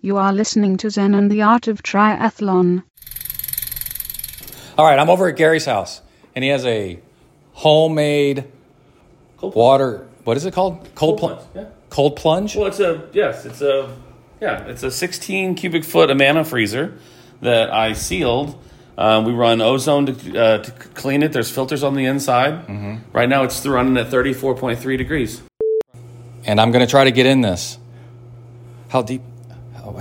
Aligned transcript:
You 0.00 0.16
are 0.16 0.32
listening 0.32 0.76
to 0.78 0.90
Zen 0.90 1.14
and 1.14 1.30
the 1.30 1.42
Art 1.42 1.66
of 1.68 1.82
Triathlon. 1.82 2.84
All 4.76 4.84
right, 4.84 4.98
I'm 4.98 5.10
over 5.10 5.28
at 5.28 5.36
Gary's 5.36 5.64
house, 5.64 6.02
and 6.34 6.44
he 6.44 6.50
has 6.50 6.64
a 6.64 7.00
homemade 7.52 8.44
Cold 9.38 9.54
water. 9.54 10.06
What 10.24 10.36
is 10.36 10.44
it 10.44 10.54
called? 10.54 10.88
Cold, 10.94 10.94
Cold 10.94 11.18
plunge. 11.18 11.38
plunge, 11.52 11.66
yeah. 11.66 11.72
Cold 11.90 12.16
plunge. 12.16 12.56
Well, 12.56 12.66
it's 12.66 12.80
a 12.80 13.08
yes, 13.12 13.44
it's 13.44 13.60
a 13.60 13.96
yeah, 14.40 14.64
it's 14.66 14.84
a 14.84 14.90
16 14.90 15.56
cubic 15.56 15.84
foot 15.84 16.10
Amana 16.10 16.44
freezer 16.44 16.96
that 17.40 17.72
I 17.72 17.92
sealed. 17.94 18.56
Um, 18.96 19.24
we 19.24 19.32
run 19.32 19.60
ozone 19.60 20.06
to, 20.06 20.38
uh, 20.40 20.58
to 20.58 20.70
clean 20.70 21.22
it. 21.22 21.32
There's 21.32 21.50
filters 21.50 21.82
on 21.84 21.94
the 21.94 22.04
inside. 22.04 22.66
Mm-hmm. 22.66 22.96
Right 23.12 23.28
now, 23.28 23.44
it's 23.44 23.64
running 23.64 23.96
at 23.96 24.08
34.3 24.08 24.98
degrees. 24.98 25.40
and 26.44 26.60
I'm 26.60 26.72
going 26.72 26.84
to 26.84 26.90
try 26.90 27.04
to 27.04 27.12
get 27.12 27.24
in 27.26 27.40
this. 27.40 27.78
How 28.88 29.02
deep? 29.02 29.22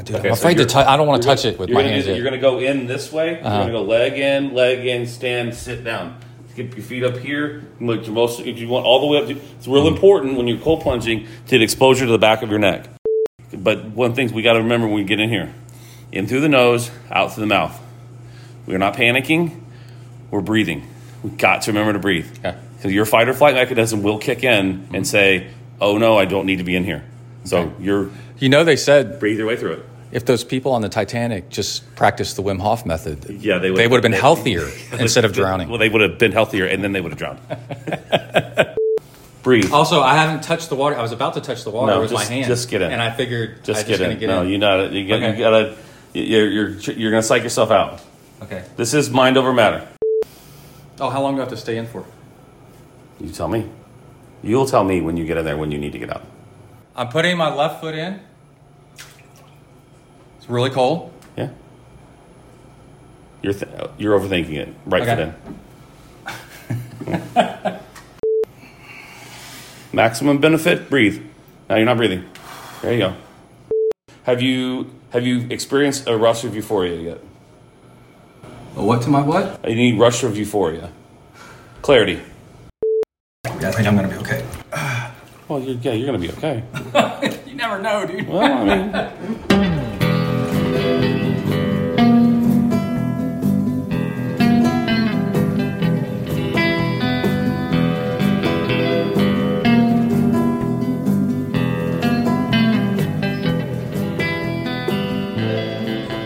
Dude, 0.03 0.15
Okay, 0.17 0.29
I'm 0.29 0.35
so 0.35 0.41
afraid 0.41 0.57
to 0.57 0.65
touch. 0.65 0.85
I 0.87 0.95
don't 0.97 1.07
want 1.07 1.21
to 1.21 1.27
touch 1.27 1.43
gonna- 1.43 1.53
it 1.55 1.59
with 1.59 1.69
my 1.71 1.81
hands. 1.83 2.05
do-. 2.05 2.13
You're 2.13 2.23
going 2.23 2.33
to 2.33 2.39
go 2.39 2.59
in 2.59 2.85
this 2.87 3.11
way. 3.11 3.39
Uh-huh. 3.39 3.49
You're 3.63 3.71
going 3.71 3.73
to 3.73 3.73
go 3.73 3.81
leg 3.83 4.13
in, 4.13 4.53
leg 4.53 4.85
in, 4.85 5.07
stand, 5.07 5.55
sit 5.55 5.83
down. 5.83 6.17
Get 6.55 6.75
your 6.75 6.83
feet 6.85 7.03
up 7.03 7.17
here. 7.17 7.63
Like 7.79 8.05
your 8.05 8.15
most, 8.15 8.39
if 8.39 8.57
you 8.57 8.67
want 8.67 8.85
all 8.85 8.99
the 9.01 9.05
way 9.07 9.17
up, 9.19 9.27
to, 9.27 9.33
it's 9.57 9.67
real 9.67 9.87
important 9.87 10.37
when 10.37 10.47
you're 10.47 10.57
cold 10.59 10.81
plunging 10.81 11.25
to 11.45 11.51
get 11.51 11.61
exposure 11.61 12.05
to 12.05 12.11
the 12.11 12.17
back 12.17 12.41
of 12.41 12.49
your 12.49 12.57
neck. 12.59 12.87
But 13.53 13.85
one 13.91 14.13
thing 14.15 14.33
we 14.33 14.41
got 14.41 14.53
to 14.53 14.59
remember 14.59 14.87
when 14.87 14.95
we 14.95 15.03
get 15.03 15.19
in 15.19 15.29
here: 15.29 15.53
in 16.11 16.25
through 16.25 16.41
the 16.41 16.49
nose, 16.49 16.89
out 17.11 17.33
through 17.33 17.41
the 17.41 17.47
mouth. 17.47 17.79
We're 18.65 18.79
not 18.79 18.95
panicking. 18.95 19.61
We're 20.31 20.41
breathing. 20.41 20.87
We 21.23 21.29
got 21.29 21.61
to 21.63 21.71
remember 21.71 21.93
to 21.93 21.99
breathe. 21.99 22.27
Okay. 22.39 22.57
Because 22.75 22.91
your 22.91 23.05
fight 23.05 23.29
or 23.29 23.33
flight 23.33 23.53
mechanism 23.53 24.01
will 24.03 24.17
kick 24.17 24.43
in 24.43 24.87
and 24.93 25.05
say, 25.07 25.51
"Oh 25.79 25.97
no, 25.99 26.17
I 26.17 26.25
don't 26.25 26.45
need 26.47 26.57
to 26.57 26.63
be 26.63 26.75
in 26.75 26.83
here." 26.83 27.05
So 27.43 27.71
you're 27.79 28.09
You 28.39 28.49
know, 28.49 28.63
they 28.63 28.75
said 28.75 29.19
breathe 29.19 29.37
your 29.37 29.47
way 29.47 29.55
through 29.57 29.73
it. 29.73 29.85
if 30.11 30.25
those 30.25 30.43
people 30.43 30.71
on 30.73 30.81
the 30.81 30.89
Titanic 30.89 31.49
just 31.49 31.95
practiced 31.95 32.35
the 32.35 32.43
Wim 32.43 32.59
Hof 32.59 32.85
method, 32.85 33.25
Yeah, 33.41 33.57
they 33.57 33.71
would. 33.71 33.79
they 33.79 33.87
would 33.87 33.97
have 33.97 34.03
been 34.11 34.19
healthier 34.19 34.67
instead 34.99 35.25
of 35.25 35.33
drowning. 35.33 35.69
Well, 35.69 35.79
they 35.79 35.89
would 35.89 36.01
have 36.01 36.17
been 36.19 36.31
healthier, 36.31 36.65
and 36.65 36.83
then 36.83 36.91
they 36.93 37.01
would 37.01 37.11
have 37.11 37.19
drowned. 37.19 37.39
Breathe. 39.43 39.71
Also, 39.71 40.01
I 40.01 40.15
haven't 40.15 40.43
touched 40.43 40.67
the 40.69 40.75
water. 40.75 40.97
I 40.97 41.01
was 41.01 41.13
about 41.13 41.35
to 41.35 41.41
touch 41.41 41.63
the 41.63 41.69
water 41.71 41.93
No, 41.93 42.01
with 42.01 42.09
just- 42.11 42.29
my 42.29 42.35
hand. 42.35 42.47
just 42.47 42.69
get 42.69 42.81
in. 42.81 42.91
And 42.91 43.01
I 43.01 43.11
figured 43.11 43.63
Just 43.63 43.79
I 43.85 43.87
get 43.87 43.99
just 43.99 44.11
in. 44.11 44.19
get 44.19 44.27
no, 44.27 44.41
in. 44.41 44.49
you 44.49 44.57
not. 44.57 44.91
You, 44.91 45.07
got, 45.07 45.15
Okay. 45.23 45.31
you 45.37 45.43
gotta. 45.43 45.77
You're 46.13 46.47
you're 46.49 46.69
you're 46.69 47.11
gonna 47.11 47.23
psych 47.23 47.43
yourself 47.43 47.71
out. 47.71 48.01
Okay. 48.43 48.63
This 48.75 48.93
is 48.93 49.09
mind 49.09 49.37
over 49.37 49.53
matter. 49.53 49.87
Oh, 50.99 51.09
how 51.09 51.21
long 51.21 51.35
do 51.35 51.41
I 51.41 51.43
have 51.43 51.49
to 51.53 51.57
stay 51.57 51.77
in 51.77 51.87
for? 51.87 52.03
You 53.21 53.29
tell 53.29 53.47
me. 53.47 53.69
You'll 54.43 54.65
tell 54.65 54.83
me 54.83 54.99
when 55.01 55.15
you 55.15 55.25
get 55.25 55.37
in 55.37 55.45
there 55.45 55.55
when 55.57 55.71
you 55.71 55.77
need 55.77 55.93
to 55.93 55.99
get 55.99 56.09
out. 56.11 56.23
I'm 56.95 57.07
putting 57.09 57.37
my 57.37 57.53
left 57.53 57.79
foot 57.81 57.95
in. 57.95 58.19
It's 60.47 60.53
really 60.53 60.69
cold. 60.69 61.11
Yeah. 61.35 61.49
You're 63.41 63.51
th- 63.51 63.69
you're 63.97 64.17
overthinking 64.17 64.53
it. 64.55 64.73
Right 64.85 65.01
Okay. 65.01 65.33
foot 67.05 67.13
in. 67.45 67.79
Maximum 69.93 70.37
benefit. 70.37 70.89
Breathe. 70.89 71.21
Now 71.69 71.75
you're 71.75 71.85
not 71.85 71.97
breathing. 71.97 72.23
There 72.81 72.93
you 72.93 72.99
go. 72.99 73.13
Have 74.23 74.41
you 74.41 74.89
have 75.09 75.25
you 75.27 75.47
experienced 75.49 76.07
a 76.07 76.15
rush 76.17 76.45
of 76.45 76.55
euphoria 76.55 76.95
yet? 76.97 77.19
A 78.77 78.83
what 78.85 79.01
to 79.01 79.09
my 79.09 79.21
what? 79.21 79.59
You 79.67 79.75
need 79.75 79.99
rush 79.99 80.23
of 80.23 80.37
euphoria. 80.37 80.91
Clarity. 81.81 82.21
Yeah, 83.59 83.67
I 83.67 83.71
think 83.73 83.85
I'm 83.85 83.97
gonna 83.97 84.07
be 84.07 84.15
okay. 84.15 84.45
Well, 85.49 85.59
you're, 85.59 85.75
yeah, 85.75 85.91
you're 85.91 86.05
gonna 86.05 86.19
be 86.19 86.31
okay. 86.31 86.63
You 87.47 87.55
never 87.55 87.81
know, 87.81 88.05
dude. 88.05 88.27
Well, 88.27 88.43
I 88.43 88.63
mean, 88.63 88.91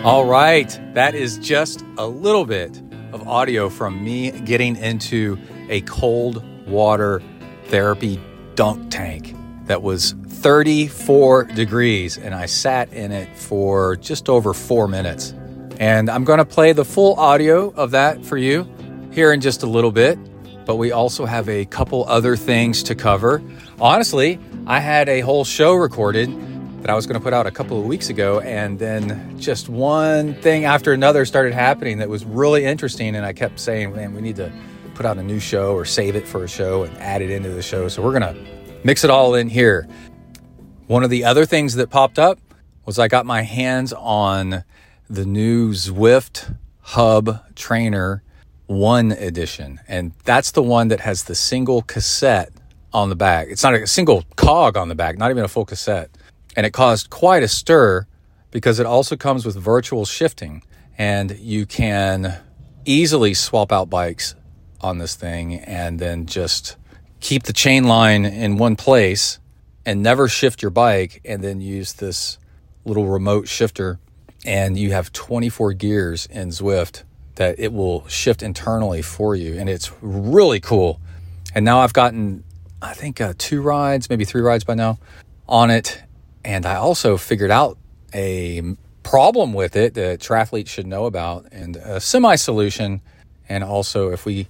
All 0.03 0.25
right, 0.25 0.67
that 0.95 1.13
is 1.13 1.37
just 1.37 1.85
a 1.99 2.07
little 2.07 2.43
bit 2.43 2.75
of 3.13 3.27
audio 3.27 3.69
from 3.69 4.03
me 4.03 4.31
getting 4.31 4.75
into 4.75 5.37
a 5.69 5.81
cold 5.81 6.43
water 6.67 7.21
therapy 7.65 8.19
dunk 8.55 8.89
tank 8.89 9.35
that 9.65 9.83
was 9.83 10.15
34 10.27 11.43
degrees, 11.43 12.17
and 12.17 12.33
I 12.33 12.47
sat 12.47 12.91
in 12.91 13.11
it 13.11 13.37
for 13.37 13.95
just 13.95 14.27
over 14.27 14.55
four 14.55 14.87
minutes. 14.87 15.35
And 15.79 16.09
I'm 16.09 16.23
going 16.23 16.39
to 16.39 16.45
play 16.45 16.73
the 16.73 16.83
full 16.83 17.13
audio 17.19 17.69
of 17.69 17.91
that 17.91 18.25
for 18.25 18.37
you 18.37 18.67
here 19.11 19.31
in 19.31 19.39
just 19.39 19.61
a 19.61 19.67
little 19.67 19.91
bit. 19.91 20.17
But 20.65 20.77
we 20.77 20.91
also 20.91 21.27
have 21.27 21.47
a 21.47 21.65
couple 21.65 22.05
other 22.07 22.35
things 22.35 22.81
to 22.83 22.95
cover. 22.95 23.39
Honestly, 23.79 24.39
I 24.65 24.79
had 24.79 25.09
a 25.09 25.19
whole 25.19 25.45
show 25.45 25.75
recorded 25.75 26.29
that 26.81 26.89
I 26.89 26.95
was 26.95 27.05
going 27.05 27.19
to 27.19 27.23
put 27.23 27.33
out 27.33 27.45
a 27.45 27.51
couple 27.51 27.79
of 27.79 27.85
weeks 27.85 28.09
ago, 28.09 28.39
and 28.39 28.79
then 28.79 29.39
just 29.39 29.69
one 29.69 30.33
thing 30.41 30.65
after 30.65 30.93
another 30.93 31.25
started 31.25 31.53
happening 31.53 31.99
that 31.99 32.09
was 32.09 32.25
really 32.25 32.65
interesting. 32.65 33.15
And 33.15 33.25
I 33.25 33.33
kept 33.33 33.59
saying, 33.59 33.95
man, 33.95 34.15
we 34.15 34.21
need 34.21 34.35
to 34.37 34.51
put 34.95 35.05
out 35.05 35.17
a 35.17 35.23
new 35.23 35.39
show 35.39 35.73
or 35.73 35.85
save 35.85 36.15
it 36.15 36.27
for 36.27 36.43
a 36.43 36.47
show 36.47 36.83
and 36.83 36.97
add 36.97 37.21
it 37.21 37.29
into 37.29 37.49
the 37.49 37.61
show. 37.61 37.87
So 37.87 38.01
we're 38.01 38.19
going 38.19 38.35
to 38.35 38.45
mix 38.83 39.03
it 39.03 39.09
all 39.09 39.35
in 39.35 39.47
here. 39.47 39.87
One 40.87 41.03
of 41.03 41.09
the 41.09 41.23
other 41.23 41.45
things 41.45 41.75
that 41.75 41.89
popped 41.89 42.17
up 42.17 42.39
was 42.85 42.97
I 42.97 43.07
got 43.07 43.25
my 43.25 43.43
hands 43.43 43.93
on 43.93 44.63
the 45.09 45.25
new 45.25 45.71
Zwift 45.71 46.57
Hub 46.81 47.55
Trainer 47.55 48.23
1 48.65 49.11
edition. 49.11 49.79
And 49.87 50.13
that's 50.23 50.51
the 50.51 50.63
one 50.63 50.87
that 50.87 51.01
has 51.01 51.25
the 51.25 51.35
single 51.35 51.83
cassette 51.83 52.51
on 52.91 53.09
the 53.09 53.15
back. 53.15 53.47
It's 53.49 53.63
not 53.63 53.73
a 53.73 53.85
single 53.85 54.23
cog 54.35 54.77
on 54.77 54.87
the 54.89 54.95
back, 54.95 55.17
not 55.17 55.29
even 55.29 55.43
a 55.43 55.47
full 55.47 55.65
cassette. 55.65 56.09
And 56.55 56.65
it 56.65 56.71
caused 56.71 57.09
quite 57.09 57.43
a 57.43 57.47
stir 57.47 58.07
because 58.51 58.79
it 58.79 58.85
also 58.85 59.15
comes 59.15 59.45
with 59.45 59.55
virtual 59.55 60.05
shifting. 60.05 60.63
And 60.97 61.37
you 61.39 61.65
can 61.65 62.39
easily 62.85 63.33
swap 63.33 63.71
out 63.71 63.89
bikes 63.89 64.35
on 64.81 64.97
this 64.97 65.15
thing 65.15 65.55
and 65.55 65.99
then 65.99 66.25
just 66.25 66.75
keep 67.19 67.43
the 67.43 67.53
chain 67.53 67.85
line 67.85 68.25
in 68.25 68.57
one 68.57 68.75
place 68.75 69.39
and 69.85 70.01
never 70.03 70.27
shift 70.27 70.61
your 70.61 70.71
bike 70.71 71.21
and 71.23 71.43
then 71.43 71.61
use 71.61 71.93
this 71.93 72.37
little 72.85 73.07
remote 73.07 73.47
shifter 73.47 73.99
and 74.45 74.77
you 74.77 74.91
have 74.91 75.13
24 75.13 75.73
gears 75.73 76.25
in 76.27 76.49
Zwift 76.49 77.03
that 77.35 77.59
it 77.59 77.71
will 77.71 78.07
shift 78.07 78.41
internally 78.41 79.01
for 79.01 79.35
you 79.35 79.57
and 79.57 79.69
it's 79.69 79.91
really 80.01 80.59
cool. 80.59 80.99
And 81.53 81.63
now 81.63 81.79
I've 81.79 81.93
gotten 81.93 82.43
I 82.81 82.95
think 82.95 83.21
uh, 83.21 83.33
two 83.37 83.61
rides, 83.61 84.09
maybe 84.09 84.25
three 84.25 84.41
rides 84.41 84.63
by 84.63 84.73
now 84.73 84.97
on 85.47 85.69
it 85.69 86.01
and 86.43 86.65
I 86.65 86.75
also 86.75 87.17
figured 87.17 87.51
out 87.51 87.77
a 88.13 88.61
problem 89.03 89.53
with 89.53 89.75
it 89.75 89.93
that 89.95 90.19
triathletes 90.19 90.67
should 90.67 90.87
know 90.87 91.05
about 91.05 91.47
and 91.51 91.75
a 91.77 91.99
semi 91.99 92.35
solution 92.35 93.01
and 93.49 93.63
also 93.63 94.11
if 94.11 94.25
we 94.25 94.47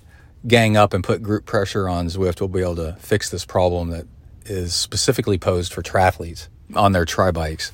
gang 0.47 0.75
up 0.75 0.94
and 0.94 1.03
put 1.03 1.22
group 1.22 1.46
pressure 1.46 1.88
on 1.88 2.07
Zwift, 2.07 2.40
we'll 2.40 2.47
be 2.47 2.62
able 2.62 2.75
to 2.75 2.94
fix 3.00 3.29
this 3.29 3.46
problem 3.46 3.90
that 3.90 4.07
is 4.46 4.74
specifically 4.74 5.38
posed 5.38 5.74
for 5.74 5.81
triathletes 5.81 6.47
on 6.75 6.91
their 6.91 7.06
tri 7.06 7.31
bikes. 7.31 7.72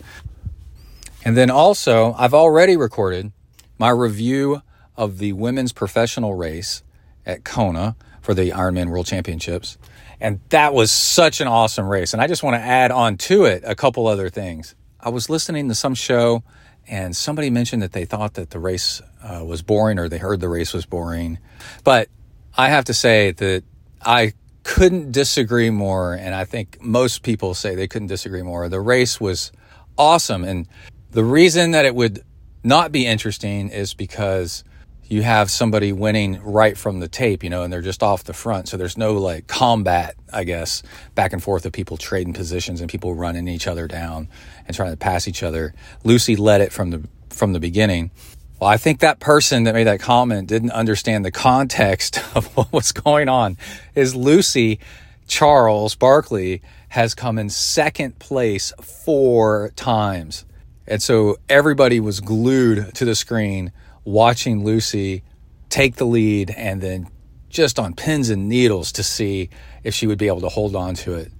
And 1.24 1.36
then 1.36 1.50
also, 1.50 2.14
I've 2.14 2.34
already 2.34 2.78
recorded 2.78 3.32
my 3.78 3.90
review 3.90 4.62
of 4.96 5.18
the 5.18 5.34
women's 5.34 5.72
professional 5.72 6.36
race 6.36 6.84
at 7.26 7.44
Kona 7.44 7.96
for 8.22 8.34
the 8.34 8.52
Ironman 8.52 8.90
World 8.90 9.06
Championships. 9.06 9.78
And 10.20 10.40
that 10.50 10.74
was 10.74 10.92
such 10.92 11.42
an 11.42 11.48
awesome 11.48 11.88
race. 11.88 12.14
And 12.14 12.22
I 12.22 12.28
just 12.28 12.44
want 12.44 12.56
to 12.56 12.62
add 12.62 12.92
on 12.92 13.18
to 13.18 13.46
it 13.46 13.64
a 13.66 13.76
couple 13.76 14.08
other 14.08 14.30
things. 14.30 14.76
I 15.00 15.10
was 15.10 15.30
listening 15.30 15.70
to 15.70 15.76
some 15.76 15.94
show 15.94 16.44
and 16.88 17.16
somebody 17.16 17.50
mentioned 17.50 17.82
that 17.82 17.92
they 17.92 18.06
thought 18.06 18.36
that 18.36 18.50
the 18.50 18.60
race 18.60 19.02
uh, 19.22 19.44
was 19.46 19.62
boring 19.62 20.00
or 20.00 20.08
they 20.10 20.18
heard 20.18 20.40
the 20.40 20.50
race 20.50 20.74
was 20.74 20.86
boring. 20.86 21.38
But 21.84 22.10
I 22.58 22.70
have 22.70 22.86
to 22.86 22.94
say 22.94 23.32
that 23.32 23.64
I 24.02 24.34
couldn't 24.64 25.12
disagree 25.12 25.70
more. 25.70 26.14
And 26.14 26.34
I 26.34 26.46
think 26.46 26.82
most 26.82 27.24
people 27.24 27.54
say 27.54 27.76
they 27.76 27.88
couldn't 27.88 28.08
disagree 28.08 28.42
more. 28.42 28.70
The 28.70 28.82
race 28.82 29.20
was 29.20 29.52
awesome. 29.98 30.44
And 30.44 30.68
the 31.12 31.24
reason 31.24 31.72
that 31.72 31.86
it 31.86 31.94
would 31.94 32.24
not 32.64 32.92
be 32.92 33.06
interesting 33.06 33.70
is 33.70 33.94
because 33.94 34.64
you 35.10 35.22
have 35.22 35.50
somebody 35.50 35.94
winning 35.94 36.42
right 36.44 36.78
from 36.78 37.00
the 37.00 37.08
tape, 37.08 37.44
you 37.44 37.50
know, 37.50 37.64
and 37.64 37.72
they're 37.72 37.82
just 37.82 38.04
off 38.04 38.26
the 38.26 38.34
front. 38.34 38.68
So 38.68 38.78
there's 38.78 38.98
no 38.98 39.14
like 39.14 39.48
combat, 39.48 40.16
I 40.34 40.44
guess, 40.44 40.84
back 41.16 41.34
and 41.34 41.42
forth 41.42 41.66
of 41.66 41.72
people 41.72 41.98
trading 41.98 42.34
positions 42.34 42.82
and 42.82 42.90
people 42.90 43.16
running 43.16 43.48
each 43.48 43.68
other 43.68 43.88
down 43.88 44.28
and 44.66 44.76
trying 44.76 44.92
to 44.92 44.98
pass 44.98 45.28
each 45.28 45.44
other. 45.44 45.74
Lucy 46.04 46.36
led 46.36 46.62
it 46.62 46.72
from 46.74 46.92
the 46.92 47.04
from 47.30 47.54
the 47.54 47.60
beginning. 47.60 48.12
Well, 48.60 48.70
I 48.70 48.78
think 48.78 49.00
that 49.00 49.20
person 49.20 49.64
that 49.64 49.76
made 49.76 49.86
that 49.86 50.00
comment 50.00 50.48
didn't 50.48 50.72
understand 50.72 51.24
the 51.24 51.32
context 51.32 52.18
of 52.36 52.48
what 52.58 52.74
was 52.74 52.92
going 52.92 53.30
on. 53.30 53.58
Is 53.96 54.16
Lucy 54.16 54.80
Charles 55.28 55.96
Barclay 55.96 56.62
has 56.90 57.14
come 57.14 57.38
in 57.38 57.50
second 57.50 58.18
place 58.20 58.74
four 58.82 59.72
times. 59.76 60.46
And 60.88 61.04
so 61.04 61.38
everybody 61.50 62.00
was 62.00 62.22
glued 62.22 62.96
to 62.96 63.06
the 63.06 63.14
screen 63.14 63.74
watching 64.08 64.64
Lucy 64.64 65.22
take 65.68 65.98
the 65.98 66.06
lead 66.06 66.50
and 66.52 66.80
then 66.80 67.10
just 67.50 67.78
on 67.78 67.94
pins 67.94 68.30
and 68.30 68.48
needles 68.48 68.94
to 68.94 69.04
see 69.04 69.50
if 69.84 69.94
she 69.94 70.08
would 70.08 70.18
be 70.18 70.28
able 70.28 70.40
to 70.40 70.50
hold 70.50 70.76
on 70.78 70.96
to 70.96 71.16
it. 71.16 71.32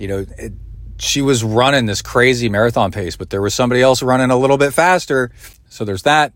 You 0.00 0.08
know, 0.08 0.26
it, 0.36 0.52
she 0.98 1.22
was 1.22 1.44
running 1.44 1.86
this 1.86 2.02
crazy 2.02 2.48
marathon 2.48 2.90
pace, 2.90 3.16
but 3.16 3.30
there 3.30 3.40
was 3.40 3.54
somebody 3.54 3.80
else 3.80 4.02
running 4.02 4.30
a 4.30 4.36
little 4.36 4.58
bit 4.58 4.74
faster. 4.74 5.30
So 5.68 5.84
there's 5.84 6.02
that. 6.02 6.32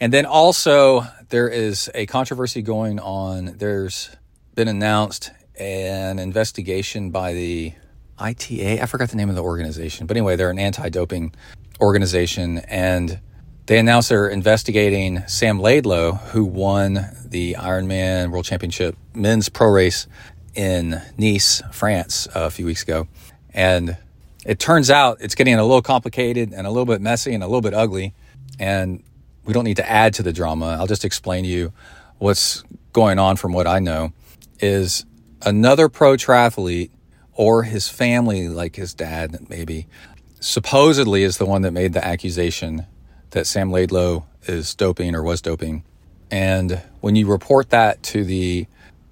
And 0.00 0.12
then 0.12 0.26
also, 0.26 1.06
there 1.28 1.48
is 1.48 1.88
a 1.94 2.06
controversy 2.06 2.62
going 2.62 2.98
on. 2.98 3.56
There's 3.56 4.10
been 4.56 4.66
announced 4.66 5.30
an 5.58 6.18
investigation 6.18 7.10
by 7.10 7.34
the 7.34 7.74
ITA. 8.18 8.80
I 8.80 8.86
forgot 8.86 9.10
the 9.10 9.16
name 9.16 9.28
of 9.28 9.36
the 9.36 9.44
organization, 9.44 10.06
but 10.08 10.16
anyway, 10.16 10.34
they're 10.34 10.50
an 10.50 10.58
anti 10.58 10.88
doping 10.88 11.34
organization. 11.80 12.58
And 12.58 13.20
they 13.66 13.78
announced 13.78 14.08
they're 14.08 14.28
investigating 14.28 15.26
Sam 15.26 15.60
Laidlow, 15.60 16.18
who 16.30 16.44
won 16.44 17.06
the 17.24 17.54
Ironman 17.54 18.30
World 18.30 18.44
Championship 18.44 18.96
men's 19.14 19.48
pro 19.48 19.68
race 19.68 20.06
in 20.54 21.00
Nice, 21.16 21.62
France, 21.70 22.26
a 22.34 22.50
few 22.50 22.66
weeks 22.66 22.82
ago. 22.82 23.06
And 23.54 23.96
it 24.44 24.58
turns 24.58 24.90
out 24.90 25.18
it's 25.20 25.34
getting 25.34 25.54
a 25.54 25.62
little 25.62 25.82
complicated 25.82 26.52
and 26.52 26.66
a 26.66 26.70
little 26.70 26.86
bit 26.86 27.00
messy 27.00 27.34
and 27.34 27.42
a 27.42 27.46
little 27.46 27.60
bit 27.60 27.74
ugly. 27.74 28.14
And 28.58 29.02
we 29.44 29.52
don't 29.52 29.64
need 29.64 29.76
to 29.76 29.88
add 29.88 30.14
to 30.14 30.22
the 30.22 30.32
drama. 30.32 30.76
I'll 30.78 30.86
just 30.86 31.04
explain 31.04 31.44
to 31.44 31.50
you 31.50 31.72
what's 32.18 32.64
going 32.92 33.18
on 33.18 33.36
from 33.36 33.52
what 33.52 33.66
I 33.66 33.78
know 33.78 34.12
is 34.58 35.06
another 35.42 35.88
pro 35.88 36.14
triathlete 36.14 36.90
or 37.32 37.62
his 37.62 37.88
family, 37.88 38.48
like 38.48 38.76
his 38.76 38.92
dad, 38.94 39.48
maybe, 39.48 39.86
supposedly 40.40 41.22
is 41.22 41.38
the 41.38 41.46
one 41.46 41.62
that 41.62 41.72
made 41.72 41.92
the 41.92 42.04
accusation 42.04 42.86
that 43.30 43.46
Sam 43.46 43.70
Laidlow 43.70 44.24
is 44.44 44.74
doping 44.74 45.14
or 45.14 45.22
was 45.22 45.40
doping. 45.40 45.84
And 46.30 46.82
when 47.00 47.16
you 47.16 47.26
report 47.26 47.70
that 47.70 48.02
to 48.04 48.24
the 48.24 48.66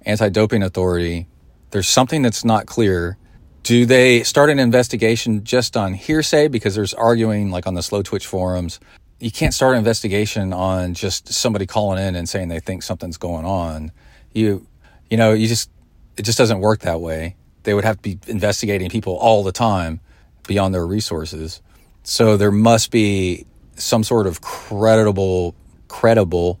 anti 0.05 0.29
doping 0.29 0.63
authority, 0.63 1.27
there's 1.71 1.87
something 1.87 2.21
that's 2.21 2.45
not 2.45 2.65
clear. 2.65 3.17
Do 3.63 3.85
they 3.85 4.23
start 4.23 4.49
an 4.49 4.59
investigation 4.59 5.43
just 5.43 5.75
on 5.75 5.93
hearsay 5.93 6.47
because 6.47 6.75
there's 6.75 6.93
arguing 6.93 7.51
like 7.51 7.67
on 7.67 7.73
the 7.73 7.81
Slowtwitch 7.81 8.25
forums? 8.25 8.79
You 9.19 9.31
can't 9.31 9.53
start 9.53 9.73
an 9.73 9.79
investigation 9.79 10.53
on 10.53 10.93
just 10.93 11.31
somebody 11.33 11.65
calling 11.65 12.03
in 12.03 12.15
and 12.15 12.27
saying 12.27 12.47
they 12.47 12.61
think 12.61 12.83
something's 12.83 13.17
going 13.17 13.45
on. 13.45 13.91
You 14.33 14.65
you 15.09 15.17
know, 15.17 15.33
you 15.33 15.47
just 15.47 15.69
it 16.17 16.23
just 16.23 16.37
doesn't 16.37 16.59
work 16.59 16.81
that 16.81 17.01
way. 17.01 17.35
They 17.63 17.73
would 17.73 17.83
have 17.83 17.97
to 17.97 18.01
be 18.01 18.19
investigating 18.27 18.89
people 18.89 19.15
all 19.15 19.43
the 19.43 19.51
time 19.51 19.99
beyond 20.47 20.73
their 20.73 20.87
resources. 20.87 21.61
So 22.03 22.37
there 22.37 22.51
must 22.51 22.91
be 22.91 23.45
some 23.79 24.03
sort 24.03 24.27
of 24.27 24.41
credible 24.41 25.55
credible 25.87 26.59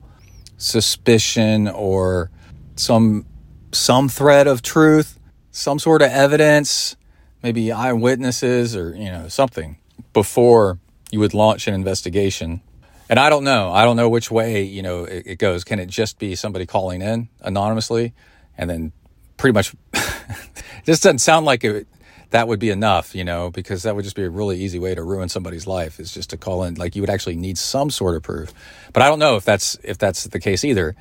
suspicion 0.57 1.67
or 1.67 2.31
some 2.75 3.25
some 3.71 4.09
thread 4.09 4.47
of 4.47 4.61
truth, 4.61 5.19
some 5.51 5.79
sort 5.79 6.01
of 6.01 6.09
evidence, 6.09 6.95
maybe 7.43 7.71
eyewitnesses 7.71 8.75
or, 8.75 8.95
you 8.95 9.11
know, 9.11 9.27
something 9.27 9.77
before 10.13 10.79
you 11.11 11.19
would 11.19 11.33
launch 11.33 11.67
an 11.67 11.73
investigation. 11.73 12.61
And 13.09 13.19
I 13.19 13.29
don't 13.29 13.43
know. 13.43 13.71
I 13.71 13.85
don't 13.85 13.95
know 13.95 14.09
which 14.09 14.29
way, 14.29 14.63
you 14.63 14.81
know, 14.81 15.03
it, 15.03 15.23
it 15.25 15.39
goes. 15.39 15.63
Can 15.63 15.79
it 15.79 15.87
just 15.87 16.19
be 16.19 16.35
somebody 16.35 16.65
calling 16.65 17.01
in 17.01 17.29
anonymously 17.41 18.13
and 18.57 18.69
then 18.69 18.91
pretty 19.37 19.53
much 19.53 19.73
this 20.85 20.99
doesn't 20.99 21.19
sound 21.19 21.45
like 21.45 21.63
it 21.63 21.87
that 22.31 22.47
would 22.47 22.59
be 22.59 22.69
enough, 22.69 23.15
you 23.15 23.23
know, 23.23 23.49
because 23.49 23.83
that 23.83 23.95
would 23.95 24.03
just 24.03 24.15
be 24.15 24.23
a 24.23 24.29
really 24.29 24.59
easy 24.59 24.79
way 24.79 24.93
to 24.93 25.03
ruin 25.03 25.29
somebody's 25.29 25.65
life 25.65 25.99
is 25.99 26.13
just 26.13 26.29
to 26.29 26.37
call 26.37 26.63
in 26.63 26.75
like 26.75 26.95
you 26.95 27.01
would 27.01 27.09
actually 27.09 27.35
need 27.35 27.57
some 27.57 27.89
sort 27.89 28.15
of 28.15 28.23
proof. 28.23 28.53
But 28.93 29.01
I 29.01 29.07
don't 29.07 29.19
know 29.19 29.35
if 29.35 29.45
that's 29.45 29.77
if 29.83 29.97
that's 29.97 30.25
the 30.25 30.39
case 30.39 30.63
either. 30.63 30.95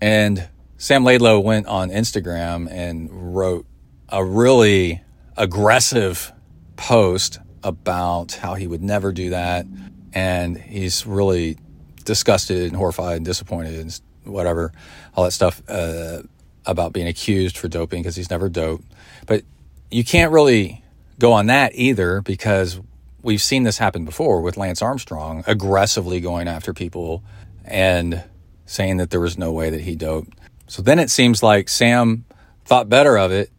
And 0.00 0.48
Sam 0.76 1.04
Laidlow 1.04 1.42
went 1.42 1.66
on 1.66 1.88
Instagram 1.88 2.70
and 2.70 3.34
wrote 3.34 3.66
a 4.08 4.22
really 4.24 5.02
aggressive 5.36 6.32
post 6.76 7.38
about 7.62 8.32
how 8.32 8.54
he 8.54 8.66
would 8.66 8.82
never 8.82 9.12
do 9.12 9.30
that. 9.30 9.66
And 10.12 10.58
he's 10.58 11.06
really 11.06 11.58
disgusted 12.04 12.68
and 12.68 12.76
horrified 12.76 13.16
and 13.16 13.24
disappointed 13.24 13.80
and 13.80 14.00
whatever, 14.24 14.72
all 15.14 15.24
that 15.24 15.32
stuff 15.32 15.62
uh, 15.68 16.22
about 16.66 16.92
being 16.92 17.06
accused 17.06 17.56
for 17.56 17.68
doping 17.68 18.02
because 18.02 18.16
he's 18.16 18.30
never 18.30 18.48
doped. 18.48 18.84
But 19.26 19.42
you 19.90 20.04
can't 20.04 20.32
really 20.32 20.82
go 21.18 21.32
on 21.32 21.46
that 21.46 21.72
either 21.74 22.20
because 22.20 22.80
we've 23.22 23.42
seen 23.42 23.62
this 23.64 23.78
happen 23.78 24.04
before 24.04 24.40
with 24.40 24.56
Lance 24.56 24.82
Armstrong 24.82 25.42
aggressively 25.46 26.20
going 26.20 26.48
after 26.48 26.72
people 26.72 27.22
and 27.64 28.22
saying 28.66 28.98
that 28.98 29.10
there 29.10 29.20
was 29.20 29.38
no 29.38 29.52
way 29.52 29.70
that 29.70 29.80
he 29.80 29.96
doped. 29.96 30.36
So 30.66 30.82
then 30.82 30.98
it 30.98 31.10
seems 31.10 31.42
like 31.42 31.68
Sam 31.68 32.24
thought 32.64 32.88
better 32.88 33.16
of 33.16 33.32
it 33.32 33.50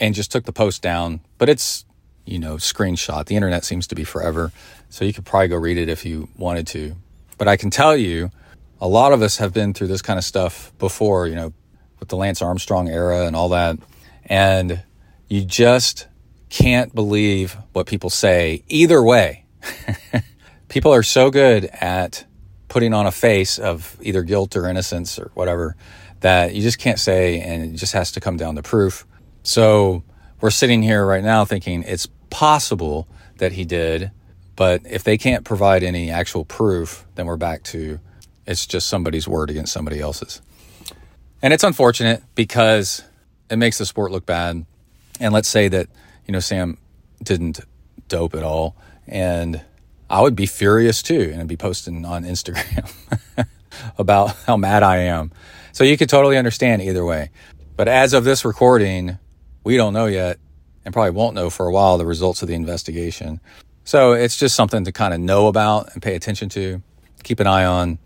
and 0.00 0.14
just 0.14 0.32
took 0.32 0.44
the 0.44 0.52
post 0.52 0.82
down. 0.82 1.20
But 1.38 1.48
it's, 1.48 1.84
you 2.24 2.38
know, 2.38 2.56
screenshot. 2.56 3.26
The 3.26 3.36
internet 3.36 3.64
seems 3.64 3.86
to 3.88 3.94
be 3.94 4.04
forever. 4.04 4.52
So 4.88 5.04
you 5.04 5.12
could 5.12 5.24
probably 5.24 5.48
go 5.48 5.56
read 5.56 5.78
it 5.78 5.88
if 5.88 6.04
you 6.04 6.28
wanted 6.36 6.66
to. 6.68 6.96
But 7.38 7.48
I 7.48 7.56
can 7.56 7.70
tell 7.70 7.96
you, 7.96 8.30
a 8.80 8.88
lot 8.88 9.12
of 9.12 9.22
us 9.22 9.38
have 9.38 9.52
been 9.52 9.74
through 9.74 9.88
this 9.88 10.02
kind 10.02 10.18
of 10.18 10.24
stuff 10.24 10.72
before, 10.78 11.26
you 11.26 11.34
know, 11.34 11.52
with 12.00 12.08
the 12.08 12.16
Lance 12.16 12.42
Armstrong 12.42 12.88
era 12.88 13.26
and 13.26 13.34
all 13.34 13.50
that. 13.50 13.78
And 14.26 14.82
you 15.32 15.42
just 15.42 16.08
can't 16.50 16.94
believe 16.94 17.56
what 17.72 17.86
people 17.86 18.10
say 18.10 18.62
either 18.68 19.02
way. 19.02 19.46
people 20.68 20.92
are 20.92 21.02
so 21.02 21.30
good 21.30 21.64
at 21.64 22.26
putting 22.68 22.92
on 22.92 23.06
a 23.06 23.10
face 23.10 23.58
of 23.58 23.96
either 24.02 24.24
guilt 24.24 24.54
or 24.56 24.68
innocence 24.68 25.18
or 25.18 25.30
whatever 25.32 25.74
that 26.20 26.54
you 26.54 26.60
just 26.60 26.78
can't 26.78 26.98
say, 26.98 27.40
and 27.40 27.72
it 27.74 27.78
just 27.78 27.94
has 27.94 28.12
to 28.12 28.20
come 28.20 28.36
down 28.36 28.56
to 28.56 28.62
proof. 28.62 29.06
So 29.42 30.04
we're 30.42 30.50
sitting 30.50 30.82
here 30.82 31.06
right 31.06 31.24
now 31.24 31.46
thinking 31.46 31.82
it's 31.84 32.06
possible 32.28 33.08
that 33.38 33.52
he 33.52 33.64
did, 33.64 34.10
but 34.54 34.82
if 34.84 35.02
they 35.02 35.16
can't 35.16 35.46
provide 35.46 35.82
any 35.82 36.10
actual 36.10 36.44
proof, 36.44 37.06
then 37.14 37.24
we're 37.24 37.38
back 37.38 37.62
to 37.64 38.00
it's 38.46 38.66
just 38.66 38.86
somebody's 38.86 39.26
word 39.26 39.48
against 39.48 39.72
somebody 39.72 39.98
else's. 39.98 40.42
And 41.40 41.54
it's 41.54 41.64
unfortunate 41.64 42.22
because 42.34 43.02
it 43.48 43.56
makes 43.56 43.78
the 43.78 43.86
sport 43.86 44.12
look 44.12 44.26
bad. 44.26 44.66
And 45.20 45.32
let's 45.32 45.48
say 45.48 45.68
that, 45.68 45.88
you 46.26 46.32
know, 46.32 46.40
Sam 46.40 46.78
didn't 47.22 47.60
dope 48.08 48.34
at 48.34 48.42
all. 48.42 48.76
And 49.06 49.60
I 50.10 50.20
would 50.20 50.36
be 50.36 50.46
furious 50.46 51.02
too 51.02 51.30
and 51.32 51.40
I'd 51.40 51.48
be 51.48 51.56
posting 51.56 52.04
on 52.04 52.24
Instagram 52.24 52.90
about 53.98 54.36
how 54.46 54.56
mad 54.56 54.82
I 54.82 54.98
am. 54.98 55.32
So 55.72 55.84
you 55.84 55.96
could 55.96 56.08
totally 56.08 56.36
understand 56.36 56.82
either 56.82 57.04
way. 57.04 57.30
But 57.76 57.88
as 57.88 58.12
of 58.12 58.24
this 58.24 58.44
recording, 58.44 59.18
we 59.64 59.76
don't 59.76 59.94
know 59.94 60.06
yet 60.06 60.38
and 60.84 60.92
probably 60.92 61.12
won't 61.12 61.34
know 61.34 61.48
for 61.50 61.66
a 61.66 61.72
while 61.72 61.98
the 61.98 62.06
results 62.06 62.42
of 62.42 62.48
the 62.48 62.54
investigation. 62.54 63.40
So 63.84 64.12
it's 64.12 64.36
just 64.36 64.54
something 64.54 64.84
to 64.84 64.92
kind 64.92 65.14
of 65.14 65.20
know 65.20 65.48
about 65.48 65.92
and 65.94 66.02
pay 66.02 66.14
attention 66.14 66.48
to, 66.50 66.82
keep 67.24 67.40
an 67.40 67.46
eye 67.46 67.64
on, 67.64 67.98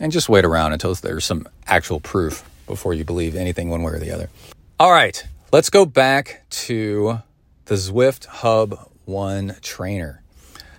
and 0.00 0.12
just 0.12 0.28
wait 0.28 0.44
around 0.44 0.72
until 0.72 0.94
there's 0.94 1.24
some 1.24 1.48
actual 1.66 2.00
proof 2.00 2.48
before 2.66 2.94
you 2.94 3.04
believe 3.04 3.34
anything 3.34 3.68
one 3.68 3.82
way 3.82 3.92
or 3.92 3.98
the 3.98 4.10
other. 4.10 4.30
All 4.78 4.92
right, 4.92 5.22
let's 5.50 5.70
go 5.70 5.86
back 5.86 6.44
to 6.50 7.20
the 7.64 7.74
Zwift 7.74 8.26
Hub 8.26 8.90
1 9.06 9.56
trainer. 9.62 10.22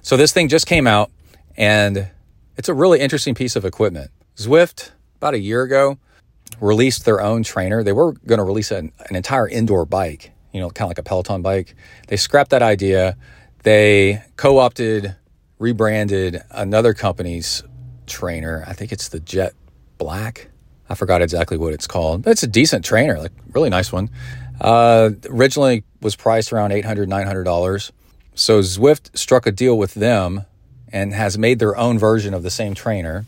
So 0.02 0.16
this 0.16 0.32
thing 0.32 0.48
just 0.48 0.68
came 0.68 0.86
out 0.86 1.12
and 1.58 2.10
it's 2.56 2.70
a 2.70 2.74
really 2.74 3.00
interesting 3.00 3.34
piece 3.34 3.56
of 3.56 3.66
equipment. 3.66 4.12
Zwift, 4.36 4.92
about 5.18 5.34
a 5.34 5.40
year 5.40 5.64
ago, 5.64 5.98
released 6.62 7.06
their 7.06 7.20
own 7.20 7.44
trainer. 7.44 7.84
They 7.84 7.94
were 7.94 8.14
going 8.14 8.38
to 8.38 8.44
release 8.44 8.72
an, 8.72 8.92
an 9.08 9.16
entire 9.16 9.48
indoor 9.48 9.86
bike, 9.86 10.32
you 10.54 10.60
know, 10.60 10.70
kind 10.70 10.86
of 10.86 10.90
like 10.90 11.00
a 11.00 11.04
Peloton 11.04 11.42
bike. 11.42 11.76
They 12.08 12.18
scrapped 12.18 12.52
that 12.52 12.62
idea. 12.62 13.18
They 13.64 14.22
co 14.38 14.60
opted, 14.60 15.16
rebranded 15.58 16.44
another 16.52 16.94
company's 16.94 17.64
trainer. 18.06 18.64
I 18.68 18.74
think 18.74 18.92
it's 18.92 19.10
the 19.10 19.20
Jet 19.20 19.54
Black. 19.98 20.50
I 20.90 20.96
forgot 20.96 21.22
exactly 21.22 21.58
what 21.58 21.74
it's 21.74 21.86
called, 21.88 22.24
but 22.24 22.32
it's 22.32 22.44
a 22.44 22.48
decent 22.48 22.84
trainer, 22.84 23.20
like 23.20 23.32
really 23.54 23.70
nice 23.70 23.92
one. 23.92 24.10
Uh, 24.60 25.12
originally 25.30 25.84
was 26.02 26.16
priced 26.16 26.52
around 26.52 26.72
$800, 26.72 27.08
$900. 27.08 27.92
So 28.36 28.60
Zwift 28.60 29.18
struck 29.18 29.46
a 29.46 29.52
deal 29.52 29.78
with 29.78 29.94
them 29.94 30.46
and 30.92 31.14
has 31.14 31.38
made 31.38 31.60
their 31.60 31.78
own 31.78 32.00
version 32.00 32.34
of 32.34 32.44
the 32.44 32.50
same 32.50 32.74
trainer 32.74 33.26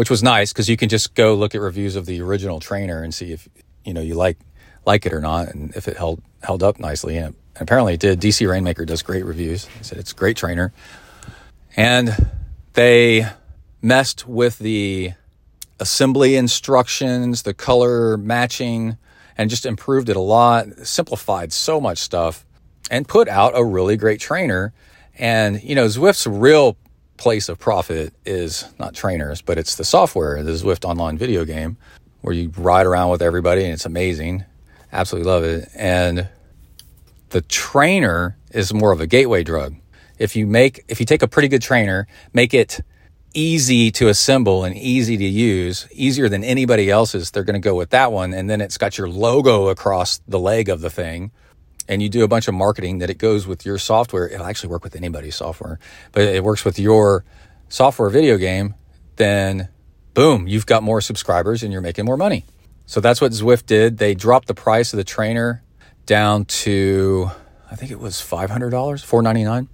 which 0.00 0.08
was 0.08 0.22
nice 0.22 0.50
because 0.50 0.66
you 0.66 0.78
can 0.78 0.88
just 0.88 1.14
go 1.14 1.34
look 1.34 1.54
at 1.54 1.60
reviews 1.60 1.94
of 1.94 2.06
the 2.06 2.22
original 2.22 2.58
trainer 2.58 3.02
and 3.02 3.12
see 3.14 3.32
if 3.32 3.46
you 3.84 3.92
know 3.92 4.00
you 4.00 4.14
like 4.14 4.38
like 4.86 5.04
it 5.04 5.12
or 5.12 5.20
not, 5.20 5.48
and 5.48 5.76
if 5.76 5.88
it 5.88 5.98
held 5.98 6.22
held 6.42 6.62
up 6.62 6.80
nicely. 6.80 7.18
And, 7.18 7.36
apparently 7.56 7.92
it 7.92 8.00
did. 8.00 8.18
DC 8.18 8.48
Rainmaker 8.48 8.86
does 8.86 9.02
great 9.02 9.26
reviews. 9.26 9.66
He 9.66 9.84
said 9.84 9.98
it's 9.98 10.12
a 10.12 10.14
great 10.14 10.38
trainer, 10.38 10.72
and 11.76 12.30
they 12.72 13.26
messed 13.82 14.26
with 14.26 14.58
the 14.58 15.12
assembly 15.78 16.36
instructions, 16.36 17.42
the 17.42 17.52
color 17.52 18.16
matching, 18.16 18.96
and 19.40 19.48
just 19.48 19.64
improved 19.64 20.10
it 20.10 20.16
a 20.16 20.20
lot. 20.20 20.66
Simplified 20.86 21.50
so 21.50 21.80
much 21.80 21.96
stuff, 21.96 22.44
and 22.90 23.08
put 23.08 23.26
out 23.26 23.52
a 23.56 23.64
really 23.64 23.96
great 23.96 24.20
trainer. 24.20 24.74
And 25.18 25.62
you 25.62 25.74
know 25.74 25.86
Zwift's 25.86 26.26
real 26.26 26.76
place 27.16 27.48
of 27.48 27.58
profit 27.58 28.12
is 28.26 28.66
not 28.78 28.94
trainers, 28.94 29.40
but 29.40 29.56
it's 29.56 29.76
the 29.76 29.84
software, 29.84 30.42
the 30.42 30.52
Zwift 30.52 30.84
online 30.84 31.16
video 31.16 31.46
game 31.46 31.78
where 32.20 32.34
you 32.34 32.52
ride 32.58 32.84
around 32.84 33.08
with 33.08 33.22
everybody 33.22 33.64
and 33.64 33.72
it's 33.72 33.86
amazing. 33.86 34.44
Absolutely 34.92 35.30
love 35.30 35.42
it. 35.42 35.70
And 35.74 36.28
the 37.30 37.40
trainer 37.40 38.36
is 38.50 38.74
more 38.74 38.92
of 38.92 39.00
a 39.00 39.06
gateway 39.06 39.42
drug. 39.42 39.74
If 40.18 40.36
you 40.36 40.46
make 40.46 40.84
if 40.86 41.00
you 41.00 41.06
take 41.06 41.22
a 41.22 41.28
pretty 41.28 41.48
good 41.48 41.62
trainer, 41.62 42.06
make 42.34 42.52
it 42.52 42.80
easy 43.34 43.90
to 43.92 44.08
assemble 44.08 44.64
and 44.64 44.76
easy 44.76 45.16
to 45.16 45.24
use, 45.24 45.88
easier 45.92 46.28
than 46.28 46.42
anybody 46.42 46.90
else's, 46.90 47.30
they're 47.30 47.44
going 47.44 47.60
to 47.60 47.60
go 47.60 47.74
with 47.74 47.90
that 47.90 48.12
one 48.12 48.34
and 48.34 48.50
then 48.50 48.60
it's 48.60 48.78
got 48.78 48.98
your 48.98 49.08
logo 49.08 49.68
across 49.68 50.20
the 50.26 50.38
leg 50.38 50.68
of 50.68 50.80
the 50.80 50.90
thing 50.90 51.30
and 51.88 52.02
you 52.02 52.08
do 52.08 52.22
a 52.22 52.28
bunch 52.28 52.48
of 52.48 52.54
marketing 52.54 52.98
that 52.98 53.10
it 53.10 53.18
goes 53.18 53.46
with 53.46 53.66
your 53.66 53.78
software. 53.78 54.28
It'll 54.28 54.46
actually 54.46 54.70
work 54.70 54.84
with 54.84 54.94
anybody's 54.94 55.36
software, 55.36 55.78
but 56.12 56.22
it 56.22 56.44
works 56.44 56.64
with 56.64 56.78
your 56.78 57.24
software 57.68 58.10
video 58.10 58.36
game, 58.36 58.74
then 59.16 59.68
boom, 60.14 60.46
you've 60.46 60.66
got 60.66 60.82
more 60.82 61.00
subscribers 61.00 61.62
and 61.62 61.72
you're 61.72 61.82
making 61.82 62.04
more 62.04 62.16
money. 62.16 62.44
So 62.86 63.00
that's 63.00 63.20
what 63.20 63.32
Zwift 63.32 63.66
did. 63.66 63.98
They 63.98 64.14
dropped 64.14 64.48
the 64.48 64.54
price 64.54 64.92
of 64.92 64.96
the 64.96 65.04
trainer 65.04 65.62
down 66.06 66.44
to, 66.46 67.30
I 67.70 67.76
think 67.76 67.92
it 67.92 68.00
was 68.00 68.14
$500, 68.16 68.48
$499. 68.48 69.68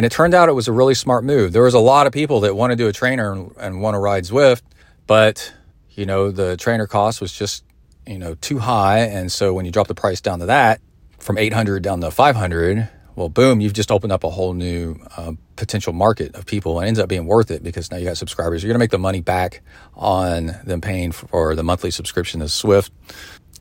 And 0.00 0.06
it 0.06 0.12
turned 0.12 0.32
out 0.32 0.48
it 0.48 0.52
was 0.52 0.66
a 0.66 0.72
really 0.72 0.94
smart 0.94 1.24
move. 1.24 1.52
There 1.52 1.64
was 1.64 1.74
a 1.74 1.78
lot 1.78 2.06
of 2.06 2.14
people 2.14 2.40
that 2.40 2.56
want 2.56 2.70
to 2.70 2.74
do 2.74 2.88
a 2.88 2.92
trainer 2.94 3.32
and, 3.32 3.54
and 3.58 3.82
want 3.82 3.96
to 3.96 3.98
ride 3.98 4.24
Zwift, 4.24 4.62
but 5.06 5.52
you 5.90 6.06
know, 6.06 6.30
the 6.30 6.56
trainer 6.56 6.86
cost 6.86 7.20
was 7.20 7.34
just, 7.34 7.64
you 8.06 8.18
know, 8.18 8.34
too 8.36 8.60
high. 8.60 9.00
And 9.00 9.30
so 9.30 9.52
when 9.52 9.66
you 9.66 9.70
drop 9.70 9.88
the 9.88 9.94
price 9.94 10.22
down 10.22 10.38
to 10.38 10.46
that, 10.46 10.80
from 11.18 11.36
800 11.36 11.82
down 11.82 12.00
to 12.00 12.10
500, 12.10 12.88
well, 13.14 13.28
boom, 13.28 13.60
you've 13.60 13.74
just 13.74 13.90
opened 13.92 14.10
up 14.10 14.24
a 14.24 14.30
whole 14.30 14.54
new 14.54 14.96
uh, 15.18 15.32
potential 15.56 15.92
market 15.92 16.34
of 16.34 16.46
people 16.46 16.78
and 16.78 16.86
it 16.86 16.88
ends 16.88 16.98
up 16.98 17.10
being 17.10 17.26
worth 17.26 17.50
it 17.50 17.62
because 17.62 17.90
now 17.90 17.98
you 17.98 18.06
got 18.06 18.16
subscribers. 18.16 18.62
You're 18.62 18.68
going 18.68 18.78
to 18.78 18.82
make 18.82 18.92
the 18.92 18.98
money 18.98 19.20
back 19.20 19.60
on 19.94 20.56
them 20.64 20.80
paying 20.80 21.12
for 21.12 21.54
the 21.54 21.62
monthly 21.62 21.90
subscription 21.90 22.40
to 22.40 22.46
Zwift 22.46 22.88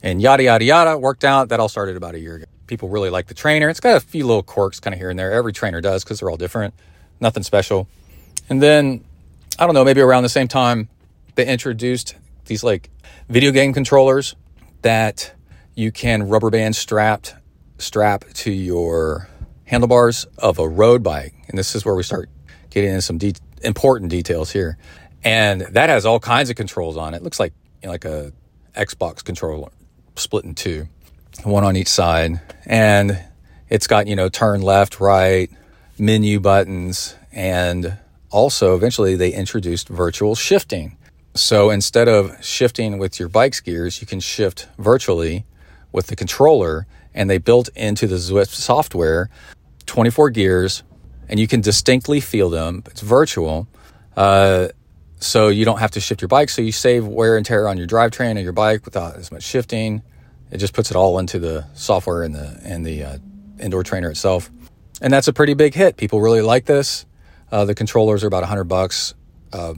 and 0.01 0.21
yada, 0.21 0.43
yada, 0.43 0.63
yada. 0.63 0.97
Worked 0.97 1.25
out. 1.25 1.49
That 1.49 1.59
all 1.59 1.67
started 1.67 1.97
about 1.97 2.15
a 2.15 2.19
year 2.21 2.35
ago. 2.35 2.45
People 2.69 2.89
really 2.89 3.09
like 3.09 3.25
the 3.25 3.33
trainer. 3.33 3.67
It's 3.67 3.79
got 3.79 3.97
a 3.97 3.99
few 3.99 4.27
little 4.27 4.43
quirks 4.43 4.79
kind 4.79 4.93
of 4.93 4.99
here 4.99 5.09
and 5.09 5.17
there. 5.17 5.31
Every 5.31 5.51
trainer 5.51 5.81
does 5.81 6.03
because 6.03 6.19
they're 6.19 6.29
all 6.29 6.37
different. 6.37 6.75
Nothing 7.19 7.41
special. 7.41 7.87
And 8.47 8.61
then, 8.61 9.03
I 9.57 9.65
don't 9.65 9.73
know, 9.73 9.83
maybe 9.83 10.01
around 10.01 10.21
the 10.21 10.29
same 10.29 10.47
time, 10.47 10.87
they 11.33 11.47
introduced 11.47 12.15
these 12.45 12.63
like 12.63 12.91
video 13.27 13.51
game 13.51 13.73
controllers 13.73 14.35
that 14.83 15.33
you 15.73 15.91
can 15.91 16.29
rubber 16.29 16.51
band 16.51 16.75
strapped 16.75 17.33
strap 17.79 18.25
to 18.35 18.51
your 18.51 19.27
handlebars 19.65 20.25
of 20.37 20.59
a 20.59 20.67
road 20.67 21.01
bike. 21.01 21.33
And 21.47 21.57
this 21.57 21.73
is 21.73 21.83
where 21.83 21.95
we 21.95 22.03
start 22.03 22.29
getting 22.69 22.91
into 22.91 23.01
some 23.01 23.17
de- 23.17 23.33
important 23.63 24.11
details 24.11 24.51
here. 24.51 24.77
And 25.23 25.61
that 25.61 25.89
has 25.89 26.05
all 26.05 26.19
kinds 26.19 26.51
of 26.51 26.55
controls 26.55 26.97
on 26.97 27.15
it. 27.15 27.17
it 27.17 27.23
looks 27.23 27.39
like 27.39 27.53
you 27.81 27.87
know, 27.87 27.93
like 27.93 28.05
a 28.05 28.31
Xbox 28.75 29.23
controller 29.23 29.71
split 30.15 30.45
in 30.45 30.53
two, 30.53 30.87
one 31.43 31.63
on 31.63 31.75
each 31.75 31.87
side. 31.87 32.39
And 32.65 33.19
it's 33.69 33.87
got, 33.87 34.07
you 34.07 34.15
know, 34.15 34.29
turn 34.29 34.61
left, 34.61 34.99
right, 34.99 35.49
menu 35.97 36.39
buttons, 36.39 37.15
and 37.31 37.97
also 38.29 38.75
eventually 38.75 39.15
they 39.15 39.33
introduced 39.33 39.89
virtual 39.89 40.35
shifting. 40.35 40.97
So 41.35 41.69
instead 41.69 42.07
of 42.07 42.43
shifting 42.43 42.97
with 42.97 43.19
your 43.19 43.29
bike's 43.29 43.59
gears, 43.59 44.01
you 44.01 44.07
can 44.07 44.19
shift 44.19 44.67
virtually 44.77 45.45
with 45.91 46.07
the 46.07 46.15
controller 46.15 46.85
and 47.13 47.29
they 47.29 47.37
built 47.37 47.69
into 47.75 48.07
the 48.07 48.15
Zwift 48.15 48.49
software 48.49 49.29
24 49.85 50.29
gears, 50.29 50.83
and 51.27 51.39
you 51.39 51.47
can 51.47 51.61
distinctly 51.61 52.19
feel 52.19 52.49
them. 52.49 52.83
It's 52.85 53.01
virtual. 53.01 53.67
Uh, 54.15 54.69
so 55.19 55.47
you 55.47 55.65
don't 55.65 55.79
have 55.79 55.91
to 55.91 55.99
shift 55.99 56.21
your 56.21 56.27
bike. 56.27 56.49
So 56.49 56.61
you 56.61 56.71
save 56.71 57.05
wear 57.05 57.35
and 57.35 57.45
tear 57.45 57.67
on 57.67 57.77
your 57.77 57.87
drivetrain 57.87 58.37
of 58.37 58.43
your 58.43 58.53
bike 58.53 58.85
without 58.85 59.15
as 59.15 59.31
much 59.31 59.43
shifting. 59.43 60.01
It 60.51 60.57
just 60.57 60.73
puts 60.73 60.91
it 60.91 60.97
all 60.97 61.19
into 61.19 61.39
the 61.39 61.65
software 61.73 62.23
and 62.23 62.33
the 62.33 62.59
and 62.63 62.85
the 62.85 63.03
uh, 63.03 63.17
indoor 63.59 63.83
trainer 63.83 64.09
itself, 64.09 64.49
and 65.01 65.13
that's 65.13 65.27
a 65.27 65.33
pretty 65.33 65.53
big 65.53 65.73
hit. 65.73 65.97
People 65.97 66.21
really 66.21 66.41
like 66.41 66.65
this. 66.65 67.05
Uh, 67.51 67.65
the 67.65 67.75
controllers 67.75 68.23
are 68.23 68.27
about 68.27 68.41
100 68.43 68.65
bucks, 68.65 69.15
uh, 69.53 69.73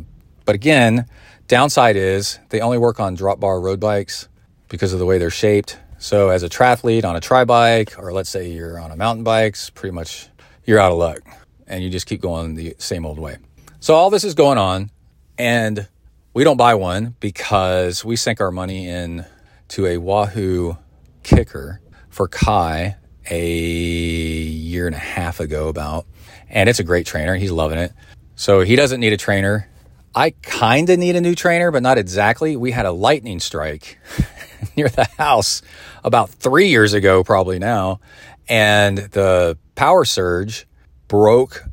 but 0.46 0.56
again, 0.56 1.06
downside 1.48 1.96
is 1.96 2.40
they 2.50 2.60
only 2.60 2.78
work 2.78 3.00
on 3.00 3.16
drop 3.16 3.40
bar 3.40 3.60
road 3.60 3.80
bikes 3.80 4.28
because 4.68 4.94
of 4.94 5.00
the 5.00 5.06
way 5.06 5.18
they're 5.18 5.30
shaped. 5.30 5.78
So, 6.00 6.30
as 6.30 6.44
a 6.44 6.50
triathlete 6.50 7.06
on 7.06 7.16
a 7.16 7.22
tri 7.22 7.46
bike, 7.46 8.00
or 8.00 8.12
let's 8.12 8.30
say 8.30 8.50
you're 8.50 8.80
on 8.80 8.92
a 8.92 8.96
mountain 8.96 9.24
bike, 9.24 9.56
pretty 9.76 9.94
much 9.94 10.30
you're 10.66 10.80
out 10.80 10.92
of 10.92 10.98
luck 10.98 11.20
and 11.68 11.84
you 11.84 11.90
just 11.90 12.06
keep 12.06 12.22
going 12.22 12.56
the 12.56 12.76
same 12.78 13.06
old 13.06 13.18
way. 13.18 13.38
So, 13.80 13.96
all 13.96 14.10
this 14.10 14.24
is 14.24 14.34
going 14.34 14.58
on, 14.58 14.92
and 15.38 15.88
we 16.34 16.44
don't 16.44 16.58
buy 16.58 16.76
one 16.76 17.16
because 17.20 18.04
we 18.04 18.16
sink 18.16 18.42
our 18.42 18.52
money 18.52 18.88
in 18.88 19.26
to 19.72 19.86
a 19.86 19.98
Wahoo 19.98 20.78
KICKR 21.24 21.80
for 22.10 22.28
Kai 22.28 22.98
a 23.30 23.50
year 23.50 24.86
and 24.86 24.96
a 24.96 25.00
half 25.00 25.40
ago, 25.40 25.70
about. 25.70 26.06
And 26.50 26.68
it's 26.68 26.80
a 26.80 26.84
great 26.84 27.06
trainer. 27.06 27.36
He's 27.36 27.52
loving 27.52 27.80
it. 27.80 27.94
So, 28.36 28.62
he 28.62 28.76
doesn't 28.76 29.00
need 29.00 29.14
a 29.14 29.18
trainer. 29.18 29.70
I 30.14 30.32
kind 30.42 30.90
of 30.90 31.00
need 31.00 31.16
a 31.16 31.22
new 31.22 31.36
trainer, 31.36 31.72
but 31.72 31.84
not 31.84 31.98
exactly. 31.98 32.58
We 32.58 32.72
had 32.72 32.86
a 32.86 32.92
lightning 32.92 33.40
strike 33.40 33.98
near 34.76 34.90
the 34.90 35.08
house 35.18 35.62
about 36.04 36.30
three 36.30 36.68
years 36.68 36.94
ago, 36.94 37.24
probably 37.24 37.60
now. 37.60 38.02
And 38.50 38.98
the 38.98 39.58
power 39.76 40.04
surge 40.04 40.68
broke 41.08 41.64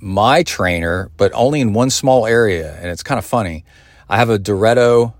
my 0.00 0.42
trainer, 0.42 1.08
but 1.16 1.30
only 1.34 1.60
in 1.60 1.72
one 1.72 1.90
small 1.90 2.26
area. 2.26 2.76
And 2.76 2.90
it's 2.90 3.04
kind 3.04 3.18
of 3.18 3.24
funny. 3.24 3.64
I 4.08 4.16
have 4.16 4.28
a 4.28 4.40
Direto, 4.40 5.14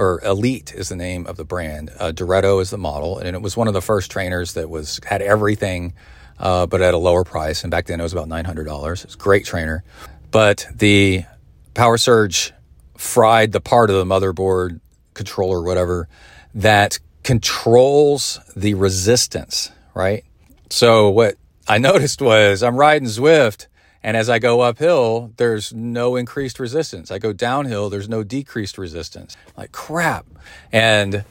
or 0.00 0.18
Elite 0.24 0.72
is 0.74 0.88
the 0.88 0.96
name 0.96 1.26
of 1.26 1.36
the 1.36 1.44
brand. 1.44 1.90
Uh, 1.98 2.10
Direto 2.10 2.58
is 2.60 2.70
the 2.70 2.78
model, 2.78 3.18
and 3.18 3.36
it 3.36 3.42
was 3.42 3.54
one 3.54 3.68
of 3.68 3.74
the 3.74 3.82
first 3.82 4.10
trainers 4.10 4.54
that 4.54 4.70
was 4.70 4.98
had 5.04 5.20
everything, 5.20 5.92
uh, 6.38 6.64
but 6.64 6.80
at 6.80 6.94
a 6.94 6.96
lower 6.96 7.22
price. 7.22 7.62
And 7.64 7.70
back 7.70 7.84
then 7.84 8.00
it 8.00 8.02
was 8.02 8.14
about 8.14 8.26
nine 8.26 8.46
hundred 8.46 8.64
dollars. 8.64 9.04
It's 9.04 9.14
a 9.14 9.18
great 9.18 9.44
trainer, 9.44 9.84
but 10.30 10.66
the 10.74 11.26
Power 11.74 11.98
Surge 11.98 12.54
fried 12.96 13.52
the 13.52 13.60
part 13.60 13.90
of 13.90 13.96
the 13.96 14.06
motherboard 14.06 14.80
controller, 15.12 15.62
whatever, 15.62 16.08
that 16.54 16.98
controls 17.22 18.40
the 18.56 18.72
resistance, 18.72 19.70
right? 19.94 20.24
So 20.70 21.10
what 21.10 21.36
I 21.68 21.76
noticed 21.90 22.22
was 22.22 22.62
I'm 22.62 22.76
riding 22.76 23.06
Zwift 23.06 23.66
and 24.02 24.16
as 24.16 24.30
I 24.30 24.38
go 24.38 24.60
uphill, 24.60 25.32
there's 25.36 25.72
no 25.72 26.16
increased 26.16 26.58
resistance. 26.58 27.10
I 27.10 27.18
go 27.18 27.32
downhill, 27.32 27.90
there's 27.90 28.08
no 28.08 28.22
decreased 28.22 28.78
resistance. 28.78 29.36
Like 29.56 29.72
crap. 29.72 30.26
And 30.72 31.24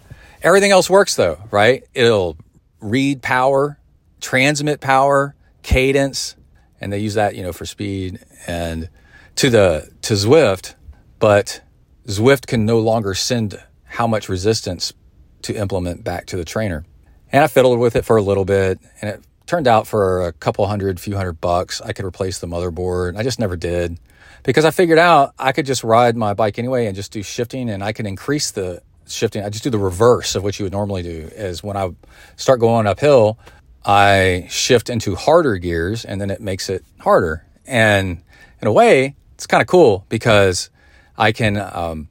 everything 0.43 0.71
else 0.71 0.89
works 0.89 1.15
though, 1.15 1.39
right? 1.51 1.83
It'll 1.93 2.37
read 2.79 3.21
power, 3.21 3.79
transmit 4.21 4.81
power, 4.81 5.35
cadence, 5.63 6.35
and 6.79 6.93
they 6.93 6.99
use 6.99 7.15
that, 7.15 7.35
you 7.35 7.43
know, 7.43 7.53
for 7.53 7.65
speed 7.65 8.19
and 8.47 8.89
to 9.35 9.49
the 9.49 9.89
to 10.03 10.13
Zwift, 10.13 10.75
but 11.17 11.61
Zwift 12.07 12.45
can 12.47 12.65
no 12.65 12.79
longer 12.79 13.13
send 13.13 13.61
how 13.83 14.05
much 14.05 14.29
resistance 14.29 14.93
to 15.41 15.55
implement 15.55 16.03
back 16.03 16.25
to 16.27 16.37
the 16.37 16.45
trainer. 16.45 16.85
And 17.31 17.43
I 17.43 17.47
fiddled 17.47 17.79
with 17.79 17.95
it 17.95 18.05
for 18.05 18.17
a 18.17 18.21
little 18.21 18.45
bit 18.45 18.79
and 19.01 19.09
it 19.11 19.23
turned 19.49 19.67
out 19.67 19.87
for 19.87 20.27
a 20.27 20.31
couple 20.31 20.67
hundred, 20.67 20.99
few 20.99 21.17
hundred 21.17 21.41
bucks, 21.41 21.81
I 21.81 21.91
could 21.91 22.05
replace 22.05 22.37
the 22.37 22.45
motherboard. 22.45 23.17
I 23.17 23.23
just 23.23 23.39
never 23.39 23.57
did 23.57 23.97
because 24.43 24.63
I 24.63 24.69
figured 24.69 24.99
out 24.99 25.33
I 25.39 25.53
could 25.53 25.65
just 25.65 25.83
ride 25.83 26.15
my 26.15 26.35
bike 26.35 26.59
anyway 26.59 26.85
and 26.85 26.95
just 26.95 27.11
do 27.11 27.23
shifting 27.23 27.67
and 27.67 27.83
I 27.83 27.91
can 27.91 28.05
increase 28.05 28.51
the 28.51 28.83
shifting. 29.07 29.43
I 29.43 29.49
just 29.49 29.63
do 29.63 29.71
the 29.71 29.79
reverse 29.79 30.35
of 30.35 30.43
what 30.43 30.59
you 30.59 30.65
would 30.65 30.71
normally 30.71 31.01
do 31.01 31.31
is 31.33 31.63
when 31.63 31.77
I 31.77 31.89
start 32.35 32.59
going 32.59 32.85
uphill, 32.85 33.39
I 33.83 34.45
shift 34.51 34.87
into 34.87 35.15
harder 35.15 35.57
gears 35.57 36.05
and 36.05 36.21
then 36.21 36.29
it 36.29 36.41
makes 36.41 36.69
it 36.69 36.85
harder. 36.99 37.43
And 37.65 38.21
in 38.61 38.67
a 38.67 38.71
way, 38.71 39.15
it's 39.33 39.47
kind 39.47 39.61
of 39.61 39.67
cool 39.67 40.05
because 40.09 40.69
I 41.17 41.31
can 41.31 41.57
um, 41.57 42.07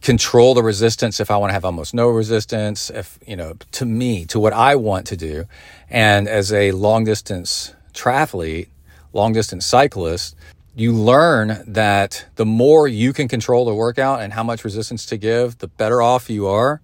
control 0.00 0.54
the 0.54 0.62
resistance 0.62 1.20
if 1.20 1.30
I 1.30 1.36
want 1.36 1.50
to 1.50 1.54
have 1.54 1.64
almost 1.64 1.92
no 1.92 2.08
resistance, 2.08 2.88
if, 2.88 3.18
you 3.26 3.36
know, 3.36 3.54
to 3.72 3.84
me, 3.84 4.24
to 4.26 4.40
what 4.40 4.52
I 4.52 4.76
want 4.76 5.08
to 5.08 5.16
do. 5.16 5.44
And 5.90 6.28
as 6.28 6.52
a 6.52 6.72
long 6.72 7.04
distance 7.04 7.74
triathlete, 7.94 8.68
long 9.12 9.32
distance 9.32 9.66
cyclist, 9.66 10.36
you 10.74 10.92
learn 10.92 11.64
that 11.66 12.26
the 12.36 12.46
more 12.46 12.86
you 12.86 13.12
can 13.12 13.26
control 13.26 13.64
the 13.64 13.74
workout 13.74 14.20
and 14.20 14.32
how 14.32 14.42
much 14.42 14.64
resistance 14.64 15.06
to 15.06 15.16
give, 15.16 15.58
the 15.58 15.66
better 15.66 16.00
off 16.00 16.30
you 16.30 16.46
are. 16.46 16.80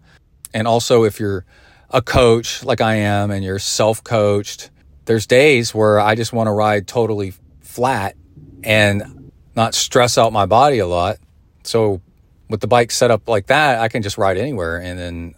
And 0.52 0.66
also, 0.66 1.04
if 1.04 1.20
you're 1.20 1.44
a 1.90 2.02
coach 2.02 2.64
like 2.64 2.80
I 2.80 2.94
am 2.96 3.30
and 3.30 3.44
you're 3.44 3.58
self 3.58 4.02
coached, 4.02 4.70
there's 5.04 5.26
days 5.26 5.75
where 5.75 6.00
I 6.00 6.14
just 6.14 6.32
want 6.32 6.49
to 6.49 6.52
ride 6.52 6.88
totally 6.88 7.34
flat 7.61 8.16
and 8.64 9.30
not 9.54 9.75
stress 9.75 10.18
out 10.18 10.32
my 10.32 10.46
body 10.46 10.78
a 10.78 10.87
lot. 10.87 11.18
So 11.62 12.00
with 12.49 12.61
the 12.61 12.66
bike 12.66 12.90
set 12.90 13.11
up 13.11 13.28
like 13.28 13.46
that, 13.46 13.78
I 13.78 13.88
can 13.88 14.02
just 14.02 14.18
ride 14.18 14.38
anywhere 14.38 14.78
and 14.78 14.99
then 14.99 15.34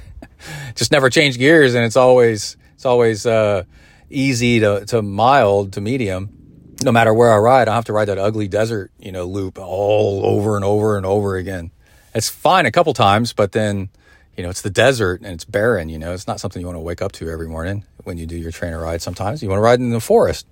just 0.74 0.92
never 0.92 1.10
change 1.10 1.38
gears. 1.38 1.74
And 1.74 1.84
it's 1.84 1.96
always, 1.96 2.56
it's 2.82 2.86
always, 2.86 3.26
uh, 3.26 3.62
easy 4.10 4.58
to, 4.58 4.84
to 4.86 5.02
mild 5.02 5.74
to 5.74 5.80
medium. 5.80 6.76
no 6.82 6.90
matter 6.90 7.14
where 7.14 7.32
I 7.32 7.36
ride, 7.36 7.68
I 7.68 7.76
have 7.76 7.84
to 7.84 7.92
ride 7.92 8.06
that 8.06 8.18
ugly 8.18 8.48
desert, 8.48 8.90
you 8.98 9.12
know, 9.12 9.24
loop 9.24 9.56
all 9.56 10.26
over 10.26 10.56
and 10.56 10.64
over 10.64 10.96
and 10.96 11.06
over 11.06 11.36
again. 11.36 11.70
It's 12.12 12.28
fine 12.28 12.66
a 12.66 12.72
couple 12.72 12.92
times, 12.92 13.32
but 13.32 13.52
then, 13.52 13.88
you 14.36 14.42
know, 14.42 14.50
it's 14.50 14.62
the 14.62 14.70
desert 14.70 15.20
and 15.20 15.32
it's 15.32 15.44
barren, 15.44 15.90
you 15.90 15.98
know, 16.00 16.12
it's 16.12 16.26
not 16.26 16.40
something 16.40 16.58
you 16.58 16.66
want 16.66 16.74
to 16.74 16.80
wake 16.80 17.00
up 17.00 17.12
to 17.12 17.30
every 17.30 17.46
morning 17.46 17.84
when 18.02 18.18
you 18.18 18.26
do 18.26 18.36
your 18.36 18.50
trainer 18.50 18.80
ride. 18.80 19.00
Sometimes 19.00 19.44
you 19.44 19.48
want 19.48 19.58
to 19.58 19.62
ride 19.62 19.78
in 19.78 19.90
the 19.90 20.00
forest. 20.00 20.44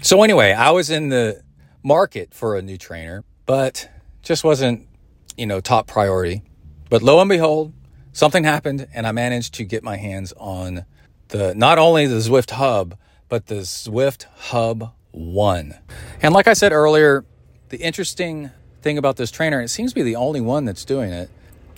So 0.00 0.22
anyway, 0.22 0.52
I 0.54 0.70
was 0.70 0.88
in 0.88 1.10
the 1.10 1.42
market 1.82 2.32
for 2.32 2.56
a 2.56 2.62
new 2.62 2.78
trainer, 2.78 3.22
but 3.44 3.86
just 4.22 4.44
wasn't, 4.44 4.88
you 5.36 5.44
know, 5.44 5.60
top 5.60 5.86
priority. 5.86 6.40
But 6.88 7.02
lo 7.02 7.20
and 7.20 7.28
behold, 7.28 7.74
something 8.14 8.44
happened 8.44 8.88
and 8.94 9.06
I 9.06 9.12
managed 9.12 9.52
to 9.56 9.64
get 9.64 9.84
my 9.84 9.98
hands 9.98 10.32
on 10.38 10.86
the, 11.28 11.54
not 11.54 11.78
only 11.78 12.06
the 12.06 12.16
Zwift 12.16 12.50
hub, 12.50 12.96
but 13.28 13.46
the 13.46 13.56
Zwift 13.56 14.26
hub 14.36 14.92
one. 15.10 15.74
And 16.22 16.32
like 16.34 16.46
I 16.46 16.52
said 16.52 16.72
earlier, 16.72 17.24
the 17.70 17.78
interesting 17.78 18.50
thing 18.82 18.98
about 18.98 19.16
this 19.16 19.30
trainer, 19.30 19.60
it 19.60 19.68
seems 19.68 19.92
to 19.92 19.94
be 19.94 20.02
the 20.02 20.16
only 20.16 20.40
one 20.40 20.64
that's 20.64 20.84
doing 20.84 21.12
it, 21.12 21.30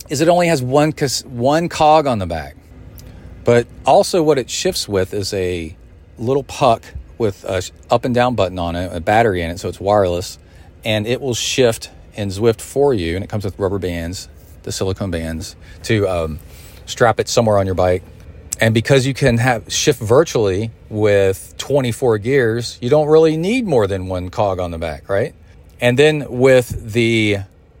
is 0.09 0.21
it 0.21 0.27
only 0.27 0.47
has 0.47 0.61
one 0.61 0.93
one 1.25 1.69
cog 1.69 2.05
on 2.07 2.19
the 2.19 2.25
back. 2.25 2.55
But 3.43 3.67
also 3.85 4.21
what 4.21 4.37
it 4.37 4.49
shifts 4.49 4.87
with 4.87 5.13
is 5.13 5.33
a 5.33 5.75
little 6.17 6.43
puck 6.43 6.83
with 7.17 7.43
a 7.45 7.63
up 7.89 8.05
and 8.05 8.13
down 8.13 8.35
button 8.35 8.59
on 8.59 8.75
it, 8.75 8.95
a 8.95 8.99
battery 8.99 9.41
in 9.41 9.49
it, 9.49 9.59
so 9.59 9.69
it's 9.69 9.79
wireless, 9.79 10.37
and 10.83 11.07
it 11.07 11.21
will 11.21 11.33
shift 11.33 11.89
in 12.15 12.29
Zwift 12.29 12.61
for 12.61 12.93
you, 12.93 13.15
and 13.15 13.23
it 13.23 13.29
comes 13.29 13.45
with 13.45 13.57
rubber 13.57 13.79
bands, 13.79 14.29
the 14.63 14.71
silicone 14.71 15.11
bands, 15.11 15.55
to 15.83 16.07
um, 16.07 16.39
strap 16.85 17.19
it 17.19 17.27
somewhere 17.27 17.57
on 17.57 17.65
your 17.65 17.75
bike 17.75 18.03
and 18.59 18.73
because 18.73 19.05
you 19.05 19.13
can 19.13 19.37
have 19.37 19.71
shift 19.71 19.99
virtually 20.01 20.71
with 20.89 21.55
24 21.57 22.17
gears, 22.17 22.77
you 22.81 22.89
don't 22.89 23.07
really 23.07 23.37
need 23.37 23.65
more 23.65 23.87
than 23.87 24.07
one 24.07 24.29
cog 24.29 24.59
on 24.59 24.71
the 24.71 24.77
back, 24.77 25.07
right? 25.07 25.33
And 25.79 25.97
then 25.97 26.25
with 26.29 26.91
the 26.93 27.37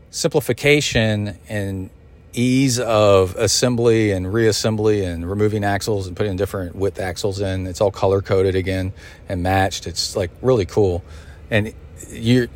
simplification 0.09 1.37
and 1.49 1.89
ease 2.31 2.79
of 2.79 3.35
assembly 3.35 4.11
and 4.11 4.27
reassembly 4.27 5.05
and 5.05 5.29
removing 5.29 5.63
axles 5.63 6.07
and 6.07 6.15
putting 6.15 6.37
different 6.37 6.75
width 6.75 6.99
axles 6.99 7.41
in, 7.41 7.67
it's 7.67 7.81
all 7.81 7.91
color 7.91 8.21
coded 8.21 8.55
again 8.55 8.93
and 9.27 9.43
matched. 9.43 9.87
It's 9.87 10.15
like 10.15 10.31
really 10.41 10.65
cool. 10.65 11.03
And 11.51 11.73
you 12.09 12.47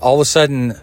all 0.00 0.14
of 0.14 0.20
a 0.20 0.24
sudden 0.24 0.74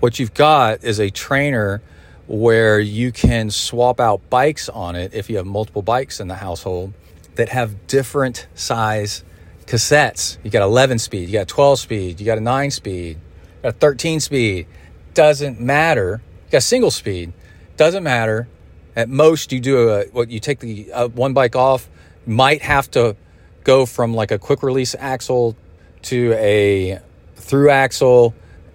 what 0.00 0.18
you've 0.18 0.34
got 0.34 0.84
is 0.84 0.98
a 0.98 1.10
trainer 1.10 1.82
where 2.28 2.78
you 2.78 3.10
can 3.10 3.50
swap 3.50 3.98
out 3.98 4.20
bikes 4.28 4.68
on 4.68 4.94
it 4.94 5.14
if 5.14 5.30
you 5.30 5.38
have 5.38 5.46
multiple 5.46 5.82
bikes 5.82 6.20
in 6.20 6.28
the 6.28 6.34
household 6.34 6.92
that 7.36 7.48
have 7.48 7.86
different 7.86 8.46
size 8.54 9.24
cassettes. 9.64 10.36
You 10.44 10.50
got 10.50 10.62
11 10.62 10.98
speed, 10.98 11.28
you 11.28 11.32
got 11.32 11.48
12 11.48 11.78
speed, 11.78 12.20
you 12.20 12.26
got 12.26 12.36
a 12.36 12.42
9 12.42 12.70
speed, 12.70 13.18
got 13.62 13.80
13 13.80 14.20
speed. 14.20 14.66
Doesn't 15.14 15.58
matter. 15.58 16.20
You 16.46 16.52
got 16.52 16.62
single 16.62 16.90
speed. 16.90 17.32
Doesn't 17.76 18.04
matter. 18.04 18.46
At 18.94 19.08
most, 19.08 19.50
you 19.50 19.60
do 19.60 19.88
a, 19.90 20.04
what 20.06 20.30
you 20.30 20.38
take 20.38 20.60
the 20.60 20.92
uh, 20.92 21.08
one 21.08 21.32
bike 21.32 21.56
off, 21.56 21.88
might 22.26 22.60
have 22.62 22.90
to 22.90 23.16
go 23.64 23.86
from 23.86 24.12
like 24.12 24.30
a 24.30 24.38
quick 24.38 24.62
release 24.62 24.94
axle 24.98 25.56
to 26.02 26.32
a 26.34 27.00
through 27.36 27.70
axle 27.70 28.34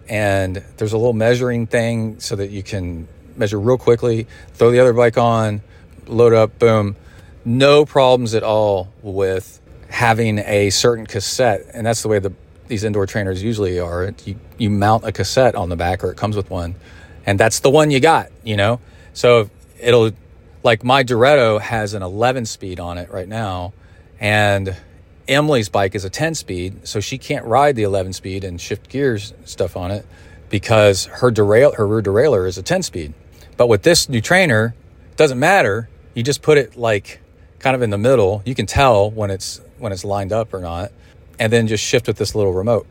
and 0.10 0.64
there's 0.78 0.94
a 0.94 0.98
little 0.98 1.14
measuring 1.14 1.68
thing 1.68 2.20
so 2.20 2.36
that 2.36 2.50
you 2.50 2.64
can 2.64 3.08
measure 3.36 3.60
real 3.60 3.78
quickly, 3.78 4.28
throw 4.54 4.72
the 4.72 4.80
other 4.80 4.94
bike 4.94 5.18
on, 5.18 5.62
load 6.08 6.34
up, 6.34 6.60
boom. 6.60 6.96
No 7.46 7.86
problems 7.86 8.34
at 8.34 8.44
all 8.44 8.92
with 9.02 9.60
having 9.90 10.40
a 10.40 10.70
certain 10.70 11.06
cassette. 11.06 11.66
And 11.74 11.86
that's 11.86 12.02
the 12.02 12.08
way 12.08 12.20
the 12.20 12.34
these 12.68 12.84
indoor 12.84 13.06
trainers 13.06 13.44
usually 13.44 13.80
are. 13.80 14.14
You 14.26 14.40
you 14.58 14.70
mount 14.70 15.06
a 15.06 15.12
cassette 15.12 15.56
on 15.56 15.70
the 15.70 15.76
back 15.76 16.04
or 16.04 16.12
it 16.12 16.18
comes 16.18 16.36
with 16.36 16.50
one. 16.50 16.76
And 17.26 17.40
that's 17.40 17.60
the 17.60 17.70
one 17.70 17.92
you 17.92 18.00
got, 18.00 18.32
you 18.44 18.56
know? 18.56 18.80
So 19.14 19.50
it'll 19.80 20.12
like 20.64 20.84
my 20.84 21.04
Direto 21.04 21.60
has 21.60 21.94
an 21.94 22.02
11 22.02 22.46
speed 22.46 22.80
on 22.80 22.98
it 22.98 23.12
right 23.12 23.28
now 23.28 23.74
and 24.20 24.76
Emily's 25.28 25.70
bike 25.70 25.96
is 25.96 26.04
a 26.04 26.10
10 26.10 26.36
speed, 26.36 26.88
so 26.88 27.00
she 27.00 27.18
can't 27.18 27.46
ride 27.46 27.76
the 27.76 27.84
11 27.84 28.14
speed 28.14 28.44
and 28.44 28.60
shift 28.60 28.90
gears 28.90 29.34
stuff 29.46 29.78
on 29.78 29.90
it 29.92 30.06
because 30.50 31.06
her 31.06 31.32
derail 31.32 31.74
her 31.74 31.88
rear 31.88 32.02
derailleur 32.02 32.48
is 32.48 32.58
a 32.58 32.64
10 32.64 32.84
speed. 32.84 33.14
But 33.64 33.70
with 33.70 33.84
this 33.84 34.10
new 34.10 34.20
trainer, 34.20 34.76
it 35.12 35.16
doesn't 35.16 35.40
matter. 35.40 35.88
You 36.16 36.22
just 36.22 36.42
put 36.42 36.58
it 36.58 36.76
like 36.76 37.22
kind 37.60 37.78
of 37.78 37.82
in 37.82 37.92
the 37.92 37.98
middle. 37.98 38.42
You 38.46 38.56
can 38.56 38.66
tell 38.66 39.10
when 39.10 39.32
it's 39.32 39.62
when 39.78 39.94
it's 39.94 40.04
lined 40.04 40.34
up 40.34 40.54
or 40.54 40.60
not, 40.60 40.92
and 41.40 41.50
then 41.50 41.68
just 41.68 41.82
shift 41.82 42.08
with 42.08 42.18
this 42.18 42.36
little 42.36 42.52
remote. 42.52 42.86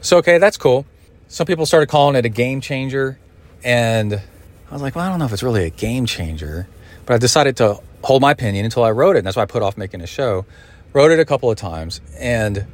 So 0.00 0.18
okay, 0.18 0.38
that's 0.38 0.56
cool. 0.56 0.86
Some 1.26 1.44
people 1.44 1.66
started 1.66 1.88
calling 1.88 2.14
it 2.14 2.24
a 2.24 2.28
game 2.28 2.60
changer, 2.60 3.18
and 3.64 4.14
I 4.14 4.72
was 4.72 4.80
like, 4.80 4.94
well, 4.94 5.04
I 5.04 5.08
don't 5.08 5.18
know 5.18 5.24
if 5.24 5.32
it's 5.32 5.42
really 5.42 5.64
a 5.64 5.70
game 5.70 6.06
changer, 6.06 6.68
but 7.04 7.14
I 7.14 7.18
decided 7.18 7.56
to 7.56 7.80
hold 8.04 8.22
my 8.22 8.30
opinion 8.30 8.64
until 8.64 8.84
I 8.84 8.92
rode 8.92 9.16
it, 9.16 9.18
and 9.18 9.26
that's 9.26 9.36
why 9.36 9.42
I 9.42 9.46
put 9.46 9.64
off 9.64 9.76
making 9.76 10.02
a 10.02 10.06
show. 10.06 10.46
Rode 10.92 11.10
it 11.10 11.18
a 11.18 11.24
couple 11.24 11.50
of 11.50 11.56
times, 11.58 12.00
and 12.16 12.64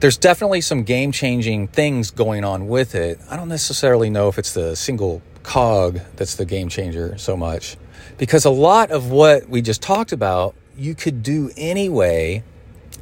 there's 0.00 0.18
definitely 0.18 0.60
some 0.60 0.82
game 0.82 1.12
changing 1.12 1.68
things 1.68 2.10
going 2.10 2.42
on 2.42 2.66
with 2.66 2.96
it. 2.96 3.20
I 3.30 3.36
don't 3.36 3.48
necessarily 3.48 4.10
know 4.10 4.26
if 4.26 4.40
it's 4.40 4.54
the 4.54 4.74
single 4.74 5.22
cog 5.46 6.00
that's 6.16 6.34
the 6.34 6.44
game 6.44 6.68
changer 6.68 7.16
so 7.16 7.36
much. 7.36 7.76
Because 8.18 8.44
a 8.44 8.50
lot 8.50 8.90
of 8.90 9.10
what 9.10 9.48
we 9.48 9.62
just 9.62 9.80
talked 9.80 10.12
about, 10.12 10.54
you 10.76 10.94
could 10.94 11.22
do 11.22 11.50
anyway 11.56 12.42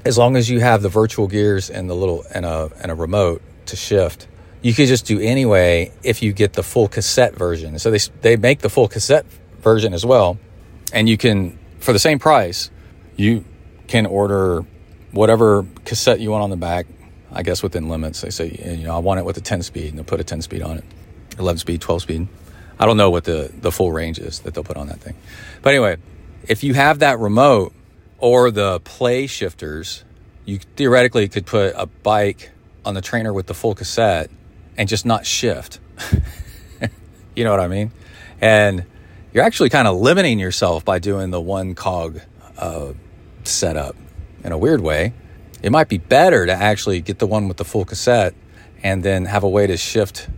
as 0.04 0.18
long 0.18 0.36
as 0.36 0.50
you 0.50 0.60
have 0.60 0.82
the 0.82 0.88
virtual 0.88 1.26
gears 1.26 1.70
and 1.70 1.88
the 1.88 1.94
little 1.94 2.24
and 2.32 2.44
a 2.44 2.70
and 2.80 2.92
a 2.92 2.94
remote 2.94 3.42
to 3.66 3.76
shift. 3.76 4.28
You 4.62 4.74
could 4.74 4.88
just 4.88 5.06
do 5.06 5.18
anyway 5.20 5.92
if 6.02 6.22
you 6.22 6.32
get 6.32 6.52
the 6.52 6.62
full 6.62 6.88
cassette 6.88 7.34
version. 7.34 7.78
So 7.78 7.90
they 7.90 7.98
they 8.20 8.36
make 8.36 8.60
the 8.60 8.70
full 8.70 8.88
cassette 8.88 9.26
version 9.60 9.94
as 9.94 10.04
well, 10.04 10.38
and 10.92 11.08
you 11.08 11.16
can 11.16 11.58
for 11.80 11.92
the 11.92 11.98
same 11.98 12.18
price, 12.18 12.70
you 13.16 13.44
can 13.88 14.06
order 14.06 14.64
whatever 15.12 15.66
cassette 15.84 16.20
you 16.20 16.30
want 16.30 16.42
on 16.42 16.50
the 16.50 16.56
back. 16.56 16.86
I 17.32 17.42
guess 17.42 17.62
within 17.62 17.88
limits. 17.88 18.20
They 18.20 18.30
say 18.30 18.76
you 18.78 18.84
know 18.84 18.94
I 18.94 18.98
want 18.98 19.18
it 19.18 19.24
with 19.24 19.36
a 19.38 19.40
10 19.40 19.62
speed, 19.62 19.88
and 19.88 19.98
they'll 19.98 20.04
put 20.04 20.20
a 20.20 20.24
10 20.24 20.42
speed 20.42 20.62
on 20.62 20.78
it. 20.78 20.84
11 21.38 21.58
speed, 21.58 21.80
12 21.80 22.02
speed. 22.02 22.28
I 22.78 22.86
don't 22.86 22.96
know 22.96 23.10
what 23.10 23.24
the, 23.24 23.52
the 23.54 23.70
full 23.70 23.92
range 23.92 24.18
is 24.18 24.40
that 24.40 24.54
they'll 24.54 24.64
put 24.64 24.76
on 24.76 24.88
that 24.88 25.00
thing. 25.00 25.14
But 25.62 25.70
anyway, 25.70 25.96
if 26.48 26.64
you 26.64 26.74
have 26.74 27.00
that 27.00 27.18
remote 27.18 27.72
or 28.18 28.50
the 28.50 28.80
play 28.80 29.26
shifters, 29.26 30.04
you 30.44 30.58
theoretically 30.76 31.28
could 31.28 31.46
put 31.46 31.74
a 31.76 31.86
bike 31.86 32.50
on 32.84 32.94
the 32.94 33.00
trainer 33.00 33.32
with 33.32 33.46
the 33.46 33.54
full 33.54 33.74
cassette 33.74 34.30
and 34.76 34.88
just 34.88 35.06
not 35.06 35.24
shift. 35.24 35.78
you 37.36 37.44
know 37.44 37.50
what 37.50 37.60
I 37.60 37.68
mean? 37.68 37.92
And 38.40 38.84
you're 39.32 39.44
actually 39.44 39.70
kind 39.70 39.88
of 39.88 39.96
limiting 39.96 40.38
yourself 40.38 40.84
by 40.84 40.98
doing 40.98 41.30
the 41.30 41.40
one 41.40 41.74
cog 41.74 42.20
uh, 42.58 42.92
setup 43.44 43.96
in 44.42 44.52
a 44.52 44.58
weird 44.58 44.80
way. 44.80 45.12
It 45.62 45.72
might 45.72 45.88
be 45.88 45.98
better 45.98 46.44
to 46.44 46.52
actually 46.52 47.00
get 47.00 47.18
the 47.18 47.26
one 47.26 47.48
with 47.48 47.56
the 47.56 47.64
full 47.64 47.84
cassette 47.84 48.34
and 48.82 49.02
then 49.02 49.24
have 49.24 49.44
a 49.44 49.48
way 49.48 49.66
to 49.66 49.76
shift 49.76 50.28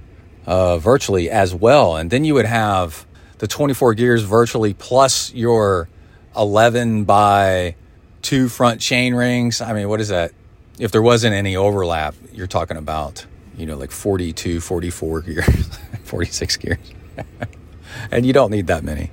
uh, 0.47 0.79
virtually 0.79 1.29
as 1.29 1.55
well. 1.55 1.97
And 1.97 2.11
then 2.11 2.25
you 2.25 2.35
would 2.35 2.47
have 2.47 3.07
the 3.39 3.47
24 3.47 3.95
gears 3.95 4.23
virtually 4.23 4.75
plus 4.75 5.33
your 5.35 5.89
11 6.37 7.05
by 7.05 7.75
two 8.23 8.49
front 8.49 8.81
chain 8.81 9.15
rings. 9.15 9.61
I 9.61 9.73
mean, 9.73 9.89
what 9.89 10.01
is 10.01 10.09
that? 10.09 10.33
If 10.79 10.93
there 10.93 11.03
wasn't 11.03 11.35
any 11.35 11.57
overlap, 11.57 12.15
you're 12.33 12.47
talking 12.47 12.77
about, 12.77 13.25
you 13.57 13.67
know, 13.67 13.77
like 13.77 13.91
42, 13.91 14.61
44 14.61 15.21
gears, 15.23 15.79
46 16.05 16.57
gears. 16.59 16.79
and 18.11 18.27
you 18.27 18.33
don't 18.33 18.51
need 18.51 18.67
that 18.67 18.85
many. 18.85 19.11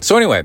So, 0.00 0.16
anyway, 0.16 0.44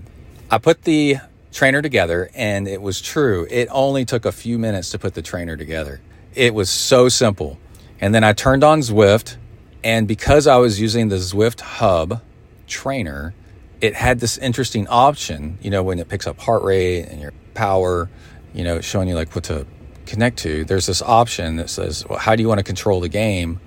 I 0.52 0.58
put 0.58 0.84
the 0.84 1.17
trainer 1.52 1.82
together 1.82 2.30
and 2.36 2.67
it 2.67 2.82
was 2.82 3.02
true. 3.02 3.47
It 3.50 3.69
only 3.71 4.06
took 4.06 4.26
a 4.26 4.32
few 4.32 4.60
minutes 4.60 4.91
to 4.91 5.00
put 5.00 5.13
the 5.13 5.21
trainer 5.21 5.56
together. 5.58 6.02
It 6.36 6.54
was 6.54 6.69
so 6.69 7.10
simple. 7.10 7.58
And 8.00 8.13
then 8.13 8.23
I 8.23 8.34
turned 8.34 8.63
on 8.63 8.82
Zwift 8.82 9.38
and 9.84 10.08
because 10.08 10.48
I 10.48 10.58
was 10.58 10.80
using 10.80 11.10
the 11.10 11.18
Zwift 11.18 11.62
Hub 11.62 12.22
trainer, 12.68 13.34
it 13.82 13.96
had 13.96 14.20
this 14.20 14.38
interesting 14.38 14.88
option, 14.88 15.58
you 15.62 15.70
know, 15.70 15.84
when 15.84 16.00
it 16.00 16.10
picks 16.10 16.28
up 16.28 16.40
heart 16.40 16.63
rate 16.63 17.04
and 17.04 17.22
your 17.22 17.34
power, 17.54 18.10
you 18.54 18.63
know, 18.63 18.82
showing 18.82 19.08
you 19.08 19.16
like 19.16 19.34
what 19.36 19.46
to 19.46 19.66
connect 20.06 20.38
to. 20.40 20.66
There's 20.66 20.86
this 20.86 21.02
option 21.02 21.58
that 21.58 21.70
says, 21.70 22.06
well, 22.08 22.18
how 22.20 22.36
do 22.36 22.42
you 22.42 22.48
want 22.48 22.60
to 22.60 22.63
control 22.63 23.00
the 23.00 23.10
game? 23.10 23.60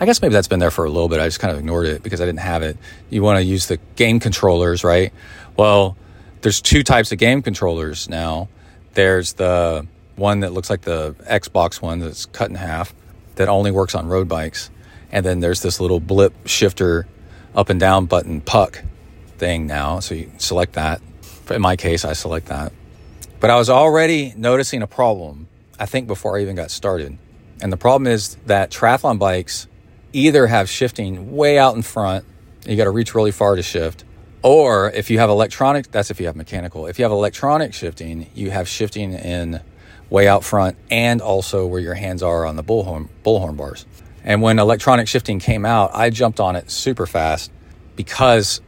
I 0.00 0.06
guess 0.06 0.22
maybe 0.22 0.32
that's 0.32 0.48
been 0.48 0.60
there 0.60 0.70
for 0.70 0.84
a 0.84 0.90
little 0.90 1.08
bit. 1.08 1.20
I 1.20 1.26
just 1.26 1.40
kind 1.40 1.52
of 1.52 1.58
ignored 1.58 1.86
it 1.86 2.02
because 2.02 2.20
I 2.20 2.26
didn't 2.26 2.40
have 2.40 2.62
it. 2.62 2.76
You 3.10 3.22
want 3.22 3.38
to 3.38 3.44
use 3.44 3.66
the 3.66 3.78
game 3.96 4.20
controllers, 4.20 4.84
right? 4.84 5.12
Well, 5.56 5.96
there's 6.40 6.62
two 6.62 6.84
types 6.84 7.10
of 7.10 7.18
game 7.18 7.42
controllers 7.42 8.08
now. 8.08 8.48
There's 8.94 9.34
the 9.34 9.86
one 10.16 10.40
that 10.40 10.52
looks 10.52 10.70
like 10.70 10.82
the 10.82 11.14
Xbox 11.28 11.82
one 11.82 11.98
that's 11.98 12.26
cut 12.26 12.48
in 12.48 12.54
half 12.56 12.94
that 13.34 13.48
only 13.48 13.70
works 13.70 13.94
on 13.94 14.08
road 14.08 14.28
bikes 14.28 14.70
and 15.10 15.24
then 15.24 15.40
there's 15.40 15.62
this 15.62 15.80
little 15.80 16.00
blip 16.00 16.34
shifter 16.46 17.06
up 17.54 17.70
and 17.70 17.80
down 17.80 18.06
button 18.06 18.40
puck 18.40 18.82
thing 19.38 19.66
now. 19.66 20.00
So 20.00 20.14
you 20.14 20.30
select 20.38 20.74
that. 20.74 21.00
In 21.50 21.62
my 21.62 21.76
case, 21.76 22.04
I 22.04 22.12
select 22.12 22.46
that. 22.46 22.72
But 23.40 23.50
I 23.50 23.56
was 23.56 23.70
already 23.70 24.34
noticing 24.36 24.82
a 24.82 24.86
problem, 24.86 25.48
I 25.78 25.86
think, 25.86 26.06
before 26.06 26.36
I 26.36 26.42
even 26.42 26.56
got 26.56 26.70
started. 26.70 27.16
And 27.60 27.72
the 27.72 27.76
problem 27.76 28.06
is 28.06 28.36
that 28.46 28.70
triathlon 28.70 29.18
bikes 29.18 29.66
either 30.12 30.46
have 30.46 30.68
shifting 30.68 31.36
way 31.36 31.58
out 31.58 31.76
in 31.76 31.82
front, 31.82 32.24
you 32.66 32.76
got 32.76 32.84
to 32.84 32.90
reach 32.90 33.14
really 33.14 33.30
far 33.30 33.56
to 33.56 33.62
shift, 33.62 34.04
or 34.42 34.90
if 34.92 35.10
you 35.10 35.18
have 35.18 35.30
electronic, 35.30 35.90
that's 35.90 36.10
if 36.10 36.20
you 36.20 36.26
have 36.26 36.36
mechanical. 36.36 36.86
If 36.86 36.98
you 36.98 37.04
have 37.04 37.12
electronic 37.12 37.74
shifting, 37.74 38.30
you 38.34 38.50
have 38.50 38.68
shifting 38.68 39.12
in 39.12 39.60
way 40.10 40.28
out 40.28 40.44
front 40.44 40.76
and 40.90 41.20
also 41.20 41.66
where 41.66 41.80
your 41.80 41.94
hands 41.94 42.22
are 42.22 42.46
on 42.46 42.56
the 42.56 42.64
bullhorn, 42.64 43.08
bullhorn 43.24 43.56
bars. 43.56 43.84
And 44.28 44.42
when 44.42 44.58
electronic 44.58 45.08
shifting 45.08 45.38
came 45.38 45.64
out, 45.64 45.90
I 45.94 46.10
jumped 46.10 46.38
on 46.38 46.54
it 46.54 46.70
super 46.70 47.06
fast 47.06 47.50
because 47.96 48.60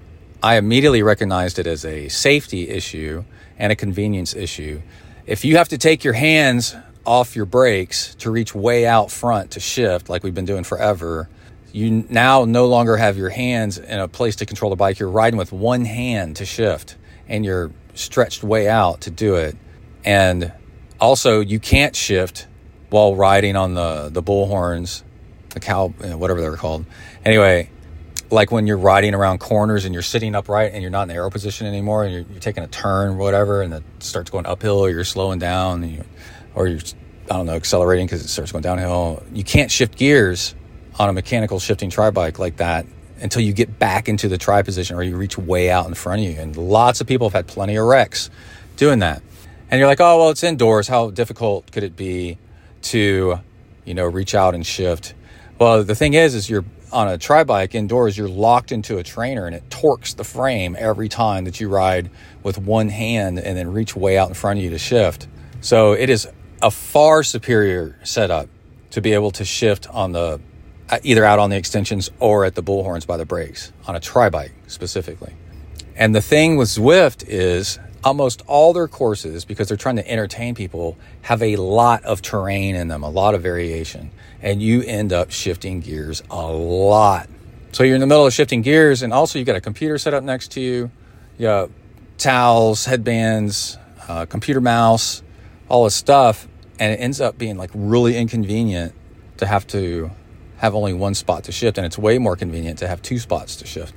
I 0.42 0.56
immediately 0.56 1.02
recognized 1.02 1.58
it 1.58 1.66
as 1.66 1.84
a 1.84 2.08
safety 2.08 2.70
issue 2.70 3.24
and 3.58 3.70
a 3.70 3.76
convenience 3.76 4.34
issue. 4.34 4.80
If 5.26 5.44
you 5.44 5.58
have 5.58 5.68
to 5.68 5.76
take 5.76 6.02
your 6.02 6.14
hands 6.14 6.74
off 7.04 7.36
your 7.36 7.44
brakes 7.44 8.14
to 8.20 8.30
reach 8.30 8.54
way 8.54 8.86
out 8.86 9.10
front 9.10 9.50
to 9.50 9.60
shift, 9.60 10.08
like 10.08 10.22
we've 10.22 10.34
been 10.34 10.46
doing 10.46 10.64
forever, 10.64 11.28
you 11.72 12.06
now 12.08 12.46
no 12.46 12.66
longer 12.66 12.96
have 12.96 13.18
your 13.18 13.28
hands 13.28 13.76
in 13.76 14.00
a 14.00 14.08
place 14.08 14.36
to 14.36 14.46
control 14.46 14.70
the 14.70 14.76
bike. 14.76 14.98
You're 14.98 15.10
riding 15.10 15.36
with 15.36 15.52
one 15.52 15.84
hand 15.84 16.36
to 16.36 16.46
shift 16.46 16.96
and 17.28 17.44
you're 17.44 17.70
stretched 17.92 18.42
way 18.42 18.66
out 18.66 19.02
to 19.02 19.10
do 19.10 19.34
it. 19.34 19.58
And 20.06 20.54
also, 20.98 21.40
you 21.40 21.60
can't 21.60 21.94
shift 21.94 22.46
while 22.88 23.14
riding 23.14 23.56
on 23.56 23.74
the, 23.74 24.08
the 24.08 24.22
bullhorns, 24.22 25.02
the 25.50 25.60
cow, 25.60 25.88
whatever 25.88 26.40
they're 26.40 26.56
called. 26.56 26.84
Anyway, 27.24 27.70
like 28.30 28.50
when 28.50 28.66
you're 28.66 28.78
riding 28.78 29.14
around 29.14 29.38
corners 29.38 29.84
and 29.84 29.92
you're 29.92 30.02
sitting 30.02 30.34
upright 30.34 30.72
and 30.72 30.82
you're 30.82 30.90
not 30.90 31.02
in 31.02 31.08
the 31.08 31.14
aero 31.14 31.30
position 31.30 31.66
anymore 31.66 32.04
and 32.04 32.12
you're, 32.12 32.24
you're 32.30 32.40
taking 32.40 32.62
a 32.62 32.68
turn, 32.68 33.10
or 33.10 33.16
whatever, 33.16 33.62
and 33.62 33.74
it 33.74 33.82
starts 33.98 34.30
going 34.30 34.46
uphill 34.46 34.78
or 34.78 34.90
you're 34.90 35.04
slowing 35.04 35.38
down 35.38 35.88
you, 35.88 36.04
or 36.54 36.68
you're, 36.68 36.80
I 37.30 37.34
don't 37.34 37.46
know, 37.46 37.54
accelerating 37.54 38.06
because 38.06 38.24
it 38.24 38.28
starts 38.28 38.52
going 38.52 38.62
downhill. 38.62 39.22
You 39.32 39.44
can't 39.44 39.70
shift 39.70 39.96
gears 39.96 40.54
on 40.98 41.08
a 41.08 41.12
mechanical 41.12 41.58
shifting 41.58 41.90
tri 41.90 42.10
bike 42.10 42.38
like 42.38 42.58
that 42.58 42.86
until 43.20 43.42
you 43.42 43.52
get 43.52 43.78
back 43.78 44.08
into 44.08 44.28
the 44.28 44.38
tri 44.38 44.62
position 44.62 44.96
or 44.96 45.02
you 45.02 45.16
reach 45.16 45.36
way 45.36 45.70
out 45.70 45.86
in 45.86 45.94
front 45.94 46.22
of 46.22 46.28
you. 46.28 46.40
And 46.40 46.56
lots 46.56 47.00
of 47.00 47.06
people 47.06 47.28
have 47.28 47.34
had 47.34 47.46
plenty 47.46 47.76
of 47.76 47.86
wrecks 47.86 48.30
doing 48.76 49.00
that. 49.00 49.22
And 49.70 49.78
you're 49.78 49.88
like, 49.88 50.00
oh, 50.00 50.18
well, 50.18 50.30
it's 50.30 50.42
indoors. 50.42 50.88
How 50.88 51.10
difficult 51.10 51.70
could 51.70 51.84
it 51.84 51.96
be 51.96 52.38
to, 52.82 53.40
you 53.84 53.94
know, 53.94 54.06
reach 54.06 54.34
out 54.34 54.54
and 54.54 54.66
shift? 54.66 55.14
Well, 55.60 55.84
the 55.84 55.94
thing 55.94 56.14
is, 56.14 56.34
is 56.34 56.48
you're 56.48 56.64
on 56.90 57.06
a 57.06 57.18
tri 57.18 57.44
bike 57.44 57.74
indoors, 57.74 58.16
you're 58.16 58.30
locked 58.30 58.72
into 58.72 58.96
a 58.96 59.02
trainer 59.02 59.44
and 59.44 59.54
it 59.54 59.68
torques 59.68 60.14
the 60.14 60.24
frame 60.24 60.74
every 60.78 61.10
time 61.10 61.44
that 61.44 61.60
you 61.60 61.68
ride 61.68 62.10
with 62.42 62.56
one 62.56 62.88
hand 62.88 63.38
and 63.38 63.58
then 63.58 63.70
reach 63.70 63.94
way 63.94 64.16
out 64.16 64.28
in 64.28 64.34
front 64.34 64.58
of 64.58 64.64
you 64.64 64.70
to 64.70 64.78
shift. 64.78 65.28
So 65.60 65.92
it 65.92 66.08
is 66.08 66.26
a 66.62 66.70
far 66.70 67.22
superior 67.22 67.98
setup 68.04 68.48
to 68.92 69.02
be 69.02 69.12
able 69.12 69.32
to 69.32 69.44
shift 69.44 69.86
on 69.90 70.12
the 70.12 70.40
uh, 70.88 70.98
either 71.02 71.26
out 71.26 71.38
on 71.38 71.50
the 71.50 71.56
extensions 71.58 72.10
or 72.20 72.46
at 72.46 72.54
the 72.54 72.62
bullhorns 72.62 73.06
by 73.06 73.18
the 73.18 73.26
brakes 73.26 73.70
on 73.86 73.94
a 73.94 74.00
tri 74.00 74.30
bike 74.30 74.54
specifically. 74.66 75.34
And 75.94 76.14
the 76.14 76.22
thing 76.22 76.56
with 76.56 76.68
Zwift 76.68 77.22
is 77.28 77.78
almost 78.02 78.42
all 78.46 78.72
their 78.72 78.88
courses, 78.88 79.44
because 79.44 79.68
they're 79.68 79.76
trying 79.76 79.96
to 79.96 80.10
entertain 80.10 80.54
people, 80.54 80.96
have 81.20 81.42
a 81.42 81.56
lot 81.56 82.02
of 82.04 82.22
terrain 82.22 82.74
in 82.74 82.88
them, 82.88 83.02
a 83.02 83.10
lot 83.10 83.34
of 83.34 83.42
variation 83.42 84.10
and 84.42 84.62
you 84.62 84.82
end 84.82 85.12
up 85.12 85.30
shifting 85.30 85.80
gears 85.80 86.22
a 86.30 86.46
lot. 86.46 87.28
So 87.72 87.84
you're 87.84 87.94
in 87.94 88.00
the 88.00 88.06
middle 88.06 88.26
of 88.26 88.32
shifting 88.32 88.62
gears, 88.62 89.02
and 89.02 89.12
also 89.12 89.38
you've 89.38 89.46
got 89.46 89.56
a 89.56 89.60
computer 89.60 89.96
set 89.98 90.14
up 90.14 90.24
next 90.24 90.52
to 90.52 90.60
you. 90.60 90.90
You 91.38 91.46
got 91.46 91.70
towels, 92.18 92.84
headbands, 92.84 93.78
uh, 94.08 94.26
computer 94.26 94.60
mouse, 94.60 95.22
all 95.68 95.84
this 95.84 95.94
stuff, 95.94 96.48
and 96.78 96.92
it 96.92 96.96
ends 96.96 97.20
up 97.20 97.38
being 97.38 97.56
like 97.56 97.70
really 97.74 98.16
inconvenient 98.16 98.92
to 99.36 99.46
have 99.46 99.66
to 99.68 100.10
have 100.56 100.74
only 100.74 100.92
one 100.92 101.14
spot 101.14 101.44
to 101.44 101.52
shift, 101.52 101.78
and 101.78 101.86
it's 101.86 101.96
way 101.96 102.18
more 102.18 102.36
convenient 102.36 102.78
to 102.80 102.88
have 102.88 103.00
two 103.02 103.18
spots 103.18 103.56
to 103.56 103.66
shift. 103.66 103.94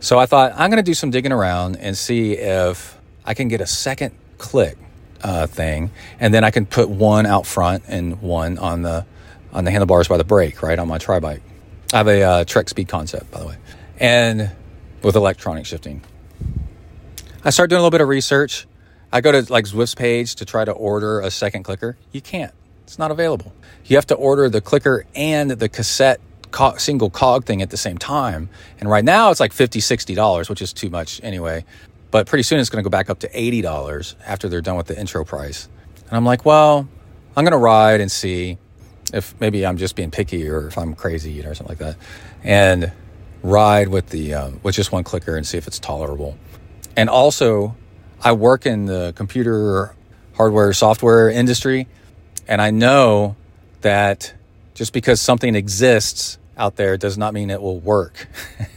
So 0.00 0.18
I 0.18 0.26
thought 0.26 0.52
I'm 0.56 0.70
going 0.70 0.82
to 0.82 0.82
do 0.82 0.94
some 0.94 1.10
digging 1.10 1.32
around 1.32 1.76
and 1.76 1.96
see 1.96 2.32
if 2.32 2.98
I 3.24 3.34
can 3.34 3.48
get 3.48 3.60
a 3.60 3.66
second 3.66 4.14
click 4.38 4.78
uh, 5.22 5.46
thing, 5.46 5.90
and 6.20 6.32
then 6.32 6.44
I 6.44 6.50
can 6.50 6.66
put 6.66 6.88
one 6.88 7.26
out 7.26 7.46
front 7.46 7.84
and 7.88 8.22
one 8.22 8.58
on 8.58 8.82
the 8.82 9.06
on 9.54 9.64
the 9.64 9.70
handlebars 9.70 10.08
by 10.08 10.18
the 10.18 10.24
brake, 10.24 10.62
right 10.62 10.78
on 10.78 10.88
my 10.88 10.98
tri 10.98 11.20
bike. 11.20 11.42
I 11.92 11.98
have 11.98 12.08
a 12.08 12.22
uh, 12.22 12.44
Trek 12.44 12.68
Speed 12.68 12.88
concept, 12.88 13.30
by 13.30 13.40
the 13.40 13.46
way, 13.46 13.56
and 13.98 14.50
with 15.02 15.16
electronic 15.16 15.64
shifting. 15.64 16.02
I 17.44 17.50
start 17.50 17.70
doing 17.70 17.78
a 17.78 17.82
little 17.82 17.90
bit 17.90 18.00
of 18.00 18.08
research. 18.08 18.66
I 19.12 19.20
go 19.20 19.30
to 19.30 19.52
like 19.52 19.66
Zwift's 19.66 19.94
page 19.94 20.34
to 20.36 20.44
try 20.44 20.64
to 20.64 20.72
order 20.72 21.20
a 21.20 21.30
second 21.30 21.62
clicker. 21.62 21.96
You 22.10 22.20
can't. 22.20 22.52
It's 22.82 22.98
not 22.98 23.10
available. 23.10 23.52
You 23.84 23.96
have 23.96 24.06
to 24.08 24.14
order 24.14 24.48
the 24.48 24.60
clicker 24.60 25.06
and 25.14 25.52
the 25.52 25.68
cassette 25.68 26.20
co- 26.50 26.76
single 26.76 27.10
cog 27.10 27.44
thing 27.44 27.62
at 27.62 27.70
the 27.70 27.76
same 27.76 27.98
time. 27.98 28.48
And 28.80 28.88
right 28.88 29.04
now 29.04 29.30
it's 29.30 29.40
like 29.40 29.52
50 29.52 29.80
$60, 29.80 30.48
which 30.48 30.62
is 30.62 30.72
too 30.72 30.90
much 30.90 31.20
anyway. 31.22 31.64
But 32.10 32.26
pretty 32.26 32.42
soon 32.42 32.60
it's 32.60 32.70
going 32.70 32.82
to 32.82 32.88
go 32.88 32.90
back 32.90 33.10
up 33.10 33.20
to 33.20 33.28
$80 33.28 34.14
after 34.26 34.48
they're 34.48 34.60
done 34.60 34.76
with 34.76 34.86
the 34.86 34.98
intro 34.98 35.24
price. 35.24 35.68
And 36.08 36.16
I'm 36.16 36.24
like, 36.24 36.44
well, 36.44 36.88
I'm 37.36 37.44
going 37.44 37.52
to 37.52 37.58
ride 37.58 38.00
and 38.00 38.10
see 38.10 38.58
if 39.12 39.38
maybe 39.40 39.66
I'm 39.66 39.76
just 39.76 39.96
being 39.96 40.10
picky 40.10 40.48
or 40.48 40.68
if 40.68 40.78
I'm 40.78 40.94
crazy 40.94 41.44
or 41.44 41.54
something 41.54 41.76
like 41.76 41.78
that, 41.78 41.96
and 42.42 42.92
ride 43.42 43.88
with 43.88 44.08
the 44.08 44.34
uh, 44.34 44.50
with 44.62 44.74
just 44.74 44.92
one 44.92 45.04
clicker 45.04 45.36
and 45.36 45.46
see 45.46 45.58
if 45.58 45.66
it's 45.66 45.78
tolerable. 45.78 46.36
And 46.96 47.08
also, 47.08 47.76
I 48.22 48.32
work 48.32 48.66
in 48.66 48.86
the 48.86 49.12
computer 49.16 49.94
hardware 50.36 50.72
software 50.72 51.28
industry, 51.28 51.86
and 52.48 52.60
I 52.60 52.70
know 52.70 53.36
that 53.82 54.32
just 54.74 54.92
because 54.92 55.20
something 55.20 55.54
exists 55.54 56.38
out 56.56 56.76
there 56.76 56.96
does 56.96 57.18
not 57.18 57.34
mean 57.34 57.50
it 57.50 57.60
will 57.60 57.80
work, 57.80 58.28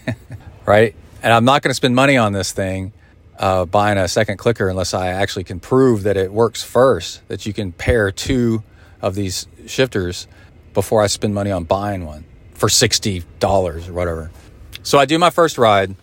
right? 0.65 0.95
And 1.23 1.33
I'm 1.33 1.45
not 1.45 1.61
going 1.61 1.71
to 1.71 1.75
spend 1.75 1.95
money 1.95 2.17
on 2.17 2.33
this 2.33 2.51
thing 2.51 2.93
uh, 3.39 3.65
buying 3.65 3.97
a 3.97 4.07
second 4.07 4.37
clicker 4.37 4.69
unless 4.69 4.93
I 4.93 5.07
actually 5.07 5.43
can 5.43 5.59
prove 5.59 6.03
that 6.03 6.17
it 6.17 6.31
works 6.31 6.63
first, 6.63 7.27
that 7.27 7.45
you 7.45 7.53
can 7.53 7.71
pair 7.71 8.11
two 8.11 8.63
of 9.01 9.15
these 9.15 9.47
shifters 9.65 10.27
before 10.73 11.01
I 11.01 11.07
spend 11.07 11.33
money 11.33 11.51
on 11.51 11.63
buying 11.63 12.05
one 12.05 12.25
for 12.53 12.69
$60 12.69 13.89
or 13.89 13.93
whatever. 13.93 14.31
So 14.83 14.97
I 14.97 15.05
do 15.05 15.19
my 15.19 15.29
first 15.29 15.57
ride 15.57 15.95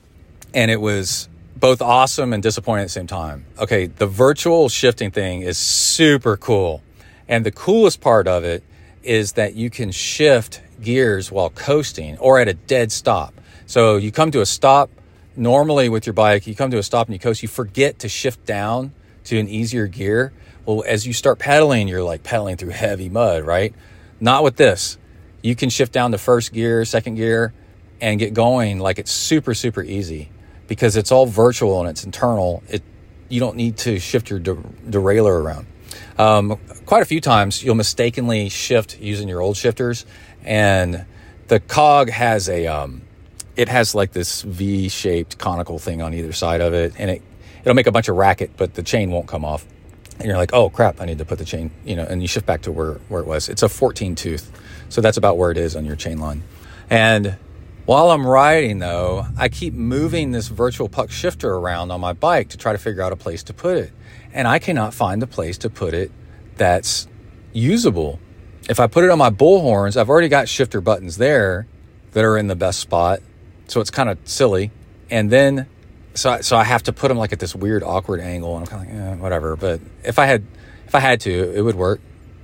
and 0.52 0.70
it 0.70 0.80
was 0.80 1.28
both 1.56 1.80
awesome 1.80 2.32
and 2.32 2.42
disappointing 2.42 2.82
at 2.82 2.86
the 2.86 2.90
same 2.90 3.06
time. 3.06 3.46
Okay, 3.58 3.86
the 3.86 4.06
virtual 4.06 4.68
shifting 4.68 5.10
thing 5.10 5.42
is 5.42 5.58
super 5.58 6.36
cool. 6.36 6.82
And 7.28 7.44
the 7.44 7.52
coolest 7.52 8.00
part 8.00 8.28
of 8.28 8.44
it 8.44 8.62
is 9.02 9.32
that 9.32 9.54
you 9.54 9.70
can 9.70 9.90
shift 9.90 10.60
gears 10.80 11.32
while 11.32 11.50
coasting 11.50 12.18
or 12.18 12.38
at 12.38 12.48
a 12.48 12.54
dead 12.54 12.92
stop. 12.92 13.34
So 13.66 13.96
you 13.96 14.12
come 14.12 14.30
to 14.32 14.40
a 14.40 14.46
stop 14.46 14.90
normally 15.36 15.88
with 15.88 16.06
your 16.06 16.12
bike, 16.12 16.46
you 16.46 16.54
come 16.54 16.70
to 16.70 16.78
a 16.78 16.82
stop 16.82 17.06
and 17.06 17.14
you 17.14 17.18
coast, 17.18 17.42
you 17.42 17.48
forget 17.48 17.98
to 18.00 18.08
shift 18.08 18.44
down 18.44 18.92
to 19.24 19.38
an 19.38 19.48
easier 19.48 19.86
gear. 19.86 20.32
Well, 20.66 20.82
as 20.86 21.06
you 21.06 21.12
start 21.12 21.38
pedaling, 21.38 21.88
you're 21.88 22.02
like 22.02 22.22
pedaling 22.22 22.56
through 22.56 22.70
heavy 22.70 23.08
mud, 23.08 23.44
right? 23.44 23.74
Not 24.20 24.42
with 24.42 24.56
this. 24.56 24.96
You 25.42 25.54
can 25.54 25.68
shift 25.68 25.92
down 25.92 26.12
to 26.12 26.18
first 26.18 26.52
gear, 26.52 26.84
second 26.86 27.16
gear, 27.16 27.52
and 28.00 28.18
get 28.18 28.32
going 28.32 28.78
like 28.78 28.98
it's 28.98 29.10
super, 29.10 29.52
super 29.52 29.82
easy 29.82 30.30
because 30.66 30.96
it's 30.96 31.12
all 31.12 31.26
virtual 31.26 31.80
and 31.80 31.90
it's 31.90 32.04
internal. 32.04 32.62
It 32.68 32.82
you 33.28 33.40
don't 33.40 33.56
need 33.56 33.76
to 33.78 33.98
shift 33.98 34.30
your 34.30 34.38
de- 34.38 34.54
derailleur 34.54 35.42
around. 35.42 35.66
Um, 36.18 36.58
quite 36.86 37.02
a 37.02 37.06
few 37.06 37.20
times 37.20 37.62
you'll 37.62 37.74
mistakenly 37.74 38.48
shift 38.48 38.98
using 39.00 39.28
your 39.28 39.40
old 39.40 39.56
shifters, 39.56 40.06
and 40.44 41.04
the 41.48 41.60
cog 41.60 42.08
has 42.08 42.48
a 42.48 42.66
um, 42.66 43.02
it 43.54 43.68
has 43.68 43.94
like 43.94 44.12
this 44.12 44.40
V-shaped 44.42 45.36
conical 45.38 45.78
thing 45.78 46.00
on 46.00 46.14
either 46.14 46.32
side 46.32 46.62
of 46.62 46.72
it, 46.72 46.94
and 46.98 47.10
it 47.10 47.22
it'll 47.62 47.74
make 47.74 47.86
a 47.86 47.92
bunch 47.92 48.08
of 48.08 48.16
racket, 48.16 48.52
but 48.56 48.74
the 48.74 48.82
chain 48.82 49.10
won't 49.10 49.26
come 49.26 49.44
off 49.44 49.66
and 50.18 50.26
you're 50.26 50.36
like, 50.36 50.52
oh 50.52 50.70
crap, 50.70 51.00
I 51.00 51.06
need 51.06 51.18
to 51.18 51.24
put 51.24 51.38
the 51.38 51.44
chain, 51.44 51.70
you 51.84 51.96
know, 51.96 52.04
and 52.04 52.22
you 52.22 52.28
shift 52.28 52.46
back 52.46 52.62
to 52.62 52.72
where, 52.72 52.94
where 53.08 53.20
it 53.20 53.26
was. 53.26 53.48
It's 53.48 53.62
a 53.62 53.68
14 53.68 54.14
tooth. 54.14 54.50
So 54.88 55.00
that's 55.00 55.16
about 55.16 55.36
where 55.36 55.50
it 55.50 55.56
is 55.58 55.76
on 55.76 55.84
your 55.84 55.96
chain 55.96 56.18
line. 56.18 56.42
And 56.88 57.36
while 57.86 58.10
I'm 58.10 58.26
riding 58.26 58.78
though, 58.78 59.26
I 59.36 59.48
keep 59.48 59.74
moving 59.74 60.30
this 60.30 60.48
virtual 60.48 60.88
puck 60.88 61.10
shifter 61.10 61.52
around 61.52 61.90
on 61.90 62.00
my 62.00 62.12
bike 62.12 62.50
to 62.50 62.56
try 62.56 62.72
to 62.72 62.78
figure 62.78 63.02
out 63.02 63.12
a 63.12 63.16
place 63.16 63.42
to 63.44 63.52
put 63.52 63.76
it. 63.76 63.92
And 64.32 64.48
I 64.48 64.58
cannot 64.58 64.94
find 64.94 65.22
a 65.22 65.26
place 65.26 65.58
to 65.58 65.70
put 65.70 65.94
it 65.94 66.10
that's 66.56 67.06
usable. 67.52 68.20
If 68.68 68.80
I 68.80 68.86
put 68.86 69.04
it 69.04 69.10
on 69.10 69.18
my 69.18 69.30
bullhorns, 69.30 69.96
I've 69.96 70.08
already 70.08 70.28
got 70.28 70.48
shifter 70.48 70.80
buttons 70.80 71.16
there 71.18 71.66
that 72.12 72.24
are 72.24 72.38
in 72.38 72.46
the 72.46 72.56
best 72.56 72.80
spot. 72.80 73.20
So 73.66 73.80
it's 73.80 73.90
kind 73.90 74.08
of 74.08 74.18
silly. 74.24 74.70
And 75.10 75.30
then 75.30 75.66
so 76.14 76.40
so 76.40 76.56
I 76.56 76.64
have 76.64 76.84
to 76.84 76.92
put 76.92 77.08
them 77.08 77.18
like 77.18 77.32
at 77.32 77.40
this 77.40 77.54
weird 77.54 77.82
awkward 77.82 78.20
angle, 78.20 78.56
and 78.56 78.66
I'm 78.66 78.70
kind 78.70 78.88
of 78.88 78.96
like, 78.96 79.12
eh, 79.12 79.20
whatever. 79.20 79.56
But 79.56 79.80
if 80.02 80.18
I 80.18 80.26
had 80.26 80.44
if 80.86 80.94
I 80.94 81.00
had 81.00 81.20
to, 81.22 81.52
it 81.52 81.60
would 81.60 81.74
work. 81.74 82.00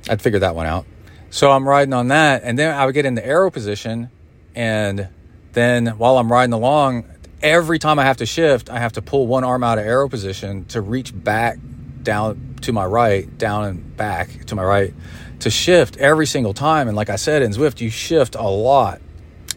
I'd 0.08 0.20
figure 0.20 0.40
that 0.40 0.54
one 0.54 0.66
out. 0.66 0.86
So 1.30 1.50
I'm 1.50 1.68
riding 1.68 1.94
on 1.94 2.08
that, 2.08 2.42
and 2.44 2.58
then 2.58 2.74
I 2.74 2.86
would 2.86 2.94
get 2.94 3.06
in 3.06 3.14
the 3.14 3.24
aero 3.24 3.50
position, 3.50 4.10
and 4.54 5.08
then 5.52 5.86
while 5.86 6.18
I'm 6.18 6.30
riding 6.30 6.52
along, 6.52 7.04
every 7.42 7.78
time 7.78 7.98
I 7.98 8.04
have 8.04 8.16
to 8.18 8.26
shift, 8.26 8.68
I 8.68 8.80
have 8.80 8.92
to 8.94 9.02
pull 9.02 9.26
one 9.26 9.44
arm 9.44 9.62
out 9.62 9.78
of 9.78 9.86
aero 9.86 10.08
position 10.08 10.64
to 10.66 10.80
reach 10.80 11.12
back 11.14 11.58
down 12.02 12.56
to 12.62 12.72
my 12.72 12.84
right, 12.84 13.38
down 13.38 13.64
and 13.64 13.96
back 13.96 14.46
to 14.46 14.54
my 14.54 14.64
right, 14.64 14.94
to 15.40 15.50
shift 15.50 15.96
every 15.98 16.26
single 16.26 16.54
time. 16.54 16.88
And 16.88 16.96
like 16.96 17.10
I 17.10 17.16
said, 17.16 17.42
in 17.42 17.52
Zwift, 17.52 17.80
you 17.80 17.90
shift 17.90 18.34
a 18.34 18.42
lot. 18.48 19.00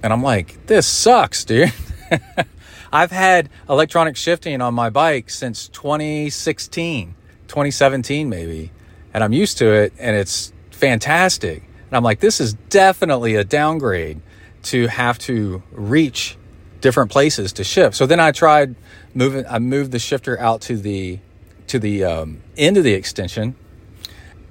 And 0.01 0.11
I'm 0.13 0.21
like, 0.21 0.67
this 0.67 0.85
sucks, 0.85 1.45
dude. 1.45 1.73
I've 2.93 3.09
had 3.09 3.49
electronic 3.67 4.15
shifting 4.15 4.61
on 4.61 4.75
my 4.75 4.91
bike 4.91 5.31
since 5.31 5.67
2016, 5.69 7.15
2017, 7.47 8.29
maybe. 8.29 8.71
And 9.15 9.23
I'm 9.23 9.33
used 9.33 9.57
to 9.57 9.73
it 9.73 9.93
and 9.97 10.15
it's 10.15 10.53
fantastic. 10.69 11.63
And 11.87 11.97
I'm 11.97 12.03
like, 12.03 12.19
this 12.19 12.39
is 12.39 12.53
definitely 12.53 13.33
a 13.33 13.43
downgrade 13.43 14.21
to 14.65 14.85
have 14.85 15.17
to 15.19 15.63
reach 15.71 16.37
different 16.81 17.09
places 17.09 17.51
to 17.53 17.63
shift. 17.63 17.95
So 17.95 18.05
then 18.05 18.19
I 18.19 18.31
tried 18.31 18.75
moving, 19.15 19.43
I 19.47 19.57
moved 19.57 19.91
the 19.91 19.97
shifter 19.97 20.39
out 20.39 20.61
to 20.61 20.77
the, 20.77 21.19
to 21.67 21.79
the 21.79 22.03
um, 22.03 22.43
end 22.57 22.77
of 22.77 22.83
the 22.83 22.93
extension. 22.93 23.55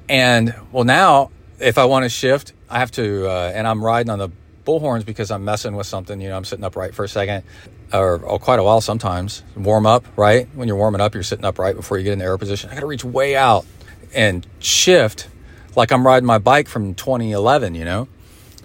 And 0.09 0.53
well, 0.73 0.85
now 0.85 1.31
if 1.61 1.79
I 1.79 1.85
want 1.85 2.07
to 2.07 2.09
shift, 2.09 2.55
I 2.69 2.81
have 2.81 2.91
to, 2.93 3.29
uh, 3.29 3.53
and 3.55 3.69
I'm 3.69 3.85
riding 3.85 4.11
on 4.11 4.19
the 4.19 4.31
bullhorns 4.65 5.05
because 5.05 5.31
I'm 5.31 5.45
messing 5.45 5.77
with 5.77 5.87
something. 5.87 6.21
You 6.21 6.29
know, 6.29 6.37
I'm 6.37 6.45
sitting 6.45 6.65
upright 6.65 6.95
for 6.95 7.05
a 7.05 7.09
second 7.09 7.45
or, 7.93 8.19
or, 8.25 8.39
quite 8.39 8.59
a 8.59 8.63
while 8.63 8.81
sometimes. 8.81 9.43
Warm 9.57 9.87
up, 9.87 10.05
right? 10.17 10.49
When 10.55 10.69
you're 10.69 10.77
warming 10.77 11.01
up, 11.01 11.15
you're 11.15 11.23
sitting 11.23 11.45
upright 11.45 11.77
before 11.77 11.99
you 11.99 12.05
get 12.05 12.13
in 12.13 12.19
the 12.19 12.25
air 12.25 12.39
position. 12.39 12.71
I 12.71 12.75
got 12.75 12.81
to 12.81 12.87
reach 12.87 13.05
way 13.05 13.37
out 13.37 13.67
and 14.15 14.47
shift 14.59 15.29
like 15.77 15.93
I'm 15.93 16.07
riding 16.07 16.27
my 16.27 16.39
bike 16.39 16.69
from 16.69 16.95
2011, 16.95 17.75
you 17.75 17.85
know, 17.85 18.09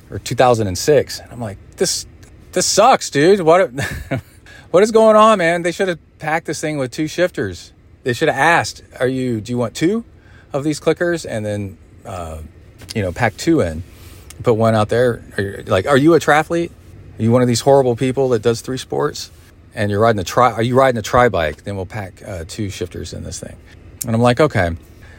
or 0.10 0.20
2006. 0.20 1.20
And 1.20 1.32
I'm 1.32 1.40
like, 1.40 1.58
this, 1.78 2.06
this 2.52 2.66
sucks, 2.66 3.10
dude. 3.10 3.42
What, 3.42 3.72
what 4.72 4.84
is 4.84 4.92
going 4.92 5.16
on, 5.16 5.38
man? 5.40 5.62
They 5.62 5.72
should 5.72 5.88
have 5.88 6.00
packed 6.20 6.48
this 6.48 6.60
thing 6.62 6.78
with 6.78 6.92
two 6.92 7.08
shifters. 7.08 7.74
They 8.04 8.14
should 8.14 8.30
have 8.30 8.38
asked, 8.38 8.84
are 9.00 9.08
you, 9.08 9.42
do 9.42 9.52
you 9.52 9.58
want 9.58 9.76
two 9.76 10.06
of 10.54 10.64
these 10.64 10.80
clickers? 10.80 11.26
And 11.30 11.46
then, 11.46 11.78
uh, 12.06 12.42
you 12.96 13.02
know, 13.02 13.12
pack 13.12 13.36
two 13.38 13.62
in 13.62 13.84
put 14.44 14.54
one 14.54 14.76
out 14.76 14.90
there. 14.90 15.24
Are 15.38 15.44
you, 15.44 15.64
like, 15.68 15.86
are 15.88 15.98
you 15.98 16.14
a 16.14 16.20
triathlete? 16.20 16.72
Are 17.20 17.24
you 17.24 17.32
one 17.32 17.42
of 17.42 17.48
these 17.48 17.62
horrible 17.62 17.96
people 17.96 18.30
that 18.30 18.42
does 18.42 18.62
three 18.62 18.78
sports? 18.78 19.32
And 19.74 19.92
you're 19.92 20.00
riding 20.00 20.20
a 20.20 20.24
tri? 20.24 20.52
Are 20.52 20.62
you 20.62 20.76
riding 20.76 20.98
a 20.98 21.02
tri 21.02 21.30
bike? 21.30 21.64
Then 21.64 21.76
we'll 21.76 21.86
pack 21.86 22.22
uh, 22.26 22.46
two 22.48 22.70
shifters 22.70 23.14
in 23.14 23.24
this 23.24 23.40
thing. 23.40 23.56
And 24.06 24.16
I'm 24.16 24.22
like, 24.22 24.40
okay. 24.40 24.68
And 24.68 24.78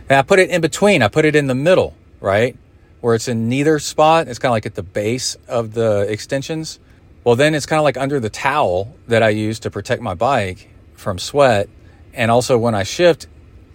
I 0.09 0.23
put 0.23 0.39
it 0.39 0.51
in 0.51 0.61
between. 0.61 1.03
I 1.03 1.09
put 1.09 1.25
it 1.25 1.37
in 1.37 1.47
the 1.47 1.55
middle, 1.55 1.95
right, 2.21 2.57
where 3.01 3.15
it's 3.15 3.29
in 3.29 3.49
neither 3.49 3.79
spot. 3.79 4.29
It's 4.29 4.39
kind 4.39 4.51
of 4.51 4.55
like 4.55 4.67
at 4.67 4.75
the 4.75 4.83
base 4.83 5.37
of 5.47 5.75
the 5.75 6.07
extensions. 6.09 6.79
Well, 7.25 7.37
then 7.37 7.55
it's 7.55 7.67
kind 7.67 7.79
of 7.79 7.85
like 7.85 7.97
under 7.97 8.21
the 8.21 8.31
towel 8.31 8.97
that 9.07 9.23
I 9.23 9.29
use 9.29 9.59
to 9.61 9.71
protect 9.71 10.01
my 10.01 10.15
bike 10.15 10.71
from 10.95 11.19
sweat. 11.19 11.69
And 12.15 12.31
also 12.31 12.59
when 12.59 12.75
I 12.75 12.85
shift, 12.85 13.27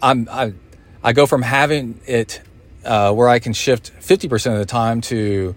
I'm 0.02 0.28
I, 0.30 0.54
I 1.04 1.14
go 1.14 1.26
from 1.26 1.44
having 1.44 2.00
it 2.06 2.42
uh, 2.86 3.14
where 3.14 3.30
I 3.30 3.40
can 3.40 3.54
shift 3.54 3.92
50% 4.00 4.54
of 4.54 4.60
the 4.60 4.66
time 4.66 5.02
to 5.02 5.56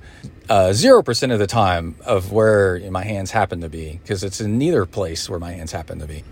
uh, 0.48 0.68
0% 0.68 1.32
of 1.32 1.38
the 1.38 1.46
time 1.46 1.96
of 2.04 2.32
where 2.32 2.78
my 2.90 3.02
hands 3.02 3.30
happen 3.30 3.60
to 3.62 3.68
be 3.68 3.98
because 4.02 4.22
it's 4.22 4.40
in 4.40 4.58
neither 4.58 4.86
place 4.86 5.28
where 5.28 5.38
my 5.38 5.52
hands 5.52 5.72
happen 5.72 5.98
to 5.98 6.06
be. 6.06 6.22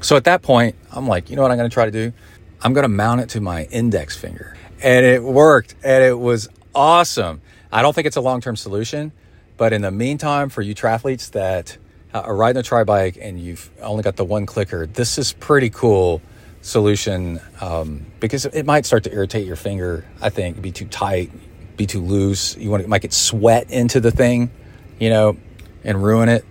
So 0.00 0.16
at 0.16 0.24
that 0.24 0.42
point, 0.42 0.76
I'm 0.90 1.06
like, 1.06 1.30
you 1.30 1.36
know 1.36 1.42
what 1.42 1.50
I'm 1.50 1.56
going 1.56 1.70
to 1.70 1.74
try 1.74 1.84
to 1.84 1.90
do? 1.90 2.12
I'm 2.60 2.72
going 2.72 2.82
to 2.82 2.88
mount 2.88 3.20
it 3.20 3.28
to 3.30 3.40
my 3.40 3.64
index 3.64 4.16
finger. 4.16 4.56
And 4.82 5.06
it 5.06 5.22
worked 5.22 5.76
and 5.82 6.04
it 6.04 6.18
was 6.18 6.48
awesome. 6.74 7.40
I 7.70 7.82
don't 7.82 7.94
think 7.94 8.06
it's 8.06 8.16
a 8.16 8.20
long 8.20 8.40
term 8.40 8.56
solution, 8.56 9.12
but 9.56 9.72
in 9.72 9.82
the 9.82 9.90
meantime, 9.90 10.48
for 10.48 10.60
you 10.60 10.74
triathletes 10.74 11.30
that 11.32 11.78
are 12.12 12.34
riding 12.34 12.60
a 12.60 12.62
tri 12.62 12.84
bike 12.84 13.16
and 13.20 13.40
you've 13.40 13.70
only 13.80 14.02
got 14.02 14.16
the 14.16 14.24
one 14.24 14.44
clicker, 14.44 14.86
this 14.86 15.18
is 15.18 15.32
pretty 15.34 15.70
cool 15.70 16.20
solution 16.62 17.40
um, 17.60 18.06
because 18.20 18.46
it 18.46 18.64
might 18.64 18.86
start 18.86 19.04
to 19.04 19.12
irritate 19.12 19.46
your 19.46 19.56
finger. 19.56 20.06
I 20.20 20.30
think 20.30 20.62
be 20.62 20.72
too 20.72 20.86
tight, 20.86 21.30
be 21.76 21.86
too 21.86 22.00
loose. 22.00 22.56
You 22.56 22.70
want 22.70 22.82
to 22.82 22.88
might 22.88 23.02
get 23.02 23.12
sweat 23.12 23.70
into 23.70 24.00
the 24.00 24.10
thing, 24.10 24.50
you 24.98 25.10
know, 25.10 25.36
and 25.84 26.02
ruin 26.02 26.28
it. 26.28 26.44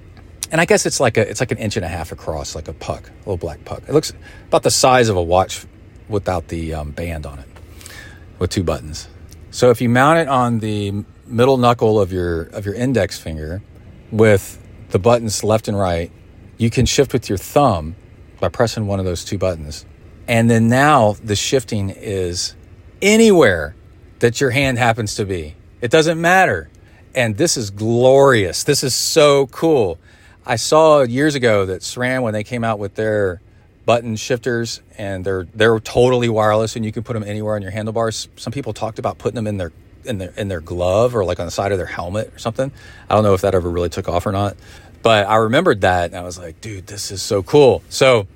And 0.51 0.59
I 0.59 0.65
guess 0.65 0.85
it's 0.85 0.99
like 0.99 1.17
a 1.17 1.27
it's 1.27 1.39
like 1.39 1.51
an 1.51 1.57
inch 1.57 1.77
and 1.77 1.85
a 1.85 1.87
half 1.87 2.11
across, 2.11 2.53
like 2.53 2.67
a 2.67 2.73
puck, 2.73 3.09
a 3.09 3.19
little 3.19 3.37
black 3.37 3.63
puck. 3.65 3.83
It 3.87 3.93
looks 3.93 4.13
about 4.47 4.63
the 4.63 4.71
size 4.71 5.09
of 5.09 5.15
a 5.15 5.23
watch 5.23 5.65
without 6.09 6.49
the 6.49 6.73
um, 6.73 6.91
band 6.91 7.25
on 7.25 7.39
it, 7.39 7.47
with 8.37 8.51
two 8.51 8.63
buttons. 8.63 9.07
So 9.49 9.69
if 9.69 9.81
you 9.81 9.89
mount 9.89 10.19
it 10.19 10.27
on 10.27 10.59
the 10.59 11.05
middle 11.25 11.57
knuckle 11.57 11.99
of 11.99 12.11
your 12.11 12.43
of 12.43 12.65
your 12.65 12.75
index 12.75 13.17
finger, 13.17 13.61
with 14.11 14.59
the 14.89 14.99
buttons 14.99 15.41
left 15.41 15.69
and 15.69 15.79
right, 15.79 16.11
you 16.57 16.69
can 16.69 16.85
shift 16.85 17.13
with 17.13 17.29
your 17.29 17.37
thumb 17.37 17.95
by 18.41 18.49
pressing 18.49 18.87
one 18.87 18.99
of 18.99 19.05
those 19.05 19.23
two 19.23 19.37
buttons 19.37 19.85
and 20.31 20.49
then 20.49 20.69
now 20.69 21.17
the 21.21 21.35
shifting 21.35 21.89
is 21.89 22.55
anywhere 23.01 23.75
that 24.19 24.39
your 24.39 24.51
hand 24.51 24.77
happens 24.77 25.15
to 25.15 25.25
be. 25.25 25.55
It 25.81 25.91
doesn't 25.91 26.21
matter. 26.21 26.69
And 27.13 27.35
this 27.35 27.57
is 27.57 27.69
glorious. 27.69 28.63
This 28.63 28.81
is 28.81 28.95
so 28.95 29.47
cool. 29.47 29.99
I 30.45 30.55
saw 30.55 31.01
years 31.01 31.35
ago 31.35 31.65
that 31.65 31.81
SRAM, 31.81 32.21
when 32.21 32.31
they 32.31 32.45
came 32.45 32.63
out 32.63 32.79
with 32.79 32.95
their 32.95 33.41
button 33.85 34.15
shifters 34.15 34.81
and 34.97 35.25
they're 35.25 35.49
they're 35.53 35.81
totally 35.81 36.29
wireless 36.29 36.77
and 36.77 36.85
you 36.85 36.93
can 36.93 37.03
put 37.03 37.11
them 37.11 37.23
anywhere 37.23 37.55
on 37.55 37.61
your 37.61 37.71
handlebars. 37.71 38.29
Some 38.37 38.53
people 38.53 38.71
talked 38.71 38.99
about 38.99 39.17
putting 39.17 39.35
them 39.35 39.47
in 39.47 39.57
their 39.57 39.73
in 40.05 40.17
their 40.17 40.31
in 40.37 40.47
their 40.47 40.61
glove 40.61 41.13
or 41.13 41.25
like 41.25 41.41
on 41.41 41.45
the 41.45 41.51
side 41.51 41.73
of 41.73 41.77
their 41.77 41.87
helmet 41.87 42.33
or 42.33 42.39
something. 42.39 42.71
I 43.09 43.15
don't 43.15 43.25
know 43.25 43.33
if 43.33 43.41
that 43.41 43.53
ever 43.53 43.69
really 43.69 43.89
took 43.89 44.07
off 44.07 44.25
or 44.25 44.31
not. 44.31 44.55
But 45.01 45.27
I 45.27 45.35
remembered 45.37 45.81
that 45.81 46.05
and 46.05 46.15
I 46.15 46.21
was 46.21 46.39
like, 46.39 46.61
dude, 46.61 46.87
this 46.87 47.11
is 47.11 47.21
so 47.21 47.43
cool. 47.43 47.83
So 47.89 48.27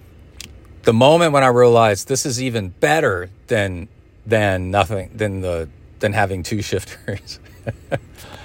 the 0.85 0.93
moment 0.93 1.33
when 1.33 1.43
I 1.43 1.47
realized 1.47 2.07
this 2.07 2.25
is 2.25 2.41
even 2.41 2.69
better 2.69 3.29
than 3.47 3.89
than 4.25 4.71
nothing 4.71 5.11
than 5.13 5.41
the 5.41 5.67
than 5.99 6.13
having 6.13 6.43
two 6.43 6.61
shifters. 6.61 7.39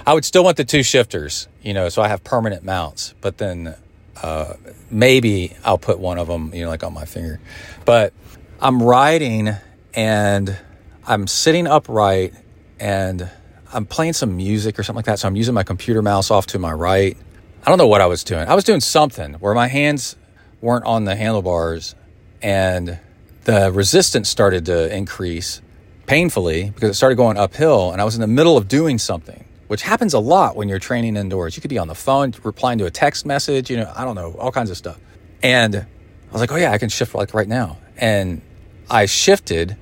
I 0.05 0.13
would 0.13 0.25
still 0.25 0.43
want 0.43 0.57
the 0.57 0.65
two 0.65 0.83
shifters, 0.83 1.47
you 1.61 1.73
know, 1.73 1.89
so 1.89 2.01
I 2.01 2.07
have 2.07 2.23
permanent 2.23 2.63
mounts. 2.63 3.13
But 3.21 3.37
then 3.37 3.75
uh, 4.21 4.55
maybe 4.89 5.55
I'll 5.63 5.77
put 5.77 5.99
one 5.99 6.17
of 6.17 6.27
them, 6.27 6.53
you 6.53 6.63
know, 6.63 6.69
like 6.69 6.83
on 6.83 6.93
my 6.93 7.05
finger. 7.05 7.39
But 7.85 8.13
I'm 8.59 8.81
riding 8.81 9.51
and 9.93 10.57
I'm 11.05 11.27
sitting 11.27 11.67
upright 11.67 12.33
and 12.79 13.29
I'm 13.71 13.85
playing 13.85 14.13
some 14.13 14.35
music 14.35 14.79
or 14.79 14.83
something 14.83 14.97
like 14.97 15.05
that. 15.05 15.19
So 15.19 15.27
I'm 15.27 15.35
using 15.35 15.53
my 15.53 15.63
computer 15.63 16.01
mouse 16.01 16.31
off 16.31 16.47
to 16.47 16.59
my 16.59 16.73
right. 16.73 17.15
I 17.63 17.69
don't 17.69 17.77
know 17.77 17.87
what 17.87 18.01
I 18.01 18.07
was 18.07 18.23
doing. 18.23 18.47
I 18.47 18.55
was 18.55 18.63
doing 18.63 18.81
something 18.81 19.35
where 19.35 19.53
my 19.53 19.67
hands 19.67 20.15
weren't 20.61 20.85
on 20.85 21.05
the 21.05 21.15
handlebars 21.15 21.93
and 22.41 22.99
the 23.43 23.71
resistance 23.71 24.29
started 24.29 24.65
to 24.65 24.95
increase 24.95 25.61
painfully 26.05 26.69
because 26.69 26.89
it 26.89 26.93
started 26.93 27.15
going 27.15 27.37
uphill 27.37 27.91
and 27.91 28.01
I 28.01 28.03
was 28.03 28.15
in 28.15 28.21
the 28.21 28.27
middle 28.27 28.57
of 28.57 28.67
doing 28.67 28.97
something 28.97 29.45
which 29.71 29.83
happens 29.83 30.13
a 30.13 30.19
lot 30.19 30.57
when 30.57 30.67
you're 30.67 30.79
training 30.79 31.15
indoors. 31.15 31.55
You 31.55 31.61
could 31.61 31.69
be 31.69 31.77
on 31.77 31.87
the 31.87 31.95
phone 31.95 32.33
replying 32.43 32.77
to 32.79 32.85
a 32.87 32.91
text 32.91 33.25
message, 33.25 33.69
you 33.69 33.77
know, 33.77 33.89
I 33.95 34.03
don't 34.03 34.15
know, 34.15 34.35
all 34.37 34.51
kinds 34.51 34.69
of 34.69 34.75
stuff. 34.75 34.99
And 35.41 35.73
I 35.77 36.33
was 36.33 36.41
like, 36.41 36.51
"Oh 36.51 36.57
yeah, 36.57 36.73
I 36.73 36.77
can 36.77 36.89
shift 36.89 37.15
like 37.15 37.33
right 37.33 37.47
now." 37.47 37.77
And 37.95 38.41
I 38.89 39.05
shifted 39.05 39.77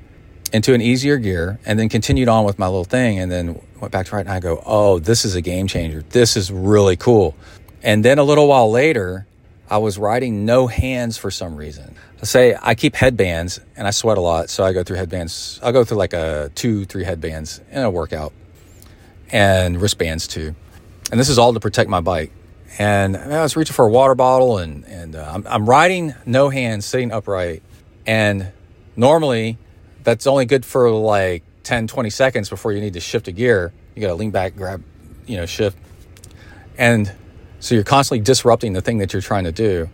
into 0.54 0.76
an 0.76 0.82
easier 0.82 1.18
gear 1.18 1.58
and 1.66 1.80
then 1.80 1.90
continued 1.90 2.28
on 2.30 2.46
with 2.46 2.60
my 2.60 2.68
little 2.68 2.84
thing 2.84 3.18
and 3.18 3.32
then 3.32 3.60
went 3.80 3.92
back 3.92 4.06
to 4.06 4.16
right 4.16 4.24
and 4.24 4.30
I 4.30 4.40
go, 4.40 4.62
"Oh, 4.64 5.00
this 5.00 5.26
is 5.26 5.34
a 5.34 5.42
game 5.42 5.66
changer. 5.66 6.04
This 6.10 6.38
is 6.38 6.52
really 6.52 6.96
cool." 6.96 7.36
And 7.82 8.06
then 8.06 8.20
a 8.20 8.24
little 8.24 8.48
while 8.48 8.70
later, 8.70 9.26
I 9.70 9.78
was 9.78 9.98
riding 9.98 10.46
no 10.46 10.68
hands 10.68 11.18
for 11.18 11.30
some 11.32 11.56
reason 11.56 11.96
say 12.26 12.58
I 12.62 12.76
keep 12.76 12.96
headbands 12.96 13.60
and 13.76 13.88
I 13.88 13.92
sweat 13.92 14.18
a 14.18 14.22
lot, 14.22 14.50
so 14.50 14.64
I 14.64 14.74
go 14.74 14.84
through 14.84 14.98
headbands. 14.98 15.60
I'll 15.64 15.72
go 15.72 15.84
through 15.84 15.98
like 15.98 16.14
a 16.14 16.52
two, 16.56 16.86
three 16.86 17.04
headbands 17.04 17.62
in 17.72 17.82
a 17.82 17.90
workout, 17.90 18.34
and 19.32 19.82
wristbands 19.82 20.28
too. 20.28 20.56
And 21.12 21.20
this 21.20 21.30
is 21.30 21.38
all 21.38 21.54
to 21.54 21.60
protect 21.60 21.90
my 21.90 22.02
bike. 22.02 22.32
And 22.78 23.18
I 23.18 23.42
was 23.42 23.56
reaching 23.56 23.74
for 23.74 23.86
a 23.86 23.90
water 23.90 24.16
bottle, 24.16 24.58
and 24.58 24.86
and 24.86 25.16
uh, 25.16 25.32
I'm, 25.34 25.48
I'm 25.48 25.70
riding 25.70 26.14
no 26.26 26.50
hands, 26.50 26.86
sitting 26.86 27.12
upright, 27.12 27.64
and 28.06 28.52
normally 28.96 29.58
that's 30.04 30.28
only 30.28 30.46
good 30.46 30.66
for 30.66 30.90
like 30.92 31.44
10, 31.64 31.88
20 31.88 32.10
seconds 32.10 32.50
before 32.50 32.72
you 32.72 32.82
need 32.82 32.94
to 32.94 33.00
shift 33.00 33.28
a 33.28 33.32
gear. 33.32 33.74
You 33.96 34.02
got 34.02 34.08
to 34.08 34.16
lean 34.16 34.32
back, 34.32 34.56
grab, 34.56 34.84
you 35.26 35.38
know, 35.38 35.46
shift, 35.46 35.78
and 36.78 37.12
so 37.60 37.76
you're 37.76 37.84
constantly 37.84 38.24
disrupting 38.24 38.74
the 38.74 38.82
thing 38.82 38.98
that 38.98 39.14
you're 39.14 39.22
trying 39.22 39.44
to 39.44 39.52
do 39.52 39.90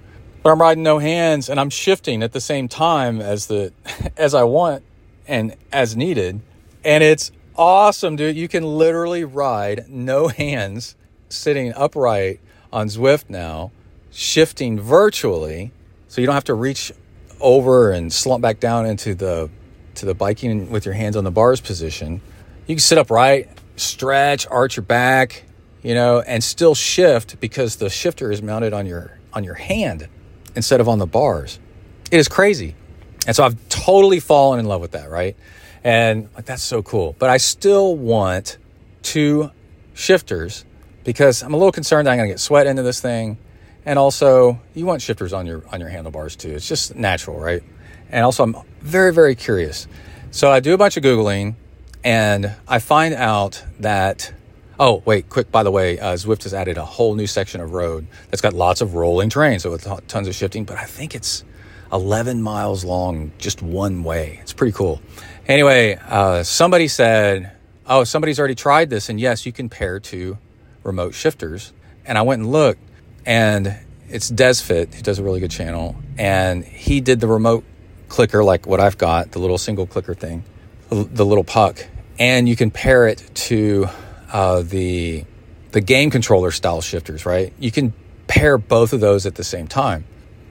but 0.45 0.51
I'm 0.51 0.61
riding 0.61 0.83
no 0.83 0.99
hands 0.99 1.49
and 1.49 1.59
I'm 1.59 1.71
shifting 1.71 2.21
at 2.21 2.31
the 2.31 2.39
same 2.39 2.67
time 2.67 3.19
as 3.19 3.47
the 3.47 3.73
as 4.17 4.35
I 4.35 4.43
want 4.43 4.83
and 5.27 5.55
as 5.71 5.97
needed. 5.97 6.39
And 6.83 7.03
it's 7.03 7.31
awesome, 7.55 8.15
dude. 8.15 8.35
You 8.35 8.47
can 8.47 8.63
literally 8.63 9.23
ride 9.23 9.85
no 9.89 10.27
hands 10.27 10.95
sitting 11.29 11.73
upright 11.73 12.41
on 12.71 12.89
Zwift 12.89 13.27
now, 13.27 13.71
shifting 14.11 14.79
virtually. 14.79 15.71
So 16.09 16.21
you 16.21 16.27
don't 16.27 16.35
have 16.35 16.43
to 16.43 16.53
reach 16.53 16.91
over 17.41 17.89
and 17.89 18.13
slump 18.13 18.43
back 18.43 18.59
down 18.59 18.85
into 18.85 19.15
the 19.15 19.49
to 19.95 20.05
the 20.05 20.13
biking 20.13 20.69
with 20.69 20.85
your 20.85 20.93
hands 20.93 21.15
on 21.15 21.23
the 21.23 21.31
bars 21.31 21.59
position. 21.59 22.21
You 22.67 22.75
can 22.75 22.81
sit 22.81 22.99
upright, 22.99 23.49
stretch, 23.77 24.45
arch 24.45 24.77
your 24.77 24.83
back, 24.85 25.41
you 25.85 25.93
know, 25.93 26.19
and 26.19 26.43
still 26.43 26.73
shift 26.73 27.39
because 27.39 27.75
the 27.75 27.91
shifter 27.91 28.31
is 28.31 28.41
mounted 28.41 28.73
on 28.73 28.87
your 28.87 29.19
on 29.33 29.43
your 29.43 29.53
hand 29.53 30.07
instead 30.55 30.81
of 30.81 30.89
on 30.89 30.97
the 30.97 31.05
bars. 31.05 31.59
It 32.09 32.17
is 32.17 32.27
crazy. 32.27 32.73
And 33.27 33.35
so 33.35 33.43
I've 33.43 33.69
totally 33.69 34.19
fallen 34.19 34.59
in 34.59 34.65
love 34.65 34.81
with 34.81 34.91
that, 34.91 35.11
right? 35.11 35.35
And 35.83 36.27
like, 36.33 36.45
that's 36.45 36.63
so 36.63 36.81
cool. 36.81 37.15
But 37.19 37.29
I 37.29 37.37
still 37.37 37.95
want 37.95 38.57
two 39.03 39.51
shifters 39.93 40.65
because 41.03 41.43
I'm 41.43 41.53
a 41.53 41.57
little 41.57 41.71
concerned 41.71 42.07
that 42.07 42.13
I'm 42.13 42.17
going 42.17 42.29
to 42.29 42.33
get 42.33 42.39
sweat 42.39 42.65
into 42.65 42.81
this 42.81 42.99
thing. 42.99 43.37
And 43.85 43.99
also, 43.99 44.59
you 44.73 44.87
want 44.87 45.03
shifters 45.03 45.33
on 45.33 45.45
your 45.45 45.63
on 45.71 45.79
your 45.79 45.89
handlebars 45.89 46.35
too. 46.35 46.49
It's 46.49 46.67
just 46.67 46.95
natural, 46.95 47.39
right? 47.39 47.61
And 48.09 48.25
also, 48.25 48.41
I'm 48.41 48.55
very 48.81 49.13
very 49.13 49.35
curious. 49.35 49.87
So 50.31 50.49
I 50.49 50.61
do 50.61 50.73
a 50.73 50.77
bunch 50.79 50.97
of 50.97 51.03
googling, 51.03 51.53
and 52.03 52.55
I 52.67 52.79
find 52.79 53.13
out 53.13 53.63
that 53.81 54.33
oh 54.79 55.01
wait, 55.05 55.29
quick 55.29 55.51
by 55.51 55.63
the 55.63 55.71
way, 55.71 55.99
uh, 55.99 56.13
Zwift 56.13 56.43
has 56.43 56.53
added 56.53 56.77
a 56.77 56.85
whole 56.85 57.15
new 57.15 57.27
section 57.27 57.61
of 57.61 57.73
road 57.73 58.07
that's 58.29 58.41
got 58.41 58.53
lots 58.53 58.81
of 58.81 58.95
rolling 58.95 59.29
terrain, 59.29 59.59
so 59.59 59.71
with 59.71 59.87
tons 60.07 60.27
of 60.27 60.35
shifting. 60.35 60.65
But 60.65 60.77
I 60.77 60.85
think 60.85 61.15
it's 61.15 61.43
11 61.91 62.41
miles 62.41 62.83
long, 62.83 63.31
just 63.37 63.61
one 63.61 64.03
way. 64.03 64.39
It's 64.41 64.53
pretty 64.53 64.73
cool. 64.73 65.01
Anyway, 65.47 65.97
uh, 66.07 66.43
somebody 66.43 66.87
said, 66.87 67.51
oh, 67.85 68.03
somebody's 68.03 68.39
already 68.39 68.55
tried 68.55 68.89
this, 68.89 69.09
and 69.09 69.19
yes, 69.19 69.45
you 69.45 69.51
can 69.51 69.69
pair 69.69 69.99
two 69.99 70.37
remote 70.83 71.13
shifters. 71.13 71.71
And 72.05 72.17
I 72.17 72.23
went 72.23 72.41
and 72.41 72.51
looked, 72.51 72.81
and 73.25 73.75
it's 74.09 74.29
Desfit, 74.29 74.93
who 74.93 75.01
does 75.01 75.19
a 75.19 75.23
really 75.23 75.39
good 75.39 75.51
channel, 75.51 75.95
and 76.17 76.63
he 76.63 77.01
did 77.01 77.19
the 77.19 77.27
remote 77.27 77.63
clicker 78.09 78.43
like 78.43 78.67
what 78.67 78.79
I've 78.79 78.97
got, 78.97 79.31
the 79.31 79.39
little 79.39 79.57
single 79.57 79.87
clicker 79.87 80.13
thing, 80.13 80.43
the 80.89 81.25
little 81.25 81.43
puck, 81.43 81.85
and 82.19 82.47
you 82.47 82.55
can 82.55 82.71
pair 82.71 83.07
it 83.07 83.23
to 83.35 83.87
uh, 84.31 84.61
the 84.61 85.25
the 85.71 85.81
game 85.81 86.09
controller 86.09 86.51
style 86.51 86.81
shifters. 86.81 87.25
Right, 87.25 87.53
you 87.59 87.71
can 87.71 87.93
pair 88.27 88.57
both 88.57 88.93
of 88.93 88.99
those 88.99 89.25
at 89.25 89.35
the 89.35 89.43
same 89.43 89.67
time, 89.67 90.05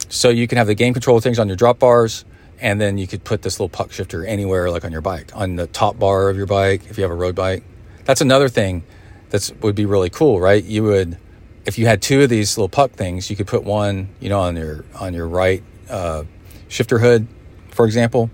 so 0.08 0.28
you 0.28 0.46
can 0.46 0.58
have 0.58 0.66
the 0.66 0.74
game 0.74 0.92
controller 0.92 1.20
things 1.20 1.38
on 1.38 1.48
your 1.48 1.56
drop 1.56 1.78
bars, 1.78 2.24
and 2.60 2.80
then 2.80 2.98
you 2.98 3.06
could 3.06 3.24
put 3.24 3.42
this 3.42 3.58
little 3.58 3.68
puck 3.68 3.92
shifter 3.92 4.24
anywhere, 4.24 4.70
like 4.70 4.84
on 4.84 4.92
your 4.92 5.00
bike, 5.00 5.30
on 5.34 5.56
the 5.56 5.66
top 5.66 5.98
bar 5.98 6.28
of 6.28 6.37
your 6.37 6.46
bike, 6.46 6.82
if 6.88 6.98
you 6.98 7.02
have 7.02 7.10
a 7.10 7.16
road 7.16 7.34
bike. 7.34 7.64
That's 8.04 8.20
another 8.20 8.48
thing 8.48 8.84
that 9.30 9.50
would 9.60 9.74
be 9.74 9.87
really 9.87 10.10
cool, 10.10 10.40
right? 10.40 10.62
You 10.62 10.84
would 10.84 11.18
if 11.66 11.78
you 11.78 11.87
had 11.87 12.02
two 12.02 12.22
of 12.22 12.28
these 12.28 12.56
little 12.56 12.68
puck 12.68 12.92
things, 12.92 13.30
you 13.30 13.37
could 13.37 13.46
put 13.46 13.64
one, 13.64 14.08
you 14.20 14.28
know, 14.28 14.40
on 14.40 14.56
your 14.56 14.84
on 14.96 15.14
your 15.14 15.26
right 15.26 15.62
uh, 15.88 16.24
shifter 16.68 16.98
hood, 16.98 17.26
for 17.70 17.87
example, 17.87 18.30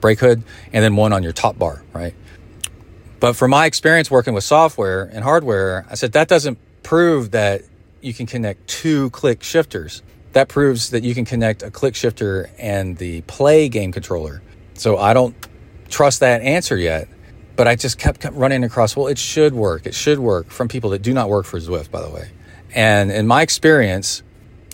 brake 0.00 0.20
hood, 0.20 0.42
and 0.72 0.84
then 0.84 0.96
one 0.96 1.12
on 1.12 1.22
your 1.22 1.32
top 1.32 1.58
bar, 1.58 1.82
right? 1.92 2.14
But 3.20 3.36
from 3.36 3.50
my 3.50 3.66
experience 3.66 4.10
working 4.10 4.32
with 4.32 4.44
software 4.44 5.04
and 5.04 5.22
hardware, 5.22 5.86
I 5.90 5.94
said 5.94 6.12
that 6.12 6.26
doesn't 6.26 6.58
prove 6.82 7.32
that 7.32 7.62
you 8.00 8.14
can 8.14 8.26
connect 8.26 8.66
two 8.66 9.10
click 9.10 9.42
shifters. 9.42 10.02
That 10.32 10.48
proves 10.48 10.90
that 10.90 11.02
you 11.02 11.14
can 11.14 11.26
connect 11.26 11.62
a 11.62 11.70
click 11.70 11.94
shifter 11.94 12.50
and 12.58 12.96
the 12.96 13.20
play 13.22 13.68
game 13.68 13.92
controller. 13.92 14.40
So 14.74 14.96
I 14.96 15.12
don't 15.12 15.36
trust 15.90 16.20
that 16.20 16.40
answer 16.40 16.76
yet. 16.78 17.08
But 17.56 17.68
I 17.68 17.76
just 17.76 17.98
kept, 17.98 18.20
kept 18.20 18.34
running 18.36 18.64
across, 18.64 18.96
well, 18.96 19.06
it 19.06 19.18
should 19.18 19.52
work. 19.52 19.84
It 19.84 19.94
should 19.94 20.18
work 20.18 20.50
from 20.50 20.68
people 20.68 20.90
that 20.90 21.02
do 21.02 21.12
not 21.12 21.28
work 21.28 21.44
for 21.44 21.58
Zwift, 21.58 21.90
by 21.90 22.00
the 22.00 22.08
way. 22.08 22.30
And 22.74 23.10
in 23.10 23.26
my 23.26 23.42
experience 23.42 24.22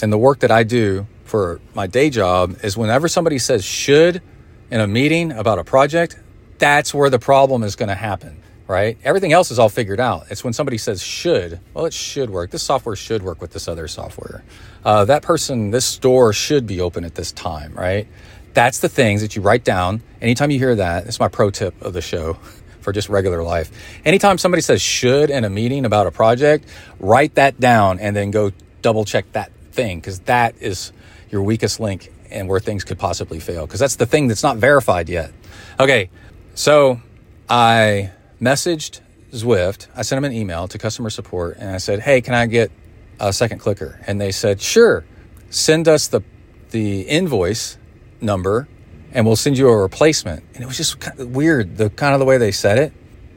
and 0.02 0.12
the 0.12 0.18
work 0.18 0.40
that 0.40 0.52
I 0.52 0.62
do 0.62 1.08
for 1.24 1.60
my 1.74 1.88
day 1.88 2.10
job 2.10 2.58
is 2.62 2.76
whenever 2.76 3.08
somebody 3.08 3.38
says 3.40 3.64
should 3.64 4.22
in 4.70 4.80
a 4.80 4.86
meeting 4.86 5.32
about 5.32 5.58
a 5.58 5.64
project, 5.64 6.16
that's 6.58 6.94
where 6.94 7.10
the 7.10 7.18
problem 7.18 7.62
is 7.62 7.76
going 7.76 7.88
to 7.88 7.94
happen, 7.94 8.42
right? 8.66 8.98
Everything 9.04 9.32
else 9.32 9.50
is 9.50 9.58
all 9.58 9.68
figured 9.68 10.00
out. 10.00 10.26
It's 10.30 10.44
when 10.44 10.52
somebody 10.52 10.78
says 10.78 11.02
should, 11.02 11.60
well, 11.74 11.86
it 11.86 11.92
should 11.92 12.30
work. 12.30 12.50
This 12.50 12.62
software 12.62 12.96
should 12.96 13.22
work 13.22 13.40
with 13.40 13.52
this 13.52 13.68
other 13.68 13.88
software. 13.88 14.44
Uh, 14.84 15.04
that 15.06 15.22
person, 15.22 15.70
this 15.70 15.84
store 15.84 16.32
should 16.32 16.66
be 16.66 16.80
open 16.80 17.04
at 17.04 17.14
this 17.14 17.32
time, 17.32 17.74
right? 17.74 18.06
That's 18.54 18.78
the 18.78 18.88
things 18.88 19.20
that 19.20 19.36
you 19.36 19.42
write 19.42 19.64
down. 19.64 20.02
Anytime 20.22 20.50
you 20.50 20.58
hear 20.58 20.76
that, 20.76 21.06
it's 21.06 21.20
my 21.20 21.28
pro 21.28 21.50
tip 21.50 21.80
of 21.82 21.92
the 21.92 22.00
show 22.00 22.34
for 22.80 22.92
just 22.92 23.08
regular 23.08 23.42
life. 23.42 23.70
Anytime 24.04 24.38
somebody 24.38 24.62
says 24.62 24.80
should 24.80 25.28
in 25.30 25.44
a 25.44 25.50
meeting 25.50 25.84
about 25.84 26.06
a 26.06 26.10
project, 26.10 26.68
write 27.00 27.34
that 27.34 27.60
down 27.60 27.98
and 27.98 28.14
then 28.14 28.30
go 28.30 28.52
double 28.80 29.04
check 29.04 29.30
that 29.32 29.50
thing 29.72 29.98
because 29.98 30.20
that 30.20 30.54
is 30.60 30.92
your 31.30 31.42
weakest 31.42 31.80
link 31.80 32.12
and 32.30 32.48
where 32.48 32.60
things 32.60 32.84
could 32.84 32.98
possibly 32.98 33.40
fail 33.40 33.66
because 33.66 33.80
that's 33.80 33.96
the 33.96 34.06
thing 34.06 34.28
that's 34.28 34.42
not 34.42 34.56
verified 34.56 35.08
yet. 35.08 35.32
Okay, 35.78 36.10
so 36.56 37.00
I 37.48 38.10
messaged 38.40 39.00
Zwift. 39.30 39.86
I 39.94 40.02
sent 40.02 40.20
them 40.20 40.24
an 40.24 40.36
email 40.36 40.66
to 40.66 40.78
customer 40.78 41.10
support 41.10 41.58
and 41.58 41.70
I 41.70 41.78
said, 41.78 42.00
"Hey, 42.00 42.20
can 42.20 42.34
I 42.34 42.46
get 42.46 42.72
a 43.20 43.32
second 43.32 43.60
clicker?" 43.60 44.00
And 44.08 44.20
they 44.20 44.32
said, 44.32 44.60
"Sure. 44.60 45.04
Send 45.50 45.86
us 45.86 46.08
the 46.08 46.22
the 46.70 47.02
invoice 47.02 47.78
number 48.20 48.66
and 49.12 49.24
we'll 49.24 49.36
send 49.36 49.56
you 49.56 49.68
a 49.68 49.76
replacement. 49.76 50.42
And 50.54 50.62
it 50.62 50.66
was 50.66 50.76
just 50.76 51.00
kind 51.00 51.18
of 51.18 51.34
weird, 51.34 51.76
the 51.76 51.90
kind 51.90 52.12
of 52.12 52.20
the 52.20 52.26
way 52.26 52.38
they 52.38 52.52
said 52.52 52.78
it. 52.78 52.92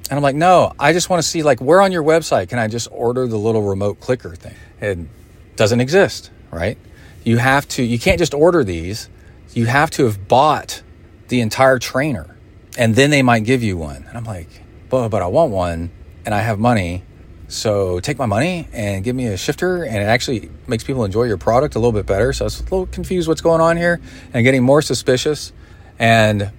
And 0.09 0.17
I'm 0.17 0.23
like, 0.23 0.35
no, 0.35 0.73
I 0.79 0.91
just 0.91 1.09
want 1.09 1.21
to 1.21 1.27
see 1.27 1.43
like 1.43 1.61
where 1.61 1.81
on 1.81 1.91
your 1.91 2.03
website 2.03 2.49
can 2.49 2.59
I 2.59 2.67
just 2.67 2.87
order 2.91 3.27
the 3.27 3.37
little 3.37 3.61
remote 3.61 3.99
clicker 3.99 4.35
thing? 4.35 4.55
It 4.81 4.97
doesn't 5.55 5.79
exist, 5.79 6.31
right? 6.51 6.77
You 7.23 7.37
have 7.37 7.67
to, 7.69 7.83
you 7.83 7.99
can't 7.99 8.17
just 8.17 8.33
order 8.33 8.63
these. 8.63 9.09
You 9.53 9.67
have 9.67 9.91
to 9.91 10.05
have 10.05 10.27
bought 10.27 10.81
the 11.27 11.41
entire 11.41 11.79
trainer 11.79 12.35
and 12.77 12.95
then 12.95 13.09
they 13.09 13.21
might 13.21 13.43
give 13.43 13.63
you 13.63 13.77
one. 13.77 14.05
And 14.07 14.17
I'm 14.17 14.23
like, 14.23 14.47
but, 14.89 15.09
but 15.09 15.21
I 15.21 15.27
want 15.27 15.51
one 15.51 15.91
and 16.25 16.33
I 16.35 16.39
have 16.39 16.59
money. 16.59 17.03
So 17.47 17.99
take 17.99 18.17
my 18.17 18.27
money 18.27 18.67
and 18.73 19.03
give 19.03 19.15
me 19.15 19.25
a 19.25 19.35
shifter, 19.35 19.83
and 19.83 19.97
it 19.97 20.05
actually 20.05 20.51
makes 20.67 20.83
people 20.83 21.03
enjoy 21.03 21.23
your 21.23 21.37
product 21.37 21.73
a 21.73 21.79
little 21.79 21.91
bit 21.91 22.05
better. 22.05 22.31
So 22.31 22.45
I 22.45 22.47
was 22.47 22.59
a 22.59 22.63
little 22.63 22.85
confused 22.85 23.27
what's 23.27 23.41
going 23.41 23.59
on 23.59 23.75
here 23.75 23.99
and 24.33 24.43
getting 24.43 24.61
more 24.61 24.83
suspicious. 24.83 25.51
And 25.97 26.51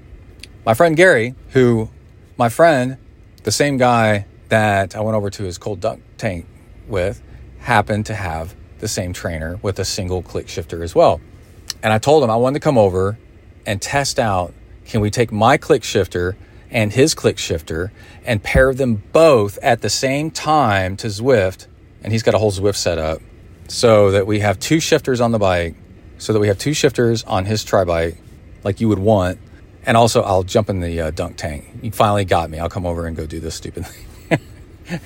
my 0.66 0.74
friend 0.74 0.96
Gary, 0.96 1.36
who 1.50 1.90
my 2.36 2.48
friend, 2.48 2.96
the 3.44 3.52
same 3.52 3.76
guy 3.76 4.26
that 4.48 4.96
I 4.96 5.00
went 5.00 5.16
over 5.16 5.30
to 5.30 5.44
his 5.44 5.58
cold 5.58 5.80
dunk 5.80 6.02
tank 6.18 6.46
with, 6.88 7.22
happened 7.60 8.06
to 8.06 8.14
have 8.14 8.56
the 8.80 8.88
same 8.88 9.12
trainer 9.12 9.60
with 9.62 9.78
a 9.78 9.84
single 9.84 10.22
click 10.22 10.48
shifter 10.48 10.82
as 10.82 10.94
well. 10.94 11.20
And 11.82 11.92
I 11.92 11.98
told 11.98 12.24
him 12.24 12.30
I 12.30 12.36
wanted 12.36 12.60
to 12.60 12.64
come 12.64 12.78
over 12.78 13.18
and 13.64 13.80
test 13.80 14.18
out 14.18 14.54
can 14.90 15.00
we 15.00 15.10
take 15.10 15.30
my 15.30 15.56
click 15.56 15.84
shifter 15.84 16.36
and 16.70 16.92
his 16.92 17.14
click 17.14 17.38
shifter 17.38 17.92
and 18.24 18.42
pair 18.42 18.74
them 18.74 19.02
both 19.12 19.58
at 19.58 19.82
the 19.82 19.90
same 19.90 20.30
time 20.30 20.96
to 20.98 21.06
Zwift. 21.06 21.66
And 22.02 22.12
he's 22.12 22.22
got 22.22 22.34
a 22.34 22.38
whole 22.38 22.52
Zwift 22.52 22.76
set 22.76 22.98
up 22.98 23.20
so 23.68 24.10
that 24.10 24.26
we 24.26 24.40
have 24.40 24.58
two 24.58 24.80
shifters 24.80 25.20
on 25.20 25.32
the 25.32 25.38
bike, 25.38 25.76
so 26.18 26.32
that 26.32 26.40
we 26.40 26.48
have 26.48 26.58
two 26.58 26.74
shifters 26.74 27.22
on 27.24 27.44
his 27.44 27.64
tri 27.64 27.84
bike 27.84 28.18
like 28.64 28.80
you 28.80 28.88
would 28.88 28.98
want. 28.98 29.38
And 29.86 29.96
also, 29.96 30.22
I'll 30.22 30.42
jump 30.42 30.68
in 30.68 30.80
the 30.80 31.00
uh, 31.00 31.10
dunk 31.10 31.36
tank. 31.36 31.66
You 31.82 31.90
finally 31.90 32.24
got 32.24 32.50
me. 32.50 32.58
I'll 32.58 32.68
come 32.68 32.84
over 32.84 33.06
and 33.06 33.16
go 33.16 33.26
do 33.26 33.40
this 33.40 33.54
stupid 33.54 33.86
thing. 33.86 34.40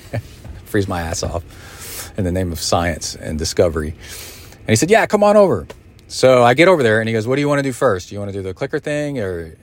Freeze 0.65 0.87
my 0.87 1.01
ass 1.01 1.23
off 1.23 2.11
in 2.17 2.25
the 2.25 2.31
name 2.31 2.51
of 2.51 2.59
science 2.59 3.15
and 3.15 3.39
discovery. 3.39 3.89
And 3.89 4.69
he 4.69 4.75
said, 4.75 4.89
Yeah, 4.89 5.05
come 5.05 5.23
on 5.23 5.37
over. 5.37 5.67
So 6.15 6.45
I 6.45 6.53
get 6.53 6.69
over 6.69 6.81
there 6.81 7.01
and 7.01 7.09
he 7.09 7.13
goes, 7.13 7.27
What 7.27 7.35
do 7.35 7.41
you 7.41 7.49
want 7.49 7.59
to 7.59 7.63
do 7.63 7.73
first? 7.73 8.07
Do 8.07 8.15
you 8.15 8.19
want 8.19 8.31
to 8.31 8.37
do 8.37 8.41
the 8.41 8.53
clicker 8.53 8.79
thing 8.79 9.19
or, 9.19 9.57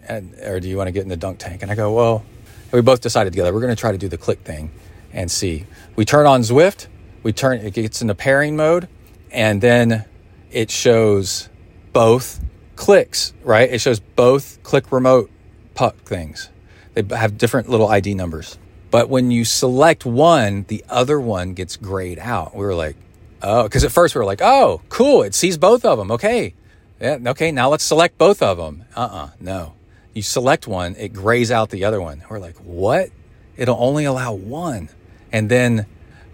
or 0.45 0.61
do 0.61 0.69
you 0.69 0.77
want 0.77 0.89
to 0.89 0.93
get 0.93 1.03
in 1.03 1.09
the 1.09 1.17
dunk 1.17 1.39
tank? 1.39 1.63
And 1.63 1.71
I 1.71 1.75
go, 1.75 1.95
Well, 1.95 2.27
we 2.73 2.83
both 2.83 3.01
decided 3.01 3.33
together 3.33 3.55
we're 3.55 3.63
going 3.63 3.75
to 3.75 3.81
try 3.81 3.91
to 3.91 3.97
do 3.97 4.07
the 4.07 4.19
click 4.19 4.41
thing 4.41 4.71
and 5.15 5.31
see. 5.31 5.65
We 5.97 6.05
turn 6.05 6.27
on 6.27 6.43
Zwift, 6.43 6.89
we 7.23 7.33
turn, 7.33 7.61
it 7.61 7.73
gets 7.73 8.03
into 8.03 8.15
pairing 8.15 8.55
mode, 8.55 8.87
and 9.31 9.63
then 9.63 10.05
it 10.51 10.71
shows 10.71 11.49
both 11.95 12.39
clicks, 12.77 13.33
right? 13.45 13.73
It 13.73 13.81
shows 13.81 13.99
both 13.99 14.63
click 14.63 14.93
remote 14.93 15.31
puck 15.73 15.97
things. 16.05 16.51
They 16.93 17.17
have 17.17 17.39
different 17.39 17.71
little 17.71 17.89
ID 17.89 18.13
numbers. 18.13 18.59
But 18.91 19.09
when 19.09 19.31
you 19.31 19.47
select 19.47 20.05
one, 20.05 20.67
the 20.69 20.85
other 20.91 21.19
one 21.19 21.55
gets 21.55 21.79
grayed 21.79 22.19
out. 22.19 22.55
We 22.55 22.63
were 22.63 22.75
like, 22.75 22.97
oh, 23.43 23.65
because 23.65 23.85
at 23.85 23.93
first 23.93 24.15
we 24.15 24.19
were 24.19 24.25
like, 24.25 24.41
oh, 24.43 24.81
cool, 24.89 25.23
it 25.23 25.35
sees 25.35 25.59
both 25.59 25.85
of 25.85 25.99
them. 25.99 26.11
Okay. 26.11 26.55
Yeah, 27.01 27.19
okay, 27.29 27.51
now 27.51 27.69
let's 27.69 27.85
select 27.85 28.17
both 28.17 28.43
of 28.43 28.59
them. 28.59 28.85
Uh 28.95 29.01
uh 29.01 29.31
no. 29.41 29.75
You 30.15 30.23
select 30.23 30.67
one, 30.67 30.95
it 30.97 31.13
grays 31.13 31.51
out 31.51 31.71
the 31.71 31.85
other 31.85 32.01
one. 32.01 32.23
We're 32.29 32.39
like, 32.39 32.57
what? 32.59 33.11
It'll 33.57 33.83
only 33.83 34.05
allow 34.05 34.35
one. 34.35 34.89
And 35.33 35.51
then 35.51 35.87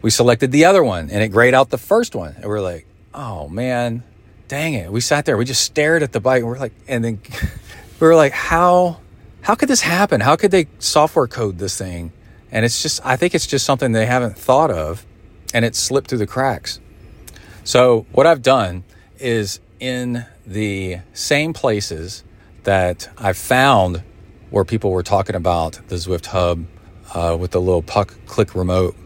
we 0.02 0.10
selected 0.10 0.52
the 0.52 0.64
other 0.64 0.82
one 0.82 1.10
and 1.10 1.22
it 1.22 1.28
grayed 1.28 1.54
out 1.54 1.70
the 1.70 1.78
first 1.78 2.14
one. 2.14 2.34
And 2.36 2.46
we're 2.46 2.60
like, 2.60 2.86
oh 3.14 3.48
man, 3.48 4.02
dang 4.48 4.74
it. 4.74 4.90
We 4.92 5.00
sat 5.00 5.24
there, 5.24 5.36
we 5.36 5.44
just 5.44 5.62
stared 5.62 6.02
at 6.02 6.12
the 6.12 6.20
bike 6.20 6.40
and 6.40 6.48
we're 6.48 6.58
like, 6.58 6.72
and 6.86 7.04
then 7.04 7.20
we 8.00 8.06
were 8.06 8.16
like, 8.16 8.32
how, 8.32 9.00
how 9.42 9.54
could 9.54 9.68
this 9.68 9.80
happen? 9.80 10.20
How 10.20 10.36
could 10.36 10.50
they 10.50 10.66
software 10.78 11.26
code 11.26 11.58
this 11.58 11.78
thing? 11.78 12.12
And 12.50 12.64
it's 12.64 12.82
just, 12.82 13.00
I 13.04 13.16
think 13.16 13.34
it's 13.34 13.46
just 13.46 13.64
something 13.64 13.92
they 13.92 14.06
haven't 14.06 14.36
thought 14.36 14.70
of 14.70 15.06
and 15.54 15.64
it 15.64 15.74
slipped 15.74 16.08
through 16.08 16.18
the 16.18 16.26
cracks. 16.26 16.80
So 17.68 18.06
what 18.12 18.26
I've 18.26 18.40
done 18.40 18.84
is 19.18 19.60
in 19.78 20.24
the 20.46 21.00
same 21.12 21.52
places 21.52 22.24
that 22.64 23.10
I 23.18 23.34
found 23.34 24.02
where 24.48 24.64
people 24.64 24.90
were 24.90 25.02
talking 25.02 25.36
about 25.36 25.78
the 25.88 25.96
Zwift 25.96 26.24
Hub 26.28 26.64
uh, 27.12 27.36
with 27.38 27.50
the 27.50 27.60
little 27.60 27.82
puck 27.82 28.14
click 28.24 28.54
remote 28.54 28.96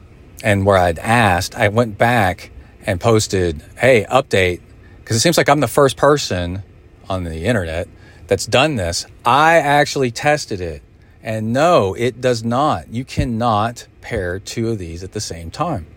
and 0.44 0.64
where 0.64 0.76
I'd 0.76 1.00
asked, 1.00 1.56
I 1.56 1.70
went 1.70 1.98
back 1.98 2.52
and 2.86 3.00
posted, 3.00 3.64
hey, 3.78 4.06
update, 4.08 4.60
because 5.00 5.16
it 5.16 5.20
seems 5.20 5.36
like 5.36 5.48
I'm 5.48 5.58
the 5.58 5.66
first 5.66 5.96
person 5.96 6.62
on 7.08 7.24
the 7.24 7.46
internet 7.46 7.88
that's 8.28 8.46
done 8.46 8.76
this. 8.76 9.06
I 9.24 9.56
actually 9.56 10.12
tested 10.12 10.60
it 10.60 10.84
And 11.20 11.52
no, 11.52 11.94
it 11.94 12.20
does 12.20 12.44
not. 12.44 12.88
You 12.90 13.04
cannot 13.04 13.88
pair 14.02 14.38
two 14.38 14.68
of 14.70 14.78
these 14.78 15.02
at 15.02 15.10
the 15.10 15.20
same 15.20 15.50
time. 15.50 15.88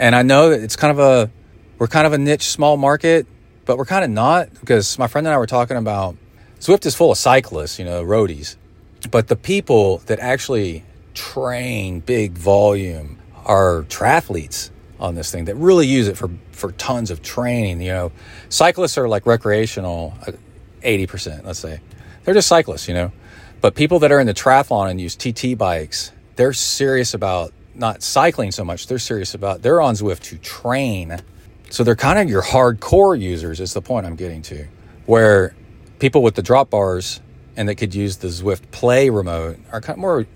And 0.00 0.16
I 0.16 0.22
know 0.22 0.50
that 0.50 0.60
it's 0.60 0.74
kind 0.74 0.90
of 0.90 0.98
a, 0.98 1.30
we're 1.78 1.86
kind 1.86 2.06
of 2.06 2.12
a 2.12 2.18
niche 2.18 2.44
small 2.44 2.76
market, 2.76 3.26
but 3.64 3.78
we're 3.78 3.84
kind 3.84 4.04
of 4.04 4.10
not 4.10 4.52
because 4.60 4.98
my 4.98 5.06
friend 5.06 5.26
and 5.26 5.34
I 5.34 5.38
were 5.38 5.46
talking 5.46 5.76
about 5.76 6.16
Zwift 6.60 6.86
is 6.86 6.94
full 6.94 7.12
of 7.12 7.18
cyclists, 7.18 7.78
you 7.78 7.84
know, 7.84 8.02
roadies. 8.02 8.56
But 9.10 9.28
the 9.28 9.36
people 9.36 9.98
that 10.06 10.18
actually 10.18 10.84
train 11.14 12.00
big 12.00 12.32
volume 12.32 13.18
are 13.44 13.84
triathletes 13.84 14.70
on 14.98 15.14
this 15.14 15.30
thing 15.30 15.44
that 15.44 15.54
really 15.54 15.86
use 15.86 16.08
it 16.08 16.16
for, 16.16 16.28
for 16.50 16.72
tons 16.72 17.10
of 17.10 17.22
training. 17.22 17.80
You 17.80 17.92
know, 17.92 18.12
cyclists 18.48 18.98
are 18.98 19.08
like 19.08 19.26
recreational, 19.26 20.14
uh, 20.26 20.32
80%, 20.82 21.44
let's 21.44 21.60
say. 21.60 21.80
They're 22.24 22.34
just 22.34 22.48
cyclists, 22.48 22.88
you 22.88 22.94
know. 22.94 23.12
But 23.60 23.74
people 23.74 24.00
that 24.00 24.12
are 24.12 24.20
in 24.20 24.26
the 24.26 24.34
triathlon 24.34 24.90
and 24.90 25.00
use 25.00 25.16
TT 25.16 25.56
bikes, 25.56 26.12
they're 26.36 26.52
serious 26.52 27.14
about 27.14 27.52
not 27.74 28.02
cycling 28.02 28.50
so 28.52 28.64
much. 28.64 28.86
They're 28.86 28.98
serious 28.98 29.34
about 29.34 29.62
they're 29.62 29.80
on 29.80 29.94
Zwift 29.94 30.22
to 30.24 30.38
train. 30.38 31.20
So 31.70 31.84
they're 31.84 31.96
kind 31.96 32.18
of 32.18 32.28
your 32.28 32.42
hardcore 32.42 33.18
users 33.18 33.60
is 33.60 33.74
the 33.74 33.82
point 33.82 34.06
I'm 34.06 34.16
getting 34.16 34.42
to. 34.42 34.66
Where 35.06 35.54
people 35.98 36.22
with 36.22 36.34
the 36.34 36.42
drop 36.42 36.70
bars 36.70 37.20
and 37.56 37.68
that 37.68 37.74
could 37.76 37.94
use 37.94 38.18
the 38.18 38.28
Zwift 38.28 38.70
Play 38.70 39.10
remote 39.10 39.58
are 39.72 39.80
kind 39.80 39.96
of 39.96 40.00
more 40.00 40.26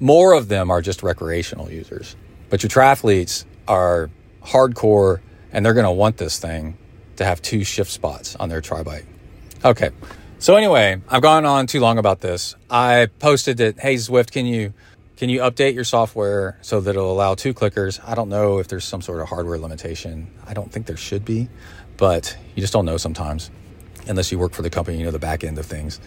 more 0.00 0.32
of 0.32 0.48
them 0.48 0.70
are 0.70 0.82
just 0.82 1.02
recreational 1.02 1.70
users. 1.70 2.16
But 2.50 2.62
your 2.62 2.70
triathletes 2.70 3.44
are 3.68 4.10
hardcore 4.42 5.20
and 5.52 5.64
they're 5.64 5.74
going 5.74 5.86
to 5.86 5.92
want 5.92 6.16
this 6.16 6.38
thing 6.38 6.76
to 7.16 7.24
have 7.24 7.40
two 7.40 7.62
shift 7.62 7.90
spots 7.90 8.34
on 8.36 8.48
their 8.48 8.60
tri 8.60 8.82
bike. 8.82 9.06
Okay. 9.64 9.90
So 10.38 10.56
anyway, 10.56 11.00
I've 11.08 11.22
gone 11.22 11.44
on 11.44 11.68
too 11.68 11.78
long 11.78 11.98
about 11.98 12.20
this. 12.20 12.56
I 12.68 13.06
posted 13.20 13.58
that, 13.58 13.78
hey 13.78 13.94
Zwift, 13.94 14.32
can 14.32 14.44
you 14.44 14.74
can 15.22 15.28
you 15.28 15.38
update 15.38 15.72
your 15.72 15.84
software 15.84 16.58
so 16.62 16.80
that 16.80 16.90
it'll 16.90 17.12
allow 17.12 17.36
two 17.36 17.54
clickers? 17.54 18.00
I 18.04 18.16
don't 18.16 18.28
know 18.28 18.58
if 18.58 18.66
there's 18.66 18.84
some 18.84 19.00
sort 19.00 19.20
of 19.20 19.28
hardware 19.28 19.56
limitation. 19.56 20.28
I 20.48 20.52
don't 20.52 20.72
think 20.72 20.86
there 20.86 20.96
should 20.96 21.24
be, 21.24 21.48
but 21.96 22.36
you 22.56 22.60
just 22.60 22.72
don't 22.72 22.84
know 22.84 22.96
sometimes 22.96 23.48
unless 24.08 24.32
you 24.32 24.38
work 24.40 24.52
for 24.52 24.62
the 24.62 24.68
company, 24.68 24.98
you 24.98 25.04
know 25.04 25.12
the 25.12 25.20
back 25.20 25.44
end 25.44 25.60
of 25.60 25.66
things. 25.66 26.00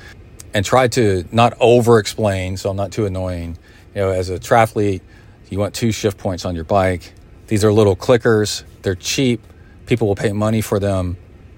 And 0.53 0.65
try 0.65 0.89
to 0.89 1.23
not 1.31 1.53
over 1.61 1.97
explain 1.97 2.57
so 2.57 2.69
I'm 2.69 2.75
not 2.75 2.91
too 2.91 3.05
annoying. 3.05 3.57
You 3.95 4.01
know, 4.01 4.09
as 4.09 4.29
a 4.29 4.37
triathlete, 4.37 4.99
you 5.49 5.59
want 5.59 5.73
two 5.73 5.93
shift 5.93 6.17
points 6.17 6.43
on 6.43 6.53
your 6.53 6.65
bike. 6.65 7.13
These 7.47 7.63
are 7.63 7.71
little 7.71 7.95
clickers. 7.95 8.65
They're 8.81 8.95
cheap. 8.95 9.41
People 9.85 10.09
will 10.09 10.17
pay 10.17 10.33
money 10.33 10.59
for 10.59 10.77
them. 10.77 11.15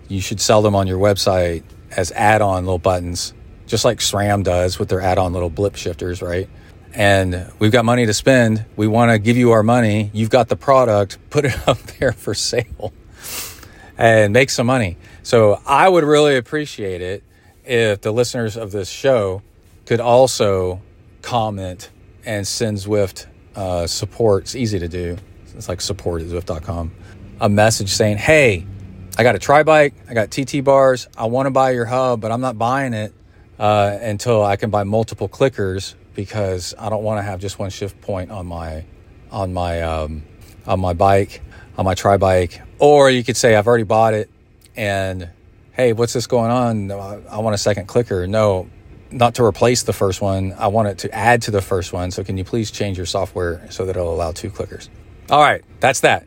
You 0.10 0.22
should 0.22 0.42
sell 0.42 0.62
them 0.62 0.76
on 0.76 0.86
your 0.86 1.00
website 1.00 1.64
as 1.90 2.12
add-on 2.12 2.66
little 2.66 2.78
buttons, 2.78 3.34
just 3.66 3.84
like 3.84 3.98
SRAM 3.98 4.44
does 4.44 4.78
with 4.78 4.90
their 4.90 5.02
add-on 5.02 5.34
little 5.34 5.50
blip 5.50 5.76
shifters, 5.76 6.22
right? 6.22 6.48
And 6.94 7.52
we've 7.60 7.72
got 7.72 7.86
money 7.86 8.06
to 8.06 8.14
spend. 8.14 8.66
We 8.76 8.88
want 8.88 9.12
to 9.12 9.20
give 9.20 9.38
you 9.38 9.52
our 9.52 9.64
money. 9.64 10.10
You've 10.14 10.30
got 10.30 10.50
the 10.50 10.56
product. 10.56 11.18
Put 11.30 11.46
it 11.46 11.68
up 11.68 11.78
there 11.78 12.12
for 12.12 12.34
sale 12.34 12.94
and 13.98 14.34
make 14.34 14.50
some 14.50 14.68
money. 14.68 14.98
So 15.24 15.62
I 15.66 15.90
would 15.90 16.04
really 16.04 16.38
appreciate 16.38 17.02
it 17.02 17.24
if 17.66 18.02
the 18.02 18.12
listeners 18.12 18.56
of 18.56 18.72
this 18.72 18.90
show 18.90 19.42
could 19.86 20.00
also 20.00 20.82
comment 21.22 21.90
and 22.26 22.48
send 22.48 22.78
Zwift 22.78 23.26
uh, 23.56 23.88
support. 23.88 24.44
It's 24.44 24.56
easy 24.56 24.80
to 24.80 24.88
do. 24.88 25.18
It's 25.56 25.68
like 25.68 25.82
support 25.82 26.22
at 26.22 26.28
Zwift.com. 26.28 26.92
A 27.42 27.50
message 27.50 27.90
saying, 27.90 28.18
hey, 28.18 28.66
I 29.18 29.24
got 29.24 29.36
a 29.36 29.40
tri 29.40 29.64
bike, 29.64 29.96
I 30.08 30.14
got 30.14 30.30
TT 30.32 30.64
bars. 30.64 31.08
I 31.18 31.26
want 31.26 31.48
to 31.48 31.52
buy 31.52 31.72
your 31.72 31.86
hub, 31.86 32.22
but 32.22 32.32
I'm 32.32 32.42
not 32.42 32.58
buying 32.58 32.94
it 32.94 33.14
uh, 33.58 33.98
until 34.00 34.44
I 34.44 34.56
can 34.56 34.70
buy 34.70 34.84
multiple 34.84 35.28
clickers 35.28 35.96
because 36.18 36.74
I 36.80 36.90
don't 36.90 37.04
want 37.04 37.20
to 37.20 37.22
have 37.22 37.40
just 37.40 37.60
one 37.60 37.70
shift 37.70 38.02
point 38.02 38.32
on 38.32 38.48
my 38.48 38.84
on 39.32 39.54
my 39.54 39.84
um, 39.84 40.24
on 40.66 40.80
my 40.80 40.94
bike 40.94 41.42
on 41.78 41.86
my 41.86 41.94
tri 41.94 42.18
bike. 42.18 42.60
Or 42.80 43.10
you 43.10 43.24
could 43.24 43.38
say 43.38 43.56
I've 43.56 43.68
already 43.68 43.84
bought 43.84 44.16
it, 44.16 44.30
and 44.76 45.30
hey, 45.74 45.94
what's 45.94 46.14
this 46.14 46.26
going 46.26 46.52
on? 46.52 46.92
I 46.92 47.38
want 47.38 47.54
a 47.54 47.58
second 47.58 47.86
clicker. 47.86 48.26
No, 48.26 48.68
not 49.12 49.36
to 49.36 49.44
replace 49.44 49.84
the 49.84 49.94
first 49.94 50.20
one. 50.20 50.54
I 50.54 50.68
want 50.68 50.88
it 50.88 50.98
to 51.00 51.14
add 51.14 51.44
to 51.44 51.52
the 51.52 51.62
first 51.62 51.94
one. 51.94 52.10
So 52.10 52.24
can 52.24 52.36
you 52.36 52.44
please 52.44 52.72
change 52.72 52.98
your 52.98 53.06
software 53.06 53.66
so 53.70 53.86
that 53.86 53.96
it'll 53.96 54.14
allow 54.14 54.32
two 54.32 54.50
clickers? 54.50 54.90
All 55.30 55.42
right, 55.42 55.64
that's 55.80 56.00
that. 56.00 56.26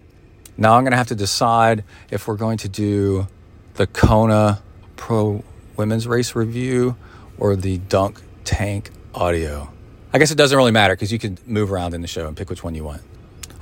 Now 0.56 0.76
I'm 0.76 0.84
going 0.84 0.92
to 0.92 0.98
have 0.98 1.08
to 1.08 1.16
decide 1.16 1.82
if 2.10 2.28
we're 2.28 2.36
going 2.36 2.58
to 2.58 2.68
do 2.68 3.26
the 3.74 3.88
Kona 3.88 4.62
Pro 4.94 5.42
Women's 5.76 6.06
Race 6.06 6.36
Review 6.36 6.96
or 7.38 7.56
the 7.56 7.78
Dunk 7.78 8.20
Tank 8.44 8.90
Audio. 9.14 9.72
I 10.12 10.18
guess 10.18 10.32
it 10.32 10.34
doesn't 10.34 10.56
really 10.56 10.72
matter 10.72 10.94
because 10.94 11.12
you 11.12 11.20
can 11.20 11.38
move 11.46 11.70
around 11.70 11.94
in 11.94 12.00
the 12.00 12.08
show 12.08 12.26
and 12.26 12.36
pick 12.36 12.50
which 12.50 12.64
one 12.64 12.74
you 12.74 12.82
want. 12.82 13.02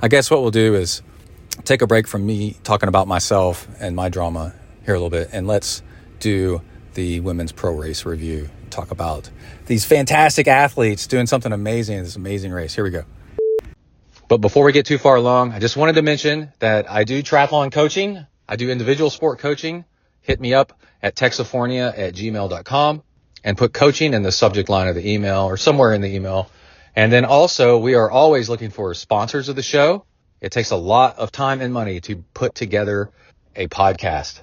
I 0.01 0.07
guess 0.07 0.31
what 0.31 0.41
we'll 0.41 0.49
do 0.49 0.73
is 0.73 1.03
take 1.63 1.83
a 1.83 1.87
break 1.87 2.07
from 2.07 2.25
me 2.25 2.57
talking 2.63 2.89
about 2.89 3.07
myself 3.07 3.67
and 3.79 3.95
my 3.95 4.09
drama 4.09 4.55
here 4.83 4.95
a 4.95 4.97
little 4.97 5.11
bit, 5.11 5.29
and 5.31 5.45
let's 5.45 5.83
do 6.19 6.61
the 6.95 7.19
Women's 7.19 7.51
Pro 7.51 7.75
Race 7.75 8.03
Review. 8.03 8.49
Talk 8.71 8.89
about 8.89 9.29
these 9.67 9.85
fantastic 9.85 10.47
athletes 10.47 11.05
doing 11.05 11.27
something 11.27 11.51
amazing 11.51 11.99
in 11.99 12.03
this 12.03 12.15
amazing 12.15 12.51
race. 12.51 12.73
Here 12.73 12.83
we 12.83 12.89
go. 12.89 13.03
But 14.27 14.37
before 14.37 14.63
we 14.63 14.71
get 14.71 14.87
too 14.87 14.97
far 14.97 15.17
along, 15.17 15.51
I 15.51 15.59
just 15.59 15.77
wanted 15.77 15.93
to 15.93 16.01
mention 16.01 16.51
that 16.59 16.89
I 16.89 17.03
do 17.03 17.21
triathlon 17.21 17.71
coaching. 17.71 18.25
I 18.47 18.55
do 18.55 18.71
individual 18.71 19.11
sport 19.11 19.37
coaching. 19.37 19.85
Hit 20.21 20.39
me 20.39 20.55
up 20.55 20.79
at 21.03 21.15
texifornia 21.15 21.95
at 21.95 22.15
gmail.com 22.15 23.03
and 23.43 23.57
put 23.57 23.73
coaching 23.73 24.13
in 24.13 24.23
the 24.23 24.31
subject 24.31 24.69
line 24.69 24.87
of 24.87 24.95
the 24.95 25.13
email 25.13 25.43
or 25.43 25.57
somewhere 25.57 25.93
in 25.93 26.01
the 26.01 26.13
email. 26.13 26.49
And 26.95 27.11
then 27.11 27.25
also 27.25 27.77
we 27.77 27.95
are 27.95 28.09
always 28.09 28.49
looking 28.49 28.69
for 28.69 28.93
sponsors 28.93 29.49
of 29.49 29.55
the 29.55 29.63
show. 29.63 30.05
It 30.41 30.51
takes 30.51 30.71
a 30.71 30.75
lot 30.75 31.17
of 31.17 31.31
time 31.31 31.61
and 31.61 31.73
money 31.73 31.99
to 32.01 32.17
put 32.33 32.55
together 32.55 33.09
a 33.55 33.67
podcast. 33.67 34.41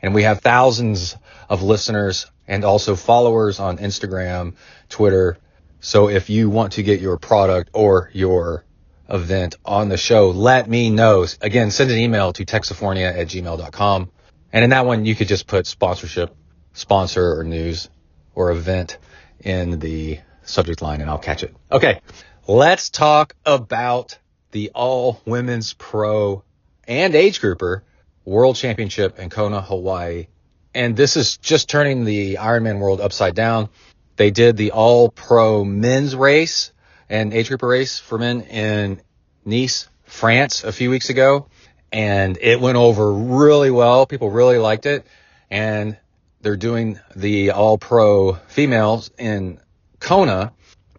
And 0.00 0.14
we 0.14 0.22
have 0.22 0.40
thousands 0.40 1.16
of 1.48 1.62
listeners 1.62 2.30
and 2.46 2.64
also 2.64 2.94
followers 2.94 3.58
on 3.58 3.78
Instagram, 3.78 4.54
Twitter. 4.88 5.38
So 5.80 6.08
if 6.08 6.30
you 6.30 6.50
want 6.50 6.74
to 6.74 6.82
get 6.82 7.00
your 7.00 7.16
product 7.16 7.70
or 7.72 8.10
your 8.12 8.64
event 9.08 9.56
on 9.64 9.88
the 9.88 9.96
show, 9.96 10.30
let 10.30 10.68
me 10.68 10.90
know. 10.90 11.26
Again, 11.40 11.70
send 11.70 11.90
an 11.90 11.98
email 11.98 12.32
to 12.34 12.44
texifornia 12.44 13.16
at 13.16 13.28
gmail.com. 13.28 14.10
And 14.52 14.64
in 14.64 14.70
that 14.70 14.86
one, 14.86 15.04
you 15.04 15.14
could 15.14 15.28
just 15.28 15.46
put 15.46 15.66
sponsorship, 15.66 16.34
sponsor 16.72 17.38
or 17.38 17.44
news 17.44 17.88
or 18.34 18.50
event 18.50 18.98
in 19.40 19.78
the 19.78 20.20
subject 20.42 20.82
line 20.82 21.00
and 21.00 21.10
I'll 21.10 21.18
catch 21.18 21.42
it. 21.42 21.54
Okay. 21.70 22.00
Let's 22.46 22.90
talk 22.90 23.34
about 23.44 24.18
the 24.50 24.70
all 24.74 25.20
women's 25.24 25.72
pro 25.74 26.44
and 26.86 27.14
age 27.14 27.40
grouper 27.40 27.82
world 28.24 28.56
championship 28.56 29.18
in 29.18 29.30
Kona, 29.30 29.60
Hawaii. 29.60 30.26
And 30.74 30.96
this 30.96 31.16
is 31.16 31.36
just 31.38 31.68
turning 31.68 32.04
the 32.04 32.36
Ironman 32.36 32.78
world 32.80 33.00
upside 33.00 33.34
down. 33.34 33.68
They 34.16 34.30
did 34.30 34.56
the 34.56 34.72
all 34.72 35.08
pro 35.08 35.64
men's 35.64 36.14
race 36.14 36.72
and 37.08 37.32
age 37.32 37.48
group 37.48 37.62
race 37.62 37.98
for 37.98 38.18
men 38.18 38.42
in 38.42 39.00
Nice, 39.44 39.88
France 40.04 40.64
a 40.64 40.72
few 40.72 40.90
weeks 40.90 41.10
ago. 41.10 41.48
And 41.92 42.38
it 42.40 42.60
went 42.60 42.76
over 42.76 43.12
really 43.12 43.70
well. 43.70 44.06
People 44.06 44.30
really 44.30 44.58
liked 44.58 44.86
it. 44.86 45.06
And 45.50 45.96
they're 46.44 46.56
doing 46.56 47.00
the 47.16 47.50
all 47.50 47.78
pro 47.78 48.34
females 48.48 49.10
in 49.18 49.58
Kona. 49.98 50.52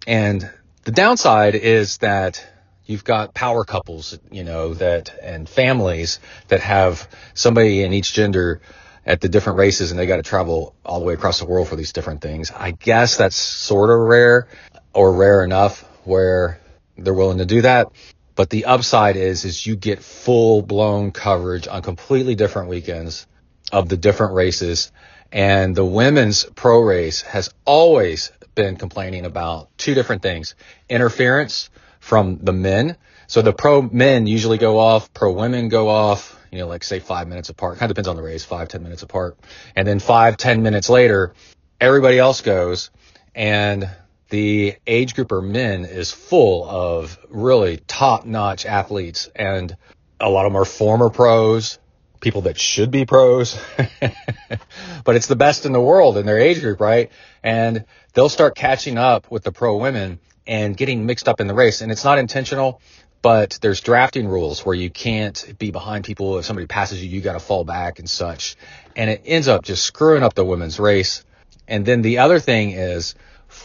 And 0.08 0.52
the 0.84 0.92
downside 0.92 1.56
is 1.56 2.00
that 2.00 2.46
you've 2.86 3.04
got 3.04 3.34
power 3.34 3.64
couples, 3.64 4.18
you 4.32 4.44
know, 4.44 4.74
that 4.74 5.18
and 5.22 5.48
families 5.48 6.20
that 6.48 6.62
have 6.62 7.08
somebody 7.34 7.84
in 7.84 7.94
each 7.94 8.14
gender 8.14 8.62
at 9.06 9.22
the 9.22 9.30
different 9.30 9.60
races 9.60 9.92
and 9.92 10.00
they 10.00 10.08
got 10.08 10.18
to 10.18 10.24
travel 10.24 10.76
all 10.84 11.00
the 11.00 11.06
way 11.06 11.14
across 11.14 11.40
the 11.40 11.46
world 11.46 11.68
for 11.68 11.76
these 11.76 11.94
different 11.94 12.22
things. 12.22 12.52
I 12.52 12.72
guess 12.72 13.16
that's 13.16 13.36
sort 13.36 13.92
of 13.92 14.00
rare 14.00 14.48
or 14.94 15.14
rare 15.14 15.44
enough 15.44 15.82
where 16.06 16.60
they're 16.98 17.14
willing 17.14 17.38
to 17.38 17.46
do 17.46 17.62
that. 17.62 17.92
But 18.34 18.50
the 18.50 18.66
upside 18.66 19.16
is, 19.16 19.46
is 19.46 19.66
you 19.66 19.76
get 19.76 20.02
full 20.02 20.64
blown 20.64 21.12
coverage 21.12 21.68
on 21.68 21.84
completely 21.84 22.34
different 22.36 22.70
weekends 22.70 23.28
of 23.72 23.90
the 23.90 23.98
different 23.98 24.34
races. 24.34 24.92
And 25.32 25.76
the 25.76 25.86
women's 25.86 26.44
pro 26.44 26.80
race 26.80 27.22
has 27.24 27.54
always 27.66 28.32
been 28.54 28.78
complaining 28.78 29.26
about 29.26 29.70
two 29.78 29.94
different 29.94 30.22
things. 30.22 30.56
Interference 30.90 31.70
from 32.00 32.40
the 32.42 32.54
men. 32.54 32.98
So 33.28 33.42
the 33.42 33.54
pro 33.54 33.82
men 33.82 34.28
usually 34.28 34.58
go 34.58 34.80
off, 34.80 35.14
pro 35.14 35.32
women 35.32 35.68
go 35.68 35.90
off, 35.90 36.40
you 36.52 36.60
know, 36.60 36.68
like 36.68 36.84
say 36.84 37.00
five 37.00 37.28
minutes 37.28 37.50
apart. 37.50 37.80
Kind 37.80 37.90
of 37.92 37.96
depends 37.96 38.08
on 38.08 38.16
the 38.16 38.22
race, 38.22 38.46
five, 38.46 38.68
ten 38.68 38.84
minutes 38.84 39.04
apart. 39.04 39.38
And 39.76 39.88
then 39.88 40.00
five, 40.00 40.38
ten 40.38 40.64
minutes 40.64 40.90
later, 40.90 41.34
everybody 41.82 42.20
else 42.20 42.42
goes. 42.42 42.92
And 43.34 43.90
the 44.30 44.76
age 44.88 45.16
group 45.16 45.32
or 45.32 45.42
men 45.42 45.86
is 45.86 46.12
full 46.12 46.68
of 46.70 47.18
really 47.30 47.78
top 47.88 48.26
notch 48.26 48.66
athletes 48.66 49.30
and 49.36 49.76
a 50.20 50.30
lot 50.30 50.46
of 50.46 50.52
them 50.54 50.62
are 50.62 50.66
former 50.66 51.10
pros, 51.10 51.80
people 52.26 52.42
that 52.42 52.60
should 52.60 52.90
be 52.90 53.06
pros, 53.06 53.56
but 55.04 55.16
it's 55.16 55.28
the 55.28 55.36
best 55.36 55.68
in 55.68 55.74
the 55.74 55.80
world 55.80 56.18
in 56.18 56.26
their 56.26 56.40
age 56.40 56.60
group, 56.60 56.82
right? 56.82 57.12
And 57.44 57.86
they'll 58.14 58.30
start 58.30 58.56
catching 58.56 58.98
up 58.98 59.30
with 59.30 59.44
the 59.44 59.52
pro 59.52 59.78
women 59.78 60.18
and 60.48 60.76
getting 60.76 61.06
mixed 61.06 61.30
up 61.30 61.40
in 61.40 61.46
the 61.46 61.54
race. 61.54 61.82
And 61.82 61.92
it's 61.92 62.04
not 62.04 62.18
intentional, 62.18 62.82
but 63.22 63.60
there's 63.62 63.80
drafting 63.80 64.28
rules 64.28 64.66
where 64.66 64.74
you 64.74 64.90
can't 64.90 65.54
be 65.60 65.70
behind 65.70 66.04
people. 66.04 66.40
If 66.40 66.46
somebody 66.46 66.66
passes 66.66 67.04
you, 67.04 67.12
you 67.12 67.22
got 67.22 67.34
to 67.34 67.40
fall 67.40 67.64
back 67.64 68.00
and 68.00 68.10
such. 68.10 68.56
And 68.96 69.08
it 69.08 69.22
ends 69.24 69.48
up 69.48 69.64
just 69.64 69.84
screwing 69.86 70.24
up 70.24 70.34
the 70.34 70.44
women's 70.44 70.80
race. 70.80 71.24
And 71.68 71.86
then 71.86 72.02
the 72.02 72.18
other 72.18 72.40
thing 72.40 72.72
is 72.72 73.14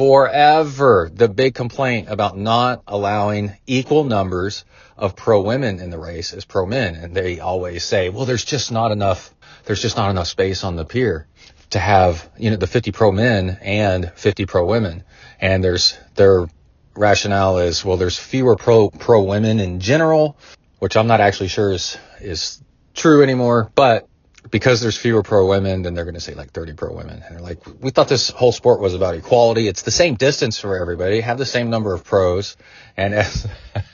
forever 0.00 1.10
the 1.12 1.28
big 1.28 1.54
complaint 1.54 2.08
about 2.08 2.34
not 2.34 2.82
allowing 2.86 3.54
equal 3.66 4.02
numbers 4.02 4.64
of 4.96 5.14
pro 5.14 5.42
women 5.42 5.78
in 5.78 5.90
the 5.90 5.98
race 5.98 6.32
as 6.32 6.46
pro 6.46 6.64
men. 6.64 6.94
And 6.94 7.14
they 7.14 7.38
always 7.38 7.84
say, 7.84 8.08
well, 8.08 8.24
there's 8.24 8.46
just 8.46 8.72
not 8.72 8.92
enough, 8.92 9.34
there's 9.66 9.82
just 9.82 9.98
not 9.98 10.08
enough 10.08 10.26
space 10.26 10.64
on 10.64 10.74
the 10.74 10.86
pier 10.86 11.26
to 11.68 11.78
have, 11.78 12.30
you 12.38 12.48
know, 12.48 12.56
the 12.56 12.66
50 12.66 12.92
pro 12.92 13.12
men 13.12 13.58
and 13.60 14.10
50 14.16 14.46
pro 14.46 14.64
women. 14.64 15.04
And 15.38 15.62
there's 15.62 15.98
their 16.14 16.48
rationale 16.94 17.58
is, 17.58 17.84
well, 17.84 17.98
there's 17.98 18.18
fewer 18.18 18.56
pro, 18.56 18.88
pro 18.88 19.24
women 19.24 19.60
in 19.60 19.80
general, 19.80 20.38
which 20.78 20.96
I'm 20.96 21.08
not 21.08 21.20
actually 21.20 21.48
sure 21.48 21.72
is, 21.72 21.98
is 22.22 22.64
true 22.94 23.22
anymore, 23.22 23.70
but 23.74 24.08
because 24.50 24.80
there's 24.80 24.96
fewer 24.96 25.22
pro 25.22 25.46
women, 25.46 25.82
then 25.82 25.94
they're 25.94 26.04
going 26.04 26.14
to 26.14 26.20
say 26.20 26.34
like 26.34 26.50
30 26.50 26.72
pro 26.74 26.92
women. 26.92 27.22
And 27.22 27.36
they're 27.36 27.42
like, 27.42 27.58
we 27.80 27.90
thought 27.90 28.08
this 28.08 28.30
whole 28.30 28.52
sport 28.52 28.80
was 28.80 28.94
about 28.94 29.14
equality. 29.14 29.68
It's 29.68 29.82
the 29.82 29.90
same 29.90 30.14
distance 30.16 30.58
for 30.58 30.80
everybody, 30.80 31.20
have 31.20 31.38
the 31.38 31.46
same 31.46 31.70
number 31.70 31.94
of 31.94 32.04
pros. 32.04 32.56
And 32.96 33.14
as 33.14 33.46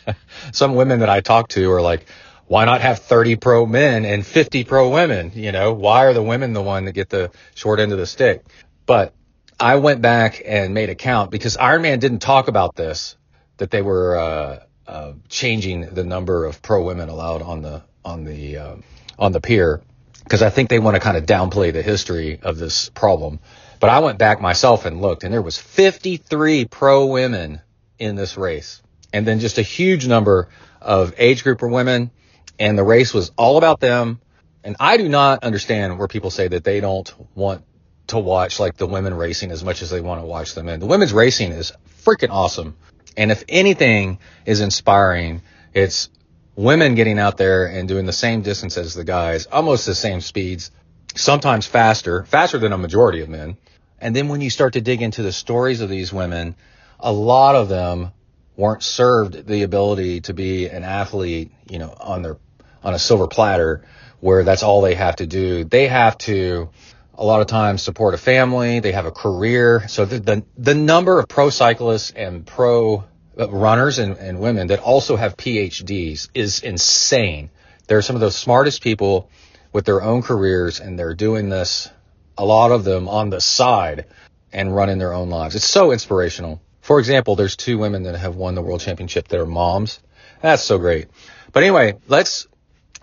some 0.52 0.74
women 0.74 1.00
that 1.00 1.10
I 1.10 1.20
talk 1.20 1.48
to 1.50 1.70
are 1.72 1.82
like, 1.82 2.06
why 2.46 2.64
not 2.64 2.80
have 2.80 3.00
30 3.00 3.36
pro 3.36 3.66
men 3.66 4.04
and 4.04 4.24
50 4.24 4.64
pro 4.64 4.90
women? 4.90 5.32
You 5.34 5.52
know, 5.52 5.72
why 5.72 6.06
are 6.06 6.14
the 6.14 6.22
women 6.22 6.52
the 6.52 6.62
one 6.62 6.84
that 6.86 6.92
get 6.92 7.10
the 7.10 7.30
short 7.54 7.80
end 7.80 7.92
of 7.92 7.98
the 7.98 8.06
stick? 8.06 8.44
But 8.86 9.14
I 9.58 9.76
went 9.76 10.00
back 10.00 10.42
and 10.44 10.72
made 10.72 10.90
a 10.90 10.94
count 10.94 11.30
because 11.30 11.56
Ironman 11.56 11.98
didn't 11.98 12.20
talk 12.20 12.48
about 12.48 12.76
this, 12.76 13.16
that 13.56 13.70
they 13.70 13.82
were, 13.82 14.16
uh, 14.16 14.62
uh, 14.86 15.12
changing 15.28 15.94
the 15.94 16.04
number 16.04 16.44
of 16.44 16.62
pro 16.62 16.84
women 16.84 17.08
allowed 17.08 17.42
on 17.42 17.62
the, 17.62 17.82
on 18.04 18.24
the, 18.24 18.56
uh, 18.56 18.76
on 19.18 19.32
the 19.32 19.40
pier 19.40 19.82
because 20.26 20.42
I 20.42 20.50
think 20.50 20.68
they 20.68 20.80
want 20.80 20.96
to 20.96 21.00
kind 21.00 21.16
of 21.16 21.24
downplay 21.24 21.72
the 21.72 21.82
history 21.82 22.40
of 22.42 22.58
this 22.58 22.88
problem. 22.88 23.38
But 23.78 23.90
I 23.90 24.00
went 24.00 24.18
back 24.18 24.40
myself 24.40 24.84
and 24.84 25.00
looked 25.00 25.22
and 25.22 25.32
there 25.32 25.40
was 25.40 25.56
53 25.56 26.64
pro 26.64 27.06
women 27.06 27.60
in 28.00 28.16
this 28.16 28.36
race 28.36 28.82
and 29.12 29.24
then 29.24 29.38
just 29.38 29.58
a 29.58 29.62
huge 29.62 30.08
number 30.08 30.48
of 30.82 31.14
age 31.16 31.44
grouper 31.44 31.68
women 31.68 32.10
and 32.58 32.76
the 32.76 32.82
race 32.82 33.14
was 33.14 33.30
all 33.36 33.56
about 33.56 33.78
them. 33.78 34.20
And 34.64 34.74
I 34.80 34.96
do 34.96 35.08
not 35.08 35.44
understand 35.44 35.96
where 35.96 36.08
people 36.08 36.30
say 36.30 36.48
that 36.48 36.64
they 36.64 36.80
don't 36.80 37.12
want 37.36 37.64
to 38.08 38.18
watch 38.18 38.58
like 38.58 38.76
the 38.76 38.86
women 38.86 39.14
racing 39.14 39.52
as 39.52 39.62
much 39.62 39.80
as 39.80 39.90
they 39.90 40.00
want 40.00 40.20
to 40.20 40.26
watch 40.26 40.54
the 40.54 40.64
men. 40.64 40.80
The 40.80 40.86
women's 40.86 41.12
racing 41.12 41.52
is 41.52 41.72
freaking 42.04 42.30
awesome. 42.30 42.76
And 43.16 43.30
if 43.30 43.44
anything 43.48 44.18
is 44.44 44.60
inspiring, 44.60 45.42
it's 45.72 46.08
women 46.56 46.94
getting 46.94 47.18
out 47.18 47.36
there 47.36 47.66
and 47.66 47.86
doing 47.86 48.06
the 48.06 48.12
same 48.12 48.42
distance 48.42 48.76
as 48.76 48.94
the 48.94 49.04
guys, 49.04 49.46
almost 49.46 49.86
the 49.86 49.94
same 49.94 50.20
speeds, 50.20 50.70
sometimes 51.14 51.66
faster, 51.66 52.24
faster 52.24 52.58
than 52.58 52.72
a 52.72 52.78
majority 52.78 53.20
of 53.20 53.28
men. 53.28 53.56
And 54.00 54.16
then 54.16 54.28
when 54.28 54.40
you 54.40 54.50
start 54.50 54.72
to 54.72 54.80
dig 54.80 55.02
into 55.02 55.22
the 55.22 55.32
stories 55.32 55.80
of 55.80 55.88
these 55.88 56.12
women, 56.12 56.56
a 56.98 57.12
lot 57.12 57.54
of 57.54 57.68
them 57.68 58.12
weren't 58.56 58.82
served 58.82 59.46
the 59.46 59.62
ability 59.62 60.22
to 60.22 60.34
be 60.34 60.66
an 60.66 60.82
athlete, 60.82 61.52
you 61.68 61.78
know, 61.78 61.94
on 62.00 62.22
their 62.22 62.38
on 62.82 62.94
a 62.94 62.98
silver 62.98 63.26
platter 63.26 63.84
where 64.20 64.44
that's 64.44 64.62
all 64.62 64.80
they 64.80 64.94
have 64.94 65.16
to 65.16 65.26
do. 65.26 65.64
They 65.64 65.88
have 65.88 66.16
to 66.18 66.70
a 67.14 67.24
lot 67.24 67.40
of 67.40 67.46
times 67.46 67.82
support 67.82 68.14
a 68.14 68.18
family, 68.18 68.80
they 68.80 68.92
have 68.92 69.06
a 69.06 69.10
career. 69.10 69.86
So 69.88 70.04
the 70.04 70.20
the, 70.20 70.44
the 70.56 70.74
number 70.74 71.18
of 71.18 71.28
pro 71.28 71.50
cyclists 71.50 72.12
and 72.12 72.46
pro 72.46 73.04
Uh, 73.38 73.50
runners 73.50 73.98
and, 73.98 74.16
and 74.16 74.40
women 74.40 74.68
that 74.68 74.80
also 74.80 75.16
have 75.16 75.36
PhDs 75.36 76.28
is 76.34 76.60
insane. 76.62 77.50
They're 77.86 78.02
some 78.02 78.16
of 78.16 78.20
the 78.20 78.30
smartest 78.30 78.82
people 78.82 79.30
with 79.72 79.84
their 79.84 80.02
own 80.02 80.22
careers 80.22 80.80
and 80.80 80.98
they're 80.98 81.14
doing 81.14 81.48
this 81.48 81.90
a 82.38 82.44
lot 82.44 82.70
of 82.72 82.84
them 82.84 83.08
on 83.08 83.30
the 83.30 83.40
side 83.40 84.06
and 84.52 84.74
running 84.74 84.98
their 84.98 85.12
own 85.12 85.28
lives. 85.28 85.54
It's 85.54 85.64
so 85.64 85.92
inspirational. 85.92 86.60
For 86.80 86.98
example, 86.98 87.36
there's 87.36 87.56
two 87.56 87.78
women 87.78 88.04
that 88.04 88.16
have 88.16 88.36
won 88.36 88.54
the 88.54 88.62
world 88.62 88.80
championship 88.80 89.28
that 89.28 89.40
are 89.40 89.46
moms. 89.46 90.00
That's 90.40 90.62
so 90.62 90.78
great. 90.78 91.08
But 91.52 91.62
anyway, 91.62 91.98
let's 92.08 92.46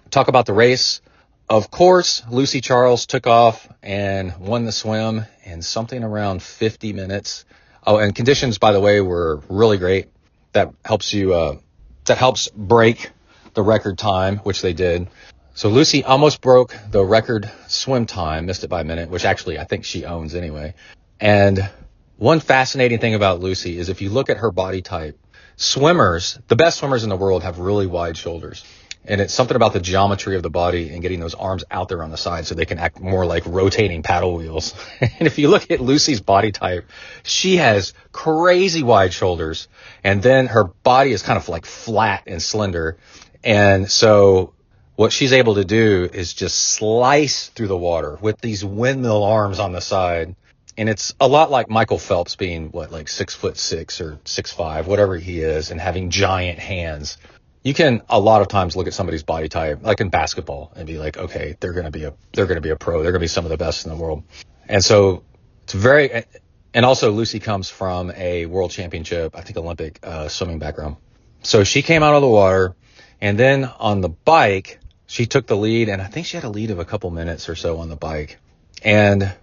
talk 0.09 0.29
about 0.29 0.45
the 0.45 0.53
race. 0.53 1.01
Of 1.49 1.69
course, 1.69 2.23
Lucy 2.29 2.61
Charles 2.61 3.05
took 3.05 3.27
off 3.27 3.67
and 3.81 4.35
won 4.39 4.65
the 4.65 4.71
swim 4.71 5.25
in 5.43 5.61
something 5.61 6.03
around 6.03 6.41
50 6.41 6.93
minutes. 6.93 7.45
Oh, 7.85 7.97
and 7.97 8.15
conditions, 8.15 8.57
by 8.57 8.71
the 8.71 8.79
way, 8.79 9.01
were 9.01 9.41
really 9.49 9.77
great. 9.77 10.07
That 10.53 10.73
helps 10.85 11.13
you, 11.13 11.33
uh, 11.33 11.57
that 12.05 12.17
helps 12.17 12.47
break 12.49 13.11
the 13.53 13.61
record 13.61 13.97
time, 13.97 14.37
which 14.37 14.61
they 14.61 14.73
did. 14.73 15.07
So 15.55 15.69
Lucy 15.69 16.03
almost 16.03 16.41
broke 16.41 16.75
the 16.89 17.03
record 17.03 17.49
swim 17.67 18.07
time, 18.07 18.47
missed 18.47 18.63
it 18.63 18.69
by 18.69 18.81
a 18.81 18.83
minute, 18.83 19.09
which 19.09 19.25
actually 19.25 19.59
I 19.59 19.65
think 19.65 19.85
she 19.85 20.05
owns 20.05 20.33
anyway. 20.33 20.73
And 21.19 21.69
one 22.17 22.39
fascinating 22.39 22.99
thing 22.99 23.13
about 23.13 23.39
Lucy 23.39 23.77
is 23.77 23.89
if 23.89 24.01
you 24.01 24.09
look 24.09 24.29
at 24.29 24.37
her 24.37 24.51
body 24.51 24.81
type, 24.81 25.19
swimmers, 25.55 26.39
the 26.47 26.55
best 26.55 26.79
swimmers 26.79 27.03
in 27.03 27.09
the 27.09 27.15
world 27.15 27.43
have 27.43 27.59
really 27.59 27.85
wide 27.85 28.17
shoulders. 28.17 28.63
And 29.05 29.19
it's 29.19 29.33
something 29.33 29.55
about 29.55 29.73
the 29.73 29.79
geometry 29.79 30.35
of 30.35 30.43
the 30.43 30.49
body 30.49 30.89
and 30.89 31.01
getting 31.01 31.19
those 31.19 31.35
arms 31.35 31.63
out 31.69 31.89
there 31.89 32.03
on 32.03 32.09
the 32.09 32.17
side 32.17 32.45
so 32.45 32.55
they 32.55 32.65
can 32.65 32.79
act 32.79 33.01
more 33.01 33.25
like 33.25 33.43
rotating 33.45 34.01
paddle 34.01 34.35
wheels. 34.35 34.73
and 35.01 35.27
if 35.27 35.37
you 35.37 35.49
look 35.49 35.69
at 35.71 35.81
Lucy's 35.81 36.21
body 36.21 36.51
type, 36.51 36.87
she 37.23 37.57
has 37.57 37.93
crazy 38.11 38.83
wide 38.83 39.13
shoulders 39.13 39.67
and 40.03 40.21
then 40.21 40.47
her 40.47 40.63
body 40.63 41.11
is 41.11 41.21
kind 41.21 41.37
of 41.37 41.49
like 41.49 41.65
flat 41.65 42.23
and 42.27 42.41
slender. 42.41 42.97
And 43.43 43.91
so 43.91 44.53
what 44.95 45.11
she's 45.11 45.33
able 45.33 45.55
to 45.55 45.65
do 45.65 46.09
is 46.11 46.33
just 46.33 46.57
slice 46.57 47.49
through 47.49 47.67
the 47.67 47.77
water 47.77 48.17
with 48.21 48.39
these 48.39 48.63
windmill 48.63 49.23
arms 49.23 49.59
on 49.59 49.73
the 49.73 49.81
side 49.81 50.35
and 50.77 50.89
it's 50.89 51.13
a 51.19 51.27
lot 51.27 51.51
like 51.51 51.69
Michael 51.69 51.97
Phelps 51.97 52.35
being 52.35 52.71
what 52.71 52.91
like 52.91 53.07
six 53.07 53.35
foot 53.35 53.57
six 53.57 54.01
or 54.01 54.19
six 54.25 54.51
five, 54.51 54.87
whatever 54.87 55.17
he 55.17 55.39
is, 55.39 55.71
and 55.71 55.79
having 55.79 56.09
giant 56.09 56.59
hands. 56.59 57.17
You 57.63 57.73
can 57.73 58.01
a 58.09 58.19
lot 58.19 58.41
of 58.41 58.49
times 58.49 58.75
look 58.75 58.87
at 58.87 58.93
somebody's 58.93 59.23
body 59.23 59.47
type, 59.47 59.83
like 59.83 60.01
in 60.01 60.09
basketball, 60.09 60.73
and 60.75 60.85
be 60.85 60.99
like, 60.99 61.17
okay, 61.17 61.55
they're 61.59 61.73
gonna 61.73 61.91
be 61.91 62.03
a 62.03 62.13
they're 62.33 62.45
gonna 62.45 62.61
be 62.61 62.71
a 62.71 62.75
pro, 62.75 63.01
they're 63.01 63.13
gonna 63.13 63.21
be 63.21 63.27
some 63.27 63.45
of 63.45 63.49
the 63.49 63.57
best 63.57 63.85
in 63.85 63.91
the 63.91 63.97
world. 63.97 64.23
And 64.67 64.83
so 64.83 65.23
it's 65.63 65.73
very, 65.73 66.25
and 66.73 66.85
also 66.85 67.11
Lucy 67.11 67.39
comes 67.39 67.69
from 67.69 68.11
a 68.11 68.45
world 68.45 68.71
championship, 68.71 69.35
I 69.37 69.41
think 69.41 69.57
Olympic 69.57 69.99
uh, 70.03 70.27
swimming 70.27 70.59
background. 70.59 70.97
So 71.41 71.63
she 71.63 71.81
came 71.81 72.03
out 72.03 72.15
of 72.15 72.21
the 72.21 72.27
water, 72.27 72.75
and 73.21 73.39
then 73.39 73.65
on 73.65 74.01
the 74.01 74.09
bike, 74.09 74.79
she 75.07 75.25
took 75.25 75.47
the 75.47 75.57
lead, 75.57 75.87
and 75.87 76.01
I 76.01 76.07
think 76.07 76.25
she 76.25 76.37
had 76.37 76.43
a 76.43 76.49
lead 76.49 76.69
of 76.69 76.79
a 76.79 76.85
couple 76.85 77.11
minutes 77.11 77.47
or 77.47 77.55
so 77.55 77.77
on 77.77 77.89
the 77.89 77.95
bike, 77.95 78.39
and 78.83 79.33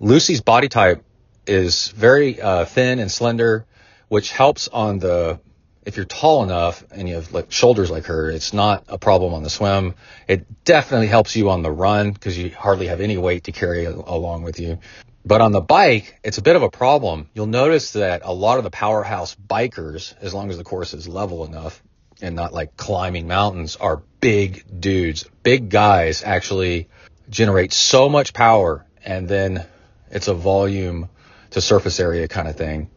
Lucy's 0.00 0.42
body 0.42 0.68
type 0.68 1.02
is 1.46 1.88
very 1.88 2.40
uh, 2.40 2.66
thin 2.66 2.98
and 2.98 3.10
slender, 3.10 3.64
which 4.08 4.32
helps 4.32 4.68
on 4.68 4.98
the 4.98 5.40
if 5.84 5.96
you're 5.96 6.06
tall 6.06 6.42
enough 6.42 6.84
and 6.90 7.08
you 7.08 7.14
have 7.14 7.32
like 7.32 7.50
shoulders 7.50 7.90
like 7.90 8.06
her, 8.06 8.30
it's 8.30 8.52
not 8.52 8.84
a 8.88 8.98
problem 8.98 9.34
on 9.34 9.42
the 9.42 9.50
swim. 9.50 9.94
It 10.28 10.64
definitely 10.64 11.06
helps 11.06 11.36
you 11.36 11.50
on 11.50 11.62
the 11.62 11.70
run 11.70 12.12
because 12.12 12.36
you 12.36 12.50
hardly 12.50 12.88
have 12.88 13.00
any 13.00 13.16
weight 13.16 13.44
to 13.44 13.52
carry 13.52 13.86
along 13.86 14.42
with 14.42 14.60
you. 14.60 14.78
But 15.24 15.40
on 15.40 15.52
the 15.52 15.60
bike, 15.60 16.18
it's 16.22 16.38
a 16.38 16.42
bit 16.42 16.56
of 16.56 16.62
a 16.62 16.70
problem. 16.70 17.28
You'll 17.34 17.46
notice 17.46 17.92
that 17.92 18.22
a 18.24 18.32
lot 18.32 18.58
of 18.58 18.64
the 18.64 18.70
powerhouse 18.70 19.34
bikers, 19.34 20.14
as 20.20 20.32
long 20.32 20.50
as 20.50 20.58
the 20.58 20.64
course 20.64 20.94
is 20.94 21.08
level 21.08 21.44
enough 21.44 21.82
and 22.22 22.36
not 22.36 22.52
like 22.52 22.76
climbing 22.76 23.26
mountains, 23.26 23.76
are 23.76 24.02
big 24.20 24.64
dudes. 24.80 25.28
Big 25.42 25.68
guys 25.68 26.22
actually 26.22 26.88
generate 27.28 27.72
so 27.72 28.08
much 28.08 28.32
power 28.32 28.84
and 29.04 29.28
then 29.28 29.66
it's 30.10 30.28
a 30.28 30.34
volume 30.34 31.08
to 31.50 31.60
surface 31.60 32.00
area 32.00 32.28
kind 32.28 32.48
of 32.48 32.56
thing. 32.56 32.90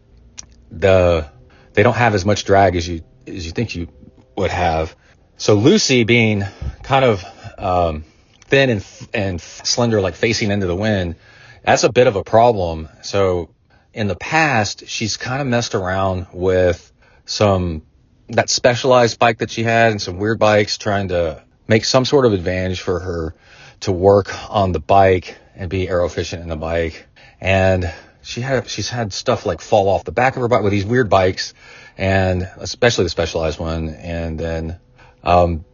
The 0.72 1.30
they 1.74 1.84
don't 1.84 1.96
have 1.96 2.16
as 2.16 2.26
much 2.26 2.46
drag 2.46 2.76
as 2.76 2.88
you 2.88 3.04
as 3.28 3.46
you 3.46 3.52
think 3.52 3.76
you 3.76 3.88
would 4.36 4.52
have. 4.52 4.96
So 5.38 5.56
Lucy 5.56 6.04
being 6.04 6.44
kind 6.84 7.06
of 7.06 7.24
um, 7.58 8.04
thin 8.46 8.70
and 8.70 8.86
and 9.14 9.42
slender, 9.42 10.02
like 10.02 10.16
facing 10.16 10.52
into 10.52 10.68
the 10.68 10.76
wind, 10.76 11.16
that's 11.64 11.84
a 11.84 11.92
bit 11.92 12.08
of 12.08 12.16
a 12.16 12.24
problem. 12.24 12.90
So 13.02 13.50
in 13.94 14.08
the 14.08 14.16
past, 14.16 14.88
she's 14.88 15.18
kind 15.18 15.42
of 15.42 15.48
messed 15.48 15.76
around 15.76 16.28
with 16.34 16.92
some 17.26 17.84
that 18.30 18.50
specialized 18.50 19.20
bike 19.20 19.40
that 19.40 19.52
she 19.52 19.64
had 19.64 19.92
and 19.92 20.02
some 20.02 20.18
weird 20.18 20.40
bikes, 20.40 20.78
trying 20.78 21.10
to 21.10 21.44
make 21.68 21.86
some 21.86 22.06
sort 22.06 22.26
of 22.26 22.34
advantage 22.34 22.82
for 22.82 23.00
her 23.00 23.36
to 23.82 23.92
work 23.92 24.32
on 24.50 24.72
the 24.72 24.80
bike 24.80 25.38
and 25.56 25.70
be 25.70 25.88
aero 25.88 26.06
efficient 26.06 26.42
in 26.42 26.50
the 26.50 26.56
bike. 26.56 27.06
And 27.40 27.92
she 28.24 28.42
had 28.42 28.68
she's 28.70 28.90
had 28.90 29.14
stuff 29.14 29.46
like 29.46 29.62
fall 29.62 29.90
off 29.90 30.06
the 30.06 30.12
back 30.12 30.36
of 30.36 30.42
her 30.42 30.48
bike 30.48 30.64
with 30.64 30.72
these 30.72 30.86
weird 30.86 31.10
bikes, 31.10 31.54
and 31.98 32.50
especially 32.58 33.04
the 33.04 33.10
specialized 33.10 33.60
one. 33.60 33.90
And 33.90 34.40
then 34.40 34.80
um, 35.24 35.66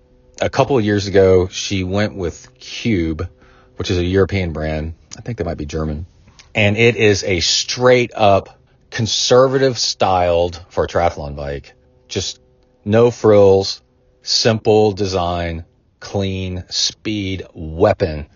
a 0.42 0.50
couple 0.50 0.78
of 0.78 0.84
years 0.84 1.08
ago, 1.08 1.48
she 1.48 1.84
went 1.84 2.16
with 2.16 2.54
Cube, 2.60 3.30
which 3.78 3.92
is 3.92 3.98
a 3.98 4.04
European 4.04 4.52
brand. 4.52 4.96
I 5.18 5.22
think 5.22 5.38
they 5.38 5.44
might 5.44 5.58
be 5.58 5.66
German, 5.66 6.08
and 6.56 6.76
it 6.76 6.96
is 6.96 7.24
a 7.24 7.40
straight 7.40 8.12
up 8.16 8.60
conservative 8.90 9.78
styled 9.78 10.60
for 10.70 10.84
a 10.84 10.88
triathlon 10.88 11.36
bike. 11.36 11.74
Just 12.08 12.42
no 12.84 13.12
frills, 13.12 13.84
simple 14.24 14.94
design, 14.94 15.66
clean, 16.00 16.64
speed, 16.70 17.46
weapon. 17.54 18.28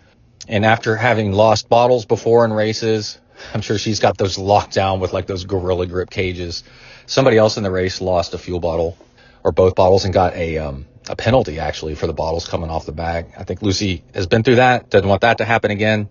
And 0.46 0.64
after 0.64 0.94
having 0.94 1.32
lost 1.32 1.68
bottles 1.68 2.04
before 2.04 2.44
in 2.44 2.52
races, 2.52 3.18
I'm 3.52 3.60
sure 3.60 3.78
she's 3.78 4.00
got 4.00 4.18
those 4.18 4.38
locked 4.38 4.74
down 4.74 5.00
with 5.00 5.12
like 5.12 5.26
those 5.26 5.44
gorilla 5.44 5.86
grip 5.86 6.10
cages. 6.10 6.64
Somebody 7.06 7.36
else 7.36 7.56
in 7.56 7.62
the 7.62 7.70
race 7.70 8.00
lost 8.00 8.34
a 8.34 8.38
fuel 8.38 8.60
bottle 8.60 8.96
or 9.42 9.52
both 9.52 9.74
bottles 9.74 10.04
and 10.04 10.14
got 10.14 10.34
a 10.34 10.58
um, 10.58 10.86
a 11.08 11.16
penalty 11.16 11.58
actually 11.58 11.94
for 11.94 12.06
the 12.06 12.12
bottles 12.12 12.48
coming 12.48 12.70
off 12.70 12.86
the 12.86 12.92
bag. 12.92 13.26
I 13.36 13.44
think 13.44 13.62
Lucy 13.62 14.04
has 14.14 14.26
been 14.26 14.42
through 14.42 14.56
that. 14.56 14.90
Doesn't 14.90 15.08
want 15.08 15.20
that 15.22 15.38
to 15.38 15.44
happen 15.44 15.70
again. 15.70 16.08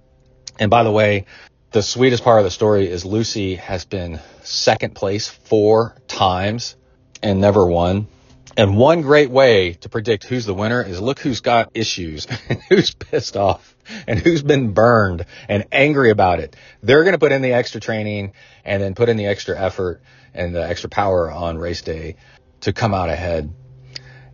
And 0.59 0.69
by 0.69 0.84
the 0.84 0.91
way, 0.91 1.26
the 1.71 1.82
sweetest 1.82 2.24
part 2.24 2.38
of 2.38 2.45
the 2.45 2.51
story 2.51 2.88
is 2.88 3.03
Lucy 3.03 3.55
has 3.55 3.86
been 3.86 4.19
second 4.43 4.93
place 4.93 5.28
four 5.28 5.95
times 6.07 6.76
and 7.24 7.41
never 7.41 7.65
won. 7.65 8.07
And 8.55 8.78
one 8.78 9.01
great 9.01 9.32
way 9.32 9.74
to 9.74 9.89
predict 9.89 10.26
who's 10.26 10.45
the 10.45 10.53
winner 10.53 10.84
is 10.84 11.01
look 11.01 11.17
who's 11.19 11.41
got 11.41 11.71
issues 11.74 12.26
who's 12.69 12.93
pissed 12.93 13.36
off 13.36 13.72
and 14.07 14.19
who's 14.19 14.43
been 14.43 14.73
burned 14.73 15.25
and 15.47 15.65
angry 15.71 16.09
about 16.09 16.39
it. 16.39 16.55
They're 16.81 17.03
going 17.03 17.13
to 17.13 17.19
put 17.19 17.31
in 17.31 17.41
the 17.41 17.53
extra 17.53 17.81
training 17.81 18.34
and 18.65 18.81
then 18.81 18.95
put 18.95 19.09
in 19.09 19.17
the 19.17 19.25
extra 19.25 19.59
effort 19.59 20.01
and 20.34 20.55
the 20.55 20.67
extra 20.67 20.89
power 20.89 21.31
on 21.31 21.57
race 21.57 21.81
day 21.81 22.15
to 22.61 22.73
come 22.73 22.93
out 22.93 23.09
ahead. 23.09 23.53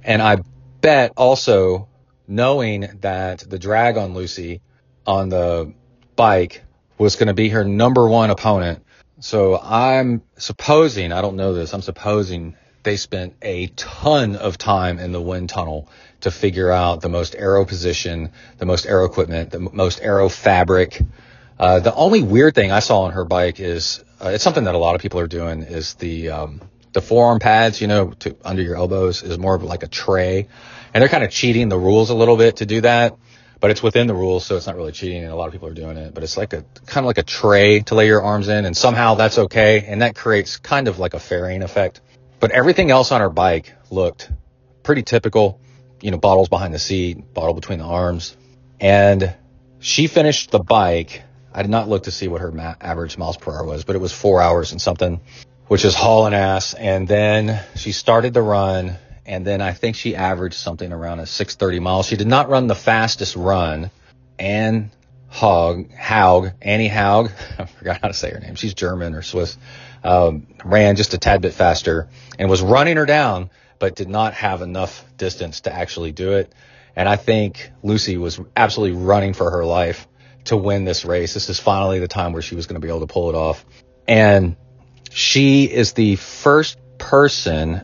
And 0.03 0.21
I 0.21 0.37
bet 0.81 1.13
also 1.17 1.87
knowing 2.27 2.87
that 3.01 3.39
the 3.39 3.59
drag 3.59 3.97
on 3.97 4.13
Lucy 4.13 4.61
on 5.05 5.29
the 5.29 5.73
bike 6.15 6.63
was 6.97 7.15
going 7.15 7.27
to 7.27 7.33
be 7.33 7.49
her 7.49 7.63
number 7.63 8.07
one 8.07 8.29
opponent. 8.29 8.85
So 9.19 9.59
I'm 9.59 10.21
supposing, 10.37 11.11
I 11.11 11.21
don't 11.21 11.35
know 11.35 11.53
this, 11.53 11.73
I'm 11.73 11.81
supposing 11.81 12.55
they 12.83 12.95
spent 12.95 13.35
a 13.41 13.67
ton 13.67 14.35
of 14.35 14.57
time 14.57 14.99
in 14.99 15.11
the 15.11 15.21
wind 15.21 15.49
tunnel 15.49 15.89
to 16.21 16.31
figure 16.31 16.71
out 16.71 17.01
the 17.01 17.09
most 17.09 17.35
aero 17.35 17.65
position, 17.65 18.31
the 18.57 18.65
most 18.65 18.85
aero 18.85 19.05
equipment, 19.05 19.51
the 19.51 19.59
most 19.59 20.01
aero 20.01 20.29
fabric. 20.29 21.01
Uh, 21.57 21.79
the 21.79 21.93
only 21.93 22.23
weird 22.23 22.55
thing 22.55 22.71
I 22.71 22.79
saw 22.79 23.01
on 23.01 23.11
her 23.11 23.25
bike 23.25 23.59
is 23.59 24.03
uh, 24.23 24.29
it's 24.29 24.43
something 24.43 24.65
that 24.65 24.75
a 24.75 24.77
lot 24.77 24.95
of 24.95 25.01
people 25.01 25.19
are 25.19 25.27
doing 25.27 25.63
is 25.63 25.95
the 25.95 26.29
um, 26.29 26.61
the 26.93 27.01
forearm 27.01 27.39
pads, 27.39 27.81
you 27.81 27.87
know, 27.87 28.11
to 28.19 28.35
under 28.43 28.61
your 28.61 28.75
elbows 28.75 29.23
is 29.23 29.37
more 29.37 29.55
of 29.55 29.63
like 29.63 29.83
a 29.83 29.87
tray, 29.87 30.47
and 30.93 31.01
they're 31.01 31.09
kind 31.09 31.23
of 31.23 31.31
cheating 31.31 31.69
the 31.69 31.77
rules 31.77 32.09
a 32.09 32.15
little 32.15 32.37
bit 32.37 32.57
to 32.57 32.65
do 32.65 32.81
that 32.81 33.17
but 33.59 33.71
it's 33.71 33.83
within 33.83 34.07
the 34.07 34.13
rules, 34.13 34.45
so 34.45 34.55
it's 34.55 34.67
not 34.67 34.75
really 34.75 34.91
cheating, 34.91 35.23
and 35.23 35.31
a 35.31 35.35
lot 35.35 35.47
of 35.47 35.51
people 35.51 35.67
are 35.67 35.73
doing 35.73 35.97
it. 35.97 36.13
But 36.13 36.23
it's 36.23 36.37
like 36.37 36.53
a 36.53 36.63
kind 36.85 37.03
of 37.03 37.05
like 37.05 37.17
a 37.17 37.23
tray 37.23 37.81
to 37.81 37.95
lay 37.95 38.07
your 38.07 38.21
arms 38.21 38.47
in, 38.47 38.65
and 38.65 38.75
somehow 38.75 39.15
that's 39.15 39.37
okay, 39.37 39.85
and 39.85 40.01
that 40.01 40.15
creates 40.15 40.57
kind 40.57 40.87
of 40.87 40.99
like 40.99 41.13
a 41.13 41.19
fairing 41.19 41.61
effect. 41.61 41.99
But 42.39 42.51
everything 42.51 42.89
else 42.89 43.11
on 43.11 43.19
her 43.19 43.29
bike 43.29 43.73
looked 43.89 44.31
pretty 44.83 45.03
typical. 45.03 45.59
You 46.01 46.11
know, 46.11 46.17
bottles 46.17 46.49
behind 46.49 46.73
the 46.73 46.79
seat, 46.79 47.33
bottle 47.33 47.53
between 47.53 47.79
the 47.79 47.85
arms, 47.85 48.35
and 48.79 49.35
she 49.79 50.07
finished 50.07 50.51
the 50.51 50.59
bike. 50.59 51.23
I 51.53 51.61
did 51.61 51.71
not 51.71 51.89
look 51.89 52.03
to 52.03 52.11
see 52.11 52.27
what 52.27 52.41
her 52.41 52.51
ma- 52.51 52.75
average 52.79 53.17
miles 53.17 53.37
per 53.37 53.51
hour 53.51 53.65
was, 53.65 53.83
but 53.83 53.95
it 53.95 53.99
was 53.99 54.13
four 54.13 54.41
hours 54.41 54.71
and 54.71 54.81
something, 54.81 55.19
which 55.67 55.83
is 55.83 55.95
hauling 55.95 56.33
ass. 56.33 56.73
And 56.73 57.07
then 57.07 57.61
she 57.75 57.91
started 57.91 58.33
the 58.33 58.41
run 58.41 58.97
and 59.29 59.45
then 59.45 59.61
I 59.61 59.73
think 59.73 59.95
she 59.95 60.15
averaged 60.15 60.55
something 60.55 60.91
around 60.91 61.19
a 61.19 61.27
630 61.27 61.79
miles. 61.79 62.07
She 62.07 62.15
did 62.15 62.25
not 62.25 62.49
run 62.49 62.65
the 62.65 62.73
fastest 62.73 63.35
run. 63.35 63.91
Anne 64.39 64.89
Haug, 65.27 65.93
Haug, 65.93 66.49
Annie 66.63 66.87
Haug, 66.87 67.29
I 67.59 67.65
forgot 67.65 68.01
how 68.01 68.07
to 68.07 68.13
say 68.15 68.31
her 68.31 68.39
name. 68.39 68.55
She's 68.55 68.73
German 68.73 69.13
or 69.13 69.21
Swiss. 69.21 69.55
Um, 70.03 70.47
ran 70.65 70.95
just 70.95 71.13
a 71.13 71.19
tad 71.19 71.43
bit 71.43 71.53
faster 71.53 72.07
and 72.39 72.49
was 72.49 72.63
running 72.63 72.97
her 72.97 73.05
down, 73.05 73.51
but 73.77 73.95
did 73.95 74.09
not 74.09 74.33
have 74.33 74.63
enough 74.63 75.05
distance 75.19 75.61
to 75.61 75.73
actually 75.73 76.11
do 76.11 76.33
it. 76.33 76.53
And 76.95 77.07
I 77.07 77.15
think 77.15 77.71
Lucy 77.83 78.17
was 78.17 78.39
absolutely 78.55 78.97
running 78.97 79.33
for 79.33 79.51
her 79.51 79.63
life 79.63 80.07
to 80.45 80.57
win 80.57 80.85
this 80.85 81.05
race. 81.05 81.35
This 81.35 81.49
is 81.49 81.59
finally 81.59 81.99
the 81.99 82.07
time 82.07 82.33
where 82.33 82.41
she 82.41 82.55
was 82.55 82.65
going 82.65 82.81
to 82.81 82.85
be 82.85 82.89
able 82.89 83.01
to 83.01 83.13
pull 83.13 83.29
it 83.29 83.35
off. 83.35 83.63
And 84.07 84.55
she 85.11 85.65
is 85.65 85.93
the 85.93 86.15
first 86.15 86.79
person 86.97 87.83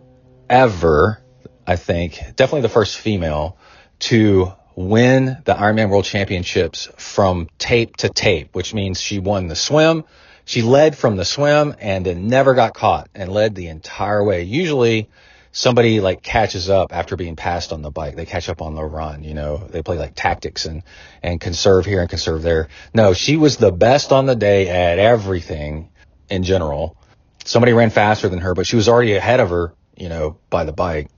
ever 0.50 1.24
I 1.68 1.76
think, 1.78 2.20
definitely 2.36 2.62
the 2.62 2.70
first 2.70 2.98
female 2.98 3.58
to 4.00 4.54
win 4.76 5.38
the 5.46 5.54
Ironman 5.54 5.90
World 5.90 6.06
Championships 6.06 6.90
from 6.98 7.50
tape 7.58 7.98
to 7.98 8.10
tape, 8.10 8.50
which 8.54 8.74
means 8.74 9.02
she 9.02 9.20
won 9.20 9.48
the 9.48 9.56
swim. 9.56 10.04
She 10.44 10.62
led 10.62 10.96
from 10.96 11.16
the 11.16 11.26
swim 11.26 11.76
and 11.80 12.06
then 12.06 12.28
never 12.28 12.54
got 12.54 12.76
caught 12.76 13.10
and 13.16 13.32
led 13.32 13.56
the 13.56 13.68
entire 13.68 14.24
way. 14.24 14.44
Usually 14.44 15.10
somebody 15.56 16.02
like 16.02 16.22
catches 16.22 16.70
up 16.70 16.94
after 16.94 17.16
being 17.16 17.38
passed 17.38 17.72
on 17.72 17.82
the 17.82 17.90
bike. 17.90 18.18
They 18.18 18.26
catch 18.26 18.50
up 18.50 18.62
on 18.62 18.76
the 18.76 18.84
run, 18.84 19.24
you 19.24 19.34
know, 19.34 19.58
they 19.58 19.82
play 19.82 19.98
like 19.98 20.14
tactics 20.14 20.66
and, 20.66 20.84
and 21.24 21.40
conserve 21.40 21.86
here 21.86 22.02
and 22.02 22.10
conserve 22.10 22.42
there. 22.44 22.68
No, 22.94 23.14
she 23.14 23.38
was 23.38 23.56
the 23.56 23.72
best 23.72 24.12
on 24.12 24.26
the 24.26 24.36
day 24.36 24.68
at 24.68 25.00
everything 25.00 25.90
in 26.30 26.44
general. 26.44 26.98
Somebody 27.46 27.72
ran 27.72 27.90
faster 27.90 28.28
than 28.28 28.40
her, 28.40 28.54
but 28.54 28.68
she 28.68 28.76
was 28.76 28.90
already 28.90 29.14
ahead 29.14 29.40
of 29.40 29.50
her, 29.50 29.74
you 29.96 30.10
know, 30.10 30.38
by 30.50 30.66
the 30.66 30.74
bike. 30.74 31.10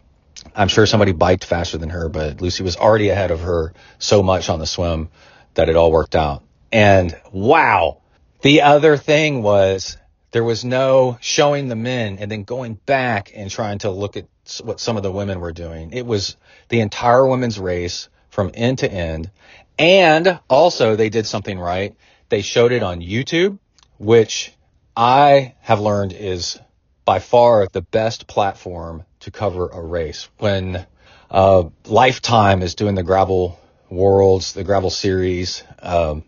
I'm 0.55 0.67
sure 0.67 0.85
somebody 0.85 1.13
biked 1.13 1.43
faster 1.43 1.79
than 1.79 1.89
her, 1.89 2.07
but 2.07 2.39
Lucy 2.39 2.61
was 2.61 2.77
already 2.77 3.09
ahead 3.09 3.31
of 3.31 3.41
her 3.41 3.73
so 3.97 4.21
much 4.21 4.49
on 4.49 4.59
the 4.59 4.67
swim 4.67 5.09
that 5.55 5.67
it 5.67 5.75
all 5.75 5.91
worked 5.91 6.15
out. 6.15 6.43
And 6.71 7.19
wow, 7.31 8.01
the 8.43 8.61
other 8.61 8.97
thing 8.97 9.41
was 9.41 9.97
there 10.31 10.43
was 10.43 10.65
no 10.65 11.17
showing 11.21 11.67
the 11.67 11.75
men 11.75 12.17
and 12.19 12.29
then 12.31 12.43
going 12.43 12.75
back 12.85 13.31
and 13.35 13.49
trying 13.49 13.79
to 13.79 13.89
look 13.89 14.17
at 14.17 14.25
what 14.63 14.79
some 14.79 14.97
of 14.97 15.03
the 15.03 15.11
women 15.11 15.39
were 15.39 15.53
doing. 15.53 15.91
It 15.91 16.05
was 16.05 16.37
the 16.69 16.81
entire 16.81 17.25
women's 17.25 17.59
race 17.59 18.09
from 18.29 18.51
end 18.53 18.79
to 18.79 18.91
end. 18.91 19.31
And 19.79 20.39
also 20.49 20.95
they 20.95 21.09
did 21.09 21.25
something 21.25 21.59
right. 21.59 21.95
They 22.29 22.41
showed 22.41 22.71
it 22.71 22.83
on 22.83 23.01
YouTube, 23.01 23.57
which 23.97 24.53
I 24.95 25.55
have 25.61 25.79
learned 25.79 26.13
is 26.13 26.59
by 27.05 27.19
far 27.19 27.67
the 27.67 27.81
best 27.81 28.27
platform 28.27 29.05
to 29.21 29.31
cover 29.31 29.69
a 29.69 29.81
race. 29.81 30.27
When 30.39 30.85
uh, 31.31 31.63
Lifetime 31.85 32.61
is 32.61 32.75
doing 32.75 32.95
the 32.95 33.03
gravel 33.03 33.59
worlds, 33.89 34.53
the 34.53 34.63
gravel 34.63 34.89
series, 34.89 35.63
um, 35.79 36.23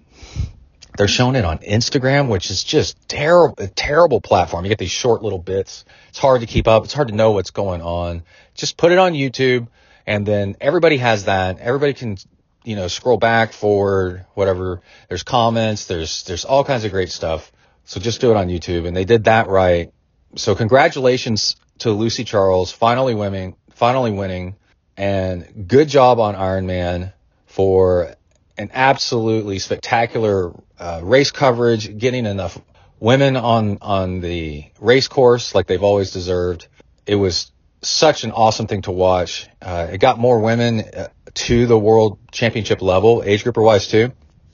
they're 0.99 1.07
showing 1.07 1.37
it 1.37 1.45
on 1.45 1.59
Instagram, 1.59 2.27
which 2.27 2.51
is 2.51 2.61
just 2.61 3.07
terrible, 3.07 3.55
a 3.57 3.67
terrible 3.67 4.19
platform. 4.19 4.65
You 4.65 4.69
get 4.69 4.79
these 4.79 4.91
short 4.91 5.23
little 5.23 5.39
bits. 5.39 5.85
It's 6.09 6.19
hard 6.19 6.41
to 6.41 6.45
keep 6.45 6.67
up. 6.67 6.83
It's 6.83 6.93
hard 6.93 7.07
to 7.07 7.15
know 7.15 7.31
what's 7.31 7.51
going 7.51 7.81
on. 7.81 8.23
Just 8.53 8.75
put 8.75 8.91
it 8.91 8.97
on 8.97 9.13
YouTube, 9.13 9.69
and 10.05 10.25
then 10.25 10.57
everybody 10.59 10.97
has 10.97 11.23
that. 11.23 11.59
Everybody 11.59 11.93
can, 11.93 12.17
you 12.65 12.75
know, 12.75 12.89
scroll 12.89 13.15
back, 13.15 13.53
forward, 13.53 14.25
whatever. 14.33 14.81
There's 15.07 15.23
comments. 15.23 15.85
There's 15.85 16.23
there's 16.23 16.43
all 16.43 16.65
kinds 16.65 16.83
of 16.83 16.91
great 16.91 17.11
stuff. 17.11 17.49
So 17.85 18.01
just 18.01 18.19
do 18.19 18.31
it 18.31 18.35
on 18.35 18.49
YouTube, 18.49 18.85
and 18.85 18.93
they 18.93 19.05
did 19.05 19.23
that 19.23 19.47
right. 19.47 19.93
So 20.35 20.53
congratulations 20.53 21.55
to 21.77 21.91
Lucy 21.91 22.25
Charles 22.25 22.73
finally 22.73 23.15
winning, 23.15 23.55
finally 23.69 24.11
winning, 24.11 24.57
and 24.97 25.65
good 25.65 25.87
job 25.87 26.19
on 26.19 26.35
Ironman 26.35 27.13
for 27.45 28.15
an 28.59 28.71
absolutely 28.73 29.57
spectacular 29.57 30.51
uh, 30.77 30.99
race 31.01 31.31
coverage, 31.31 31.97
getting 31.97 32.25
enough 32.25 32.59
women 32.99 33.37
on 33.37 33.77
on 33.81 34.19
the 34.19 34.65
race 34.79 35.07
course 35.07 35.55
like 35.55 35.65
they've 35.65 35.83
always 35.83 36.11
deserved. 36.11 36.67
It 37.05 37.15
was 37.15 37.51
such 37.81 38.25
an 38.25 38.31
awesome 38.31 38.67
thing 38.67 38.81
to 38.83 38.91
watch. 38.91 39.47
Uh, 39.61 39.87
it 39.91 39.99
got 39.99 40.19
more 40.19 40.39
women 40.39 40.81
uh, 40.81 41.07
to 41.33 41.65
the 41.65 41.79
world 41.79 42.19
championship 42.31 42.81
level, 42.81 43.23
age 43.25 43.43
grouper 43.43 43.61
wise 43.61 43.87
too. 43.87 44.11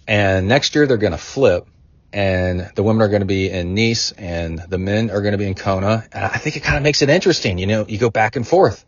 And 0.08 0.47
next 0.47 0.76
year 0.76 0.86
they're 0.86 0.97
going 0.97 1.14
to 1.14 1.18
flip 1.18 1.68
and 2.14 2.72
the 2.76 2.84
women 2.84 3.01
are 3.01 3.10
going 3.10 3.22
to 3.22 3.26
be 3.26 3.49
in 3.49 3.74
Nice 3.74 4.12
and 4.12 4.60
the 4.60 4.78
men 4.78 5.10
are 5.10 5.22
going 5.22 5.32
to 5.32 5.38
be 5.39 5.47
in 5.47 5.56
Kona. 5.56 6.06
And 6.12 6.24
I 6.24 6.38
think 6.38 6.56
it 6.56 6.62
kind 6.62 6.78
of 6.78 6.84
makes 6.84 7.01
it 7.01 7.10
interesting. 7.10 7.58
You 7.58 7.66
know, 7.66 7.86
you 7.88 7.97
go 7.97 8.12
back 8.12 8.36
and 8.36 8.47
forth. 8.47 8.86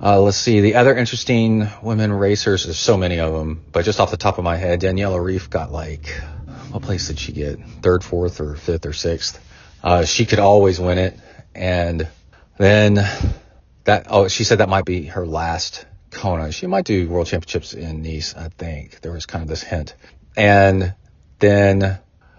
Uh, 0.00 0.20
let's 0.20 0.36
see. 0.36 0.60
The 0.60 0.74
other 0.74 0.94
interesting 0.94 1.68
women 1.82 2.12
racers, 2.12 2.64
there's 2.64 2.78
so 2.78 2.96
many 2.96 3.18
of 3.18 3.32
them, 3.32 3.64
but 3.72 3.84
just 3.84 3.98
off 3.98 4.10
the 4.10 4.16
top 4.16 4.38
of 4.38 4.44
my 4.44 4.56
head, 4.56 4.80
Daniela 4.80 5.18
Ryf 5.18 5.48
got 5.48 5.72
like, 5.72 6.08
what 6.70 6.82
place 6.82 7.08
did 7.08 7.18
she 7.18 7.32
get? 7.32 7.58
Third, 7.82 8.04
fourth, 8.04 8.40
or 8.40 8.56
fifth, 8.56 8.84
or 8.84 8.92
sixth? 8.92 9.42
Uh, 9.82 10.04
she 10.04 10.26
could 10.26 10.38
always 10.38 10.78
win 10.78 10.98
it. 10.98 11.18
And 11.54 12.08
then 12.58 12.94
that, 13.84 14.06
oh, 14.10 14.28
she 14.28 14.44
said 14.44 14.58
that 14.58 14.68
might 14.68 14.84
be 14.84 15.06
her 15.06 15.26
last 15.26 15.86
Kona. 16.10 16.52
She 16.52 16.66
might 16.66 16.84
do 16.84 17.08
world 17.08 17.26
championships 17.26 17.72
in 17.72 18.02
Nice, 18.02 18.34
I 18.34 18.48
think. 18.48 19.00
There 19.00 19.12
was 19.12 19.24
kind 19.26 19.42
of 19.42 19.48
this 19.48 19.62
hint. 19.62 19.94
And 20.36 20.94
then 21.38 21.98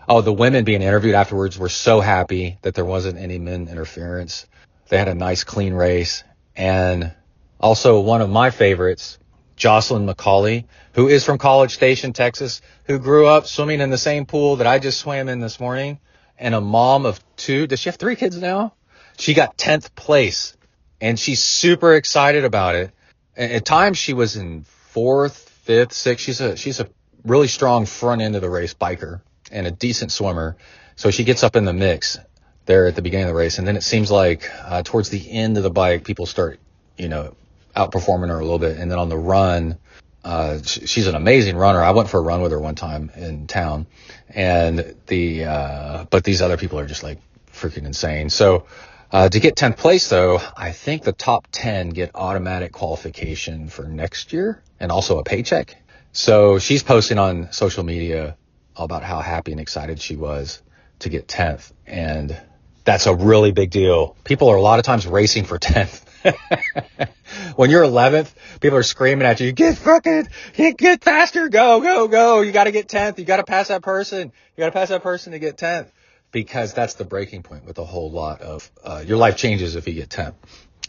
Oh, 0.09 0.21
the 0.21 0.31
women 0.31 0.63
being 0.63 0.81
interviewed 0.81 1.15
afterwards 1.15 1.59
were 1.59 1.67
so 1.67 1.99
happy 1.99 2.57
that 2.61 2.75
there 2.75 2.85
wasn't 2.85 3.17
any 3.17 3.39
men 3.39 3.67
interference. 3.67 4.45
They 4.87 4.97
had 4.97 5.09
a 5.09 5.13
nice 5.13 5.43
clean 5.43 5.73
race. 5.73 6.23
And 6.55 7.13
also 7.59 7.99
one 7.99 8.21
of 8.21 8.29
my 8.29 8.49
favorites, 8.49 9.17
Jocelyn 9.55 10.07
McCauley, 10.07 10.65
who 10.93 11.07
is 11.07 11.23
from 11.23 11.37
College 11.37 11.73
Station, 11.73 12.13
Texas, 12.13 12.61
who 12.85 12.99
grew 12.99 13.27
up 13.27 13.47
swimming 13.47 13.81
in 13.81 13.89
the 13.89 13.97
same 13.97 14.25
pool 14.25 14.57
that 14.57 14.67
I 14.67 14.79
just 14.79 14.99
swam 14.99 15.29
in 15.29 15.39
this 15.39 15.59
morning. 15.59 15.99
and 16.39 16.53
a 16.53 16.61
mom 16.61 17.05
of 17.05 17.19
two. 17.35 17.67
Does 17.67 17.79
she 17.79 17.89
have 17.89 17.95
three 17.95 18.15
kids 18.15 18.37
now? 18.37 18.73
She 19.17 19.33
got 19.33 19.57
10th 19.57 19.95
place 19.95 20.55
and 21.01 21.19
she's 21.19 21.43
super 21.43 21.95
excited 21.95 22.45
about 22.45 22.75
it. 22.75 22.91
At 23.35 23.65
times 23.65 23.97
she 23.97 24.13
was 24.13 24.35
in 24.35 24.63
fourth, 24.63 25.49
fifth, 25.63 25.93
sixth. 25.93 26.23
She's 26.23 26.41
a, 26.41 26.55
she's 26.55 26.79
a 26.79 26.87
really 27.23 27.47
strong 27.47 27.85
front 27.85 28.21
end 28.21 28.35
of 28.35 28.41
the 28.41 28.49
race 28.49 28.73
biker 28.73 29.21
and 29.51 29.67
a 29.67 29.71
decent 29.71 30.11
swimmer. 30.11 30.57
So 30.95 31.11
she 31.11 31.23
gets 31.23 31.43
up 31.43 31.55
in 31.55 31.65
the 31.65 31.73
mix 31.73 32.19
there 32.65 32.87
at 32.87 32.95
the 32.95 33.01
beginning 33.01 33.27
of 33.27 33.33
the 33.33 33.39
race. 33.39 33.57
And 33.59 33.67
then 33.67 33.77
it 33.77 33.83
seems 33.83 34.11
like 34.11 34.49
uh, 34.63 34.83
towards 34.83 35.09
the 35.09 35.31
end 35.31 35.57
of 35.57 35.63
the 35.63 35.69
bike, 35.69 36.03
people 36.03 36.25
start, 36.25 36.59
you 36.97 37.09
know, 37.09 37.35
outperforming 37.77 38.29
her 38.29 38.39
a 38.39 38.43
little 38.43 38.59
bit. 38.59 38.77
And 38.77 38.91
then 38.91 38.99
on 38.99 39.09
the 39.09 39.17
run, 39.17 39.77
uh, 40.23 40.61
she's 40.63 41.07
an 41.07 41.15
amazing 41.15 41.55
runner. 41.55 41.81
I 41.81 41.91
went 41.91 42.09
for 42.09 42.17
a 42.17 42.21
run 42.21 42.41
with 42.41 42.51
her 42.51 42.59
one 42.59 42.75
time 42.75 43.11
in 43.15 43.47
town, 43.47 43.87
and 44.29 44.95
the 45.07 45.45
uh, 45.45 46.05
but 46.09 46.25
these 46.25 46.41
other 46.41 46.57
people 46.57 46.79
are 46.79 46.85
just 46.85 47.03
like 47.03 47.19
freaking 47.53 47.85
insane. 47.85 48.29
So 48.29 48.65
uh, 49.09 49.29
to 49.29 49.39
get 49.39 49.55
10th 49.55 49.77
place 49.77 50.09
though, 50.09 50.41
I 50.55 50.71
think 50.73 51.03
the 51.03 51.13
top 51.13 51.47
10 51.51 51.89
get 51.89 52.11
automatic 52.13 52.73
qualification 52.73 53.69
for 53.69 53.83
next 53.83 54.33
year 54.33 54.61
and 54.81 54.91
also 54.91 55.19
a 55.19 55.23
paycheck. 55.23 55.77
So 56.11 56.59
she's 56.59 56.83
posting 56.83 57.17
on 57.17 57.51
social 57.53 57.83
media 57.83 58.35
about 58.75 59.03
how 59.03 59.21
happy 59.21 59.53
and 59.53 59.61
excited 59.61 60.01
she 60.01 60.17
was 60.17 60.61
to 60.99 61.09
get 61.09 61.27
10th, 61.27 61.71
and 61.85 62.37
that's 62.83 63.05
a 63.05 63.15
really 63.15 63.51
big 63.51 63.69
deal. 63.69 64.17
People 64.23 64.49
are 64.49 64.57
a 64.57 64.61
lot 64.61 64.79
of 64.79 64.83
times 64.85 65.07
racing 65.07 65.45
for 65.45 65.57
10th. 65.59 66.03
when 67.55 67.69
you're 67.69 67.83
11th, 67.83 68.31
people 68.59 68.77
are 68.77 68.83
screaming 68.83 69.27
at 69.27 69.39
you, 69.39 69.51
get 69.51 69.77
fucking, 69.77 70.27
get, 70.53 70.77
get 70.77 71.03
faster, 71.03 71.49
go, 71.49 71.81
go, 71.81 72.07
go. 72.07 72.41
You 72.41 72.51
got 72.51 72.65
to 72.65 72.71
get 72.71 72.87
10th. 72.87 73.17
You 73.19 73.25
got 73.25 73.37
to 73.37 73.43
pass 73.43 73.69
that 73.69 73.81
person. 73.81 74.31
You 74.55 74.61
got 74.61 74.67
to 74.67 74.71
pass 74.71 74.89
that 74.89 75.03
person 75.03 75.33
to 75.33 75.39
get 75.39 75.57
10th 75.57 75.91
because 76.31 76.73
that's 76.73 76.95
the 76.95 77.05
breaking 77.05 77.43
point 77.43 77.65
with 77.65 77.77
a 77.77 77.85
whole 77.85 78.11
lot 78.11 78.41
of, 78.41 78.69
uh, 78.83 79.03
your 79.05 79.17
life 79.17 79.37
changes 79.37 79.75
if 79.75 79.87
you 79.87 79.93
get 79.93 80.09
10th 80.09 80.35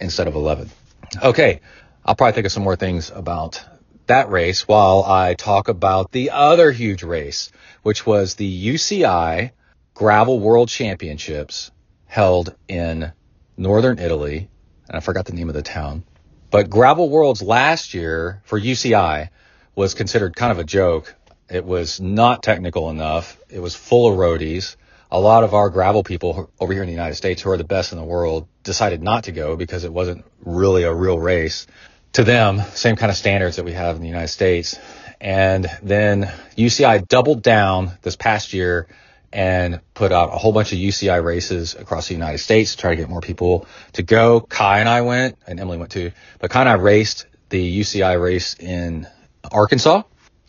instead 0.01 0.27
of 0.27 0.35
11th. 0.35 0.71
Okay. 1.23 1.61
I'll 2.05 2.15
probably 2.15 2.33
think 2.33 2.47
of 2.47 2.53
some 2.53 2.63
more 2.63 2.77
things 2.77 3.11
about 3.11 3.63
that 4.07 4.31
race 4.31 4.67
while 4.67 5.05
I 5.05 5.35
talk 5.35 5.69
about 5.69 6.11
the 6.11 6.31
other 6.31 6.73
huge 6.73 7.03
race, 7.03 7.53
which 7.83 8.07
was 8.07 8.35
the 8.35 8.75
UCI 8.75 9.53
Gravel 9.95 10.41
World 10.41 10.69
Championships 10.69 11.71
held 12.07 12.55
in 12.67 13.13
northern 13.57 13.99
Italy 13.99 14.49
and 14.89 14.97
I 14.97 15.01
forgot 15.01 15.27
the 15.27 15.33
name 15.33 15.49
of 15.49 15.55
the 15.55 15.63
town. 15.63 16.05
But 16.51 16.71
Gravel 16.71 17.11
Worlds 17.11 17.43
last 17.43 17.93
year 17.95 18.43
for 18.45 18.59
UCI 18.59 19.29
was 19.75 19.95
considered 19.95 20.35
kind 20.35 20.51
of 20.51 20.59
a 20.59 20.65
joke. 20.65 21.15
It 21.51 21.65
was 21.65 22.01
not 22.01 22.43
technical 22.43 22.91
enough. 22.91 23.39
It 23.51 23.61
was 23.61 23.75
full 23.75 24.11
of 24.11 24.19
roadies. 24.19 24.77
A 25.11 25.21
lot 25.21 25.45
of 25.45 25.55
our 25.55 25.71
gravel 25.71 26.03
people 26.03 26.51
over 26.61 26.73
here 26.73 26.83
in 26.83 26.87
the 26.87 26.93
United 26.93 27.15
States 27.15 27.41
who 27.41 27.51
are 27.51 27.57
the 27.57 27.65
best 27.65 27.93
in 27.93 27.99
the 27.99 28.05
world 28.05 28.47
decided 28.63 29.03
not 29.03 29.25
to 29.25 29.33
go 29.33 29.57
because 29.57 29.85
it 29.85 29.93
wasn't 29.93 30.25
really 30.45 30.83
a 30.83 30.93
real 30.93 31.19
race. 31.19 31.67
To 32.15 32.25
them, 32.25 32.61
same 32.73 32.97
kind 32.97 33.11
of 33.11 33.17
standards 33.17 33.57
that 33.57 33.65
we 33.65 33.73
have 33.73 33.97
in 33.97 34.03
the 34.03 34.09
United 34.09 34.29
States. 34.29 34.79
And 35.21 35.67
then 35.83 36.33
UCI 36.57 37.07
doubled 37.07 37.43
down 37.43 37.93
this 38.03 38.17
past 38.17 38.53
year 38.53 38.89
and 39.33 39.81
put 39.95 40.13
out 40.13 40.29
a 40.33 40.39
whole 40.39 40.53
bunch 40.53 40.73
of 40.73 40.79
UCI 40.79 41.23
races 41.23 41.75
across 41.75 42.09
the 42.09 42.15
United 42.15 42.39
States 42.39 42.73
to 42.73 42.81
try 42.81 42.91
to 42.91 42.97
get 42.97 43.09
more 43.09 43.21
people 43.21 43.67
to 43.93 44.03
go. 44.03 44.41
Kai 44.41 44.81
and 44.81 44.89
I 44.89 45.03
went, 45.03 45.37
and 45.47 45.61
Emily 45.61 45.79
went 45.79 45.91
too, 45.91 46.13
but 46.39 46.51
Kai 46.51 46.61
and 46.61 46.69
I 46.69 46.75
raced 46.75 47.27
the 47.51 47.81
UCI 47.81 48.21
race 48.21 48.55
in 48.59 49.07
Arkansas 49.51 50.03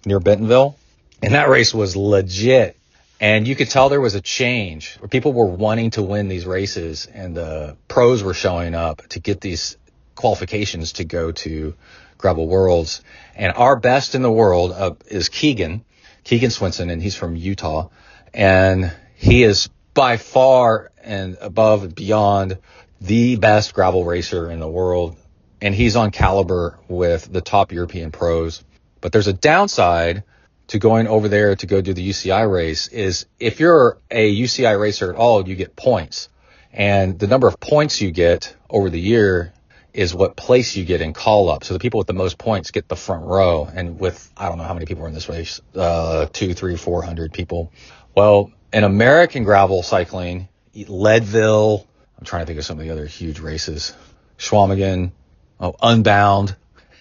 near 0.06 0.20
Bentonville, 0.20 0.78
and 1.22 1.34
that 1.34 1.50
race 1.50 1.74
was 1.74 1.96
legit. 1.96 2.78
And 3.22 3.46
you 3.46 3.56
could 3.56 3.70
tell 3.70 3.90
there 3.90 4.00
was 4.00 4.16
a 4.16 4.22
change 4.22 4.96
where 5.00 5.10
people 5.10 5.34
were 5.34 5.46
wanting 5.46 5.92
to 5.92 6.02
win 6.02 6.30
these 6.30 6.46
races 6.46 7.06
and 7.06 7.36
the 7.36 7.76
pros 7.90 8.24
were 8.24 8.34
showing 8.34 8.76
up 8.76 9.06
to 9.10 9.20
get 9.20 9.42
these 9.42 9.76
qualifications 10.16 10.94
to 10.94 11.04
go 11.04 11.34
to 11.34 11.74
Gravel 12.18 12.48
Worlds. 12.48 13.02
And 13.36 13.52
our 13.54 13.76
best 13.76 14.16
in 14.16 14.22
the 14.22 14.32
world 14.32 14.72
uh, 14.72 14.94
is 15.08 15.28
Keegan, 15.28 15.84
Keegan 16.24 16.50
Swenson, 16.50 16.90
and 16.90 17.02
he's 17.02 17.16
from 17.16 17.36
Utah 17.36 17.90
and 18.34 18.92
he 19.16 19.44
is 19.44 19.70
by 19.94 20.18
far 20.18 20.92
and 21.04 21.38
above 21.42 21.84
and 21.84 21.96
beyond 21.96 22.58
the 23.02 23.36
best 23.38 23.74
gravel 23.74 24.06
racer 24.06 24.50
in 24.50 24.60
the 24.60 24.68
world. 24.68 25.18
And 25.62 25.76
he's 25.76 25.96
on 25.96 26.12
caliber 26.12 26.80
with 26.88 27.32
the 27.32 27.42
top 27.42 27.72
European 27.72 28.12
pros. 28.12 28.64
But 29.02 29.12
there's 29.12 29.28
a 29.28 29.34
downside 29.34 30.24
to 30.68 30.80
going 30.80 31.08
over 31.08 31.28
there 31.28 31.56
to 31.56 31.66
go 31.66 31.82
do 31.82 31.94
the 31.94 32.08
UCI 32.08 32.50
race 32.50 32.88
is 32.88 33.26
if 33.40 33.60
you're 33.60 33.98
a 34.12 34.42
UCI 34.42 34.80
racer 34.80 35.12
at 35.12 35.18
all, 35.18 35.48
you 35.48 35.56
get 35.56 35.76
points. 35.76 36.30
And 36.72 37.18
the 37.18 37.28
number 37.28 37.48
of 37.48 37.60
points 37.60 38.00
you 38.00 38.12
get 38.12 38.56
over 38.70 38.90
the 38.90 39.00
year 39.00 39.52
is 39.94 40.14
what 40.14 40.36
place 40.36 40.76
you 40.76 40.86
get 40.86 41.02
in 41.02 41.14
call 41.14 41.50
up. 41.50 41.64
So 41.64 41.74
the 41.74 41.80
people 41.80 41.98
with 41.98 42.08
the 42.08 42.14
most 42.14 42.38
points 42.38 42.70
get 42.70 42.88
the 42.88 42.96
front 42.96 43.26
row. 43.26 43.68
And 43.74 44.00
with, 44.00 44.32
I 44.38 44.48
don't 44.48 44.60
know 44.60 44.64
how 44.64 44.76
many 44.76 44.86
people 44.86 45.04
are 45.04 45.08
in 45.08 45.14
this 45.14 45.28
race, 45.28 45.60
uh, 45.76 46.28
two, 46.32 46.54
three, 46.54 46.76
four 46.76 47.02
hundred 47.02 47.34
people. 47.34 47.74
Well, 48.20 48.52
in 48.74 48.84
American 48.84 49.46
gravel 49.46 49.82
cycling, 49.82 50.50
Leadville, 50.76 51.88
I'm 52.18 52.26
trying 52.26 52.42
to 52.42 52.48
think 52.48 52.60
of 52.60 52.66
some 52.66 52.78
of 52.78 52.84
the 52.84 52.92
other 52.92 53.06
huge 53.06 53.40
races, 53.40 53.96
Chequamegon, 54.38 55.14
oh, 55.62 55.74
Unbound. 55.82 56.54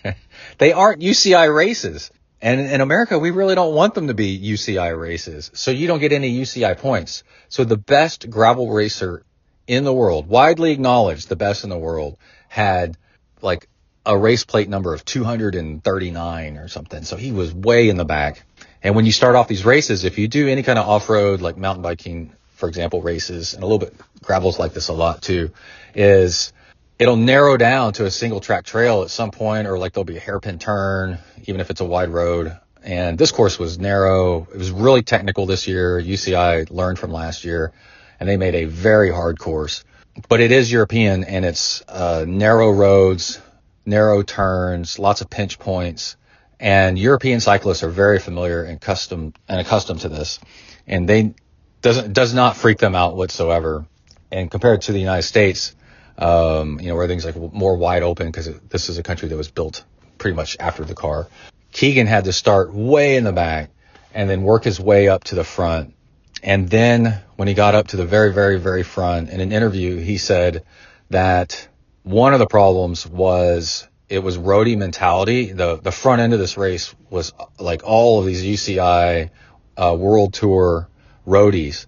they 0.59 0.73
aren't 0.73 1.03
UCI 1.03 1.53
races. 1.53 2.12
And 2.41 2.61
in 2.61 2.81
America, 2.81 3.19
we 3.19 3.33
really 3.33 3.57
don't 3.57 3.75
want 3.75 3.95
them 3.95 4.07
to 4.07 4.14
be 4.14 4.39
UCI 4.41 4.97
races. 4.97 5.51
So 5.55 5.73
you 5.73 5.89
don't 5.89 5.99
get 5.99 6.12
any 6.12 6.33
UCI 6.39 6.79
points. 6.79 7.25
So 7.49 7.64
the 7.64 7.77
best 7.77 8.31
gravel 8.31 8.71
racer 8.71 9.25
in 9.66 9.83
the 9.83 9.93
world, 9.93 10.29
widely 10.29 10.71
acknowledged 10.71 11.29
the 11.29 11.35
best 11.35 11.64
in 11.64 11.71
the 11.71 11.77
world, 11.77 12.16
had 12.47 12.97
like 13.43 13.69
a 14.07 14.16
race 14.16 14.45
plate 14.45 14.69
number 14.69 14.95
of 14.95 15.05
239 15.05 16.57
or 16.59 16.69
something. 16.69 17.03
So 17.03 17.16
he 17.16 17.33
was 17.33 17.53
way 17.53 17.89
in 17.89 17.97
the 17.97 18.05
back. 18.05 18.45
And 18.83 18.95
when 18.95 19.07
you 19.07 19.12
start 19.12 19.35
off 19.35 19.49
these 19.49 19.64
races, 19.64 20.05
if 20.05 20.18
you 20.18 20.29
do 20.29 20.49
any 20.49 20.62
kind 20.62 20.79
of 20.79 20.89
off-road, 20.89 21.41
like 21.41 21.57
mountain 21.57 21.83
biking, 21.83 22.33
for 22.55 22.68
example, 22.68 23.03
races, 23.03 23.55
and 23.55 23.62
a 23.62 23.66
little 23.66 23.79
bit 23.79 23.95
gravels 24.22 24.59
like 24.59 24.72
this 24.72 24.89
a 24.89 24.93
lot 24.93 25.22
too, 25.22 25.51
is 25.95 26.53
it'll 26.99 27.16
narrow 27.16 27.57
down 27.57 27.93
to 27.95 28.05
a 28.07 28.11
single 28.11 28.41
track 28.41 28.64
trail 28.64 29.03
at 29.03 29.11
some 29.11 29.31
point, 29.31 29.66
or 29.66 29.79
like 29.79 29.93
there'll 29.93 30.05
be 30.05 30.16
a 30.16 30.20
hairpin 30.20 30.59
turn, 30.59 31.18
even 31.45 31.61
if 31.61 31.70
it's 31.70 31.81
a 31.81 31.85
wide 31.85 32.11
road. 32.11 32.57
And 32.85 33.18
this 33.18 33.33
course 33.33 33.59
was 33.59 33.79
narrow. 33.79 34.47
It 34.53 34.57
was 34.57 34.70
really 34.70 35.03
technical 35.03 35.47
this 35.47 35.66
year. 35.66 36.01
UCI 36.01 36.70
learned 36.70 36.99
from 36.99 37.12
last 37.12 37.45
year, 37.45 37.72
and 38.20 38.29
they 38.29 38.37
made 38.37 38.55
a 38.55 38.64
very 38.64 39.11
hard 39.11 39.39
course. 39.39 39.85
But 40.29 40.41
it 40.41 40.53
is 40.53 40.70
European, 40.70 41.24
and 41.24 41.45
it's 41.45 41.83
uh, 41.89 42.24
narrow 42.26 42.70
roads, 42.70 43.41
narrow 43.85 44.22
turns, 44.22 44.99
lots 44.99 45.20
of 45.20 45.31
pinch 45.31 45.59
points 45.59 46.16
and 46.61 46.98
European 46.98 47.40
cyclists 47.40 47.82
are 47.82 47.88
very 47.88 48.18
familiar 48.18 48.62
and 48.62 48.80
custom 48.80 49.32
and 49.48 49.61
accustomed 49.61 50.00
to 50.00 50.09
this, 50.09 50.40
and 50.86 51.09
they 51.09 51.34
doesn't 51.82 52.12
does 52.12 52.34
not 52.34 52.56
freak 52.56 52.78
them 52.78 52.94
out 52.94 53.16
whatsoever. 53.16 53.86
And 54.30 54.50
compared 54.50 54.82
to 54.82 54.92
the 54.92 54.98
United 54.98 55.22
States, 55.22 55.74
um, 56.18 56.80
you 56.80 56.88
know, 56.88 56.96
where 56.96 57.06
things 57.06 57.24
like 57.24 57.36
more 57.36 57.76
wide 57.76 58.02
open 58.02 58.26
because 58.26 58.50
this 58.68 58.88
is 58.88 58.98
a 58.98 59.02
country 59.02 59.28
that 59.28 59.36
was 59.36 59.50
built 59.50 59.84
pretty 60.18 60.34
much 60.34 60.56
after 60.61 60.84
the 60.84 60.94
car. 60.94 61.28
Keegan 61.72 62.06
had 62.06 62.24
to 62.24 62.32
start 62.32 62.74
way 62.74 63.16
in 63.16 63.24
the 63.24 63.32
back 63.32 63.70
and 64.12 64.28
then 64.28 64.42
work 64.42 64.64
his 64.64 64.80
way 64.80 65.09
up 65.09 65.24
to 65.24 65.34
the 65.34 65.44
front. 65.44 65.94
And 66.42 66.68
then 66.68 67.20
when 67.36 67.48
he 67.48 67.54
got 67.54 67.74
up 67.74 67.88
to 67.88 67.96
the 67.96 68.04
very, 68.04 68.32
very, 68.32 68.59
very 68.59 68.82
front 68.82 69.30
in 69.30 69.40
an 69.40 69.52
interview, 69.52 69.96
he 69.96 70.18
said 70.18 70.64
that 71.11 71.68
one 72.02 72.32
of 72.32 72.38
the 72.38 72.46
problems 72.46 73.06
was 73.06 73.86
it 74.09 74.20
was 74.20 74.38
roadie 74.38 74.76
mentality. 74.76 75.52
The 75.52 75.76
the 75.76 75.92
front 75.92 76.22
end 76.22 76.32
of 76.32 76.38
this 76.38 76.56
race 76.56 76.94
was 77.11 77.32
like 77.59 77.82
all 77.84 78.20
of 78.20 78.26
these 78.26 78.42
UCI 78.44 79.30
uh, 79.76 79.96
World 79.98 80.34
Tour 80.34 80.88
roadies 81.26 81.86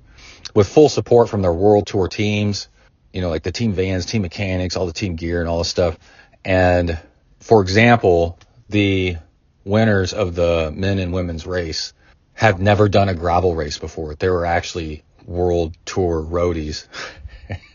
with 0.55 0.69
full 0.69 0.89
support 0.89 1.29
from 1.29 1.43
their 1.43 1.53
World 1.53 1.87
Tour 1.87 2.09
teams. 2.09 2.69
You 3.13 3.23
know, 3.23 3.31
like 3.31 3.43
the 3.43 3.53
team 3.53 3.73
vans, 3.73 4.07
team 4.07 4.23
mechanics, 4.23 4.77
all 4.77 4.87
the 4.87 4.93
team 4.93 5.17
gear, 5.17 5.41
and 5.41 5.49
all 5.49 5.59
this 5.59 5.69
stuff. 5.69 5.99
And 6.45 6.99
for 7.41 7.63
example, 7.63 8.39
the 8.69 9.17
winners 9.65 10.13
of 10.13 10.35
the 10.35 10.73
men 10.75 10.99
and 10.99 11.13
women's 11.13 11.47
race 11.47 11.93
have 12.35 12.61
never 12.61 12.89
done 12.89 13.09
a 13.09 13.15
gravel 13.15 13.55
race 13.55 13.79
before. 13.79 14.15
They 14.15 14.29
were 14.29 14.47
actually 14.47 15.03
World 15.27 15.77
Tour 15.85 16.23
roadies. 16.23 16.87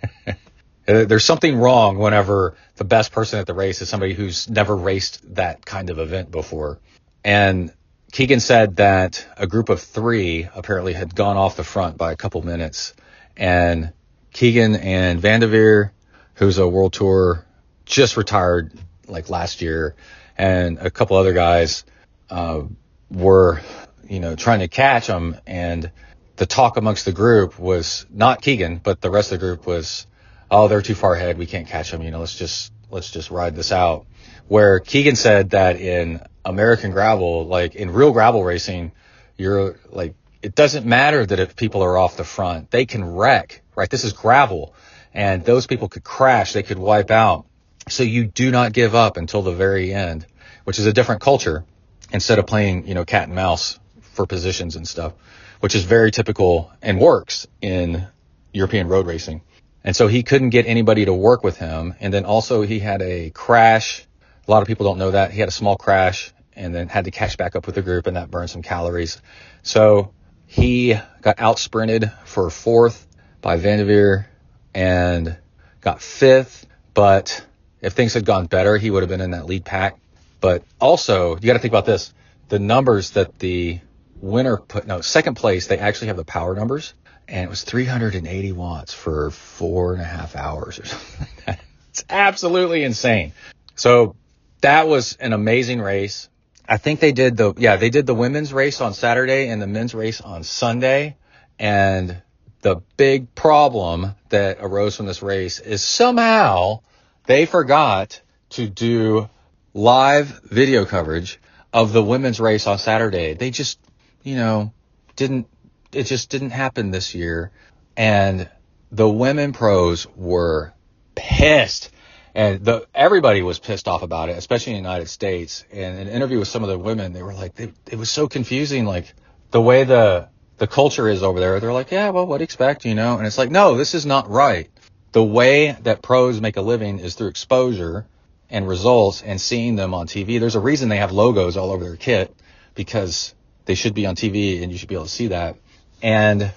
There's 0.85 1.25
something 1.25 1.57
wrong 1.57 1.97
whenever 1.97 2.55
the 2.75 2.83
best 2.85 3.11
person 3.11 3.39
at 3.39 3.47
the 3.47 3.53
race 3.53 3.81
is 3.81 3.89
somebody 3.89 4.13
who's 4.13 4.49
never 4.49 4.75
raced 4.75 5.35
that 5.35 5.65
kind 5.65 5.89
of 5.89 5.99
event 5.99 6.31
before. 6.31 6.79
And 7.23 7.73
Keegan 8.11 8.39
said 8.39 8.77
that 8.77 9.25
a 9.37 9.47
group 9.47 9.69
of 9.69 9.81
three 9.81 10.47
apparently 10.55 10.93
had 10.93 11.15
gone 11.15 11.37
off 11.37 11.55
the 11.55 11.63
front 11.63 11.97
by 11.97 12.11
a 12.11 12.15
couple 12.15 12.41
minutes. 12.41 12.93
And 13.35 13.91
Keegan 14.31 14.75
and 14.75 15.19
Vanderveer, 15.19 15.91
who's 16.35 16.57
a 16.57 16.67
world 16.67 16.93
tour, 16.93 17.45
just 17.85 18.17
retired 18.17 18.73
like 19.07 19.29
last 19.29 19.61
year, 19.61 19.95
and 20.37 20.77
a 20.79 20.89
couple 20.89 21.17
other 21.17 21.33
guys 21.33 21.85
uh, 22.29 22.63
were, 23.09 23.61
you 24.09 24.19
know, 24.19 24.35
trying 24.35 24.59
to 24.59 24.67
catch 24.67 25.07
them. 25.07 25.37
And 25.45 25.91
the 26.35 26.45
talk 26.45 26.77
amongst 26.77 27.05
the 27.05 27.11
group 27.11 27.57
was 27.57 28.05
not 28.09 28.41
Keegan, 28.41 28.77
but 28.77 29.01
the 29.01 29.09
rest 29.09 29.31
of 29.31 29.39
the 29.39 29.45
group 29.45 29.65
was, 29.65 30.07
oh, 30.49 30.67
they're 30.67 30.81
too 30.81 30.95
far 30.95 31.15
ahead. 31.15 31.37
We 31.37 31.45
can't 31.45 31.67
catch 31.67 31.91
them. 31.91 32.01
You 32.01 32.11
know, 32.11 32.19
let's 32.19 32.35
just, 32.35 32.71
let's 32.89 33.11
just 33.11 33.31
ride 33.31 33.55
this 33.55 33.71
out. 33.71 34.05
Where 34.47 34.79
Keegan 34.79 35.15
said 35.15 35.51
that 35.51 35.79
in 35.79 36.21
American 36.43 36.91
gravel, 36.91 37.45
like 37.45 37.75
in 37.75 37.91
real 37.91 38.11
gravel 38.11 38.43
racing, 38.43 38.91
you're 39.37 39.75
like, 39.89 40.15
it 40.41 40.55
doesn't 40.55 40.85
matter 40.85 41.25
that 41.25 41.39
if 41.39 41.55
people 41.55 41.81
are 41.81 41.97
off 41.97 42.17
the 42.17 42.23
front, 42.23 42.69
they 42.69 42.85
can 42.85 43.03
wreck, 43.03 43.63
right? 43.75 43.89
This 43.89 44.03
is 44.03 44.13
gravel 44.13 44.75
and 45.13 45.43
those 45.43 45.65
people 45.65 45.89
could 45.89 46.03
crash. 46.03 46.53
They 46.53 46.63
could 46.63 46.77
wipe 46.77 47.09
out. 47.09 47.45
So 47.87 48.03
you 48.03 48.25
do 48.25 48.51
not 48.51 48.73
give 48.73 48.93
up 48.93 49.17
until 49.17 49.41
the 49.41 49.53
very 49.53 49.93
end, 49.93 50.25
which 50.63 50.77
is 50.77 50.85
a 50.85 50.93
different 50.93 51.21
culture 51.21 51.65
instead 52.11 52.37
of 52.37 52.45
playing, 52.45 52.87
you 52.87 52.93
know, 52.93 53.05
cat 53.05 53.23
and 53.23 53.35
mouse 53.35 53.79
for 54.13 54.25
positions 54.25 54.75
and 54.75 54.87
stuff 54.87 55.13
which 55.59 55.73
is 55.73 55.83
very 55.83 56.11
typical 56.11 56.71
and 56.81 56.99
works 56.99 57.47
in 57.61 58.07
European 58.53 58.87
road 58.87 59.07
racing. 59.07 59.41
And 59.85 59.95
so 59.95 60.07
he 60.07 60.23
couldn't 60.23 60.49
get 60.49 60.65
anybody 60.65 61.05
to 61.05 61.13
work 61.13 61.43
with 61.43 61.57
him. 61.57 61.93
And 61.99 62.11
then 62.11 62.25
also 62.25 62.63
he 62.63 62.79
had 62.79 63.03
a 63.03 63.29
crash. 63.29 64.03
A 64.47 64.51
lot 64.51 64.63
of 64.63 64.67
people 64.67 64.83
don't 64.87 64.97
know 64.97 65.11
that. 65.11 65.29
He 65.29 65.39
had 65.39 65.47
a 65.47 65.51
small 65.51 65.77
crash 65.77 66.33
and 66.55 66.73
then 66.73 66.89
had 66.89 67.05
to 67.05 67.11
catch 67.11 67.37
back 67.37 67.55
up 67.55 67.67
with 67.67 67.75
the 67.75 67.83
group 67.83 68.07
and 68.07 68.17
that 68.17 68.31
burned 68.31 68.49
some 68.49 68.63
calories. 68.63 69.21
So 69.61 70.11
he 70.47 70.99
got 71.21 71.39
out 71.39 71.59
sprinted 71.59 72.11
for 72.25 72.49
fourth 72.49 73.05
by 73.41 73.57
Vanderveer 73.57 74.25
and 74.73 75.37
got 75.81 76.01
fifth. 76.01 76.65
But 76.95 77.45
if 77.79 77.93
things 77.93 78.15
had 78.15 78.25
gone 78.25 78.47
better, 78.47 78.77
he 78.77 78.89
would 78.89 79.03
have 79.03 79.09
been 79.09 79.21
in 79.21 79.31
that 79.31 79.45
lead 79.45 79.65
pack. 79.65 79.99
But 80.41 80.63
also, 80.81 81.35
you 81.35 81.41
got 81.41 81.53
to 81.53 81.59
think 81.59 81.71
about 81.71 81.85
this. 81.85 82.11
The 82.49 82.57
numbers 82.57 83.11
that 83.11 83.37
the 83.37 83.79
winner 84.19 84.57
put 84.57 84.87
no 84.87 85.01
second 85.01 85.35
place. 85.35 85.67
They 85.67 85.77
actually 85.77 86.07
have 86.07 86.17
the 86.17 86.25
power 86.25 86.55
numbers, 86.55 86.95
and 87.27 87.43
it 87.43 87.49
was 87.49 87.63
380 87.63 88.51
watts 88.51 88.93
for 88.93 89.31
four 89.31 89.93
and 89.93 90.01
a 90.01 90.05
half 90.05 90.35
hours 90.35 90.79
or 90.79 90.85
something. 90.85 91.57
it's 91.89 92.05
absolutely 92.09 92.83
insane. 92.83 93.33
So 93.75 94.15
that 94.61 94.87
was 94.87 95.13
an 95.17 95.33
amazing 95.33 95.81
race. 95.81 96.29
I 96.67 96.77
think 96.77 96.99
they 96.99 97.11
did 97.11 97.37
the 97.37 97.53
yeah 97.57 97.75
they 97.75 97.89
did 97.89 98.07
the 98.07 98.15
women's 98.15 98.51
race 98.51 98.81
on 98.81 98.93
Saturday 98.93 99.49
and 99.49 99.61
the 99.61 99.67
men's 99.67 99.93
race 99.93 100.19
on 100.21 100.43
Sunday, 100.43 101.15
and 101.59 102.21
the 102.61 102.81
big 102.97 103.35
problem 103.35 104.15
that 104.29 104.57
arose 104.59 104.95
from 104.95 105.05
this 105.05 105.21
race 105.21 105.59
is 105.59 105.83
somehow 105.83 106.79
they 107.25 107.45
forgot 107.45 108.21
to 108.51 108.67
do 108.67 109.29
live 109.75 110.41
video 110.43 110.85
coverage 110.85 111.39
of 111.71 111.93
the 111.93 112.01
women's 112.01 112.39
race 112.39 112.65
on 112.65 112.79
Saturday. 112.79 113.33
They 113.33 113.51
just 113.51 113.77
you 114.25 114.35
know, 114.35 114.73
didn't, 115.15 115.47
it 115.95 116.03
just 116.03 116.29
didn't 116.29 116.51
happen 116.51 116.91
this 116.91 117.15
year. 117.15 117.51
And 117.97 118.49
the 118.91 119.09
women 119.09 119.53
pros 119.53 120.07
were 120.15 120.73
pissed. 121.15 121.91
And 122.33 122.63
the, 122.65 122.87
everybody 122.93 123.41
was 123.41 123.59
pissed 123.59 123.87
off 123.87 124.01
about 124.01 124.29
it, 124.29 124.37
especially 124.37 124.73
in 124.73 124.83
the 124.83 124.89
United 124.89 125.07
States. 125.07 125.63
And 125.71 125.99
in 125.99 126.07
an 126.07 126.13
interview 126.13 126.39
with 126.39 126.49
some 126.49 126.63
of 126.63 126.69
the 126.69 126.77
women, 126.77 127.13
they 127.13 127.23
were 127.23 127.33
like, 127.33 127.55
they, 127.55 127.71
it 127.89 127.97
was 127.97 128.11
so 128.11 128.27
confusing. 128.27 128.85
Like 128.85 129.13
the 129.51 129.61
way 129.61 129.85
the, 129.85 130.27
the 130.57 130.67
culture 130.67 131.07
is 131.07 131.23
over 131.23 131.39
there. 131.39 131.59
They're 131.59 131.73
like, 131.73 131.91
yeah, 131.91 132.09
well, 132.09 132.27
what 132.27 132.37
do 132.37 132.41
you 132.41 132.45
expect, 132.45 132.85
you 132.85 132.95
know? 132.95 133.17
And 133.17 133.25
it's 133.25 133.37
like, 133.37 133.51
no, 133.51 133.75
this 133.75 133.93
is 133.93 134.05
not 134.05 134.29
right. 134.29 134.69
The 135.13 135.23
way 135.23 135.77
that 135.83 136.01
pros 136.01 136.41
make 136.41 136.57
a 136.57 136.61
living 136.61 136.99
is 136.99 137.15
through 137.15 137.27
exposure 137.27 138.05
and 138.49 138.67
results 138.67 139.21
and 139.21 139.39
seeing 139.39 139.75
them 139.75 139.93
on 139.93 140.07
TV. 140.07 140.39
There's 140.39 140.55
a 140.55 140.59
reason 140.59 140.89
they 140.89 140.97
have 140.97 141.13
logos 141.13 141.55
all 141.55 141.71
over 141.71 141.85
their 141.85 141.95
kit 141.95 142.35
because 142.73 143.33
they 143.65 143.75
should 143.75 143.93
be 143.93 144.05
on 144.05 144.15
TV 144.15 144.61
and 144.61 144.71
you 144.71 144.77
should 144.77 144.89
be 144.89 144.95
able 144.95 145.05
to 145.05 145.11
see 145.11 145.27
that. 145.27 145.57
And, 146.01 146.51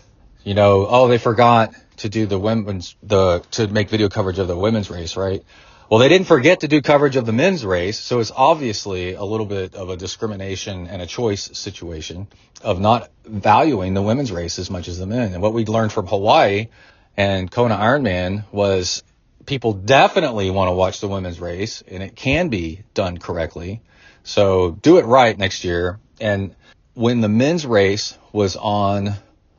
you 0.44 0.54
know, 0.54 0.86
oh, 0.88 1.08
they 1.08 1.18
forgot 1.18 1.74
to 1.98 2.08
do 2.08 2.26
the 2.26 2.38
women's, 2.38 2.96
the, 3.02 3.40
to 3.52 3.68
make 3.68 3.90
video 3.90 4.08
coverage 4.08 4.38
of 4.38 4.48
the 4.48 4.56
women's 4.56 4.90
race, 4.90 5.16
right? 5.16 5.42
Well, 5.90 6.00
they 6.00 6.08
didn't 6.10 6.26
forget 6.26 6.60
to 6.60 6.68
do 6.68 6.82
coverage 6.82 7.16
of 7.16 7.24
the 7.24 7.32
men's 7.32 7.64
race. 7.64 7.98
So 7.98 8.20
it's 8.20 8.30
obviously 8.34 9.14
a 9.14 9.24
little 9.24 9.46
bit 9.46 9.74
of 9.74 9.88
a 9.88 9.96
discrimination 9.96 10.86
and 10.86 11.00
a 11.00 11.06
choice 11.06 11.50
situation 11.58 12.28
of 12.62 12.78
not 12.78 13.10
valuing 13.24 13.94
the 13.94 14.02
women's 14.02 14.30
race 14.30 14.58
as 14.58 14.70
much 14.70 14.88
as 14.88 14.98
the 14.98 15.06
men. 15.06 15.32
And 15.32 15.42
what 15.42 15.54
we 15.54 15.64
learned 15.64 15.92
from 15.92 16.06
Hawaii 16.06 16.68
and 17.16 17.50
Kona 17.50 17.76
Ironman 17.76 18.44
was 18.52 19.02
people 19.46 19.72
definitely 19.72 20.50
want 20.50 20.68
to 20.68 20.72
watch 20.72 21.00
the 21.00 21.08
women's 21.08 21.40
race 21.40 21.82
and 21.88 22.02
it 22.02 22.14
can 22.14 22.50
be 22.50 22.82
done 22.92 23.16
correctly. 23.16 23.80
So 24.24 24.72
do 24.72 24.98
it 24.98 25.06
right 25.06 25.36
next 25.38 25.64
year. 25.64 25.98
And 26.20 26.54
when 26.92 27.22
the 27.22 27.30
men's 27.30 27.64
race 27.64 28.18
was 28.30 28.56
on 28.56 29.14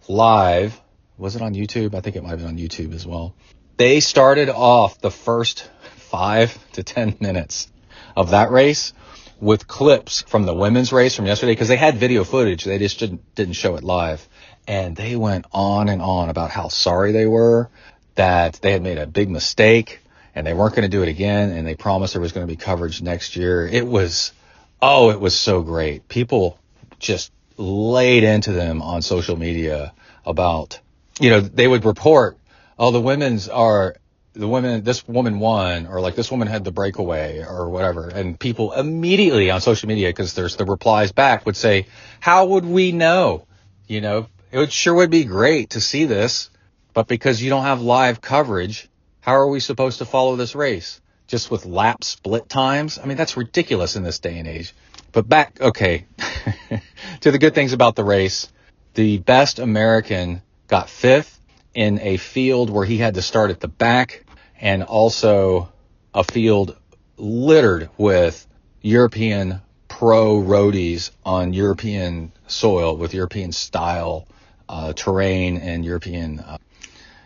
live, 0.09 0.79
was 1.17 1.35
it 1.35 1.41
on 1.41 1.53
YouTube? 1.53 1.93
I 1.93 2.01
think 2.01 2.15
it 2.15 2.23
might 2.23 2.31
have 2.31 2.39
been 2.39 2.47
on 2.47 2.57
YouTube 2.57 2.93
as 2.93 3.05
well. 3.05 3.35
They 3.77 3.99
started 3.99 4.49
off 4.49 4.99
the 4.99 5.11
first 5.11 5.69
five 5.95 6.57
to 6.73 6.83
10 6.83 7.17
minutes 7.19 7.71
of 8.17 8.31
that 8.31 8.51
race 8.51 8.93
with 9.39 9.67
clips 9.67 10.23
from 10.23 10.45
the 10.45 10.53
women's 10.53 10.91
race 10.91 11.15
from 11.15 11.25
yesterday 11.25 11.53
because 11.53 11.69
they 11.69 11.77
had 11.77 11.95
video 11.95 12.23
footage. 12.23 12.65
They 12.65 12.79
just 12.79 12.99
didn't, 12.99 13.35
didn't 13.35 13.53
show 13.53 13.75
it 13.75 13.83
live. 13.83 14.27
And 14.67 14.95
they 14.95 15.15
went 15.15 15.45
on 15.53 15.87
and 15.87 16.01
on 16.01 16.29
about 16.29 16.51
how 16.51 16.67
sorry 16.67 17.11
they 17.11 17.25
were 17.25 17.69
that 18.15 18.55
they 18.61 18.73
had 18.73 18.81
made 18.81 18.97
a 18.97 19.07
big 19.07 19.29
mistake 19.29 20.01
and 20.35 20.45
they 20.45 20.53
weren't 20.53 20.75
going 20.75 20.89
to 20.89 20.89
do 20.89 21.03
it 21.03 21.07
again. 21.07 21.51
And 21.51 21.65
they 21.65 21.75
promised 21.75 22.13
there 22.13 22.21
was 22.21 22.33
going 22.33 22.45
to 22.45 22.51
be 22.51 22.57
coverage 22.57 23.01
next 23.01 23.35
year. 23.35 23.65
It 23.65 23.87
was, 23.87 24.33
oh, 24.81 25.11
it 25.11 25.19
was 25.19 25.35
so 25.35 25.61
great. 25.61 26.09
People 26.09 26.59
just 26.99 27.31
laid 27.59 28.23
into 28.23 28.53
them 28.53 28.81
on 28.81 29.01
social 29.01 29.35
media 29.35 29.93
about, 30.25 30.79
you 31.19 31.29
know, 31.29 31.41
they 31.41 31.67
would 31.67 31.83
report, 31.83 32.37
oh, 32.77 32.91
the 32.91 33.01
women's 33.01 33.49
are, 33.49 33.97
the 34.33 34.47
women, 34.47 34.83
this 34.83 35.05
woman 35.07 35.39
won, 35.39 35.85
or 35.85 35.99
like 35.99 36.15
this 36.15 36.31
woman 36.31 36.47
had 36.47 36.63
the 36.63 36.71
breakaway, 36.71 37.43
or 37.43 37.69
whatever. 37.69 38.07
And 38.07 38.39
people 38.39 38.71
immediately 38.71 39.51
on 39.51 39.59
social 39.59 39.89
media, 39.89 40.07
because 40.07 40.33
there's 40.33 40.55
the 40.55 40.63
replies 40.63 41.11
back, 41.11 41.45
would 41.45 41.57
say, 41.57 41.87
how 42.21 42.45
would 42.45 42.65
we 42.65 42.93
know? 42.93 43.45
You 43.87 43.99
know, 43.99 44.27
it 44.51 44.57
would, 44.57 44.71
sure 44.71 44.93
would 44.93 45.11
be 45.11 45.25
great 45.25 45.71
to 45.71 45.81
see 45.81 46.05
this, 46.05 46.49
but 46.93 47.07
because 47.07 47.41
you 47.41 47.49
don't 47.49 47.63
have 47.63 47.81
live 47.81 48.21
coverage, 48.21 48.87
how 49.19 49.33
are 49.33 49.47
we 49.49 49.59
supposed 49.59 49.97
to 49.97 50.05
follow 50.05 50.37
this 50.37 50.55
race? 50.55 51.01
Just 51.27 51.51
with 51.51 51.65
lap 51.65 52.05
split 52.05 52.47
times? 52.47 52.97
I 52.97 53.05
mean, 53.05 53.17
that's 53.17 53.35
ridiculous 53.35 53.97
in 53.97 54.03
this 54.03 54.19
day 54.19 54.39
and 54.39 54.47
age. 54.47 54.73
But 55.11 55.27
back, 55.27 55.59
okay, 55.59 56.05
to 57.21 57.31
the 57.31 57.39
good 57.39 57.55
things 57.55 57.73
about 57.73 57.95
the 57.95 58.03
race. 58.03 58.51
The 58.93 59.17
best 59.17 59.59
American 59.59 60.41
got 60.67 60.89
fifth 60.89 61.39
in 61.73 61.99
a 61.99 62.17
field 62.17 62.69
where 62.69 62.85
he 62.85 62.97
had 62.97 63.15
to 63.15 63.21
start 63.21 63.51
at 63.51 63.59
the 63.59 63.67
back 63.67 64.25
and 64.59 64.83
also 64.83 65.71
a 66.13 66.23
field 66.23 66.75
littered 67.17 67.89
with 67.97 68.45
European 68.81 69.61
pro 69.87 70.39
roadies 70.41 71.11
on 71.25 71.53
European 71.53 72.31
soil 72.47 72.95
with 72.95 73.13
European 73.13 73.51
style 73.51 74.27
uh, 74.67 74.93
terrain 74.93 75.57
and 75.57 75.83
European, 75.83 76.39
uh, 76.39 76.57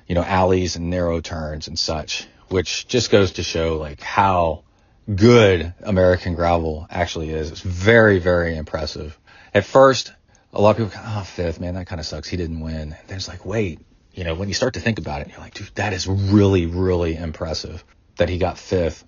you 0.07 0.15
know, 0.15 0.23
alleys 0.23 0.75
and 0.75 0.89
narrow 0.89 1.21
turns 1.21 1.67
and 1.67 1.77
such, 1.77 2.27
which 2.49 2.88
just 2.88 3.11
goes 3.11 3.34
to 3.34 3.43
show 3.43 3.77
like 3.77 4.01
how 4.01 4.63
good 5.13 5.73
American 5.81 6.35
gravel 6.35 6.87
actually 6.89 7.29
is. 7.29 7.51
It's 7.51 7.61
very, 7.61 8.19
very 8.19 8.55
impressive. 8.55 9.17
At 9.53 9.65
first, 9.65 10.13
a 10.53 10.61
lot 10.61 10.71
of 10.71 10.77
people 10.77 10.91
go, 10.91 11.03
oh, 11.05 11.23
fifth, 11.23 11.59
man, 11.59 11.75
that 11.75 11.87
kind 11.87 11.99
of 11.99 12.05
sucks. 12.05 12.27
He 12.27 12.37
didn't 12.37 12.59
win. 12.59 12.75
And 12.75 12.95
then 13.07 13.17
it's 13.17 13.27
like, 13.27 13.45
wait, 13.45 13.79
you 14.13 14.23
know, 14.23 14.35
when 14.35 14.47
you 14.47 14.53
start 14.53 14.75
to 14.75 14.79
think 14.79 14.99
about 14.99 15.21
it, 15.21 15.29
you're 15.29 15.39
like, 15.39 15.53
dude, 15.53 15.69
that 15.75 15.93
is 15.93 16.07
really, 16.07 16.65
really 16.65 17.15
impressive 17.15 17.83
that 18.17 18.29
he 18.29 18.37
got 18.37 18.57
fifth 18.57 19.03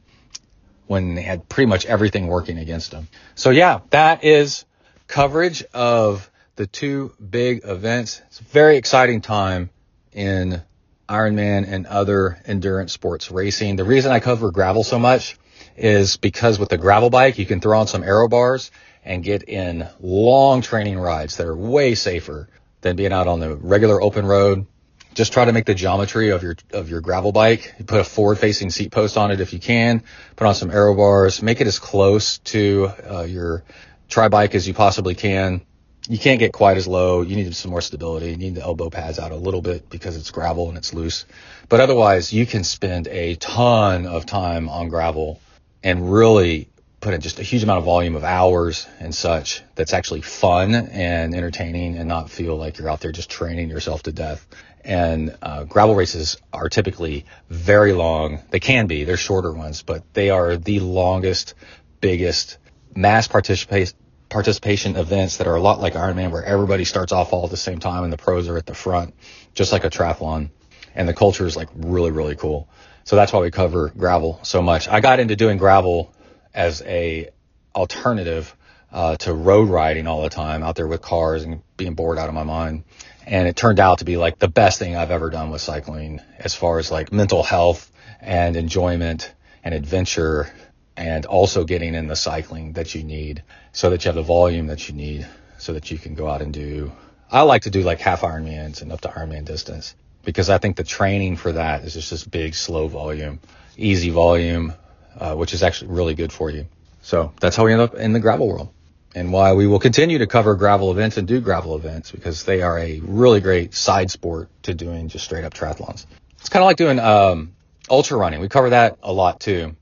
when 0.87 1.15
they 1.15 1.21
had 1.21 1.47
pretty 1.47 1.67
much 1.67 1.85
everything 1.85 2.27
working 2.27 2.57
against 2.57 2.91
him. 2.91 3.07
So 3.35 3.49
yeah, 3.49 3.81
that 3.91 4.23
is 4.23 4.65
coverage 5.07 5.63
of 5.73 6.29
the 6.55 6.67
two 6.67 7.13
big 7.17 7.61
events. 7.63 8.21
It's 8.27 8.39
a 8.39 8.43
very 8.43 8.77
exciting 8.77 9.21
time 9.21 9.69
in 10.11 10.61
Ironman 11.07 11.67
and 11.67 11.85
other 11.85 12.39
endurance 12.45 12.93
sports 12.93 13.29
racing. 13.29 13.75
The 13.75 13.83
reason 13.83 14.11
I 14.11 14.19
cover 14.19 14.51
gravel 14.51 14.83
so 14.83 14.97
much 14.97 15.37
is 15.75 16.17
because 16.17 16.59
with 16.59 16.69
the 16.69 16.77
gravel 16.77 17.09
bike, 17.09 17.37
you 17.37 17.45
can 17.45 17.59
throw 17.59 17.79
on 17.79 17.87
some 17.87 18.03
aero 18.03 18.27
bars 18.27 18.71
and 19.03 19.23
get 19.23 19.43
in 19.43 19.87
long 19.99 20.61
training 20.61 20.97
rides 20.97 21.37
that 21.37 21.47
are 21.47 21.55
way 21.55 21.95
safer 21.95 22.49
than 22.81 22.95
being 22.95 23.13
out 23.13 23.27
on 23.27 23.39
the 23.39 23.55
regular 23.55 24.01
open 24.01 24.25
road. 24.25 24.65
Just 25.13 25.31
try 25.31 25.45
to 25.45 25.53
make 25.53 25.65
the 25.65 25.75
geometry 25.75 26.29
of 26.29 26.43
your 26.43 26.57
of 26.71 26.89
your 26.89 26.99
gravel 26.99 27.31
bike. 27.31 27.73
Put 27.87 28.01
a 28.01 28.03
forward 28.03 28.37
facing 28.37 28.69
seat 28.69 28.91
post 28.91 29.17
on 29.17 29.31
it 29.31 29.39
if 29.39 29.53
you 29.53 29.59
can. 29.59 30.03
Put 30.35 30.45
on 30.45 30.55
some 30.55 30.71
aero 30.71 30.93
bars. 30.93 31.41
Make 31.41 31.61
it 31.61 31.67
as 31.67 31.79
close 31.79 32.39
to 32.39 32.91
uh, 33.09 33.21
your 33.23 33.63
tri 34.09 34.27
bike 34.27 34.55
as 34.55 34.67
you 34.67 34.73
possibly 34.73 35.15
can. 35.15 35.61
You 36.09 36.19
can't 36.19 36.37
get 36.37 36.51
quite 36.51 36.77
as 36.77 36.85
low. 36.85 37.21
You 37.21 37.35
need 37.35 37.55
some 37.55 37.71
more 37.71 37.81
stability. 37.81 38.31
You 38.31 38.37
need 38.37 38.55
the 38.55 38.61
elbow 38.61 38.89
pads 38.89 39.17
out 39.17 39.31
a 39.31 39.35
little 39.35 39.61
bit 39.61 39.89
because 39.89 40.17
it's 40.17 40.29
gravel 40.29 40.67
and 40.69 40.77
it's 40.77 40.93
loose. 40.93 41.25
But 41.69 41.79
otherwise, 41.79 42.31
you 42.31 42.45
can 42.45 42.63
spend 42.63 43.07
a 43.07 43.35
ton 43.35 44.05
of 44.05 44.25
time 44.25 44.69
on 44.69 44.89
gravel 44.89 45.39
and 45.85 46.11
really 46.11 46.67
put 46.99 47.13
in 47.13 47.21
just 47.21 47.37
a 47.37 47.43
huge 47.43 47.61
amount 47.61 47.77
of 47.77 47.85
volume 47.85 48.15
of 48.15 48.23
hours 48.23 48.87
and 48.99 49.13
such 49.13 49.61
that's 49.75 49.93
actually 49.93 50.21
fun 50.21 50.73
and 50.73 51.35
entertaining 51.35 51.97
and 51.97 52.09
not 52.09 52.27
feel 52.27 52.57
like 52.57 52.79
you're 52.79 52.89
out 52.89 52.99
there 53.01 53.11
just 53.11 53.29
training 53.29 53.69
yourself 53.69 54.01
to 54.01 54.11
death. 54.11 54.47
And 54.83 55.37
uh, 55.43 55.63
gravel 55.65 55.93
races 55.93 56.37
are 56.51 56.69
typically 56.69 57.25
very 57.49 57.93
long. 57.93 58.39
They 58.49 58.59
can 58.59 58.87
be, 58.87 59.03
they're 59.03 59.15
shorter 59.15 59.53
ones, 59.53 59.83
but 59.83 60.03
they 60.15 60.31
are 60.31 60.57
the 60.57 60.79
longest, 60.79 61.53
biggest 62.01 62.57
mass 62.95 63.27
participation 63.27 63.95
participation 64.27 64.95
events 64.95 65.37
that 65.37 65.45
are 65.45 65.55
a 65.55 65.61
lot 65.61 65.79
like 65.79 65.93
Ironman, 65.93 66.31
where 66.31 66.43
everybody 66.43 66.83
starts 66.83 67.11
off 67.11 67.31
all 67.31 67.45
at 67.45 67.51
the 67.51 67.57
same 67.57 67.77
time 67.77 68.03
and 68.03 68.11
the 68.11 68.17
pros 68.17 68.49
are 68.49 68.57
at 68.57 68.65
the 68.65 68.73
front, 68.73 69.13
just 69.53 69.71
like 69.71 69.83
a 69.83 69.89
triathlon. 69.91 70.49
And 70.95 71.07
the 71.07 71.13
culture 71.13 71.45
is 71.45 71.55
like 71.55 71.69
really, 71.75 72.09
really 72.09 72.35
cool. 72.35 72.67
So 73.05 73.15
that's 73.15 73.31
why 73.31 73.39
we 73.39 73.51
cover 73.51 73.89
gravel 73.89 74.39
so 74.41 74.63
much. 74.63 74.87
I 74.87 74.99
got 74.99 75.19
into 75.19 75.35
doing 75.35 75.59
gravel 75.59 76.11
as 76.55 76.81
a 76.81 77.29
alternative 77.75 78.55
uh, 78.91 79.15
to 79.17 79.33
road 79.33 79.69
riding 79.69 80.07
all 80.07 80.23
the 80.23 80.29
time 80.29 80.63
out 80.63 80.75
there 80.75 80.87
with 80.87 81.03
cars 81.03 81.43
and 81.43 81.61
being 81.77 81.93
bored 81.93 82.17
out 82.17 82.29
of 82.29 82.33
my 82.33 82.43
mind. 82.43 82.83
And 83.27 83.47
it 83.47 83.55
turned 83.55 83.79
out 83.79 83.99
to 83.99 84.05
be 84.05 84.17
like 84.17 84.39
the 84.39 84.47
best 84.47 84.79
thing 84.79 84.95
I've 84.95 85.11
ever 85.11 85.29
done 85.29 85.51
with 85.51 85.61
cycling 85.61 86.19
as 86.39 86.55
far 86.55 86.79
as 86.79 86.89
like 86.89 87.11
mental 87.11 87.43
health 87.43 87.91
and 88.21 88.55
enjoyment 88.55 89.31
and 89.63 89.75
adventure 89.75 90.51
and 90.97 91.27
also 91.27 91.63
getting 91.63 91.93
in 91.93 92.07
the 92.07 92.15
cycling 92.15 92.73
that 92.73 92.95
you 92.95 93.03
need 93.03 93.43
so 93.71 93.91
that 93.91 94.03
you 94.03 94.09
have 94.09 94.15
the 94.15 94.23
volume 94.23 94.67
that 94.67 94.89
you 94.89 94.95
need 94.95 95.27
so 95.59 95.73
that 95.73 95.91
you 95.91 95.99
can 95.99 96.15
go 96.15 96.27
out 96.27 96.41
and 96.41 96.53
do. 96.53 96.91
I 97.31 97.41
like 97.41 97.63
to 97.63 97.69
do 97.69 97.83
like 97.83 97.99
half 97.99 98.21
Ironmans 98.21 98.81
and 98.81 98.91
up 98.91 99.01
to 99.01 99.09
Ironman 99.09 99.45
distance 99.45 99.93
because 100.25 100.49
I 100.49 100.57
think 100.57 100.75
the 100.75 100.83
training 100.83 101.37
for 101.37 101.53
that 101.53 101.83
is 101.83 101.93
just 101.93 102.09
this 102.09 102.23
big, 102.23 102.55
slow 102.55 102.87
volume, 102.87 103.39
easy 103.77 104.09
volume, 104.09 104.73
uh, 105.19 105.35
which 105.35 105.53
is 105.53 105.63
actually 105.63 105.91
really 105.91 106.15
good 106.15 106.33
for 106.33 106.49
you. 106.49 106.67
So 107.01 107.33
that's 107.39 107.55
how 107.55 107.65
we 107.65 107.71
end 107.71 107.81
up 107.81 107.95
in 107.95 108.13
the 108.13 108.19
gravel 108.19 108.47
world 108.47 108.73
and 109.13 109.31
why 109.31 109.53
we 109.53 109.67
will 109.67 109.79
continue 109.79 110.17
to 110.17 110.27
cover 110.27 110.55
gravel 110.55 110.91
events 110.91 111.17
and 111.17 111.27
do 111.27 111.39
gravel 111.39 111.75
events 111.75 112.11
because 112.11 112.43
they 112.43 112.61
are 112.61 112.77
a 112.77 112.99
really 112.99 113.39
great 113.39 113.73
side 113.73 114.11
sport 114.11 114.49
to 114.63 114.73
doing 114.73 115.07
just 115.07 115.23
straight 115.23 115.45
up 115.45 115.53
triathlons. 115.53 116.05
It's 116.39 116.49
kind 116.49 116.61
of 116.63 116.67
like 116.67 116.77
doing 116.77 116.99
um, 116.99 117.55
ultra 117.89 118.17
running. 118.17 118.41
We 118.41 118.49
cover 118.49 118.71
that 118.71 118.97
a 119.01 119.13
lot 119.13 119.39
too 119.39 119.75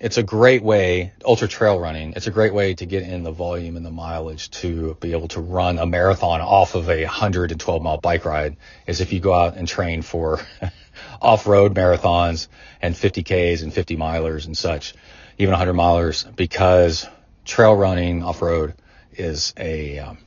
it's 0.00 0.16
a 0.16 0.22
great 0.22 0.62
way, 0.62 1.12
ultra 1.24 1.48
trail 1.48 1.78
running, 1.78 2.12
it's 2.14 2.28
a 2.28 2.30
great 2.30 2.54
way 2.54 2.74
to 2.74 2.86
get 2.86 3.02
in 3.02 3.24
the 3.24 3.32
volume 3.32 3.76
and 3.76 3.84
the 3.84 3.90
mileage 3.90 4.50
to 4.50 4.94
be 5.00 5.12
able 5.12 5.28
to 5.28 5.40
run 5.40 5.78
a 5.78 5.86
marathon 5.86 6.40
off 6.40 6.76
of 6.76 6.88
a 6.88 7.02
112 7.04 7.82
mile 7.82 7.98
bike 7.98 8.24
ride 8.24 8.56
is 8.86 9.00
if 9.00 9.12
you 9.12 9.18
go 9.18 9.34
out 9.34 9.56
and 9.56 9.66
train 9.66 10.02
for 10.02 10.40
off-road 11.20 11.74
marathons 11.74 12.46
and 12.80 12.94
50Ks 12.94 13.62
and 13.62 13.74
50 13.74 13.96
milers 13.96 14.46
and 14.46 14.56
such, 14.56 14.94
even 15.36 15.50
100 15.50 15.74
milers, 15.74 16.34
because 16.36 17.06
trail 17.44 17.74
running 17.74 18.22
off-road 18.22 18.74
is 19.12 19.52
a, 19.56 19.98
um, 19.98 20.18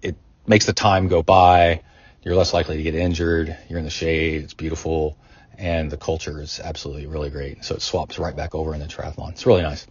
it 0.00 0.16
makes 0.46 0.66
the 0.66 0.72
time 0.72 1.08
go 1.08 1.24
by. 1.24 1.82
You're 2.22 2.36
less 2.36 2.54
likely 2.54 2.76
to 2.76 2.82
get 2.84 2.94
injured. 2.94 3.56
You're 3.68 3.80
in 3.80 3.84
the 3.84 3.90
shade. 3.90 4.42
It's 4.42 4.54
beautiful 4.54 5.16
and 5.58 5.90
the 5.90 5.96
culture 5.96 6.40
is 6.40 6.60
absolutely 6.62 7.06
really 7.06 7.30
great. 7.30 7.64
So 7.64 7.74
it 7.74 7.82
swaps 7.82 8.18
right 8.18 8.34
back 8.34 8.54
over 8.54 8.74
in 8.74 8.80
the 8.80 8.86
triathlon. 8.86 9.30
It's 9.30 9.44
really 9.44 9.62
nice. 9.62 9.86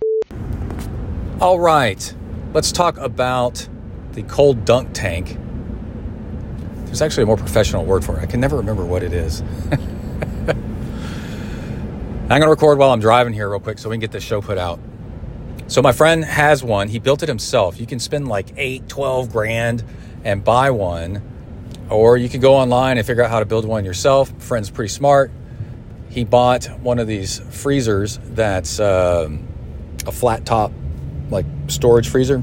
All 1.42 1.60
right, 1.60 2.14
let's 2.54 2.72
talk 2.72 2.98
about 2.98 3.68
the 4.14 4.24
cold 4.24 4.66
dunk 4.66 4.90
tank. 4.94 5.38
There's 6.86 7.02
actually 7.02 7.24
a 7.24 7.26
more 7.28 7.38
professional 7.38 7.86
word 7.86 8.04
for 8.04 8.18
it. 8.18 8.24
I 8.24 8.26
can 8.26 8.40
never 8.40 8.58
remember 8.58 8.86
what 8.86 9.04
it 9.04 9.14
is. 9.14 9.42
I'm 12.30 12.40
going 12.40 12.42
to 12.42 12.50
record 12.50 12.78
while 12.78 12.92
I'm 12.92 13.00
driving 13.00 13.34
here, 13.34 13.50
real 13.50 13.60
quick, 13.60 13.78
so 13.78 13.90
we 13.90 13.96
can 13.96 14.02
get 14.02 14.12
this 14.12 14.24
show 14.24 14.42
put 14.42 14.58
out. 14.58 14.80
So, 15.68 15.82
my 15.82 15.92
friend 15.92 16.26
has 16.26 16.64
one. 16.64 16.88
He 16.88 17.00
built 17.00 17.24
it 17.24 17.30
himself. 17.30 17.80
You 17.80 17.86
can 17.86 18.00
spend 18.00 18.28
like 18.28 18.48
8, 18.58 18.88
12 18.90 19.32
grand 19.32 19.84
and 20.24 20.44
buy 20.44 20.72
one, 20.72 21.22
or 21.90 22.18
you 22.18 22.30
can 22.30 22.42
go 22.42 22.56
online 22.56 22.98
and 22.98 23.06
figure 23.06 23.24
out 23.24 23.30
how 23.30 23.40
to 23.40 23.46
build 23.46 23.66
one 23.66 23.86
yourself. 23.86 24.32
Friend's 24.42 24.70
pretty 24.70 24.90
smart 24.90 25.32
he 26.18 26.24
bought 26.24 26.66
one 26.80 26.98
of 26.98 27.06
these 27.06 27.38
freezers 27.52 28.20
that's 28.24 28.80
um, 28.80 29.48
a 30.08 30.12
flat 30.12 30.48
top, 30.48 30.72
like 31.30 31.46
storage 31.68 32.10
freezer. 32.10 32.42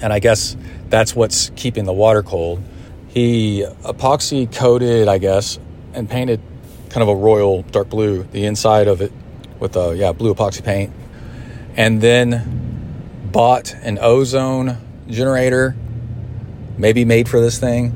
And 0.00 0.10
I 0.10 0.20
guess 0.20 0.56
that's 0.88 1.14
what's 1.14 1.50
keeping 1.54 1.84
the 1.84 1.92
water 1.92 2.22
cold. 2.22 2.62
He 3.08 3.62
epoxy 3.82 4.50
coated, 4.50 5.06
I 5.06 5.18
guess, 5.18 5.58
and 5.92 6.08
painted 6.08 6.40
kind 6.88 7.02
of 7.02 7.10
a 7.10 7.14
royal 7.14 7.60
dark 7.60 7.90
blue, 7.90 8.22
the 8.22 8.46
inside 8.46 8.88
of 8.88 9.02
it 9.02 9.12
with 9.60 9.76
a, 9.76 9.94
yeah, 9.94 10.12
blue 10.12 10.32
epoxy 10.32 10.64
paint. 10.64 10.94
And 11.76 12.00
then 12.00 13.28
bought 13.32 13.74
an 13.82 13.98
ozone 14.00 14.78
generator, 15.08 15.76
maybe 16.78 17.04
made 17.04 17.28
for 17.28 17.38
this 17.38 17.58
thing, 17.58 17.92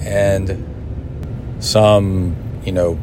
and 0.00 1.60
some 1.60 2.41
you 2.64 2.72
know, 2.72 2.98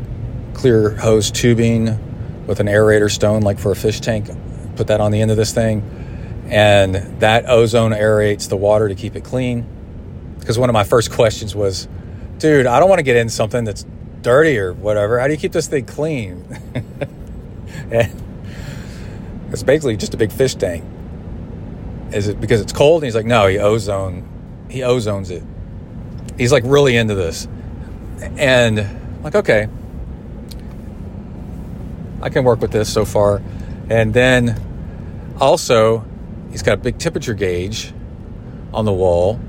clear 0.53 0.95
hose 0.95 1.32
tubing 1.32 2.45
with 2.47 2.60
an 2.60 2.68
aerator 2.68 3.12
stone, 3.12 3.41
like 3.41 3.60
for 3.60 3.72
a 3.72 3.76
fish 3.76 3.99
tank. 3.99 4.30
Put 4.76 4.88
that 4.88 5.01
on 5.01 5.12
the 5.12 5.22
end 5.22 5.32
of 5.32 5.38
this 5.38 5.53
thing. 5.53 5.84
And 6.49 6.95
that 7.20 7.47
ozone 7.47 7.91
aerates 7.91 8.49
the 8.49 8.57
water 8.57 8.88
to 8.89 8.95
keep 8.95 9.16
it 9.16 9.24
clean. 9.24 9.66
Because 10.39 10.57
one 10.57 10.70
of 10.70 10.74
my 10.74 10.84
first 10.84 11.12
questions 11.14 11.55
was, 11.55 11.88
dude, 12.38 12.66
I 12.66 12.80
don't 12.80 12.89
want 12.89 12.99
to 12.99 13.03
get 13.03 13.18
in 13.18 13.30
something 13.30 13.64
that's 13.64 13.86
dirty 14.22 14.57
or 14.57 14.74
whatever. 14.74 15.20
How 15.20 15.28
do 15.28 15.34
you 15.34 15.39
keep 15.39 15.51
this 15.51 15.68
thing 15.68 15.86
clean? 15.86 16.45
And 17.91 18.12
it's 19.51 19.64
basically 19.64 19.97
just 19.97 20.14
a 20.14 20.18
big 20.18 20.32
fish 20.32 20.55
tank. 20.55 20.84
Is 22.12 22.28
it 22.28 22.39
because 22.39 22.62
it's 22.62 22.74
cold? 22.74 23.01
And 23.01 23.07
he's 23.07 23.16
like, 23.16 23.26
no, 23.26 23.47
he 23.47 23.57
ozone, 23.60 24.28
he 24.70 24.80
ozones 24.80 25.32
it. 25.32 25.43
He's 26.38 26.51
like 26.51 26.64
really 26.66 26.95
into 26.95 27.16
this. 27.16 27.47
And 28.38 28.80
like, 29.24 29.36
okay, 29.36 29.67
I 32.22 32.30
can 32.30 32.43
work 32.43 32.61
with 32.61 32.72
this 32.72 32.91
so 32.91 33.05
far. 33.05 33.41
And 33.89 34.13
then 34.13 34.59
also, 35.39 36.05
he's 36.51 36.63
got 36.63 36.74
a 36.74 36.82
big 36.82 36.97
temperature 36.97 37.34
gauge 37.34 37.93
on 38.74 38.86
the 38.86 38.93
wall 38.93 39.39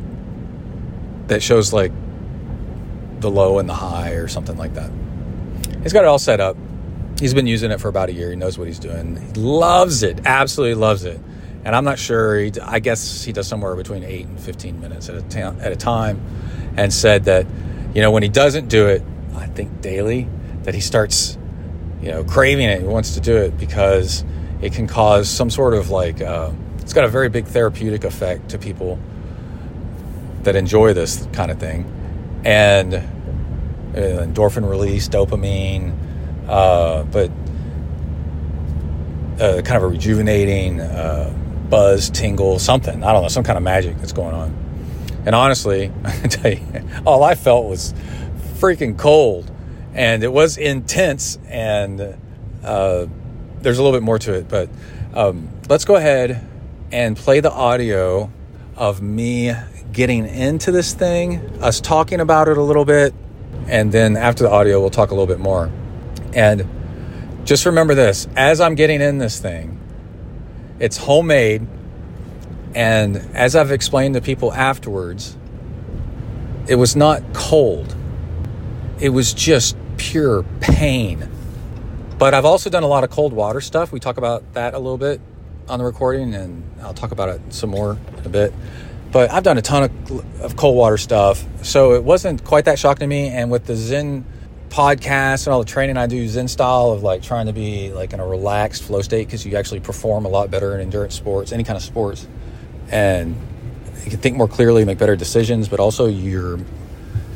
that 1.26 1.42
shows 1.42 1.72
like 1.72 1.92
the 3.20 3.30
low 3.30 3.58
and 3.58 3.68
the 3.68 3.74
high 3.74 4.12
or 4.12 4.28
something 4.28 4.56
like 4.56 4.74
that. 4.74 4.90
He's 5.82 5.92
got 5.92 6.04
it 6.04 6.08
all 6.08 6.18
set 6.18 6.40
up. 6.40 6.56
He's 7.18 7.34
been 7.34 7.46
using 7.46 7.70
it 7.70 7.80
for 7.80 7.88
about 7.88 8.08
a 8.08 8.12
year. 8.12 8.30
He 8.30 8.36
knows 8.36 8.56
what 8.56 8.66
he's 8.66 8.78
doing. 8.78 9.16
He 9.16 9.32
loves 9.40 10.02
it, 10.02 10.20
absolutely 10.24 10.74
loves 10.74 11.04
it. 11.04 11.20
And 11.64 11.76
I'm 11.76 11.84
not 11.84 11.98
sure. 11.98 12.38
He, 12.38 12.52
I 12.62 12.78
guess 12.78 13.22
he 13.22 13.32
does 13.32 13.46
somewhere 13.46 13.76
between 13.76 14.02
eight 14.02 14.26
and 14.26 14.40
15 14.40 14.80
minutes 14.80 15.08
at 15.10 15.16
a, 15.16 15.22
ta- 15.22 15.54
at 15.60 15.72
a 15.72 15.76
time. 15.76 16.20
And 16.76 16.92
said 16.92 17.24
that, 17.24 17.46
you 17.94 18.00
know, 18.00 18.10
when 18.10 18.22
he 18.22 18.28
doesn't 18.28 18.68
do 18.68 18.86
it, 18.86 19.02
I 19.36 19.46
think 19.46 19.80
daily, 19.80 20.28
that 20.62 20.74
he 20.74 20.80
starts, 20.80 21.38
you 22.02 22.10
know, 22.10 22.24
craving 22.24 22.68
it. 22.68 22.80
He 22.80 22.86
wants 22.86 23.14
to 23.14 23.20
do 23.20 23.36
it 23.36 23.58
because 23.58 24.24
it 24.60 24.72
can 24.72 24.86
cause 24.86 25.28
some 25.28 25.50
sort 25.50 25.74
of 25.74 25.90
like, 25.90 26.20
uh, 26.20 26.52
it's 26.80 26.92
got 26.92 27.04
a 27.04 27.08
very 27.08 27.28
big 27.28 27.46
therapeutic 27.46 28.04
effect 28.04 28.50
to 28.50 28.58
people 28.58 28.98
that 30.42 30.56
enjoy 30.56 30.92
this 30.92 31.26
kind 31.32 31.50
of 31.50 31.58
thing. 31.58 31.84
And 32.44 32.94
uh, 32.94 33.00
endorphin 33.94 34.68
release, 34.68 35.08
dopamine, 35.08 35.94
uh, 36.48 37.04
but 37.04 37.30
uh, 39.40 39.62
kind 39.62 39.76
of 39.76 39.84
a 39.84 39.88
rejuvenating 39.88 40.80
uh, 40.80 41.34
buzz, 41.68 42.10
tingle, 42.10 42.58
something. 42.58 43.02
I 43.02 43.12
don't 43.12 43.22
know, 43.22 43.28
some 43.28 43.44
kind 43.44 43.56
of 43.56 43.62
magic 43.62 43.96
that's 43.98 44.12
going 44.12 44.34
on. 44.34 44.54
And 45.26 45.34
honestly, 45.34 45.92
I 46.04 46.12
tell 46.28 46.52
you, 46.52 46.60
all 47.06 47.22
I 47.22 47.34
felt 47.34 47.66
was 47.66 47.94
freaking 48.60 48.98
cold 48.98 49.50
and 49.94 50.22
it 50.22 50.32
was 50.32 50.58
intense 50.58 51.38
and 51.48 52.00
uh, 52.64 53.06
there's 53.60 53.78
a 53.78 53.82
little 53.82 53.96
bit 53.96 54.04
more 54.04 54.18
to 54.18 54.34
it 54.34 54.48
but 54.48 54.68
um, 55.14 55.48
let's 55.68 55.84
go 55.84 55.96
ahead 55.96 56.46
and 56.92 57.16
play 57.16 57.40
the 57.40 57.50
audio 57.50 58.30
of 58.76 59.02
me 59.02 59.52
getting 59.92 60.26
into 60.26 60.70
this 60.70 60.94
thing 60.94 61.38
us 61.62 61.80
talking 61.80 62.20
about 62.20 62.48
it 62.48 62.56
a 62.56 62.62
little 62.62 62.84
bit 62.84 63.14
and 63.66 63.90
then 63.92 64.16
after 64.16 64.44
the 64.44 64.50
audio 64.50 64.80
we'll 64.80 64.90
talk 64.90 65.10
a 65.10 65.14
little 65.14 65.26
bit 65.26 65.38
more. 65.38 65.70
And 66.34 66.68
just 67.44 67.66
remember 67.66 67.94
this 67.94 68.28
as 68.36 68.60
i'm 68.60 68.74
getting 68.74 69.00
in 69.00 69.18
this 69.18 69.40
thing 69.40 69.78
it's 70.78 70.96
homemade 70.96 71.66
and 72.74 73.16
as 73.34 73.56
i've 73.56 73.70
explained 73.70 74.14
to 74.14 74.20
people 74.20 74.52
afterwards 74.52 75.36
it 76.68 76.74
was 76.76 76.94
not 76.94 77.22
cold 77.32 77.94
it 79.00 79.10
was 79.10 79.32
just 79.32 79.76
pure 79.96 80.44
pain. 80.60 81.28
But 82.18 82.34
I've 82.34 82.44
also 82.44 82.68
done 82.68 82.82
a 82.82 82.86
lot 82.86 83.02
of 83.02 83.10
cold 83.10 83.32
water 83.32 83.60
stuff. 83.60 83.92
We 83.92 84.00
talk 84.00 84.18
about 84.18 84.54
that 84.54 84.74
a 84.74 84.78
little 84.78 84.98
bit 84.98 85.20
on 85.68 85.78
the 85.78 85.84
recording, 85.84 86.34
and 86.34 86.62
I'll 86.82 86.94
talk 86.94 87.12
about 87.12 87.30
it 87.30 87.40
some 87.48 87.70
more 87.70 87.96
in 88.18 88.26
a 88.26 88.28
bit. 88.28 88.52
But 89.10 89.30
I've 89.30 89.42
done 89.42 89.58
a 89.58 89.62
ton 89.62 89.84
of, 89.84 90.40
of 90.42 90.56
cold 90.56 90.76
water 90.76 90.98
stuff, 90.98 91.44
so 91.62 91.94
it 91.94 92.04
wasn't 92.04 92.44
quite 92.44 92.66
that 92.66 92.78
shocking 92.78 93.00
to 93.00 93.06
me. 93.06 93.28
And 93.28 93.50
with 93.50 93.66
the 93.66 93.74
Zen 93.74 94.24
podcast 94.68 95.46
and 95.46 95.52
all 95.52 95.60
the 95.60 95.68
training 95.68 95.96
I 95.96 96.06
do 96.06 96.28
Zen 96.28 96.46
style 96.46 96.90
of 96.90 97.02
like 97.02 97.22
trying 97.22 97.46
to 97.46 97.52
be 97.52 97.92
like 97.92 98.12
in 98.12 98.20
a 98.20 98.26
relaxed 98.26 98.84
flow 98.84 99.02
state 99.02 99.26
because 99.26 99.44
you 99.44 99.56
actually 99.56 99.80
perform 99.80 100.24
a 100.26 100.28
lot 100.28 100.48
better 100.50 100.74
in 100.74 100.80
endurance 100.80 101.16
sports, 101.16 101.50
any 101.50 101.64
kind 101.64 101.76
of 101.76 101.82
sports, 101.82 102.28
and 102.90 103.36
you 104.04 104.10
can 104.10 104.20
think 104.20 104.36
more 104.36 104.46
clearly, 104.46 104.84
make 104.84 104.98
better 104.98 105.16
decisions, 105.16 105.68
but 105.68 105.80
also 105.80 106.06
your 106.06 106.58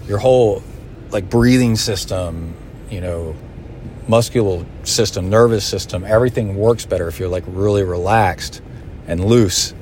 your 0.07 0.19
whole 0.19 0.62
like 1.15 1.31
breathing 1.31 1.77
system, 1.77 2.55
you 2.91 3.01
know, 3.01 3.35
muscular 4.09 4.67
system, 4.83 5.31
nervous 5.31 5.65
system, 5.65 6.05
everything 6.05 6.57
works 6.57 6.85
better 6.85 7.09
if 7.09 7.19
you're 7.19 7.29
like 7.29 7.45
really 7.47 7.85
relaxed 7.85 8.61
and 9.07 9.25
loose. 9.25 9.73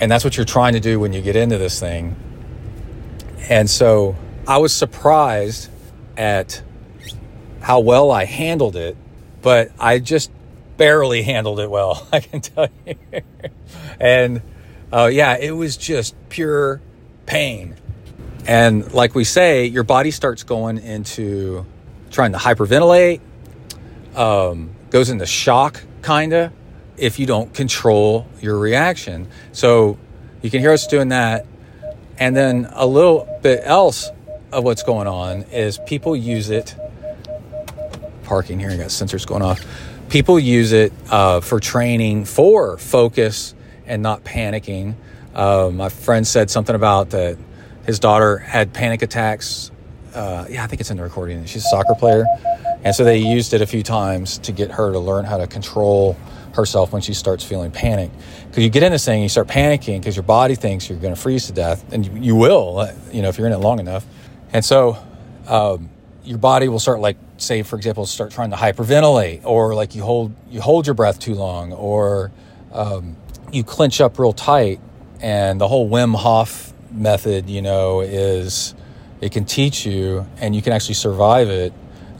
And 0.00 0.10
that's 0.10 0.24
what 0.24 0.36
you're 0.36 0.46
trying 0.46 0.72
to 0.72 0.80
do 0.80 0.98
when 0.98 1.12
you 1.12 1.20
get 1.20 1.36
into 1.36 1.58
this 1.58 1.78
thing. 1.78 2.16
And 3.48 3.68
so 3.68 4.16
I 4.46 4.58
was 4.58 4.72
surprised 4.72 5.68
at 6.16 6.62
how 7.60 7.80
well 7.80 8.10
I 8.10 8.24
handled 8.24 8.76
it, 8.76 8.96
but 9.42 9.70
I 9.78 9.98
just 9.98 10.30
barely 10.76 11.22
handled 11.22 11.60
it 11.60 11.70
well, 11.70 12.06
I 12.12 12.20
can 12.20 12.40
tell 12.40 12.68
you. 12.86 12.94
and 14.00 14.42
uh, 14.92 15.10
yeah, 15.12 15.36
it 15.38 15.52
was 15.52 15.76
just 15.76 16.14
pure 16.28 16.80
pain. 17.26 17.74
And 18.46 18.92
like 18.92 19.14
we 19.14 19.24
say, 19.24 19.66
your 19.66 19.84
body 19.84 20.10
starts 20.10 20.42
going 20.42 20.78
into 20.78 21.64
trying 22.10 22.32
to 22.32 22.38
hyperventilate, 22.38 23.20
um, 24.16 24.70
goes 24.90 25.10
into 25.10 25.26
shock, 25.26 25.82
kind 26.02 26.32
of, 26.32 26.52
if 26.96 27.18
you 27.18 27.26
don't 27.26 27.54
control 27.54 28.26
your 28.40 28.58
reaction. 28.58 29.28
So 29.52 29.98
you 30.42 30.50
can 30.50 30.60
hear 30.60 30.72
us 30.72 30.86
doing 30.86 31.08
that. 31.08 31.46
And 32.18 32.36
then 32.36 32.68
a 32.72 32.86
little 32.86 33.28
bit 33.42 33.62
else 33.64 34.10
of 34.52 34.64
what's 34.64 34.82
going 34.82 35.06
on 35.06 35.42
is 35.44 35.78
people 35.86 36.14
use 36.14 36.50
it. 36.50 36.76
Parking 38.24 38.58
here, 38.58 38.70
I 38.70 38.76
got 38.76 38.88
sensors 38.88 39.26
going 39.26 39.42
off. 39.42 39.64
People 40.08 40.38
use 40.38 40.72
it 40.72 40.92
uh, 41.10 41.40
for 41.40 41.58
training 41.58 42.24
for 42.24 42.76
focus 42.76 43.54
and 43.86 44.02
not 44.02 44.24
panicking. 44.24 44.94
Uh, 45.34 45.70
my 45.72 45.88
friend 45.88 46.26
said 46.26 46.50
something 46.50 46.74
about 46.74 47.10
that 47.10 47.38
his 47.86 47.98
daughter 47.98 48.38
had 48.38 48.72
panic 48.72 49.02
attacks. 49.02 49.70
Uh, 50.14 50.46
yeah, 50.48 50.64
I 50.64 50.66
think 50.66 50.80
it's 50.80 50.90
in 50.90 50.96
the 50.96 51.02
recording. 51.02 51.44
She's 51.46 51.64
a 51.64 51.68
soccer 51.68 51.94
player. 51.94 52.24
And 52.84 52.94
so 52.94 53.04
they 53.04 53.18
used 53.18 53.54
it 53.54 53.60
a 53.62 53.66
few 53.66 53.82
times 53.82 54.38
to 54.38 54.52
get 54.52 54.72
her 54.72 54.92
to 54.92 54.98
learn 54.98 55.24
how 55.24 55.38
to 55.38 55.46
control 55.46 56.16
herself 56.54 56.92
when 56.92 57.00
she 57.00 57.14
starts 57.14 57.44
feeling 57.44 57.70
panic. 57.70 58.10
Because 58.48 58.64
you 58.64 58.70
get 58.70 58.82
in 58.82 58.92
this 58.92 59.04
thing, 59.04 59.22
you 59.22 59.28
start 59.28 59.48
panicking 59.48 60.00
because 60.00 60.16
your 60.16 60.24
body 60.24 60.54
thinks 60.54 60.88
you're 60.88 60.98
going 60.98 61.14
to 61.14 61.20
freeze 61.20 61.46
to 61.46 61.52
death, 61.52 61.90
and 61.92 62.04
you, 62.04 62.12
you, 62.20 62.36
will, 62.36 62.78
uh, 62.78 62.92
you 63.12 63.22
know, 63.22 63.28
if 63.28 63.38
you're 63.38 63.46
in 63.46 63.52
it 63.52 63.58
long 63.58 63.78
enough. 63.78 64.04
And 64.52 64.64
so 64.64 64.98
um, 65.46 65.88
your 66.24 66.38
body 66.38 66.68
will 66.68 66.78
start, 66.78 67.00
like, 67.00 67.16
say, 67.38 67.62
for 67.62 67.76
example, 67.76 68.04
start 68.06 68.32
trying 68.32 68.50
to 68.50 68.56
hyperventilate, 68.56 69.44
or 69.44 69.74
like 69.74 69.94
you 69.94 70.02
hold 70.02 70.34
you 70.50 70.60
hold 70.60 70.86
your 70.86 70.94
breath 70.94 71.18
too 71.18 71.34
long, 71.34 71.72
or 71.72 72.30
um, 72.72 73.16
you 73.50 73.64
clench 73.64 74.00
up 74.00 74.18
real 74.18 74.32
tight. 74.32 74.80
And 75.20 75.60
the 75.60 75.68
whole 75.68 75.88
Wim 75.88 76.16
Hof 76.16 76.71
method, 76.92 77.48
you 77.48 77.62
know, 77.62 78.00
is 78.00 78.74
it 79.20 79.32
can 79.32 79.44
teach 79.44 79.86
you, 79.86 80.26
and 80.38 80.54
you 80.54 80.62
can 80.62 80.72
actually 80.72 80.94
survive 80.94 81.48
it 81.48 81.72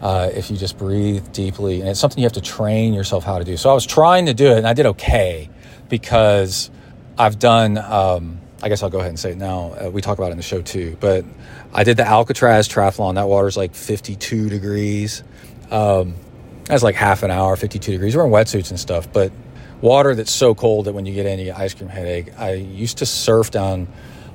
uh, 0.03 0.31
if 0.35 0.51
you 0.51 0.57
just 0.57 0.77
breathe 0.77 1.33
deeply. 1.33 1.81
And 1.81 1.89
it's 1.89 2.01
something 2.01 2.19
you 2.19 2.27
have 2.27 2.33
to 2.33 2.41
train 2.41 2.93
yourself 2.93 3.25
how 3.25 3.39
to 3.39 3.45
do. 3.45 3.57
So 3.57 3.71
I 3.71 3.75
was 3.75 3.87
trying 3.87 4.27
to 4.27 4.35
do 4.35 4.51
it 4.51 4.59
and 4.59 4.67
I 4.67 4.75
did 4.75 4.87
okay 4.87 5.49
because 5.89 6.71
I've 7.17 7.39
done, 7.39 7.79
um, 7.79 8.41
I 8.63 8.69
guess 8.69 8.83
I'll 8.83 8.91
go 8.91 8.99
ahead 8.99 9.11
and 9.11 9.19
say 9.19 9.31
it 9.31 9.39
now. 9.39 9.73
Uh, 9.73 9.91
we 9.91 10.01
talk 10.01 10.19
about 10.19 10.29
it 10.29 10.33
in 10.33 10.37
the 10.39 10.43
show 10.43 10.61
too. 10.61 10.97
But 10.99 11.25
I 11.73 11.85
did 11.85 11.97
the 11.97 12.07
Alcatraz 12.07 12.69
triathlon. 12.69 13.15
That 13.15 13.29
water's 13.29 13.57
like 13.57 13.75
52 13.75 14.49
degrees. 14.49 15.23
Um, 15.71 16.17
that's 16.65 16.83
like 16.83 16.97
half 16.97 17.23
an 17.23 17.31
hour, 17.31 17.55
52 17.55 17.93
degrees. 17.93 18.17
We're 18.17 18.27
in 18.27 18.33
wetsuits 18.33 18.71
and 18.71 18.81
stuff. 18.81 19.13
But 19.13 19.33
water 19.81 20.17
that's 20.17 20.33
so 20.33 20.55
cold 20.55 20.87
that 20.87 20.95
when 20.95 21.07
you 21.07 21.15
get 21.15 21.27
in, 21.27 21.39
you 21.39 21.47
get 21.47 21.59
ice 21.59 21.75
cream 21.75 21.89
headache. 21.89 22.37
I 22.39 22.55
used 22.55 22.99
to 22.99 23.07
surf 23.07 23.53
down 23.53 23.87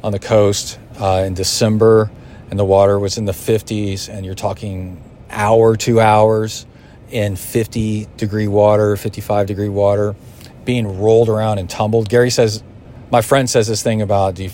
on 0.08 0.14
the 0.14 0.20
coast 0.20 0.80
uh, 1.02 1.26
in 1.28 1.34
December 1.34 2.10
and 2.50 2.58
the 2.58 2.64
water 2.64 2.98
was 2.98 3.18
in 3.18 3.26
the 3.26 3.34
50s 3.34 4.08
and 4.08 4.26
you're 4.26 4.36
talking 4.36 5.04
hour, 5.30 5.76
two 5.76 6.00
hours 6.00 6.66
in 7.10 7.36
50 7.36 8.08
degree 8.16 8.48
water, 8.48 8.96
55 8.96 9.48
degree 9.48 9.68
water, 9.68 10.16
being 10.64 11.02
rolled 11.02 11.28
around 11.28 11.58
and 11.58 11.70
tumbled. 11.70 12.08
Gary 12.08 12.30
says, 12.30 12.64
my 13.12 13.22
friend 13.22 13.50
says 13.50 13.68
this 13.68 13.84
thing 13.84 14.02
about, 14.02 14.36
do 14.36 14.46
you, 14.46 14.52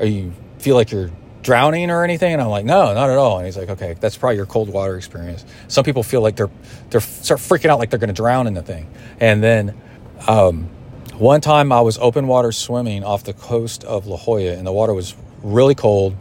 are 0.00 0.06
you 0.06 0.32
feel 0.58 0.74
like 0.74 0.90
you're 0.90 1.10
drowning 1.42 1.90
or 1.90 2.02
anything? 2.02 2.32
And 2.32 2.40
I'm 2.40 2.48
like, 2.48 2.64
no, 2.64 2.94
not 2.94 3.10
at 3.10 3.18
all. 3.18 3.36
And 3.36 3.44
he's 3.44 3.58
like, 3.58 3.68
okay, 3.68 3.96
that's 4.00 4.16
probably 4.16 4.36
your 4.36 4.46
cold 4.46 4.70
water 4.70 4.96
experience. 4.96 5.44
Some 5.68 5.84
people 5.84 6.02
feel 6.02 6.22
like 6.22 6.36
they're, 6.36 6.50
they're 6.88 7.02
start 7.02 7.40
freaking 7.40 7.68
out 7.68 7.78
like 7.78 7.90
they're 7.90 7.98
going 7.98 8.08
to 8.08 8.14
drown 8.14 8.46
in 8.46 8.54
the 8.54 8.62
thing. 8.62 8.90
And 9.20 9.42
then, 9.42 9.78
um, 10.26 10.70
one 11.18 11.40
time 11.40 11.70
I 11.70 11.80
was 11.80 11.96
open 11.98 12.26
water 12.26 12.50
swimming 12.50 13.04
off 13.04 13.22
the 13.22 13.34
coast 13.34 13.84
of 13.84 14.06
La 14.06 14.16
Jolla 14.16 14.52
and 14.52 14.66
the 14.66 14.72
water 14.72 14.92
was 14.92 15.14
really 15.42 15.76
cold 15.76 16.16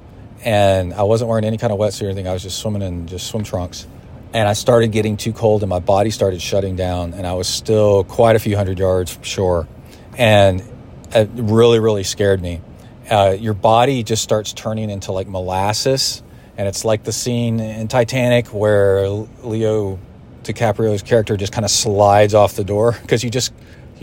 and 0.45 0.93
I 0.93 1.03
wasn't 1.03 1.29
wearing 1.29 1.45
any 1.45 1.57
kind 1.57 1.73
of 1.73 1.79
wetsuit 1.79 2.03
or 2.03 2.05
anything. 2.05 2.27
I 2.27 2.33
was 2.33 2.43
just 2.43 2.59
swimming 2.59 2.83
in 2.83 3.07
just 3.07 3.27
swim 3.27 3.43
trunks. 3.43 3.87
And 4.33 4.47
I 4.47 4.53
started 4.53 4.91
getting 4.91 5.17
too 5.17 5.33
cold 5.33 5.63
and 5.63 5.69
my 5.69 5.79
body 5.79 6.11
started 6.11 6.41
shutting 6.41 6.75
down 6.75 7.13
and 7.13 7.25
I 7.25 7.33
was 7.33 7.47
still 7.47 8.03
quite 8.03 8.35
a 8.35 8.39
few 8.39 8.55
hundred 8.55 8.77
yards 8.77 9.13
from 9.13 9.23
shore. 9.23 9.67
And 10.17 10.63
it 11.11 11.29
really 11.33 11.79
really 11.79 12.03
scared 12.03 12.41
me. 12.41 12.61
Uh, 13.09 13.35
your 13.37 13.53
body 13.53 14.03
just 14.03 14.21
starts 14.21 14.53
turning 14.53 14.89
into 14.89 15.11
like 15.11 15.27
molasses 15.27 16.21
and 16.55 16.67
it's 16.67 16.85
like 16.85 17.03
the 17.03 17.11
scene 17.11 17.59
in 17.59 17.87
Titanic 17.87 18.47
where 18.47 19.07
Leo 19.07 19.97
DiCaprio's 20.43 21.01
character 21.01 21.35
just 21.35 21.51
kind 21.51 21.65
of 21.65 21.71
slides 21.71 22.35
off 22.35 22.53
the 22.53 22.63
door 22.63 22.91
because 23.01 23.23
you 23.23 23.31
just 23.31 23.53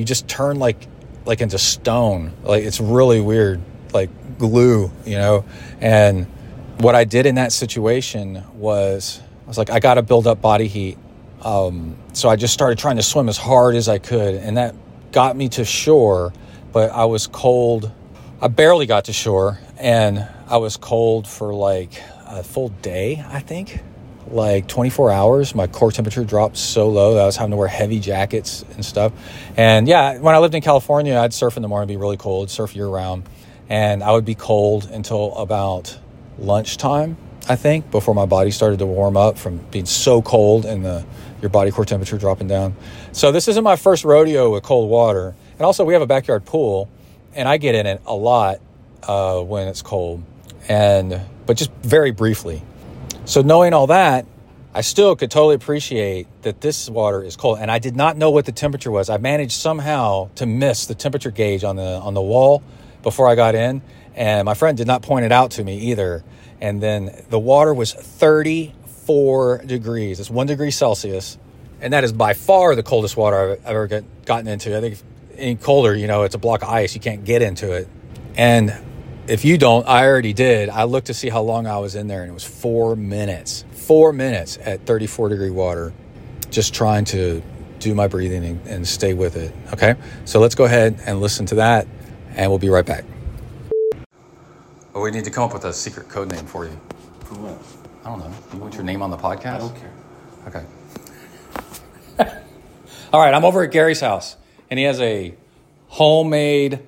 you 0.01 0.05
just 0.05 0.27
turn 0.27 0.59
like 0.59 0.89
like 1.27 1.41
into 1.41 1.59
stone 1.59 2.33
like 2.43 2.65
it's 2.65 2.81
really 2.81 3.21
weird 3.21 3.61
like 3.93 4.11
glue 4.39 4.91
you 5.05 5.17
know 5.17 5.45
and 5.81 6.27
what 6.81 6.95
I 6.95 7.05
did 7.05 7.27
in 7.27 7.35
that 7.35 7.53
situation 7.53 8.43
was 8.55 9.21
I 9.45 9.49
was 9.49 9.59
like, 9.59 9.71
I 9.71 9.81
got 9.81 9.95
to 9.95 10.03
build 10.03 10.27
up 10.27 10.41
body 10.41 10.67
heat. 10.67 10.97
Um, 11.43 11.97
so 12.13 12.29
I 12.29 12.37
just 12.37 12.55
started 12.55 12.79
trying 12.79 12.97
to 12.97 13.03
swim 13.03 13.29
as 13.29 13.37
hard 13.37 13.75
as 13.75 13.89
I 13.89 13.99
could, 13.99 14.35
and 14.35 14.57
that 14.57 14.75
got 15.13 15.37
me 15.37 15.49
to 15.51 15.65
shore. 15.65 16.33
But 16.73 16.91
I 16.93 17.07
was 17.07 17.27
cold. 17.27 17.91
I 18.41 18.49
barely 18.49 18.87
got 18.87 19.07
to 19.07 19.13
shore, 19.13 19.59
and 19.79 20.27
I 20.47 20.59
was 20.59 20.77
cold 20.77 21.27
for 21.27 21.53
like 21.53 22.01
a 22.27 22.43
full 22.43 22.69
day, 22.69 23.25
I 23.27 23.41
think, 23.41 23.81
like 24.29 24.67
24 24.69 25.11
hours. 25.11 25.55
My 25.55 25.67
core 25.67 25.93
temperature 25.93 26.25
dropped 26.25 26.57
so 26.57 26.89
low 26.89 27.15
that 27.15 27.23
I 27.23 27.27
was 27.27 27.37
having 27.37 27.51
to 27.53 27.57
wear 27.57 27.69
heavy 27.69 28.01
jackets 28.01 28.65
and 28.75 28.85
stuff. 28.85 29.13
And 29.57 29.89
yeah, 29.89 30.19
when 30.19 30.35
I 30.35 30.39
lived 30.39 30.55
in 30.55 30.63
California, 30.63 31.17
I'd 31.17 31.35
surf 31.35 31.57
in 31.57 31.63
the 31.63 31.69
morning, 31.69 31.89
be 31.89 31.97
really 31.97 32.17
cold, 32.17 32.51
surf 32.51 32.75
year 32.77 32.87
round, 32.87 33.25
and 33.69 34.03
I 34.03 34.13
would 34.13 34.25
be 34.25 34.35
cold 34.35 34.87
until 34.87 35.35
about 35.37 35.99
lunchtime 36.39 37.17
I 37.49 37.57
think, 37.57 37.91
before 37.91 38.15
my 38.15 38.27
body 38.27 38.51
started 38.51 38.79
to 38.79 38.87
warm 38.87 39.17
up 39.17 39.39
from 39.39 39.59
being 39.73 39.87
so 39.87 40.23
cold 40.23 40.65
and 40.65 40.85
the 40.85 41.05
your 41.41 41.49
body 41.49 41.71
core 41.71 41.85
temperature 41.85 42.19
dropping 42.19 42.49
down. 42.49 42.77
So 43.13 43.33
this 43.33 43.49
isn't 43.49 43.65
my 43.65 43.77
first 43.77 44.05
rodeo 44.05 44.53
with 44.53 44.63
cold 44.63 44.91
water. 44.91 45.35
And 45.55 45.63
also, 45.63 45.85
we 45.85 45.95
have 45.95 46.03
a 46.03 46.07
backyard 46.07 46.45
pool, 46.45 46.89
and 47.35 47.49
I 47.49 47.57
get 47.57 47.75
in 47.75 47.87
it 47.87 48.03
a 48.07 48.15
lot 48.15 48.61
uh, 49.03 49.41
when 49.41 49.69
it's 49.69 49.83
cold, 49.83 50.23
and 50.69 51.21
but 51.47 51.57
just 51.57 51.73
very 51.83 52.11
briefly. 52.11 52.63
So 53.31 53.43
knowing 53.43 53.73
all 53.73 53.87
that, 53.87 54.27
I 54.75 54.83
still 54.83 55.17
could 55.17 55.31
totally 55.31 55.55
appreciate 55.55 56.27
that 56.43 56.61
this 56.61 56.91
water 56.91 57.23
is 57.23 57.37
cold, 57.37 57.59
and 57.61 57.71
I 57.71 57.79
did 57.79 57.97
not 57.97 58.17
know 58.17 58.31
what 58.31 58.45
the 58.45 58.53
temperature 58.53 58.91
was. 58.91 59.09
I 59.09 59.19
managed 59.19 59.53
somehow 59.53 60.31
to 60.35 60.47
miss 60.47 60.87
the 60.87 60.95
temperature 60.95 61.31
gauge 61.31 61.65
on 61.65 61.77
the 61.77 61.83
on 61.83 62.15
the 62.15 62.21
wall 62.21 62.63
before 63.03 63.29
I 63.29 63.37
got 63.37 63.55
in, 63.55 63.83
and 64.15 64.45
my 64.45 64.55
friend 64.55 64.77
did 64.77 64.87
not 64.87 65.03
point 65.03 65.25
it 65.25 65.33
out 65.33 65.53
to 65.53 65.65
me 65.65 65.79
either 65.91 66.25
and 66.61 66.83
then 66.83 67.25
the 67.31 67.39
water 67.39 67.73
was 67.73 67.93
34 67.93 69.59
degrees. 69.65 70.21
It's 70.21 70.31
one 70.31 70.47
degree 70.47 70.71
Celsius, 70.71 71.39
and 71.81 71.93
that 71.93 72.05
is 72.05 72.13
by 72.13 72.35
far 72.35 72.75
the 72.75 72.83
coldest 72.83 73.17
water 73.17 73.53
I've 73.53 73.65
ever 73.65 73.87
get, 73.87 74.25
gotten 74.27 74.47
into. 74.47 74.77
I 74.77 74.81
think 74.81 74.99
any 75.37 75.57
colder, 75.57 75.95
you 75.95 76.07
know, 76.07 76.25
it's 76.25 76.35
a 76.35 76.39
block 76.39 76.63
of 76.63 76.69
ice. 76.69 76.95
You 76.95 77.01
can't 77.01 77.25
get 77.25 77.41
into 77.41 77.73
it. 77.73 77.89
And 78.37 78.75
if 79.27 79.45
you 79.45 79.59
don't, 79.59 79.87
I 79.87 80.07
already 80.07 80.33
did. 80.33 80.69
I 80.69 80.85
looked 80.85 81.09
to 81.09 81.15
see 81.15 81.29
how 81.29 81.43
long 81.43 81.67
I 81.67 81.79
was 81.79 81.95
in 81.95 82.09
there, 82.09 82.23
and 82.23 82.31
it 82.31 82.35
was 82.35 82.45
four 82.45 82.97
minutes. 82.97 83.65
Four 83.73 84.13
minutes 84.13 84.59
at 84.63 84.87
34 84.87 85.31
degree 85.31 85.51
water, 85.51 85.93
just 86.51 86.75
trying 86.75 87.05
to 87.07 87.43
do 87.79 87.95
my 87.95 88.09
breathing 88.09 88.45
and, 88.45 88.67
and 88.67 88.87
stay 88.87 89.15
with 89.15 89.37
it. 89.37 89.53
Okay, 89.73 89.95
so 90.25 90.41
let's 90.41 90.55
go 90.55 90.65
ahead 90.65 91.01
and 91.07 91.21
listen 91.21 91.47
to 91.47 91.57
that, 91.57 91.87
and 92.35 92.51
we'll 92.51 92.59
be 92.59 92.69
right 92.69 92.87
back. 92.87 93.05
Oh, 94.95 95.03
we 95.03 95.11
need 95.11 95.25
to 95.25 95.31
come 95.31 95.45
up 95.45 95.53
with 95.53 95.65
a 95.65 95.73
secret 95.73 96.09
code 96.09 96.31
name 96.31 96.47
for 96.47 96.65
you. 96.65 96.81
For 97.25 97.35
what? 97.35 97.59
I 98.05 98.11
don't 98.11 98.19
know. 98.19 98.33
You 98.53 98.59
want 98.59 98.75
your 98.75 98.83
name 98.85 99.03
on 99.03 99.11
the 99.11 99.17
podcast? 99.17 99.55
I 99.55 99.59
don't 99.59 99.77
care. 99.77 99.93
Okay. 100.49 100.65
All 103.13 103.21
right, 103.21 103.35
I'm 103.35 103.45
over 103.45 103.63
at 103.63 103.71
Gary's 103.71 104.01
house, 104.01 104.37
and 104.71 104.79
he 104.79 104.85
has 104.85 105.01
a 105.01 105.35
homemade 105.89 106.81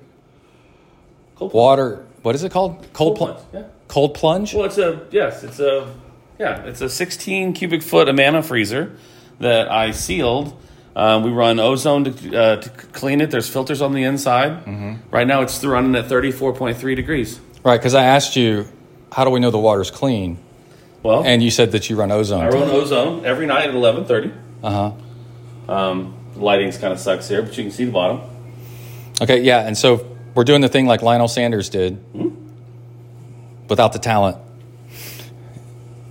Cold 1.35 1.53
water. 1.53 2.05
What 2.23 2.35
is 2.35 2.43
it 2.43 2.51
called? 2.51 2.77
Cold, 2.93 3.17
Cold 3.17 3.17
plunge. 3.17 3.37
plunge, 3.51 3.53
yeah. 3.53 3.71
Cold 3.87 4.13
plunge. 4.15 4.53
Well, 4.55 4.65
it's 4.65 4.77
a 4.77 5.05
yes, 5.11 5.43
it's 5.43 5.59
a 5.59 5.93
Yeah, 6.39 6.63
it's 6.63 6.81
a 6.81 6.89
16 6.89 7.53
cubic 7.53 7.83
foot 7.83 8.09
Amana 8.09 8.41
freezer 8.41 8.97
that 9.39 9.69
I 9.71 9.91
sealed. 9.91 10.57
Um, 10.95 11.23
we 11.23 11.31
run 11.31 11.59
ozone 11.59 12.03
to, 12.05 12.37
uh, 12.37 12.55
to 12.57 12.69
clean 12.69 13.19
it. 13.21 13.31
There's 13.31 13.49
filters 13.49 13.81
on 13.81 13.93
the 13.93 14.03
inside. 14.03 14.63
Mm-hmm. 14.65 15.09
Right 15.11 15.25
now, 15.27 15.41
it's 15.41 15.63
running 15.63 15.95
at 15.95 16.05
34.3 16.05 16.95
degrees. 16.95 17.39
Right, 17.63 17.77
because 17.77 17.95
I 17.95 18.03
asked 18.03 18.35
you, 18.35 18.67
how 19.11 19.23
do 19.25 19.31
we 19.31 19.39
know 19.39 19.49
the 19.49 19.57
water's 19.59 19.89
clean? 19.89 20.37
Well, 21.01 21.23
And 21.25 21.41
you 21.43 21.49
said 21.51 21.71
that 21.71 21.89
you 21.89 21.95
run 21.95 22.11
ozone. 22.11 22.41
I 22.41 22.49
run 22.49 22.69
ozone 22.69 23.25
every 23.25 23.45
night 23.45 23.67
at 23.69 23.75
11:30. 23.75 24.31
Uh 24.63 24.69
huh. 25.67 25.73
Um, 25.73 26.13
the 26.35 26.39
lighting's 26.41 26.77
kind 26.77 26.93
of 26.93 26.99
sucks 26.99 27.27
here, 27.27 27.41
but 27.41 27.57
you 27.57 27.63
can 27.63 27.71
see 27.71 27.85
the 27.85 27.91
bottom. 27.91 28.21
Okay, 29.21 29.41
yeah, 29.41 29.67
and 29.67 29.77
so 29.77 30.05
we're 30.35 30.43
doing 30.43 30.61
the 30.61 30.69
thing 30.69 30.85
like 30.85 31.01
Lionel 31.01 31.27
Sanders 31.27 31.69
did, 31.69 32.03
without 33.69 33.93
the 33.93 33.99
talent. 33.99 34.37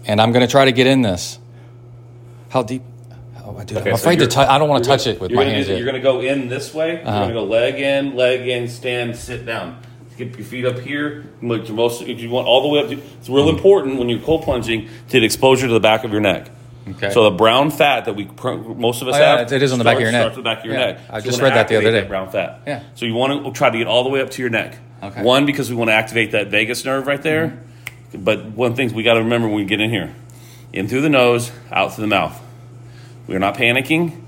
And 0.05 0.21
I'm 0.21 0.33
going 0.33 0.45
to 0.47 0.51
try 0.51 0.65
to 0.65 0.73
get 0.73 0.87
in 0.87 1.03
this. 1.03 1.39
How 2.51 2.63
deep? 2.63 2.83
Oh, 3.45 3.57
I 3.57 3.65
do. 3.65 3.77
Okay, 3.79 3.91
I'm 3.91 3.97
so 3.97 4.03
afraid 4.03 4.19
to 4.19 4.27
touch. 4.27 4.49
I 4.49 4.59
don't 4.59 4.69
want 4.69 4.85
to 4.85 4.91
touch 4.91 5.05
gonna- 5.05 5.17
it 5.17 5.21
with 5.21 5.31
my 5.31 5.45
gonna 5.45 5.55
hands. 5.55 5.69
You're 5.69 5.85
going 5.85 5.95
to 5.95 6.01
go 6.01 6.21
in 6.21 6.49
this 6.49 6.75
way. 6.75 7.03
Uh-huh. 7.03 7.11
You're 7.11 7.19
going 7.19 7.29
to 7.29 7.35
go 7.35 7.45
leg 7.45 7.75
in, 7.81 8.17
leg 8.17 8.49
in, 8.49 8.69
stand, 8.69 9.17
sit 9.17 9.47
down. 9.47 9.81
Get 10.17 10.37
your 10.37 10.47
feet 10.47 10.67
up 10.67 10.79
here. 10.79 11.25
Most, 11.41 12.03
if 12.03 12.21
you 12.21 12.31
want 12.31 12.47
all 12.47 12.63
the 12.63 12.69
way 12.69 12.81
up. 12.81 12.89
To, 12.89 12.99
it's 13.19 13.29
real 13.29 13.49
important 13.49 13.99
when 13.99 14.09
you're 14.09 14.21
cold 14.21 14.43
plunging 14.43 14.89
to 15.09 15.13
get 15.13 15.25
exposure 15.25 15.67
to 15.67 15.73
the 15.73 15.81
back 15.81 16.05
of 16.05 16.13
your 16.13 16.21
neck. 16.21 16.51
Okay. 16.89 17.11
So 17.11 17.25
the 17.31 17.37
brown 17.37 17.71
fat 17.71 18.07
that 18.07 18.17
we 18.17 18.25
pr- 18.25 18.55
most 18.55 19.03
of 19.03 19.09
us 19.09 19.15
Oh, 19.15 19.19
yeah, 19.19 19.39
have, 19.39 19.53
it 19.53 19.63
is 19.63 19.73
on 19.73 19.79
the 19.79 19.85
back 19.85 19.97
of 19.97 20.01
your 20.03 20.11
neck. 20.13 20.23
Starts 20.23 20.37
the 20.37 20.43
back 20.43 20.59
of 20.61 20.65
your 20.65 20.75
Yeah, 20.75 20.87
neck. 20.93 21.01
I 21.11 21.21
So 21.21 21.27
just 21.27 21.41
read 21.41 21.53
that 21.55 21.69
the 21.69 21.77
other 21.77 21.91
day. 21.93 22.07
Brown 22.09 22.31
fat. 22.31 22.61
Yeah. 22.67 22.83
So 22.97 23.07
you 23.07 23.15
want 23.15 23.45
to 23.45 23.53
try 23.53 23.71
to 23.71 23.79
get 23.79 23.87
all 23.87 24.03
the 24.03 24.11
way 24.11 24.21
up 24.21 24.31
to 24.31 24.43
your 24.43 24.51
neck. 24.51 24.77
Okay. 25.03 25.23
One 25.23 25.47
because 25.47 25.71
we 25.71 25.77
want 25.77 25.89
to 25.91 25.95
activate 25.95 26.33
that 26.33 26.49
vagus 26.49 26.85
nerve 26.85 27.07
right 27.07 27.23
there. 27.23 27.49
Mm-hmm. 28.13 28.25
But 28.25 28.47
one 28.47 28.75
thing 28.75 28.93
we 28.95 29.03
got 29.03 29.15
to 29.15 29.21
remember 29.21 29.49
when 29.49 29.57
we 29.59 29.65
get 29.65 29.81
in 29.81 29.91
here, 29.91 30.15
in 30.73 30.89
through 30.89 31.01
the 31.03 31.09
nose, 31.09 31.51
out 31.71 31.95
through 31.95 32.03
the 32.03 32.09
mouth. 32.09 32.41
We're 33.27 33.39
not 33.39 33.55
panicking. 33.57 34.21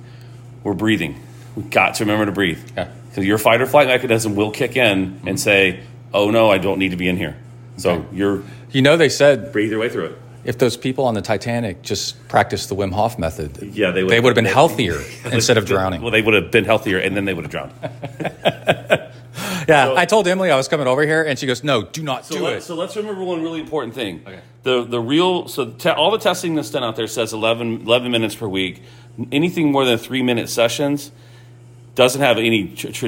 We're 0.62 0.74
breathing. 0.74 1.20
We've 1.56 1.68
got 1.70 1.94
to 1.96 2.04
remember 2.04 2.26
to 2.26 2.32
breathe. 2.32 2.62
Okay. 2.78 2.88
Because 3.10 3.26
your 3.26 3.38
fight 3.38 3.60
or 3.60 3.66
flight 3.66 3.88
mechanism 3.88 4.34
will 4.36 4.50
kick 4.50 4.76
in 4.76 5.20
and 5.26 5.38
say, 5.38 5.80
"Oh 6.12 6.30
no, 6.30 6.50
I 6.50 6.58
don't 6.58 6.78
need 6.78 6.90
to 6.92 6.96
be 6.96 7.08
in 7.08 7.16
here." 7.16 7.36
So 7.76 7.90
Okay. 7.90 8.16
you're 8.16 8.42
You 8.72 8.82
know, 8.82 8.96
they 8.96 9.08
said 9.08 9.52
breathe 9.52 9.70
your 9.70 9.80
way 9.80 9.88
through 9.88 10.06
it. 10.06 10.18
If 10.44 10.58
those 10.58 10.76
people 10.76 11.04
on 11.06 11.14
the 11.14 11.22
Titanic 11.22 11.82
just 11.82 12.26
practiced 12.28 12.68
the 12.68 12.74
Wim 12.76 12.92
Hof 12.92 13.18
method, 13.18 13.56
Yeah, 13.74 13.90
they 13.90 14.02
would. 14.02 14.10
they 14.12 14.20
would 14.20 14.28
have 14.30 14.34
been 14.44 14.52
healthier 14.52 15.00
instead 15.32 15.56
of 15.58 15.64
drowning. 15.66 16.02
Well, 16.02 16.10
they 16.10 16.22
would 16.22 16.34
have 16.34 16.50
been 16.50 16.64
healthier, 16.64 16.98
and 16.98 17.16
then 17.16 17.24
they 17.24 17.34
would 17.34 17.44
have 17.44 17.50
drowned. 17.50 17.72
Yeah, 19.66 19.86
So- 19.86 19.96
I 19.96 20.04
told 20.04 20.28
Emily 20.28 20.50
I 20.50 20.56
was 20.56 20.68
coming 20.68 20.86
over 20.86 21.02
here, 21.06 21.22
and 21.22 21.38
she 21.38 21.46
goes, 21.46 21.64
"No, 21.64 21.82
do 21.82 22.02
not 22.02 22.26
So, 22.26 22.36
do 22.36 22.44
let, 22.44 22.52
it." 22.58 22.62
so 22.62 22.74
let's 22.74 22.94
remember 22.96 23.24
one 23.24 23.42
really 23.42 23.60
important 23.60 23.94
thing. 23.94 24.22
Okay. 24.26 24.40
The 24.62 24.84
the 24.84 25.00
real 25.00 25.48
so 25.48 25.70
te- 25.70 25.88
all 25.90 26.10
the 26.10 26.18
testing 26.18 26.54
that's 26.54 26.70
done 26.70 26.84
out 26.84 26.96
there 26.96 27.06
says 27.06 27.32
11, 27.32 27.80
11 27.82 28.12
minutes 28.12 28.34
per 28.34 28.46
week. 28.46 28.82
Anything 29.32 29.72
more 29.72 29.84
than 29.86 29.96
three 29.98 30.22
minute 30.22 30.48
sessions 30.50 31.10
doesn't 31.94 32.20
have 32.20 32.38
any 32.38 32.74
tr- 32.74 32.88
tr- 32.88 33.06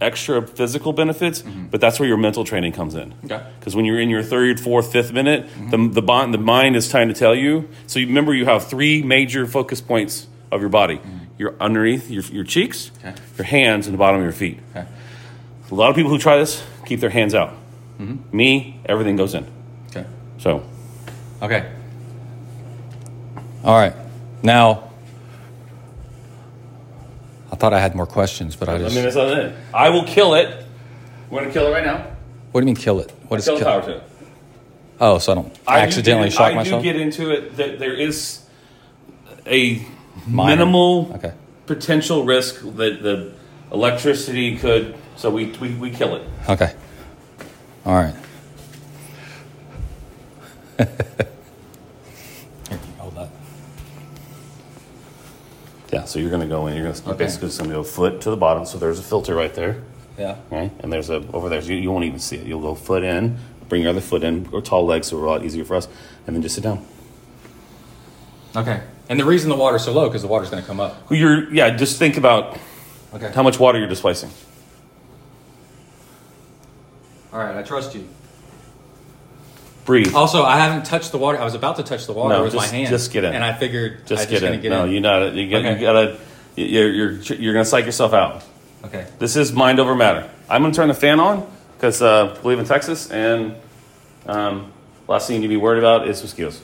extra 0.00 0.46
physical 0.46 0.92
benefits, 0.92 1.42
but 1.42 1.80
that's 1.80 1.98
where 1.98 2.08
your 2.08 2.18
mental 2.18 2.44
training 2.44 2.72
comes 2.72 2.94
in. 2.94 3.10
Mm-hmm. 3.12 3.26
Okay. 3.26 3.34
Mm-hmm. 3.36 3.58
Because 3.58 3.74
when 3.76 3.84
you're 3.86 4.00
in 4.00 4.10
your 4.10 4.22
third, 4.22 4.60
fourth, 4.60 4.92
fifth 4.92 5.12
minute, 5.12 5.48
the 5.70 5.88
the, 5.88 6.02
bond, 6.02 6.34
the 6.34 6.38
mind 6.38 6.76
is 6.76 6.88
trying 6.90 7.08
to 7.08 7.14
tell 7.14 7.34
you. 7.34 7.68
So 7.86 7.98
you 7.98 8.06
remember 8.08 8.34
you 8.34 8.44
have 8.44 8.66
three 8.68 9.02
major 9.02 9.46
focus 9.46 9.80
points 9.80 10.26
of 10.52 10.60
your 10.60 10.68
body. 10.70 11.00
Your 11.38 11.54
underneath 11.60 12.10
your, 12.10 12.22
your 12.24 12.44
cheeks, 12.44 12.90
Mm-hmm. 12.90 13.08
Okay. 13.08 13.22
your 13.38 13.44
hands, 13.46 13.86
and 13.86 13.94
the 13.94 13.98
bottom 13.98 14.20
of 14.20 14.24
your 14.24 14.32
feet. 14.32 14.58
Okay. 14.74 14.86
A 15.70 15.74
lot 15.74 15.90
of 15.90 15.96
people 15.96 16.10
who 16.10 16.18
try 16.18 16.36
this 16.38 16.62
keep 16.86 17.00
their 17.00 17.10
hands 17.10 17.34
out. 17.34 17.54
Me, 18.32 18.78
everything 18.86 19.16
goes 19.16 19.34
in. 19.34 19.46
Okay. 19.88 20.04
So 20.38 20.62
Okay. 21.42 21.70
All 23.64 23.74
right. 23.74 23.94
Now, 24.42 24.90
I 27.56 27.58
thought 27.58 27.72
I 27.72 27.80
had 27.80 27.94
more 27.94 28.04
questions, 28.04 28.54
but 28.54 28.68
I 28.68 28.76
just. 28.76 28.82
I 28.82 28.84
just. 28.88 28.94
mean, 28.96 29.04
that's 29.04 29.16
not 29.16 29.38
it. 29.38 29.54
I 29.72 29.88
will 29.88 30.04
kill 30.04 30.34
it. 30.34 30.62
We're 31.30 31.40
gonna 31.40 31.52
kill 31.54 31.66
it 31.68 31.70
right 31.70 31.86
now. 31.86 32.06
what 32.52 32.60
do 32.60 32.66
you 32.66 32.66
mean 32.66 32.76
kill 32.76 33.00
it? 33.00 33.10
What 33.28 33.40
is 33.40 33.46
Kill 33.46 33.54
the 33.56 33.64
kill? 33.64 33.72
power 33.72 33.82
to 33.82 33.96
it. 33.96 34.02
Oh, 35.00 35.16
so 35.18 35.32
I 35.32 35.34
don't 35.36 35.58
I 35.66 35.76
do 35.80 35.86
accidentally 35.86 36.28
get 36.28 36.32
in- 36.32 36.36
shock 36.36 36.52
I 36.52 36.54
myself. 36.54 36.82
do 36.82 36.92
get 36.92 37.00
into 37.00 37.30
it. 37.30 37.56
That 37.56 37.78
there 37.78 37.94
is 37.94 38.42
a 39.46 39.82
Minor. 40.26 40.56
minimal 40.56 41.12
Okay. 41.14 41.32
potential 41.64 42.24
risk 42.24 42.60
that 42.76 43.02
the 43.02 43.32
electricity 43.72 44.58
could. 44.58 44.94
So 45.16 45.30
we 45.30 45.46
we, 45.52 45.70
we 45.76 45.90
kill 45.90 46.14
it. 46.16 46.28
Okay. 46.50 46.74
All 47.86 47.94
right. 47.94 48.14
Here, 52.68 52.78
hold 52.98 53.14
that. 53.16 53.30
Yeah. 55.96 56.04
So 56.04 56.18
you're 56.18 56.30
gonna 56.30 56.46
go 56.46 56.66
in. 56.66 56.74
You're 56.76 56.92
gonna 56.92 57.08
Okay. 57.08 57.16
basically 57.24 57.48
just 57.48 57.58
gonna 57.58 57.72
go 57.72 57.82
foot 57.82 58.20
to 58.22 58.30
the 58.30 58.36
bottom. 58.36 58.66
So 58.66 58.76
there's 58.76 58.98
a 58.98 59.02
filter 59.02 59.34
right 59.34 59.54
there. 59.54 59.82
Yeah. 60.18 60.36
Right, 60.50 60.70
and 60.80 60.92
there's 60.92 61.08
a 61.08 61.24
over 61.32 61.48
there. 61.48 61.62
So 61.62 61.68
you, 61.70 61.76
you 61.76 61.90
won't 61.90 62.04
even 62.04 62.18
see 62.18 62.36
it. 62.36 62.46
You'll 62.46 62.60
go 62.60 62.74
foot 62.74 63.02
in, 63.02 63.38
bring 63.70 63.80
your 63.82 63.90
other 63.90 64.00
foot 64.02 64.22
in, 64.22 64.46
or 64.52 64.60
tall 64.60 64.84
legs, 64.84 65.06
so 65.06 65.16
we're 65.18 65.24
a 65.24 65.30
lot 65.30 65.42
easier 65.44 65.64
for 65.64 65.74
us, 65.76 65.88
and 66.26 66.36
then 66.36 66.42
just 66.42 66.54
sit 66.54 66.64
down. 66.64 66.84
Okay. 68.54 68.82
And 69.08 69.18
the 69.20 69.24
reason 69.24 69.48
the 69.50 69.56
water's 69.56 69.84
so 69.84 69.92
low 69.92 70.06
because 70.08 70.20
the 70.22 70.28
water's 70.28 70.50
going 70.50 70.62
to 70.62 70.66
come 70.66 70.80
up. 70.80 71.10
You're 71.10 71.50
yeah. 71.52 71.70
Just 71.76 71.98
think 71.98 72.16
about 72.18 72.58
Okay. 73.14 73.30
how 73.34 73.42
much 73.42 73.58
water 73.58 73.78
you're 73.78 73.88
displacing. 73.88 74.30
All 77.32 77.40
right. 77.40 77.56
I 77.56 77.62
trust 77.62 77.94
you. 77.94 78.06
Breathe. 79.86 80.14
Also, 80.14 80.42
I 80.42 80.56
haven't 80.58 80.84
touched 80.84 81.12
the 81.12 81.18
water. 81.18 81.38
I 81.40 81.44
was 81.44 81.54
about 81.54 81.76
to 81.76 81.82
touch 81.84 82.06
the 82.06 82.12
water 82.12 82.34
No, 82.34 82.42
with 82.42 82.52
just- 82.52 82.72
my 82.72 82.76
hand. 82.76 82.88
just 82.90 83.12
get 83.12 83.24
in. 83.24 83.34
And 83.34 83.42
I 83.44 83.52
figured 83.54 84.04
just 84.06 84.26
I 84.26 84.30
get 84.30 84.40
just 84.40 84.52
in. 84.54 84.60
get 84.60 84.68
no, 84.70 84.84
in. 84.84 84.90
you 84.90 85.00
not. 85.00 85.32
You, 85.32 85.48
got, 85.48 85.58
Okay. 85.64 85.74
you 85.76 85.80
gotta. 85.80 86.18
You're 86.56 86.90
you're 86.90 87.12
you're 87.12 87.52
gonna 87.54 87.64
psych 87.64 87.86
yourself 87.86 88.12
out. 88.12 88.42
Okay. 88.84 89.06
This 89.18 89.36
is 89.36 89.52
mind 89.52 89.78
over 89.80 89.94
matter. 89.94 90.28
I'm 90.50 90.62
gonna 90.62 90.74
turn 90.74 90.88
the 90.88 90.94
fan 90.94 91.20
on 91.20 91.46
because 91.76 92.02
uh, 92.02 92.36
we 92.42 92.50
live 92.50 92.58
in 92.58 92.64
Texas, 92.66 93.10
and 93.10 93.54
um, 94.26 94.72
last 95.08 95.26
thing 95.28 95.34
you 95.36 95.40
need 95.40 95.46
to 95.46 95.48
be 95.50 95.56
worried 95.56 95.78
about 95.78 96.08
is 96.08 96.20
mosquitoes. 96.22 96.60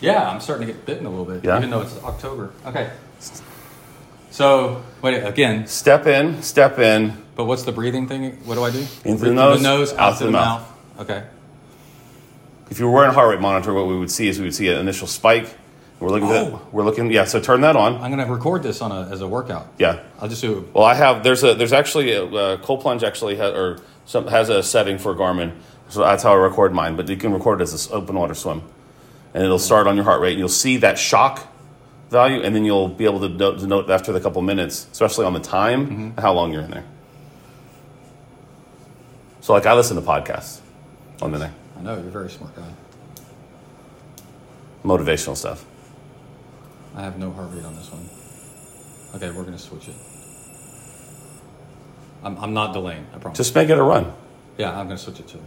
Yeah, 0.00 0.28
I'm 0.28 0.40
starting 0.40 0.66
to 0.66 0.72
get 0.72 0.84
bitten 0.86 1.06
a 1.06 1.10
little 1.10 1.24
bit, 1.26 1.44
Yeah? 1.44 1.58
even 1.58 1.70
though 1.70 1.82
it's 1.82 1.96
October. 2.02 2.52
Okay. 2.66 2.90
So, 4.30 4.82
wait, 5.02 5.22
again, 5.24 5.66
Step 5.66 6.06
in, 6.06 6.42
step 6.42 6.78
in. 6.78 7.16
but 7.34 7.44
what's 7.44 7.64
the 7.64 7.72
breathing 7.72 8.06
thing? 8.06 8.38
What 8.44 8.54
do 8.54 8.62
I 8.62 8.70
do? 8.70 8.86
In 9.04 9.18
through 9.18 9.34
the 9.34 9.58
nose, 9.58 9.92
out, 9.94 10.18
through 10.18 10.28
the 10.28 10.32
mouth. 10.32 10.66
Okay. 11.00 11.24
If 12.70 12.78
you 12.78 12.86
were 12.86 12.92
wearing 12.92 13.10
a 13.10 13.14
heart 13.14 13.30
rate 13.30 13.40
monitor, 13.40 13.74
what 13.74 13.86
we 13.88 13.98
would 13.98 14.10
see 14.10 14.28
is 14.28 14.38
we 14.38 14.44
would 14.44 14.54
see 14.54 14.68
an 14.68 14.78
initial 14.78 15.06
spike. 15.06 15.54
We're 15.98 16.08
looking 16.08 16.30
at 16.30 16.46
Oh. 16.52 16.62
we're 16.72 16.84
looking 16.84 17.10
yeah. 17.10 17.24
So 17.24 17.40
turn 17.40 17.60
that 17.60 17.76
on. 17.76 17.96
I'm 17.96 18.10
going 18.10 18.26
to 18.26 18.32
record 18.32 18.62
this 18.62 18.80
on 18.80 18.90
a, 18.92 19.10
as 19.10 19.20
a 19.20 19.28
workout. 19.28 19.68
Yeah. 19.78 20.00
I'll 20.20 20.28
just 20.28 20.40
do 20.40 20.66
Well, 20.72 20.84
I 20.84 20.94
have 20.94 21.22
there's 21.22 21.42
a 21.44 21.54
there's 21.54 21.72
actually 21.74 22.12
a, 22.12 22.24
uh 22.24 22.56
cold 22.58 22.80
plunge 22.80 23.02
actually 23.04 23.36
has, 23.36 23.52
or 23.52 23.80
some, 24.06 24.26
has 24.28 24.48
a 24.48 24.62
setting 24.62 24.96
for 24.98 25.14
Garmin, 25.14 25.52
so 25.90 26.00
that's 26.00 26.22
how 26.22 26.32
I 26.32 26.36
record 26.36 26.72
mine. 26.72 26.96
But 26.96 27.08
you 27.08 27.16
can 27.16 27.32
record 27.34 27.60
it 27.60 27.64
as 27.64 27.86
an 27.88 27.92
open 27.92 28.14
water 28.16 28.34
swim, 28.34 28.62
and 29.34 29.44
it'll 29.44 29.58
start 29.58 29.86
on 29.86 29.94
your 29.96 30.04
heart 30.04 30.20
rate. 30.22 30.30
And 30.30 30.38
you'll 30.38 30.48
see 30.48 30.78
that 30.78 30.98
shock 30.98 31.46
value, 32.08 32.40
and 32.40 32.54
then 32.56 32.64
you'll 32.64 32.88
be 32.88 33.04
able 33.04 33.20
to 33.20 33.28
note, 33.28 33.58
to 33.60 33.66
note 33.66 33.90
after 33.90 34.10
the 34.10 34.20
couple 34.20 34.40
minutes, 34.42 34.86
especially 34.90 35.26
on 35.26 35.32
the 35.34 35.40
time, 35.40 36.14
how 36.18 36.32
long 36.32 36.52
you're 36.52 36.62
in 36.62 36.70
there. 36.70 36.84
So, 39.42 39.52
like 39.52 39.66
I 39.66 39.74
listen 39.74 39.96
to 39.96 40.02
podcasts 40.02 40.60
on 41.22 41.30
the 41.32 41.38
day, 41.38 41.50
I 41.80 41.82
know, 41.82 41.94
you're 41.96 42.08
a 42.08 42.10
very 42.10 42.28
smart 42.28 42.54
guy. 42.54 42.70
motivational 44.84 45.34
stuff. 45.34 45.64
I 46.94 47.00
have 47.00 47.18
no 47.18 47.30
heart 47.30 47.48
rate 47.52 47.64
on 47.64 47.74
this 47.74 47.90
one. 47.90 48.06
Okay, 49.14 49.34
we're 49.34 49.44
going 49.44 49.56
to 49.56 49.58
switch 49.58 49.88
it. 49.88 49.94
I'm, 52.22 52.36
I'm 52.36 52.52
not 52.52 52.74
delaying, 52.74 53.06
I 53.14 53.18
promise. 53.18 53.38
Just 53.38 53.54
make 53.54 53.70
it 53.70 53.78
a 53.78 53.82
run. 53.82 54.12
yeah, 54.58 54.78
I'm 54.78 54.88
going 54.88 54.98
to 54.98 55.02
switch 55.02 55.20
it 55.20 55.28
to. 55.28 55.38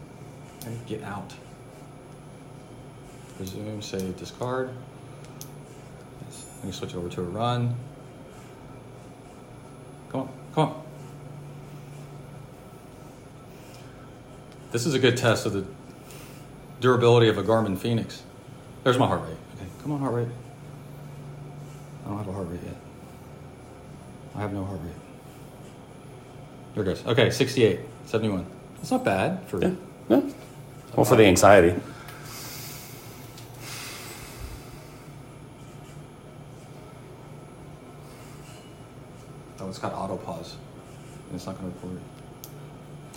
Get 0.88 1.04
out. 1.04 1.32
Resume, 3.40 3.80
save, 3.82 4.18
discard. 4.18 4.72
Yes. 6.26 6.46
Let 6.58 6.66
me 6.66 6.72
switch 6.72 6.96
it 6.96 6.98
over 6.98 7.10
to 7.10 7.22
a 7.22 7.26
run. 7.26 7.76
Come 10.10 10.22
on, 10.22 10.30
come 10.56 10.70
on. 10.70 10.84
This 14.72 14.88
is 14.88 14.96
a 14.96 15.00
good 15.00 15.16
test 15.16 15.46
of 15.46 15.54
the 15.54 15.64
durability 16.84 17.30
of 17.30 17.38
a 17.38 17.44
Garmin 17.44 17.78
Fenix. 17.78 18.24
There's 18.84 18.98
my 18.98 19.08
heart 19.08 19.22
rate. 19.22 19.38
Okay, 19.56 19.66
come 19.82 19.94
on, 19.94 20.02
heart 20.02 20.16
rate. 20.16 20.28
I 22.06 22.10
don't 22.10 22.18
have 22.18 22.28
a 22.28 22.34
heart 22.34 22.48
rate 22.50 22.60
yet. 22.62 22.76
I 24.36 24.42
have 24.42 24.52
no 24.52 24.66
heart 24.66 24.82
rate. 24.84 24.92
There 26.74 26.84
it 26.84 26.88
goes. 26.88 27.06
Okay, 27.06 27.30
68, 27.30 27.80
71. 28.06 28.46
That's 28.76 28.92
not 28.92 29.06
bad 29.06 29.48
for. 29.48 29.62
Yeah. 29.62 29.72
yeah. 30.10 30.22
Well, 30.94 31.06
for 31.06 31.16
the 31.16 31.24
anxiety. 31.24 31.74
Oh, 39.62 39.70
it's 39.70 39.80
got 39.80 39.94
auto 39.94 40.18
pause. 40.18 40.58
And 41.28 41.36
it's 41.36 41.46
not 41.46 41.58
going 41.58 41.72
to 41.72 41.78
record. 41.78 42.02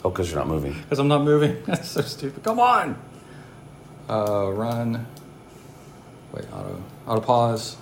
Oh, 0.04 0.10
because 0.10 0.30
you're 0.30 0.38
not 0.38 0.46
moving. 0.46 0.74
Because 0.82 1.00
I'm 1.00 1.08
not 1.08 1.24
moving. 1.24 1.60
That's 1.66 1.88
so 1.88 2.02
stupid. 2.02 2.44
Come 2.44 2.60
on. 2.60 2.96
Uh, 4.08 4.50
run. 4.52 5.06
Wait, 6.32 6.44
auto, 6.52 6.82
auto 7.06 7.20
pause. 7.20 7.76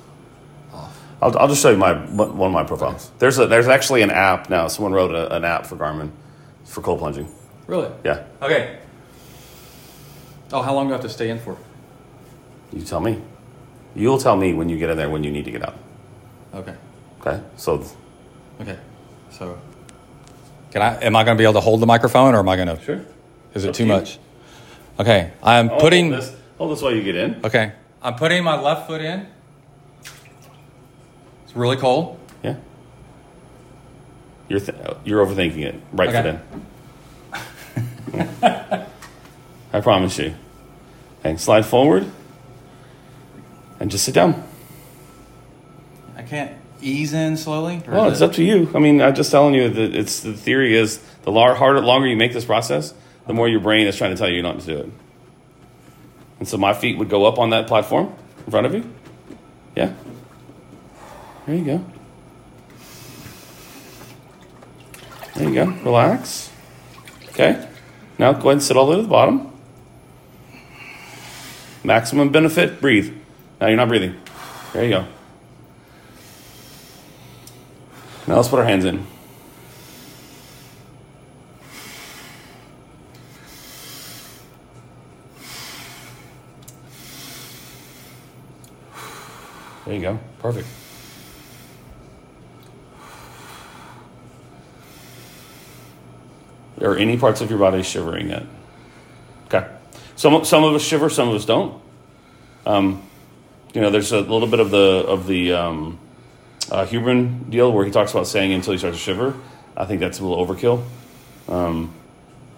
Off. 0.73 1.01
I'll, 1.23 1.39
I'll 1.39 1.49
just 1.49 1.63
show 1.63 1.71
you 1.71 1.77
my 1.77 1.95
one 1.95 2.31
of 2.49 2.53
my 2.53 2.65
profiles. 2.65 3.11
There's 3.19 3.39
a 3.39 3.47
there's 3.47 3.69
actually 3.69 4.03
an 4.03 4.11
app 4.11 4.51
now. 4.51 4.69
Someone 4.69 4.93
wrote 4.93 5.15
a, 5.15 5.35
an 5.35 5.45
app 5.45 5.67
for 5.67 5.77
Garmin 5.77 6.11
for 6.65 6.81
cold 6.81 6.99
plunging. 6.99 7.29
Really? 7.67 7.91
Yeah, 8.05 8.25
Okay. 8.43 8.79
Oh, 10.53 10.61
how 10.63 10.75
long 10.75 10.87
do 10.87 10.93
I 10.93 10.97
have 10.97 11.03
to 11.03 11.09
stay 11.09 11.31
in 11.31 11.39
for? 11.39 11.57
you 12.73 12.83
tell 12.83 13.01
me. 13.01 13.21
You'll 13.95 14.19
tell 14.19 14.37
me 14.37 14.53
when 14.53 14.69
you 14.69 14.77
get 14.79 14.91
in 14.91 14.97
there 14.97 15.09
when 15.09 15.25
you 15.25 15.31
need 15.31 15.45
to 15.47 15.51
get 15.51 15.63
out. 15.63 15.77
Okay. 16.55 16.75
Okay, 17.21 17.41
so 17.57 17.85
Okay. 18.61 18.79
So, 19.31 19.59
can 20.71 20.83
I? 20.83 20.97
Am 21.03 21.17
I 21.17 21.25
going 21.25 21.37
to 21.37 21.41
be 21.41 21.45
able 21.45 21.55
to 21.55 21.61
hold 21.61 21.81
the 21.81 21.87
microphone, 21.87 22.35
or 22.35 22.39
am 22.41 22.49
I 22.49 22.57
going 22.57 22.69
to? 22.69 22.81
sure. 22.83 23.01
Is 23.55 23.65
it 23.65 23.69
to 23.69 23.73
too 23.73 23.85
you. 23.85 23.93
much? 23.93 24.19
Okay. 24.99 25.33
I'm 25.43 25.71
Oh, 25.71 25.79
putting. 25.81 26.11
hold 26.13 26.23
this, 26.23 26.37
hold 26.59 26.73
this 26.73 26.83
while 26.83 26.95
you 26.95 27.03
get 27.03 27.17
in. 27.17 27.41
Okay. 27.45 27.73
I'm 28.03 28.15
putting 28.15 28.45
my 28.45 28.61
left 28.61 28.87
foot 28.87 29.01
in. 29.01 29.27
It's 31.45 31.55
really 31.57 31.77
cold. 31.77 32.19
Yeah. 32.43 32.57
You're 34.49 34.61
th- 34.61 34.77
you're 35.05 35.25
overthinking 35.25 35.63
it. 35.65 35.75
Right 35.93 36.09
Okay. 36.11 36.39
foot 38.13 38.15
in. 38.15 38.87
I 39.73 39.81
promise 39.81 40.19
you. 40.19 40.35
And 41.25 41.41
slide 41.41 41.65
forward 41.67 42.07
and 43.81 43.91
just 43.91 44.05
sit 44.05 44.15
down. 44.15 44.45
I 46.17 46.23
can't 46.23 46.53
ease 46.83 47.13
in 47.15 47.37
slowly. 47.37 47.83
or 47.89 47.95
Well, 47.95 48.07
is 48.07 48.13
it's 48.15 48.21
it- 48.21 48.25
up 48.27 48.33
to 48.35 48.45
you. 48.45 48.71
I 48.75 48.79
mean, 48.79 49.01
I'm 49.01 49.15
just 49.15 49.31
telling 49.31 49.55
you 49.55 49.69
that 49.71 49.97
it's 49.97 50.21
the 50.21 50.35
theory 50.35 50.77
is 50.77 51.01
the 51.23 51.33
lar- 51.33 51.55
harder, 51.55 51.81
longer 51.81 52.07
you 52.07 52.17
make 52.17 52.33
this 52.35 52.45
process, 52.45 52.93
the 53.27 53.33
more 53.33 53.49
your 53.49 53.61
brain 53.61 53.87
is 53.87 53.97
trying 53.97 54.11
to 54.11 54.17
tell 54.17 54.29
you 54.29 54.43
not 54.43 54.61
to 54.61 54.67
do 54.67 54.79
it. 54.79 54.91
And 56.39 56.49
so 56.49 56.59
my 56.59 56.75
feet 56.75 56.99
would 56.99 57.09
go 57.09 57.25
up 57.25 57.39
on 57.39 57.51
that 57.51 57.67
platform 57.67 58.15
in 58.45 58.51
front 58.51 58.67
of 58.67 58.75
you. 58.75 58.91
Yeah. 59.77 59.93
There 61.47 61.57
you 61.57 61.65
go. 61.65 61.85
There 65.35 65.49
you 65.49 65.55
go. 65.55 65.65
Relax. 65.83 66.51
Okay. 67.29 67.69
Now 68.19 68.33
go 68.33 68.41
ahead 68.41 68.53
and 68.53 68.63
sit 68.63 68.77
all 68.77 68.87
the 68.87 68.91
way 68.93 68.97
to 68.97 69.03
the 69.03 69.09
bottom. 69.09 69.51
Maximum 71.83 72.31
benefit. 72.31 72.81
Breathe. 72.81 73.15
Now 73.61 73.69
you're 73.69 73.77
not 73.77 73.89
breathing. 73.89 74.15
There 74.73 74.85
you 74.85 74.91
go. 74.91 75.07
Now 78.27 78.37
let's 78.37 78.49
put 78.49 78.59
our 78.59 78.65
hands 78.65 78.85
in. 78.85 79.07
There 89.85 89.95
you 89.95 90.01
go. 90.01 90.19
Perfect. 90.39 90.67
Are 96.81 96.97
any 96.97 97.17
parts 97.17 97.41
of 97.41 97.51
your 97.51 97.59
body 97.59 97.83
shivering 97.83 98.31
yet? 98.31 98.45
Okay. 99.47 99.67
Some 100.17 100.45
some 100.45 100.65
of 100.65 100.75
us 100.75 100.83
shiver, 100.83 101.09
some 101.09 101.29
of 101.29 101.35
us 101.35 101.45
don't. 101.45 101.81
Um, 102.67 103.03
you 103.75 103.81
know, 103.81 103.91
there's 103.91 104.13
a 104.13 104.21
little 104.21 104.49
bit 104.49 104.61
of 104.61 104.71
the 104.71 105.05
of 105.07 105.27
the 105.27 105.53
um, 105.53 105.99
uh, 106.71 106.87
Huberman 106.87 107.51
deal 107.51 107.73
where 107.73 107.85
he 107.85 107.91
talks 107.91 108.11
about 108.13 108.27
saying 108.27 108.53
until 108.53 108.73
you 108.73 108.79
start 108.79 108.95
to 108.95 109.01
shiver. 109.01 109.35
I 109.77 109.85
think 109.85 110.01
that's 110.01 110.19
a 110.21 110.25
little 110.25 110.45
overkill. 110.45 110.85
Um, 111.49 111.95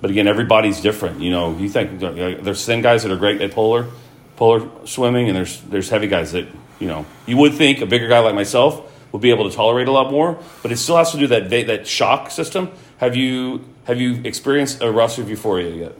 but 0.00 0.10
again, 0.10 0.28
everybody's 0.28 0.80
different. 0.80 1.20
You 1.20 1.30
know, 1.30 1.56
you 1.56 1.68
think 1.68 2.02
uh, 2.02 2.10
there's 2.42 2.64
thin 2.64 2.82
guys 2.82 3.02
that 3.02 3.12
are 3.12 3.16
great 3.16 3.40
at 3.40 3.52
polar 3.52 3.90
polar 4.36 4.68
swimming, 4.86 5.28
and 5.28 5.36
there's 5.36 5.60
there's 5.62 5.88
heavy 5.88 6.06
guys 6.06 6.32
that 6.32 6.46
you 6.78 6.86
know 6.88 7.06
you 7.26 7.36
would 7.36 7.54
think 7.54 7.80
a 7.80 7.86
bigger 7.86 8.08
guy 8.08 8.18
like 8.20 8.34
myself 8.34 8.92
would 9.12 9.22
be 9.22 9.30
able 9.30 9.48
to 9.48 9.54
tolerate 9.56 9.88
a 9.88 9.92
lot 9.92 10.10
more, 10.10 10.38
but 10.62 10.72
it 10.72 10.76
still 10.76 10.96
has 10.96 11.12
to 11.12 11.18
do 11.18 11.26
that 11.28 11.48
that 11.50 11.86
shock 11.86 12.30
system. 12.30 12.70
Have 12.98 13.16
you 13.16 13.64
have 13.84 14.00
you 14.00 14.20
experienced 14.24 14.82
a 14.82 14.90
rush 14.90 15.18
of 15.18 15.28
euphoria 15.30 15.70
yet? 15.74 15.92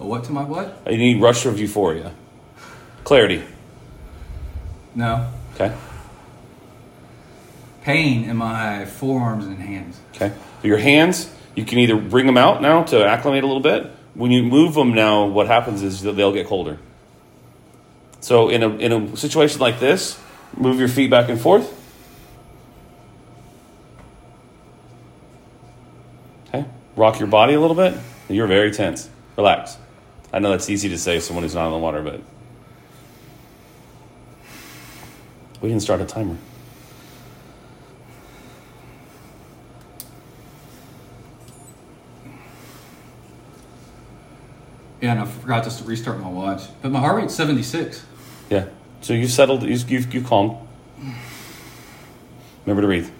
A 0.00 0.06
what 0.06 0.24
to 0.24 0.32
my 0.32 0.42
what? 0.42 0.82
You 0.90 0.98
need 0.98 1.22
rush 1.22 1.46
of 1.46 1.58
euphoria, 1.60 2.12
clarity. 3.04 3.42
No. 4.96 5.30
Okay, 5.54 5.72
Pain 7.82 8.24
in 8.24 8.36
my 8.36 8.86
forearms 8.86 9.44
and 9.46 9.58
hands. 9.58 10.00
okay. 10.14 10.32
So 10.62 10.68
your 10.68 10.78
hands, 10.78 11.30
you 11.54 11.64
can 11.64 11.78
either 11.78 11.96
bring 11.96 12.26
them 12.26 12.36
out 12.38 12.62
now 12.62 12.82
to 12.84 13.04
acclimate 13.06 13.44
a 13.44 13.46
little 13.46 13.62
bit. 13.62 13.90
When 14.14 14.30
you 14.30 14.42
move 14.42 14.74
them 14.74 14.94
now, 14.94 15.26
what 15.26 15.46
happens 15.48 15.82
is 15.82 16.02
that 16.02 16.12
they'll 16.12 16.32
get 16.32 16.46
colder. 16.46 16.78
So 18.24 18.48
in 18.48 18.62
a 18.62 18.70
in 18.76 18.90
a 18.90 19.16
situation 19.18 19.60
like 19.60 19.80
this, 19.80 20.18
move 20.56 20.78
your 20.78 20.88
feet 20.88 21.10
back 21.10 21.28
and 21.28 21.38
forth. 21.38 21.70
Okay, 26.48 26.64
rock 26.96 27.18
your 27.18 27.28
body 27.28 27.52
a 27.52 27.60
little 27.60 27.76
bit. 27.76 27.92
You're 28.30 28.46
very 28.46 28.70
tense. 28.70 29.10
Relax. 29.36 29.76
I 30.32 30.38
know 30.38 30.52
that's 30.52 30.70
easy 30.70 30.88
to 30.88 30.96
say 30.96 31.20
someone 31.20 31.42
who's 31.42 31.54
not 31.54 31.66
in 31.66 31.72
the 31.72 31.78
water, 31.78 32.00
but 32.00 32.22
we 35.60 35.68
can 35.68 35.78
start 35.78 36.00
a 36.00 36.06
timer. 36.06 36.38
Yeah, 45.02 45.10
and 45.10 45.20
I 45.20 45.26
forgot 45.26 45.64
to 45.64 45.84
restart 45.84 46.18
my 46.20 46.30
watch. 46.30 46.62
But 46.80 46.90
my 46.90 47.00
heart 47.00 47.16
rate's 47.16 47.34
76. 47.34 48.06
Yeah. 48.50 48.66
So 49.00 49.12
you've 49.12 49.30
settled. 49.30 49.62
You've, 49.62 49.90
you've, 49.90 50.14
you've 50.14 50.26
calmed. 50.26 50.56
Remember 52.64 52.82
to 52.82 52.86
breathe. 52.86 53.10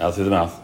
Out 0.00 0.14
through 0.14 0.24
the 0.24 0.30
mouth. 0.30 0.63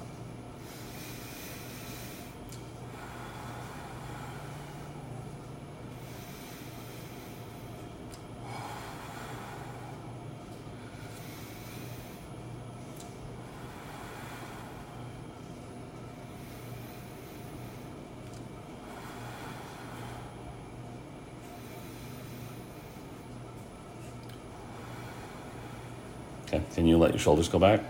You 26.90 26.98
let 26.98 27.12
your 27.12 27.18
shoulders 27.18 27.48
go 27.48 27.58
back? 27.58 27.80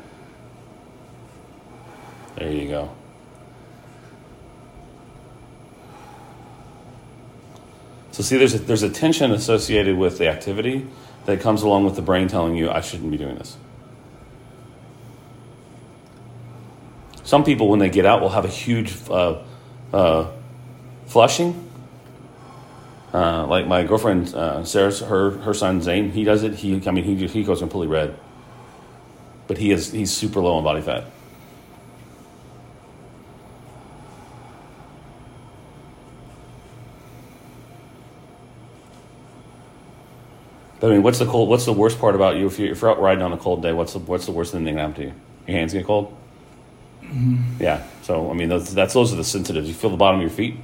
There 2.36 2.50
you 2.50 2.68
go. 2.68 2.90
So 8.12 8.22
see, 8.22 8.36
there's 8.36 8.54
a, 8.54 8.58
there's 8.58 8.82
a 8.82 8.90
tension 8.90 9.32
associated 9.32 9.96
with 9.96 10.18
the 10.18 10.28
activity 10.28 10.86
that 11.26 11.40
comes 11.40 11.62
along 11.62 11.84
with 11.84 11.96
the 11.96 12.02
brain 12.02 12.28
telling 12.28 12.56
you 12.56 12.70
I 12.70 12.80
shouldn't 12.80 13.10
be 13.10 13.16
doing 13.16 13.36
this. 13.36 13.56
Some 17.24 17.44
people, 17.44 17.68
when 17.68 17.78
they 17.78 17.90
get 17.90 18.06
out, 18.06 18.20
will 18.20 18.30
have 18.30 18.44
a 18.44 18.48
huge 18.48 18.96
uh, 19.08 19.42
uh, 19.92 20.32
flushing. 21.06 21.68
Uh, 23.14 23.46
like 23.46 23.66
my 23.66 23.82
girlfriend 23.84 24.34
uh, 24.34 24.64
Sarah's, 24.64 25.00
her 25.00 25.30
her 25.38 25.54
son 25.54 25.80
Zane, 25.80 26.10
he 26.10 26.24
does 26.24 26.42
it. 26.42 26.54
He, 26.54 26.74
I 26.86 26.90
mean, 26.90 27.04
he 27.04 27.26
he 27.26 27.44
goes 27.44 27.60
completely 27.60 27.88
red, 27.88 28.16
but 29.50 29.58
he 29.58 29.72
is 29.72 29.90
he's 29.90 30.12
super 30.12 30.40
low 30.40 30.54
on 30.54 30.62
body 30.62 30.80
fat. 30.80 31.06
But 40.78 40.92
I 40.92 40.94
mean, 40.94 41.02
what's 41.02 41.18
the 41.18 41.26
cold? 41.26 41.48
What's 41.48 41.64
the 41.64 41.72
worst 41.72 41.98
part 41.98 42.14
about 42.14 42.36
you 42.36 42.46
if 42.46 42.60
you're, 42.60 42.70
if 42.70 42.80
you're 42.80 42.92
out 42.92 43.00
riding 43.00 43.24
on 43.24 43.32
a 43.32 43.36
cold 43.36 43.60
day? 43.60 43.72
What's 43.72 43.94
the 43.94 43.98
what's 43.98 44.26
the 44.26 44.30
worst 44.30 44.52
thing 44.52 44.62
that 44.62 44.70
can 44.70 44.78
happen 44.78 44.94
to 44.94 45.02
you? 45.02 45.14
Your 45.48 45.58
hands 45.58 45.72
get 45.72 45.84
cold. 45.84 46.16
Yeah. 47.58 47.84
So 48.02 48.30
I 48.30 48.34
mean, 48.34 48.50
that's, 48.50 48.72
that's 48.72 48.94
those 48.94 49.12
are 49.12 49.16
the 49.16 49.24
sensitives. 49.24 49.66
You 49.66 49.74
feel 49.74 49.90
the 49.90 49.96
bottom 49.96 50.20
of 50.20 50.22
your 50.22 50.30
feet. 50.30 50.58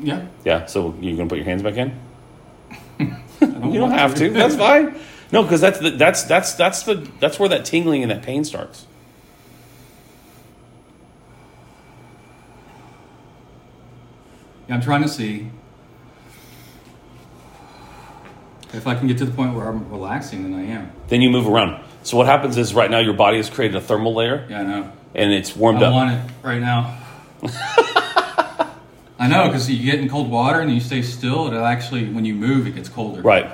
Yeah. 0.00 0.26
Yeah. 0.44 0.66
So 0.66 0.96
you're 1.00 1.16
gonna 1.16 1.28
put 1.28 1.38
your 1.38 1.44
hands 1.44 1.62
back 1.62 1.76
in. 1.76 1.96
you 3.70 3.78
don't 3.78 3.92
have 3.92 4.16
to. 4.16 4.30
That's 4.32 4.56
fine. 4.56 4.96
No, 5.32 5.42
because 5.42 5.60
that's 5.60 5.78
the, 5.78 5.90
that's 5.90 6.24
that's 6.24 6.54
that's 6.54 6.82
the 6.82 7.08
that's 7.20 7.38
where 7.38 7.48
that 7.48 7.64
tingling 7.64 8.02
and 8.02 8.10
that 8.10 8.22
pain 8.22 8.44
starts. 8.44 8.86
Yeah, 14.68 14.74
I'm 14.76 14.80
trying 14.82 15.02
to 15.02 15.08
see 15.08 15.48
if 18.72 18.86
I 18.86 18.94
can 18.94 19.08
get 19.08 19.18
to 19.18 19.24
the 19.24 19.32
point 19.32 19.54
where 19.54 19.66
I'm 19.66 19.88
relaxing, 19.90 20.44
then 20.50 20.54
I 20.54 20.64
am. 20.64 20.92
Then 21.08 21.20
you 21.22 21.30
move 21.30 21.48
around. 21.48 21.82
So 22.02 22.16
what 22.16 22.26
happens 22.26 22.56
is 22.56 22.72
right 22.72 22.90
now 22.90 22.98
your 23.00 23.14
body 23.14 23.36
has 23.38 23.50
created 23.50 23.76
a 23.76 23.80
thermal 23.80 24.14
layer 24.14 24.46
Yeah, 24.48 24.60
I 24.60 24.62
know. 24.62 24.92
and 25.14 25.32
it's 25.32 25.54
warmed 25.56 25.82
I 25.82 25.86
up. 25.86 25.92
want 25.92 26.12
it 26.12 26.20
right 26.42 26.60
now. 26.60 26.98
I 29.18 29.26
know 29.28 29.46
because 29.48 29.68
you 29.68 29.84
get 29.84 30.00
in 30.00 30.08
cold 30.08 30.30
water 30.30 30.60
and 30.60 30.72
you 30.72 30.80
stay 30.80 31.02
still. 31.02 31.48
It'll 31.48 31.64
actually, 31.64 32.08
when 32.08 32.24
you 32.24 32.34
move, 32.34 32.66
it 32.66 32.74
gets 32.74 32.88
colder. 32.88 33.20
Right. 33.20 33.50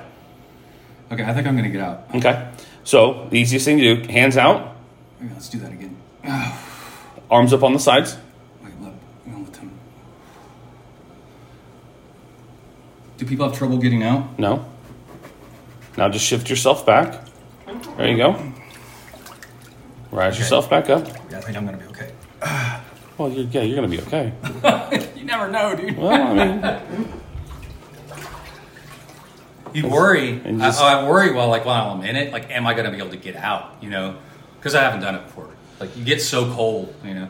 Okay, 1.12 1.22
I 1.24 1.32
think 1.34 1.46
I'm 1.46 1.56
gonna 1.56 1.68
get 1.70 1.80
out. 1.82 2.04
Okay. 2.14 2.48
So 2.84 3.26
the 3.30 3.36
easiest 3.38 3.64
thing 3.64 3.78
to 3.78 3.96
do: 4.02 4.12
hands 4.12 4.36
out, 4.36 4.76
Okay, 5.22 5.30
let's 5.32 5.48
do 5.48 5.58
that 5.60 5.72
again. 5.72 5.96
arms 7.30 7.52
up 7.52 7.62
on 7.62 7.72
the 7.72 7.78
sides. 7.78 8.16
Wait, 8.62 8.72
look. 8.80 8.92
Gonna 9.24 9.44
let 9.44 9.56
him- 9.56 9.70
Do 13.18 13.26
people 13.26 13.48
have 13.48 13.56
trouble 13.56 13.78
getting 13.78 14.02
out? 14.02 14.38
No. 14.38 14.64
Now 15.96 16.08
just 16.08 16.24
shift 16.26 16.50
yourself 16.50 16.84
back. 16.84 17.24
There 17.96 18.08
you 18.08 18.16
go. 18.16 18.52
Rise 20.10 20.38
yourself 20.38 20.68
back 20.70 20.88
up. 20.90 21.06
Yeah, 21.30 21.38
I 21.38 21.40
think 21.40 21.56
I'm 21.56 21.64
gonna 21.64 21.78
be 21.78 21.86
okay. 21.86 22.10
Well, 23.18 23.30
you're, 23.30 23.46
yeah, 23.46 23.62
you're 23.62 23.76
gonna 23.76 23.88
be 23.88 24.00
okay. 24.02 24.30
You 25.16 25.24
never 25.24 25.48
know, 25.50 25.74
dude. 25.74 25.96
Well, 25.96 26.12
I 26.12 26.34
mean, 26.34 26.60
You 29.76 29.88
worry. 29.88 30.40
And 30.44 30.62
I, 30.62 30.68
just- 30.68 30.80
oh, 30.80 30.86
I 30.86 31.08
worry 31.08 31.32
while 31.32 31.48
like 31.48 31.64
while 31.66 31.90
I'm 31.90 32.02
in 32.02 32.16
it. 32.16 32.32
Like, 32.32 32.50
am 32.50 32.66
I 32.66 32.72
gonna 32.74 32.90
be 32.90 32.96
able 32.96 33.10
to 33.10 33.16
get 33.16 33.36
out? 33.36 33.76
You 33.82 33.90
know, 33.90 34.16
because 34.58 34.74
I 34.74 34.80
haven't 34.82 35.00
done 35.00 35.14
it 35.16 35.24
before. 35.26 35.50
Like, 35.78 35.94
you 35.96 36.04
get 36.04 36.22
so 36.22 36.50
cold. 36.52 36.94
You 37.04 37.14
know. 37.14 37.28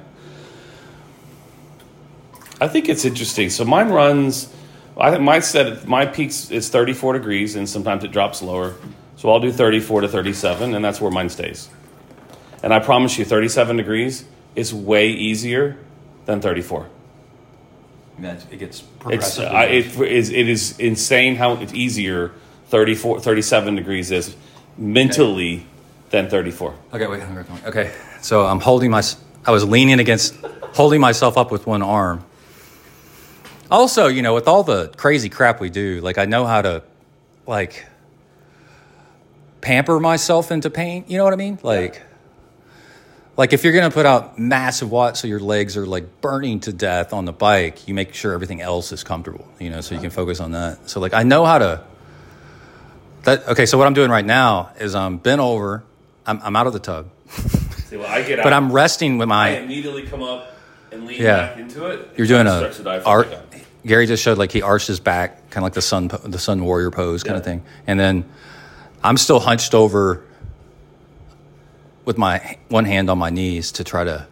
I 2.60 2.68
think 2.68 2.88
it's 2.88 3.04
interesting. 3.04 3.50
So 3.50 3.64
mine 3.64 3.88
runs. 3.88 4.52
I 4.98 5.10
think 5.10 5.22
my 5.22 5.40
set 5.40 5.86
my 5.86 6.06
peaks 6.06 6.50
is 6.50 6.68
34 6.70 7.14
degrees, 7.14 7.56
and 7.56 7.68
sometimes 7.68 8.04
it 8.04 8.12
drops 8.12 8.40
lower. 8.42 8.76
So 9.16 9.30
I'll 9.30 9.40
do 9.40 9.50
34 9.50 10.02
to 10.02 10.08
37, 10.08 10.74
and 10.74 10.84
that's 10.84 11.00
where 11.00 11.10
mine 11.10 11.28
stays. 11.28 11.68
And 12.62 12.72
I 12.72 12.78
promise 12.80 13.18
you, 13.18 13.24
37 13.24 13.76
degrees 13.76 14.24
is 14.54 14.72
way 14.72 15.10
easier 15.10 15.78
than 16.26 16.40
34. 16.40 16.88
It 18.18 18.58
gets 18.58 18.80
It's 18.80 18.80
progressively. 18.80 19.46
I, 19.46 19.66
uh, 19.66 19.68
it 19.68 20.00
is 20.00 20.30
it 20.30 20.48
is 20.48 20.78
insane 20.78 21.36
how 21.36 21.54
it's 21.56 21.74
easier 21.74 22.32
34 22.68 23.20
37 23.20 23.76
degrees 23.76 24.10
is 24.10 24.34
mentally 24.78 25.66
than 26.10 26.28
34. 26.28 26.74
Okay, 26.94 27.06
wait. 27.06 27.20
hang 27.20 27.36
on, 27.36 27.44
hang 27.44 27.62
on. 27.62 27.68
Okay, 27.68 27.92
so 28.20 28.46
I'm 28.46 28.60
holding 28.60 28.90
my. 28.90 29.02
I 29.44 29.50
was 29.50 29.64
leaning 29.64 30.00
against, 30.00 30.34
holding 30.74 31.00
myself 31.00 31.36
up 31.36 31.50
with 31.50 31.66
one 31.66 31.82
arm. 31.82 32.24
Also, 33.70 34.06
you 34.06 34.22
know, 34.22 34.34
with 34.34 34.48
all 34.48 34.62
the 34.62 34.88
crazy 34.96 35.28
crap 35.28 35.60
we 35.60 35.70
do, 35.70 36.00
like 36.00 36.18
I 36.18 36.24
know 36.24 36.46
how 36.46 36.62
to, 36.62 36.82
like, 37.46 37.86
pamper 39.60 40.00
myself 40.00 40.50
into 40.50 40.70
pain. 40.70 41.04
You 41.06 41.18
know 41.18 41.24
what 41.24 41.32
I 41.32 41.36
mean? 41.36 41.58
Like, 41.62 42.02
like 43.36 43.52
if 43.52 43.64
you're 43.64 43.72
gonna 43.72 43.90
put 43.90 44.06
out 44.06 44.38
massive 44.38 44.90
watts, 44.90 45.20
so 45.20 45.28
your 45.28 45.40
legs 45.40 45.76
are 45.76 45.86
like 45.86 46.20
burning 46.20 46.60
to 46.60 46.72
death 46.72 47.12
on 47.12 47.24
the 47.24 47.32
bike, 47.32 47.86
you 47.86 47.94
make 47.94 48.14
sure 48.14 48.32
everything 48.32 48.60
else 48.60 48.92
is 48.92 49.04
comfortable. 49.04 49.46
You 49.58 49.70
know, 49.70 49.80
so 49.80 49.94
you 49.94 50.00
can 50.00 50.10
focus 50.10 50.40
on 50.40 50.52
that. 50.52 50.88
So 50.88 51.00
like 51.00 51.14
I 51.14 51.22
know 51.22 51.44
how 51.44 51.58
to. 51.58 51.84
That 53.24 53.46
okay. 53.48 53.66
So 53.66 53.76
what 53.78 53.86
I'm 53.86 53.94
doing 53.94 54.10
right 54.10 54.24
now 54.24 54.70
is 54.78 54.94
I'm 54.94 55.18
bent 55.18 55.40
over. 55.40 55.82
I'm, 56.26 56.40
I'm 56.42 56.56
out 56.56 56.66
of 56.66 56.72
the 56.72 56.80
tub, 56.80 57.08
See, 57.86 57.96
well, 57.96 58.06
I 58.08 58.22
get 58.22 58.42
but 58.42 58.52
I'm 58.52 58.72
resting 58.72 59.16
with 59.16 59.28
my 59.28 59.50
I 59.50 59.60
immediately 59.60 60.04
come 60.06 60.22
up 60.24 60.52
and 60.90 61.06
lean 61.06 61.22
Yeah. 61.22 61.48
back 61.48 61.58
into 61.58 61.86
it. 61.86 62.10
You're 62.16 62.26
doing 62.26 62.48
a 62.48 62.56
stretch 62.58 62.78
the 62.78 62.82
diaphragm 62.82 63.06
art. 63.06 63.28
Gary 63.86 64.06
just 64.06 64.24
showed 64.24 64.36
like 64.38 64.50
he 64.50 64.62
arched 64.62 64.88
his 64.88 64.98
back, 64.98 65.50
kind 65.50 65.58
of 65.58 65.62
like 65.62 65.74
the 65.74 65.82
sun, 65.82 66.08
the 66.08 66.38
sun 66.40 66.64
warrior 66.64 66.90
pose 66.90 67.22
kind 67.22 67.36
of 67.36 67.44
thing, 67.44 67.62
and 67.86 68.00
then 68.00 68.24
I'm 69.04 69.16
still 69.16 69.38
hunched 69.38 69.72
over 69.74 70.24
with 72.06 72.16
my 72.16 72.56
one 72.68 72.86
hand 72.86 73.10
on 73.10 73.18
my 73.18 73.28
knees 73.28 73.72
to 73.72 73.84
try 73.84 74.04
to 74.04 74.26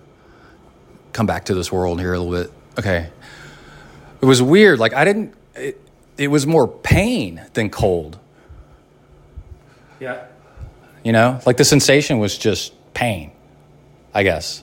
come 1.12 1.26
back 1.26 1.44
to 1.46 1.54
this 1.54 1.70
world 1.70 2.00
here 2.00 2.14
a 2.14 2.18
little 2.18 2.44
bit. 2.44 2.52
Okay, 2.78 3.10
it 4.22 4.24
was 4.24 4.40
weird. 4.40 4.78
Like 4.78 4.94
I 4.94 5.04
didn't. 5.04 5.34
It, 5.54 5.78
it 6.16 6.28
was 6.28 6.46
more 6.46 6.66
pain 6.66 7.44
than 7.52 7.68
cold. 7.68 8.18
Yeah. 10.00 10.24
You 11.02 11.12
know, 11.12 11.40
like 11.44 11.56
the 11.58 11.64
sensation 11.64 12.18
was 12.18 12.38
just 12.38 12.72
pain. 12.94 13.32
I 14.14 14.22
guess. 14.22 14.62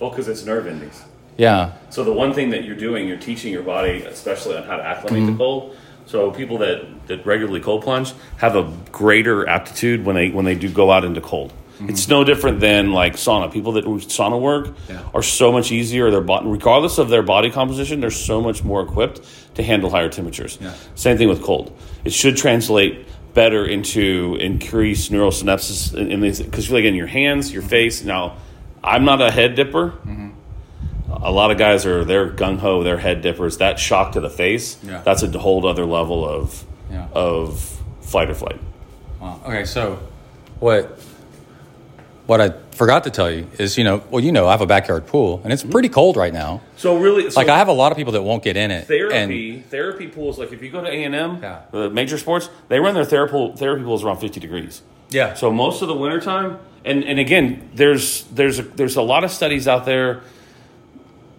Well, 0.00 0.10
because 0.10 0.26
it's 0.28 0.44
nerve 0.44 0.66
endings. 0.66 1.00
Yeah. 1.36 1.72
So 1.90 2.02
the 2.04 2.12
one 2.12 2.34
thing 2.34 2.50
that 2.50 2.64
you're 2.64 2.76
doing, 2.76 3.06
you're 3.06 3.16
teaching 3.16 3.52
your 3.52 3.62
body, 3.62 4.02
especially 4.02 4.56
on 4.56 4.64
how 4.64 4.76
to 4.76 4.84
acclimate 4.84 5.22
Mm-hmm. 5.22 5.32
to 5.32 5.38
cold. 5.38 5.76
So 6.06 6.30
people 6.30 6.58
that, 6.58 7.06
that 7.08 7.24
regularly 7.24 7.60
cold 7.60 7.82
plunge 7.82 8.12
have 8.38 8.56
a 8.56 8.70
greater 8.90 9.48
aptitude 9.48 10.04
when 10.04 10.14
they 10.16 10.30
when 10.30 10.44
they 10.44 10.54
do 10.54 10.68
go 10.68 10.90
out 10.90 11.04
into 11.04 11.20
cold. 11.20 11.52
It's 11.88 12.06
no 12.06 12.22
different 12.22 12.60
than 12.60 12.92
like 12.92 13.14
sauna. 13.14 13.50
People 13.52 13.72
that 13.72 13.82
do 13.82 13.96
sauna 13.98 14.40
work 14.40 14.66
Mm-hmm. 14.68 14.92
Yeah. 14.92 15.02
are 15.14 15.22
so 15.22 15.50
much 15.50 15.72
easier. 15.72 16.10
Their 16.12 16.20
body, 16.20 16.46
regardless 16.46 16.98
of 16.98 17.08
their 17.08 17.22
body 17.24 17.50
composition, 17.50 17.98
they're 17.98 18.10
so 18.10 18.40
much 18.40 18.62
more 18.62 18.82
equipped 18.82 19.20
to 19.56 19.62
handle 19.64 19.90
higher 19.90 20.08
temperatures. 20.08 20.58
Yeah. 20.60 20.74
Same 20.94 21.18
thing 21.18 21.28
with 21.28 21.42
cold. 21.42 21.76
It 22.04 22.12
should 22.12 22.36
translate 22.36 23.04
better 23.34 23.64
into 23.66 24.36
increased 24.38 25.10
neural 25.10 25.30
synapses 25.32 25.92
in, 25.96 26.12
in 26.12 26.20
these 26.20 26.40
because 26.40 26.70
like 26.70 26.84
in 26.84 26.94
your 26.94 27.08
hands, 27.08 27.52
your 27.52 27.62
face. 27.62 28.04
Now, 28.04 28.36
I'm 28.84 29.04
not 29.04 29.20
a 29.20 29.30
head 29.32 29.56
dipper. 29.56 29.94
A 31.22 31.30
lot 31.30 31.50
of 31.50 31.58
guys 31.58 31.86
are 31.86 32.04
they're 32.04 32.28
gung 32.30 32.58
ho, 32.58 32.82
they're 32.82 32.98
head 32.98 33.22
dippers. 33.22 33.58
That 33.58 33.78
shock 33.78 34.12
to 34.12 34.20
the 34.20 34.30
face, 34.30 34.76
Yeah. 34.82 35.02
that's 35.04 35.22
a 35.22 35.38
whole 35.38 35.64
other 35.66 35.86
level 35.86 36.28
of 36.28 36.64
Yeah. 36.90 37.06
of 37.14 37.60
fight 38.00 38.28
or 38.28 38.34
flight. 38.34 38.58
Wow. 39.20 39.40
Okay, 39.46 39.64
so 39.64 39.98
what 40.58 40.98
what 42.26 42.40
I 42.40 42.52
forgot 42.72 43.04
to 43.04 43.10
tell 43.10 43.30
you 43.30 43.46
is, 43.58 43.76
you 43.76 43.84
know, 43.84 44.02
well, 44.10 44.22
you 44.22 44.32
know, 44.32 44.46
I 44.46 44.52
have 44.52 44.60
a 44.60 44.66
backyard 44.66 45.06
pool, 45.06 45.40
and 45.44 45.52
it's 45.52 45.62
mm-hmm. 45.62 45.72
pretty 45.72 45.88
cold 45.88 46.16
right 46.16 46.32
now. 46.32 46.60
So 46.76 46.96
really, 46.96 47.30
so 47.30 47.38
Like 47.38 47.48
I 47.48 47.58
have 47.58 47.68
a 47.68 47.72
lot 47.72 47.92
of 47.92 47.98
people 47.98 48.12
that 48.14 48.22
won't 48.22 48.42
get 48.42 48.56
in 48.56 48.70
it. 48.70 48.86
therapy 48.86 49.60
therapy 49.60 50.08
pools. 50.08 50.38
Like 50.38 50.52
if 50.52 50.62
you 50.62 50.70
go 50.70 50.80
to 50.80 50.88
A 50.88 51.04
and 51.04 51.14
M, 51.14 51.40
the 51.40 51.86
uh, 51.86 51.88
major 51.90 52.18
sports, 52.18 52.48
they 52.68 52.80
run 52.80 52.94
their 52.94 53.04
therapy 53.04 53.52
therapy 53.56 53.84
pools 53.84 54.02
around 54.04 54.18
fifty 54.18 54.40
degrees. 54.40 54.82
Yeah. 55.10 55.34
So 55.34 55.50
most 55.52 55.82
of 55.82 55.88
the 55.88 55.94
wintertime, 55.94 56.58
and 56.84 57.04
and 57.04 57.18
again, 57.18 57.70
there's 57.74 58.24
there's 58.24 58.58
a, 58.58 58.62
there's 58.62 58.96
a 58.96 59.02
lot 59.02 59.24
of 59.24 59.30
studies 59.30 59.68
out 59.68 59.84
there. 59.84 60.22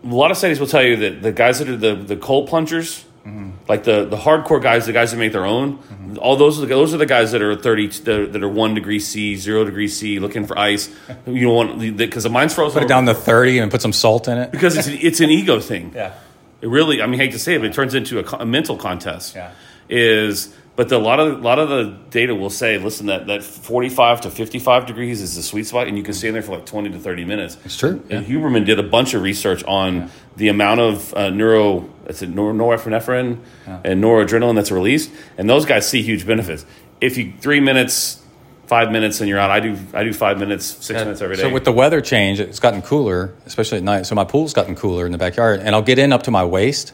A 0.04 0.08
lot 0.08 0.32
of 0.32 0.38
studies 0.38 0.60
will 0.60 0.68
tell 0.68 0.84
you 0.84 0.96
that 0.98 1.22
the 1.22 1.32
guys 1.32 1.60
that 1.60 1.70
are 1.70 1.78
the 1.78 1.96
the 1.96 2.16
cold 2.18 2.48
plungers, 2.50 3.06
Mm-hmm. 3.26 3.52
like 3.70 3.86
the 3.86 4.04
the 4.04 4.18
hardcore 4.18 4.62
guys, 4.62 4.86
the 4.86 4.92
guys 4.92 5.12
that 5.12 5.18
make 5.18 5.32
their 5.32 5.46
own, 5.46 5.80
all 6.22 6.36
those 6.36 6.58
are 6.58 6.62
the, 6.66 6.68
those 6.68 6.94
are 6.94 6.98
the 6.98 7.06
guys 7.06 7.32
that 7.32 7.42
are 7.42 7.56
thirty 7.56 7.88
that, 7.88 8.34
that 8.34 8.44
are 8.44 8.50
one 8.50 8.74
degree 8.74 9.00
C, 9.00 9.38
zero 9.38 9.64
degree 9.64 9.88
C, 9.88 10.20
looking 10.20 10.46
for 10.46 10.60
ice. 10.60 10.90
You 11.26 11.48
don't 11.48 11.56
want 11.80 11.96
because 11.98 12.24
the 12.24 12.30
mine's 12.30 12.54
frozen. 12.54 12.74
put 12.74 12.84
it 12.84 12.90
down 12.90 13.06
to 13.06 13.14
thirty 13.14 13.60
and 13.60 13.72
put 13.72 13.82
some 13.82 13.94
salt 13.94 14.28
in 14.28 14.38
it. 14.38 14.52
because 14.52 14.76
it's 14.76 14.90
it's 14.90 15.20
an 15.22 15.30
ego 15.30 15.62
thing. 15.62 15.94
Yeah. 15.96 16.14
It 16.60 16.68
really, 16.68 17.02
I 17.02 17.08
mean, 17.08 17.20
I 17.22 17.24
hate 17.24 17.32
to 17.34 17.40
say 17.40 17.56
it, 17.56 17.60
but 17.60 17.68
it 17.68 17.74
turns 17.74 17.94
into 17.94 18.20
a, 18.20 18.40
a 18.40 18.46
mental 18.46 18.76
contest. 18.76 19.36
Yeah. 19.36 19.52
Is 19.90 20.54
but 20.76 20.90
the, 20.90 20.98
a 20.98 21.00
lot 21.00 21.20
of 21.20 21.40
a 21.40 21.42
lot 21.42 21.60
of 21.60 21.70
the 21.70 21.98
data 22.10 22.34
will 22.34 22.50
say, 22.50 22.78
listen, 22.78 23.06
that 23.08 23.28
that 23.28 23.44
forty 23.44 23.90
five 23.90 24.22
to 24.22 24.32
fifty 24.32 24.60
five 24.60 24.86
degrees 24.86 25.22
is 25.22 25.36
the 25.36 25.44
sweet 25.44 25.68
spot, 25.68 25.88
and 25.88 25.98
you 25.98 26.04
can 26.04 26.14
stay 26.14 26.30
in 26.30 26.34
there 26.34 26.42
for 26.42 26.56
like 26.56 26.66
twenty 26.66 26.90
to 26.90 27.00
thirty 27.00 27.26
minutes. 27.26 27.58
It's 27.66 27.78
true, 27.78 28.04
And 28.10 28.26
Huberman 28.26 28.66
did 28.66 28.80
a 28.80 28.84
bunch 28.84 29.14
of 29.14 29.22
research 29.22 29.64
on 29.66 30.10
the 30.36 30.48
amount 30.48 30.80
of 30.80 31.14
uh, 31.14 31.30
neuro, 31.30 31.90
it's 32.08 32.22
a 32.24 32.28
nor- 32.28 32.54
norepinephrine 32.54 33.38
and 33.66 34.04
noradrenaline 34.04 34.56
that's 34.56 34.72
released, 34.72 35.12
and 35.38 35.50
those 35.50 35.66
guys 35.66 35.88
see 35.88 36.02
huge 36.02 36.26
benefits. 36.26 36.66
If 37.02 37.18
you 37.18 37.34
three 37.40 37.60
minutes. 37.60 38.20
Five 38.66 38.94
minutes 38.94 39.20
and 39.20 39.28
you're 39.30 39.38
out. 39.38 39.52
I 39.52 39.60
do. 39.60 39.78
I 39.94 40.04
do 40.06 40.14
five 40.14 40.40
minutes, 40.40 40.66
six 40.66 40.98
minutes 40.98 41.22
every 41.22 41.36
day. 41.36 41.42
So 41.44 41.50
with 41.50 41.66
the 41.66 41.74
weather 41.74 42.00
change, 42.00 42.40
it's 42.40 42.60
gotten 42.62 42.82
cooler, 42.82 43.36
especially 43.46 43.80
at 43.80 43.84
night. 43.84 44.06
So 44.06 44.16
my 44.16 44.24
pool's 44.24 44.54
gotten 44.54 44.74
cooler 44.74 45.06
in 45.06 45.12
the 45.12 45.18
backyard, 45.18 45.60
and 45.60 45.76
I'll 45.76 45.82
get 45.84 46.00
in 46.00 46.14
up 46.14 46.24
to 46.24 46.32
my 46.32 46.46
waist, 46.46 46.94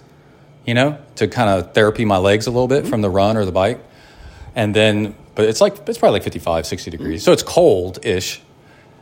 you 0.65 0.73
know, 0.73 0.98
to 1.15 1.27
kind 1.27 1.49
of 1.49 1.73
therapy 1.73 2.06
my 2.06 2.18
legs 2.18 2.48
a 2.48 2.52
little 2.52 2.68
bit 2.68 2.88
from 2.88 3.02
the 3.02 3.10
run 3.10 3.38
or 3.38 3.45
the 3.45 3.52
bike, 3.52 3.80
and 4.56 4.76
then, 4.76 5.15
but 5.36 5.45
it's 5.45 5.61
like 5.61 5.88
it's 5.88 5.98
probably 5.98 6.19
like 6.19 6.23
55, 6.23 6.65
60 6.65 6.91
mm-hmm. 6.91 6.98
degrees, 6.98 7.23
so 7.23 7.31
it's 7.31 7.44
cold 7.44 8.06
ish, 8.06 8.41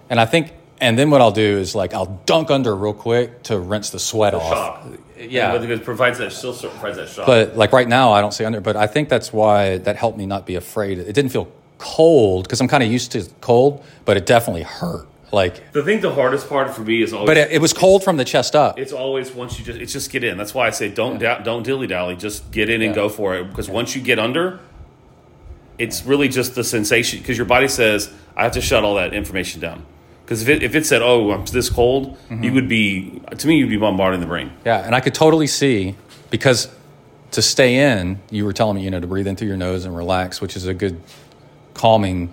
and 0.09 0.19
I 0.19 0.25
think, 0.25 0.53
and 0.79 0.97
then 0.97 1.09
what 1.09 1.21
I'll 1.21 1.31
do 1.31 1.57
is 1.57 1.75
like 1.75 1.93
I'll 1.93 2.21
dunk 2.25 2.51
under 2.51 2.75
real 2.75 2.93
quick 2.93 3.43
to 3.43 3.59
rinse 3.59 3.89
the 3.89 3.99
sweat 3.99 4.33
off. 4.33 4.53
shock. 4.53 4.87
Yeah. 5.19 5.57
But 5.57 5.69
it 5.69 5.83
provides 5.83 6.19
that 6.19 6.31
still 6.31 6.53
provides 6.53 6.97
that 6.97 7.09
shock. 7.09 7.25
But 7.25 7.57
like 7.57 7.73
right 7.73 7.87
now, 7.87 8.11
I 8.11 8.21
don't 8.21 8.33
see 8.33 8.45
under. 8.45 8.61
But 8.61 8.75
I 8.75 8.87
think 8.87 9.09
that's 9.09 9.33
why 9.33 9.79
that 9.79 9.95
helped 9.95 10.17
me 10.17 10.25
not 10.25 10.45
be 10.45 10.55
afraid. 10.55 10.99
It 10.99 11.13
didn't 11.13 11.31
feel 11.31 11.51
cold 11.77 12.43
because 12.43 12.61
I'm 12.61 12.67
kind 12.67 12.83
of 12.83 12.91
used 12.91 13.11
to 13.13 13.27
cold, 13.41 13.83
but 14.05 14.17
it 14.17 14.25
definitely 14.25 14.63
hurt. 14.63 15.07
Like, 15.31 15.73
the 15.73 15.83
thing, 15.83 15.99
the 15.99 16.13
hardest 16.13 16.47
part 16.47 16.73
for 16.73 16.81
me 16.81 17.01
is 17.01 17.11
always. 17.11 17.27
but 17.27 17.35
it, 17.37 17.51
it 17.51 17.59
was 17.61 17.73
cold 17.73 18.03
from 18.03 18.15
the 18.15 18.23
chest 18.23 18.55
up. 18.55 18.79
it's 18.79 18.93
always 18.93 19.31
once 19.33 19.59
you 19.59 19.65
just 19.65 19.77
it's 19.79 19.91
just 19.91 20.09
get 20.09 20.23
in. 20.23 20.37
That's 20.37 20.53
why 20.53 20.67
I 20.67 20.69
say 20.69 20.89
don't 20.89 21.17
da- 21.19 21.39
don't 21.39 21.63
dilly 21.63 21.85
dally. 21.87 22.15
Just 22.15 22.49
get 22.51 22.69
in 22.69 22.81
and 22.81 22.95
go 22.95 23.09
for 23.09 23.35
it. 23.35 23.49
Because 23.49 23.69
once 23.69 23.93
you 23.95 24.01
get 24.01 24.19
under, 24.19 24.59
it's 25.77 26.05
really 26.05 26.29
just 26.29 26.55
the 26.55 26.63
sensation. 26.63 27.19
Because 27.19 27.37
your 27.37 27.45
body 27.45 27.67
says 27.67 28.11
I 28.35 28.43
have 28.43 28.53
to 28.53 28.61
shut 28.61 28.83
all 28.83 28.95
that 28.95 29.13
information 29.13 29.59
down. 29.61 29.85
Because 30.23 30.41
if 30.41 30.49
it, 30.49 30.63
if 30.63 30.75
it 30.75 30.85
said 30.85 31.01
oh 31.01 31.31
I'm 31.31 31.45
this 31.45 31.69
cold, 31.69 32.17
Mm-hmm. 32.29 32.43
you 32.43 32.53
would 32.53 32.67
be 32.69 33.21
to 33.37 33.47
me 33.47 33.57
you'd 33.57 33.69
be 33.69 33.77
bombarding 33.77 34.19
the 34.21 34.27
brain. 34.27 34.51
Yeah, 34.65 34.79
and 34.85 34.95
I 34.95 34.99
could 35.01 35.13
totally 35.13 35.47
see 35.47 35.95
because 36.29 36.69
to 37.31 37.41
stay 37.41 37.75
in, 37.75 38.19
you 38.31 38.45
were 38.45 38.53
telling 38.53 38.77
me, 38.77 38.83
you 38.83 38.89
know, 38.91 39.01
to 39.01 39.07
breathe 39.07 39.27
in 39.27 39.35
through 39.35 39.49
your 39.49 39.57
nose 39.57 39.83
and 39.83 39.95
relax, 39.95 40.39
which 40.39 40.55
is 40.55 40.65
a 40.65 40.73
good 40.73 41.01
calming 41.73 42.31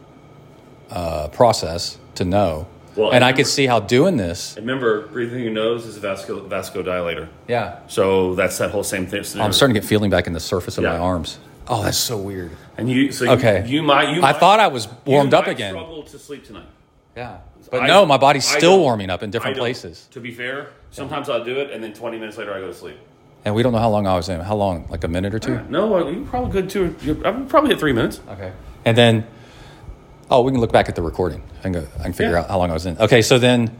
uh, 0.91 1.27
process 1.29 1.99
to 2.15 2.25
know. 2.25 2.69
Well, 2.97 3.12
and 3.12 3.25
I 3.25 3.33
could 3.33 3.47
see 3.47 3.66
how 3.66 3.81
doing 3.81 4.16
this. 4.16 4.55
Remember, 4.57 5.07
breathing 5.09 5.43
your 5.43 5.53
nose 5.53 5.85
is 5.87 5.97
a 5.97 6.01
vasco, 6.01 6.47
vasodilator. 6.49 7.29
Yeah. 7.49 7.81
So 7.89 8.35
that's 8.35 8.59
that 8.59 8.71
whole 8.71 8.85
same 8.85 9.07
thing. 9.07 9.21
I'm 9.41 9.53
starting 9.53 9.75
to 9.75 9.81
get 9.81 9.87
feeling 9.89 10.11
back 10.11 10.27
in 10.27 10.33
the 10.33 10.41
surface 10.41 10.79
of 10.79 10.85
my 10.85 10.97
arms. 10.97 11.39
Oh, 11.66 11.83
that's 11.83 11.97
so 11.99 12.19
weird. 12.19 12.51
And 12.77 12.91
you, 12.91 13.11
so 13.11 13.31
Okay. 13.33 13.65
you, 13.66 13.77
you 13.77 13.83
might. 13.83 14.11
You 14.11 14.19
I 14.19 14.33
might- 14.33 14.37
thought 14.37 14.61
I 14.61 14.69
was 14.69 14.87
warmed 15.07 15.33
up 15.35 15.47
again. 15.47 15.73
Struggle 15.73 16.03
to 16.03 16.19
sleep 16.19 16.45
tonight. 16.45 16.66
Yeah. 17.16 17.39
But 17.71 17.83
I- 17.85 17.87
no, 17.87 18.05
my 18.05 18.19
body's 18.19 18.47
still 18.47 18.79
warming 18.79 19.09
up 19.11 19.23
in 19.23 19.31
different 19.31 19.57
places. 19.57 20.07
To 20.12 20.21
be 20.21 20.31
fair, 20.31 20.69
sometimes 20.91 21.29
I'll 21.31 21.43
do 21.45 21.59
it, 21.61 21.71
and 21.71 21.83
then 21.83 21.93
20 21.95 22.19
minutes 22.19 22.37
later 22.37 22.53
I 22.55 22.61
go 22.61 22.66
to 22.69 22.75
sleep. 22.75 22.99
And 23.47 23.55
we 23.55 23.62
don't 23.62 23.73
know 23.73 23.79
how 23.79 23.91
long 23.91 24.07
I 24.07 24.15
was 24.16 24.29
in. 24.29 24.41
How 24.41 24.57
long? 24.57 24.87
Like 24.91 25.05
a 25.05 25.09
minute 25.09 25.35
or 25.35 25.39
two? 25.39 25.61
No, 25.69 25.95
uh, 25.97 26.09
you 26.11 26.27
probably 26.29 26.51
good 26.53 26.71
Two. 26.71 26.95
I'm 27.25 27.47
probably 27.47 27.73
at 27.73 27.79
three 27.79 27.93
minutes. 27.93 28.21
Okay. 28.31 28.53
And 28.85 28.97
then, 28.97 29.27
oh, 30.30 30.42
we 30.42 30.52
can 30.52 30.60
look 30.60 30.72
back 30.72 30.88
at 30.88 30.94
the 30.96 31.02
recording. 31.02 31.42
I 31.60 31.62
can, 31.62 31.72
go, 31.72 31.86
I 31.98 32.02
can 32.05 32.12
figure 32.12 32.32
Yeah. 32.34 32.40
out 32.40 32.48
how 32.48 32.59
long 32.59 32.70
I 32.70 32.74
was 32.74 32.86
in. 32.86 32.98
Okay, 32.98 33.22
so 33.22 33.38
then, 33.38 33.70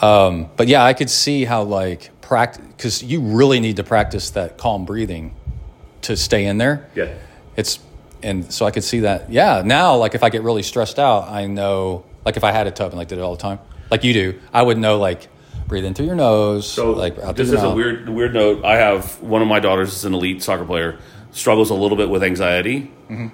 um, 0.00 0.48
but 0.56 0.68
yeah, 0.68 0.84
I 0.84 0.92
could 0.92 1.10
see 1.10 1.44
how 1.44 1.62
like 1.62 2.10
practice 2.20 2.64
because 2.76 3.02
you 3.02 3.20
really 3.20 3.60
need 3.60 3.76
to 3.76 3.84
practice 3.84 4.30
that 4.30 4.58
calm 4.58 4.84
breathing 4.84 5.34
to 6.02 6.16
stay 6.16 6.44
in 6.46 6.58
there. 6.58 6.88
Yeah. 6.94 7.14
It's 7.56 7.78
and 8.22 8.52
so 8.52 8.66
I 8.66 8.70
could 8.70 8.84
see 8.84 9.00
that. 9.00 9.30
Yeah, 9.30 9.62
now 9.64 9.96
like 9.96 10.14
if 10.14 10.22
I 10.22 10.30
get 10.30 10.42
really 10.42 10.62
stressed 10.62 10.98
out, 10.98 11.28
I 11.28 11.46
know 11.46 12.04
like 12.24 12.36
if 12.36 12.44
I 12.44 12.52
had 12.52 12.66
a 12.66 12.70
tub 12.70 12.90
and 12.90 12.98
like 12.98 13.08
did 13.08 13.18
it 13.18 13.22
all 13.22 13.34
the 13.34 13.40
time, 13.42 13.58
like 13.90 14.04
you 14.04 14.12
do, 14.12 14.40
I 14.52 14.62
would 14.62 14.78
know 14.78 14.98
like 14.98 15.28
breathe 15.66 15.84
in 15.84 15.94
through 15.94 16.06
your 16.06 16.14
nose, 16.14 16.70
So 16.70 16.92
like 16.92 17.18
out 17.18 17.36
this 17.36 17.50
is 17.50 17.60
the 17.60 17.68
a 17.68 17.74
weird 17.74 18.08
weird 18.08 18.34
note. 18.34 18.64
I 18.64 18.76
have 18.76 19.20
one 19.22 19.40
of 19.42 19.48
my 19.48 19.60
daughters 19.60 19.94
is 19.94 20.04
an 20.04 20.14
elite 20.14 20.42
soccer 20.42 20.64
player. 20.64 20.98
Struggles 21.32 21.70
a 21.70 21.74
little 21.74 21.96
bit 21.96 22.08
with 22.08 22.22
anxiety. 22.22 22.90
Mm-hmm. 23.10 23.28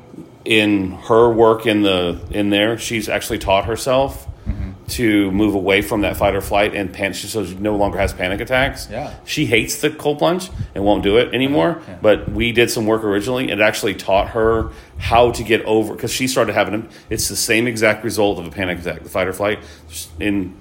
In 0.45 0.93
her 0.93 1.31
work 1.31 1.67
in 1.67 1.83
the 1.83 2.21
in 2.31 2.51
there, 2.51 2.77
she's 2.79 3.09
actually 3.09 3.39
taught 3.39 3.65
herself 3.67 4.29
Mm-hmm. 4.43 4.73
to 4.89 5.31
move 5.31 5.55
away 5.55 5.83
from 5.83 6.01
that 6.01 6.17
fight 6.17 6.35
or 6.35 6.41
flight 6.41 6.75
and 6.75 6.93
panic. 6.93 7.15
She 7.17 7.29
so 7.29 7.45
she 7.47 7.55
no 7.55 7.77
longer 7.77 7.97
has 7.99 8.13
panic 8.13 8.41
attacks. 8.41 8.89
Yeah. 8.91 9.15
she 9.25 9.47
hates 9.47 9.81
the 9.81 9.89
cold 9.91 10.19
plunge 10.19 10.51
and 10.75 10.83
won't 10.83 11.05
do 11.05 11.19
it 11.19 11.33
anymore. 11.33 11.81
Yeah. 11.87 11.99
But 12.03 12.29
we 12.33 12.51
did 12.51 12.69
some 12.69 12.85
work 12.85 13.05
originally. 13.05 13.45
and 13.53 13.61
It 13.61 13.63
actually 13.63 13.95
taught 13.95 14.31
her 14.31 14.73
how 14.99 15.31
to 15.31 15.45
get 15.45 15.65
over 15.65 15.95
because 15.95 16.11
she 16.13 16.27
started 16.27 16.55
having 16.55 16.73
them. 16.73 16.89
It's 17.09 17.29
the 17.29 17.37
same 17.37 17.69
exact 17.69 18.03
result 18.03 18.41
of 18.41 18.47
a 18.49 18.51
panic 18.51 18.81
attack, 18.81 19.05
the 19.05 19.09
fight 19.09 19.29
or 19.29 19.33
flight. 19.33 19.61
In 20.19 20.57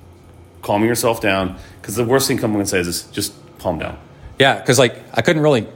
calming 0.61 0.87
yourself 0.87 1.19
down 1.19 1.57
because 1.81 1.95
the 1.95 2.05
worst 2.05 2.27
thing 2.27 2.37
someone 2.37 2.59
can 2.61 2.67
say 2.67 2.81
is 2.81 2.85
just, 2.85 3.13
just 3.13 3.33
calm 3.57 3.79
down. 3.79 3.97
Yeah, 4.37 4.59
because 4.59 4.77
like 4.77 4.95
I 5.15 5.23
couldn't 5.23 5.41
really 5.41 5.67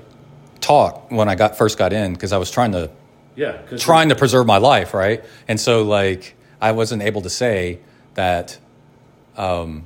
talk 0.61 1.09
when 1.09 1.27
I 1.27 1.33
got 1.33 1.57
first 1.57 1.79
got 1.79 1.91
in 1.91 2.13
because 2.13 2.33
I 2.33 2.37
was 2.37 2.51
trying 2.51 2.73
to 2.73 2.91
Yeah, 3.35 3.61
trying 3.77 4.09
to 4.09 4.15
preserve 4.15 4.45
my 4.45 4.57
life, 4.57 4.93
right? 4.93 5.23
And 5.47 5.59
so 5.59 5.83
like 5.83 6.35
I 6.61 6.71
wasn't 6.71 7.01
able 7.01 7.21
to 7.21 7.29
say 7.29 7.79
that 8.13 8.57
um 9.37 9.85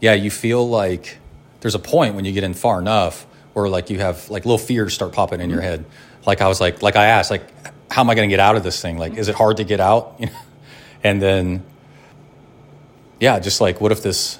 yeah, 0.00 0.14
you 0.14 0.30
feel 0.30 0.68
like 0.68 1.18
there's 1.60 1.74
a 1.74 1.80
point 1.80 2.14
when 2.14 2.24
you 2.24 2.32
get 2.32 2.44
in 2.44 2.54
far 2.54 2.78
enough 2.78 3.26
where 3.52 3.68
like 3.68 3.90
you 3.90 3.98
have 3.98 4.30
like 4.30 4.44
little 4.44 4.58
fears 4.58 4.94
start 4.94 5.12
popping 5.12 5.40
in 5.40 5.50
your 5.50 5.60
head. 5.60 5.84
Like 6.26 6.40
I 6.40 6.48
was 6.48 6.60
like 6.60 6.82
like 6.82 6.96
I 6.96 7.06
asked 7.06 7.30
like 7.30 7.44
how 7.90 8.02
am 8.02 8.10
I 8.10 8.14
going 8.14 8.28
to 8.28 8.32
get 8.32 8.40
out 8.40 8.56
of 8.56 8.62
this 8.62 8.80
thing? 8.80 8.98
Like 8.98 9.14
is 9.14 9.28
it 9.28 9.34
hard 9.34 9.56
to 9.58 9.64
get 9.64 9.80
out? 9.80 10.16
You 10.20 10.26
know? 10.26 10.32
And 11.02 11.22
then 11.22 11.62
yeah, 13.20 13.38
just 13.38 13.60
like 13.60 13.80
what 13.80 13.90
if 13.90 14.02
this 14.02 14.38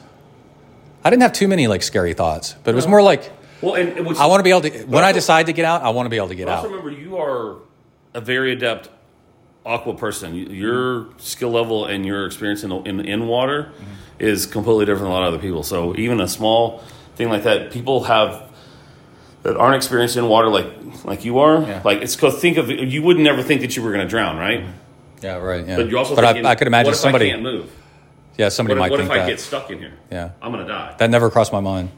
I 1.02 1.10
didn't 1.10 1.22
have 1.22 1.32
too 1.32 1.48
many 1.48 1.66
like 1.66 1.82
scary 1.82 2.14
thoughts, 2.14 2.54
but 2.64 2.72
it 2.72 2.74
was 2.74 2.86
more 2.86 3.02
like 3.02 3.32
well, 3.62 3.74
and, 3.74 4.08
I 4.16 4.26
want 4.26 4.40
to 4.40 4.44
be 4.44 4.50
able 4.50 4.62
to 4.62 4.84
when 4.84 5.04
I 5.04 5.12
decide 5.12 5.46
to 5.46 5.52
get 5.52 5.64
out, 5.64 5.82
I 5.82 5.90
want 5.90 6.06
to 6.06 6.10
be 6.10 6.16
able 6.16 6.28
to 6.28 6.34
get 6.34 6.48
also 6.48 6.68
out. 6.68 6.70
remember 6.70 6.90
you 6.90 7.18
are 7.18 7.56
a 8.14 8.20
very 8.20 8.52
adept 8.52 8.88
aqua 9.64 9.94
person. 9.94 10.34
Your 10.34 11.08
skill 11.18 11.50
level 11.50 11.84
and 11.86 12.04
your 12.06 12.26
experience 12.26 12.62
in 12.64 12.72
in, 12.86 13.00
in 13.00 13.26
water 13.28 13.72
Mm-hmm. 13.72 13.94
is 14.26 14.46
completely 14.46 14.84
different 14.86 15.04
than 15.04 15.10
a 15.12 15.14
lot 15.14 15.22
of 15.28 15.34
other 15.34 15.42
people. 15.42 15.62
So 15.62 15.94
even 15.96 16.20
a 16.20 16.28
small 16.28 16.82
thing 17.16 17.28
like 17.28 17.44
that, 17.44 17.70
people 17.70 18.04
have 18.04 18.50
that 19.42 19.56
aren't 19.56 19.76
experienced 19.76 20.16
in 20.16 20.28
water 20.28 20.48
like 20.48 20.66
like 21.04 21.24
you 21.24 21.38
are. 21.38 21.62
Yeah. 21.62 21.82
Like 21.84 22.02
it's 22.02 22.16
because 22.16 22.40
think 22.40 22.56
of 22.58 22.68
you 22.70 23.02
would 23.02 23.18
never 23.18 23.42
think 23.42 23.60
that 23.62 23.76
you 23.76 23.82
were 23.82 23.92
going 23.92 24.04
to 24.04 24.08
drown, 24.08 24.36
right? 24.36 24.64
Yeah, 25.22 25.36
right. 25.36 25.66
Yeah. 25.66 25.76
But 25.76 25.88
you're 25.88 25.98
also 25.98 26.14
but 26.14 26.22
thinking, 26.24 26.46
I, 26.46 26.50
I 26.50 26.54
could 26.54 26.66
imagine 26.66 26.94
somebody 26.94 27.30
can't 27.30 27.42
move. 27.42 27.70
Yeah, 28.38 28.48
somebody 28.48 28.78
What, 28.78 28.84
might 28.84 28.90
what 28.92 29.00
if 29.00 29.10
I 29.10 29.18
that. 29.18 29.26
get 29.28 29.40
stuck 29.40 29.70
in 29.70 29.78
here? 29.78 29.92
Yeah. 30.10 30.30
I'm 30.40 30.50
going 30.52 30.64
to 30.66 30.72
die. 30.72 30.94
That 30.98 31.10
never 31.10 31.28
crossed 31.30 31.52
my 31.52 31.60
mind. 31.60 31.90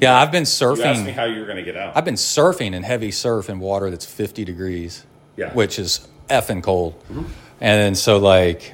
Yeah, 0.00 0.20
I've 0.20 0.32
been 0.32 0.44
you 0.44 0.82
asked 0.82 1.04
me 1.04 1.12
how 1.12 1.24
you 1.24 1.40
were 1.40 1.46
going 1.46 1.58
to 1.58 1.62
get 1.62 1.76
out. 1.76 1.96
I've 1.96 2.04
been 2.04 2.16
surfing 2.16 2.74
in 2.74 2.82
heavy 2.82 3.10
surf 3.12 3.48
in 3.48 3.60
water 3.60 3.88
that's 3.88 4.04
50 4.04 4.44
degrees, 4.44 5.04
Yeah. 5.36 5.52
which 5.52 5.78
is 5.78 6.06
effing 6.28 6.62
cold. 6.62 6.94
And 7.08 7.26
then 7.60 7.94
so 7.94 8.18
like, 8.18 8.72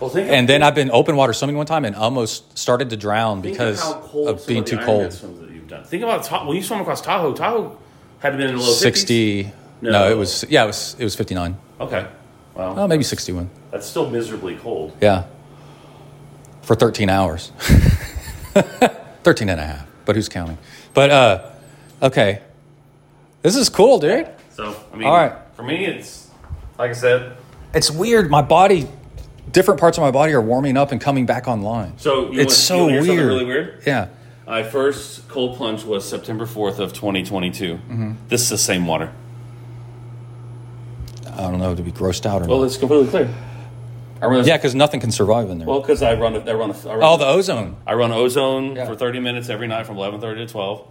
well, 0.00 0.16
and 0.16 0.48
then 0.48 0.62
I've 0.62 0.74
been 0.74 0.90
open 0.90 1.16
water 1.16 1.32
swimming 1.32 1.56
one 1.56 1.66
time 1.66 1.84
and 1.84 1.94
almost 1.96 2.58
started 2.58 2.90
to 2.90 2.96
drown 2.96 3.42
Think 3.42 3.54
because 3.54 3.82
of, 3.92 4.14
of 4.14 4.46
being 4.46 4.64
the 4.64 4.70
too 4.70 4.78
cold. 4.78 5.10
that 5.12 5.50
you've 5.50 5.68
done. 5.68 5.84
Think 5.84 6.02
about 6.02 6.24
Ta- 6.24 6.46
when 6.46 6.56
you 6.56 6.62
swam 6.62 6.80
across 6.80 7.00
Tahoe. 7.00 7.32
Tahoe 7.32 7.78
had 8.18 8.30
to 8.30 8.36
been 8.38 8.48
in 8.50 8.56
the 8.56 8.62
low 8.62 8.68
60. 8.72 9.44
50s? 9.44 9.52
No. 9.80 9.90
No. 9.90 10.10
it 10.10 10.16
was 10.16 10.44
yeah, 10.48 10.64
it 10.64 10.66
was 10.66 10.96
it 10.98 11.04
was 11.04 11.14
59. 11.14 11.56
Okay, 11.80 12.06
well, 12.54 12.78
Oh, 12.78 12.88
maybe 12.88 13.02
61. 13.04 13.50
that's 13.70 13.86
still 13.86 14.08
miserably 14.10 14.56
cold. 14.56 14.96
Yeah. 15.00 15.24
For 16.62 16.74
13 16.74 17.10
hours. 17.10 17.52
13 19.24 19.48
and 19.48 19.60
a 19.60 19.64
half, 19.64 19.86
but 20.04 20.16
who's 20.16 20.28
counting? 20.28 20.58
But 20.92 21.10
uh 21.10 21.50
okay. 22.02 22.40
This 23.42 23.56
is 23.56 23.68
cool, 23.68 23.98
dude. 23.98 24.28
So 24.52 24.74
I 24.92 24.96
mean, 24.96 25.06
All 25.08 25.14
right. 25.16 25.32
For 25.54 25.62
me, 25.62 25.84
it's 25.86 26.28
like 26.78 26.90
I 26.90 26.94
said. 26.94 27.36
It's 27.72 27.90
weird. 27.90 28.30
My 28.30 28.42
body, 28.42 28.88
different 29.50 29.80
parts 29.80 29.98
of 29.98 30.02
my 30.02 30.10
body 30.10 30.32
are 30.32 30.40
warming 30.40 30.76
up 30.76 30.92
and 30.92 31.00
coming 31.00 31.26
back 31.26 31.48
online. 31.48 31.98
So 31.98 32.30
you 32.30 32.40
it's 32.40 32.46
want- 32.46 32.50
so 32.52 32.88
you 32.88 33.00
weird. 33.02 33.26
really 33.26 33.44
weird? 33.44 33.82
Yeah. 33.86 34.08
My 34.46 34.62
first 34.62 35.26
cold 35.28 35.56
plunge 35.56 35.84
was 35.84 36.06
September 36.08 36.44
fourth 36.46 36.78
of 36.78 36.92
2022. 36.92 37.74
Mm-hmm. 37.74 38.12
This 38.28 38.42
is 38.42 38.50
the 38.50 38.58
same 38.58 38.86
water. 38.86 39.10
I 41.26 41.42
don't 41.50 41.58
know 41.58 41.74
to 41.74 41.82
be 41.82 41.90
grossed 41.92 42.26
out 42.26 42.42
or 42.42 42.46
Well, 42.46 42.58
not. 42.58 42.66
it's 42.66 42.76
completely 42.76 43.08
clear. 43.08 43.34
I 44.22 44.26
run. 44.26 44.44
Yeah, 44.44 44.56
because 44.56 44.74
nothing 44.74 45.00
can 45.00 45.10
survive 45.10 45.50
in 45.50 45.58
there. 45.58 45.66
Well, 45.66 45.80
because 45.80 46.02
I 46.02 46.14
run. 46.14 46.36
A, 46.36 46.38
I 46.50 46.54
run. 46.54 46.70
A, 46.70 46.74
I 46.88 46.94
run 46.94 47.02
oh, 47.02 47.16
the 47.16 47.26
ozone. 47.26 47.76
I 47.86 47.94
run 47.94 48.12
ozone 48.12 48.76
Yeah. 48.76 48.86
for 48.86 48.94
30 48.94 49.18
minutes 49.20 49.48
every 49.48 49.66
night 49.66 49.86
from 49.86 49.96
11:30 49.96 50.46
to 50.46 50.46
12. 50.46 50.86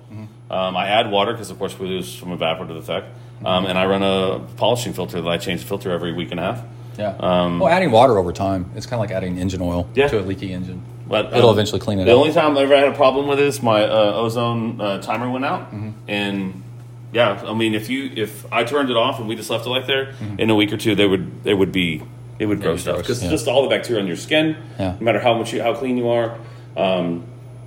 Um, 0.52 0.77
I 0.77 0.88
add 0.88 1.10
water 1.10 1.31
because, 1.31 1.49
of 1.49 1.57
course, 1.57 1.80
we 1.80 1.88
lose 1.88 2.14
from 2.15 2.38
evaporative 2.38 2.77
effect. 2.77 3.07
Um, 3.45 3.65
and 3.65 3.78
I 3.78 3.86
run 3.86 4.03
a 4.03 4.40
polishing 4.57 4.94
filter 4.94 5.22
that 5.22 5.30
I 5.30 5.38
change 5.38 5.61
the 5.61 5.68
filter 5.68 5.91
every 5.91 6.14
week 6.14 6.32
and 6.32 6.40
a 6.40 6.44
half. 6.44 6.64
Yeah. 6.98 7.15
Um, 7.20 7.60
well, 7.60 7.70
adding 7.74 7.91
water 7.91 8.18
over 8.18 8.32
time, 8.32 8.70
it's 8.76 8.86
kind 8.86 8.95
of 8.95 8.99
like 9.02 9.11
adding 9.11 9.38
engine 9.40 9.61
oil 9.61 9.90
Yeah. 9.95 10.07
to 10.10 10.20
a 10.20 10.22
leaky 10.22 10.53
engine. 10.53 10.82
But 11.07 11.34
It'll 11.34 11.49
um, 11.49 11.56
eventually 11.56 11.80
clean 11.82 11.99
it 11.99 12.03
up. 12.03 12.06
The 12.07 12.14
up. 12.14 12.20
only 12.20 12.34
time 12.34 12.57
I 12.57 12.61
ever 12.61 12.76
had 12.78 12.88
a 12.88 12.94
problem 12.94 13.28
with 13.28 13.38
this, 13.40 13.61
my 13.61 13.84
uh, 13.84 14.14
ozone 14.15 14.80
uh, 14.80 15.02
timer 15.02 15.30
went 15.30 15.44
out, 15.45 15.72
Mm-hmm. 15.74 15.90
and 16.07 16.64
yeah, 17.11 17.44
I 17.45 17.53
mean, 17.53 17.76
if 17.76 17.90
you 17.90 18.11
if 18.15 18.52
I 18.52 18.64
turned 18.64 18.90
it 18.90 18.98
off 18.98 19.20
and 19.20 19.28
we 19.28 19.36
just 19.36 19.49
left 19.49 19.65
it 19.65 19.70
like 19.70 19.86
there, 19.88 20.14
Mm-hmm. 20.14 20.40
in 20.40 20.49
a 20.49 20.56
week 20.56 20.72
or 20.72 20.78
two, 20.78 20.95
they 20.95 21.06
would 21.06 21.32
it 21.44 21.53
would 21.56 21.72
be 21.72 22.02
it 22.40 22.45
would 22.45 22.61
grow 22.61 22.78
stuff 22.78 22.98
because 22.98 23.22
yeah. 23.24 23.30
just 23.30 23.48
all 23.48 23.64
the 23.64 23.70
bacteria 23.70 24.02
on 24.02 24.07
your 24.07 24.15
skin, 24.15 24.56
Yeah. 24.80 24.94
no 24.99 24.99
matter 25.06 25.20
how 25.20 25.34
much 25.38 25.52
you, 25.53 25.61
how 25.61 25.74
clean 25.76 25.98
you 25.98 26.10
are, 26.10 26.38
um, 26.78 27.24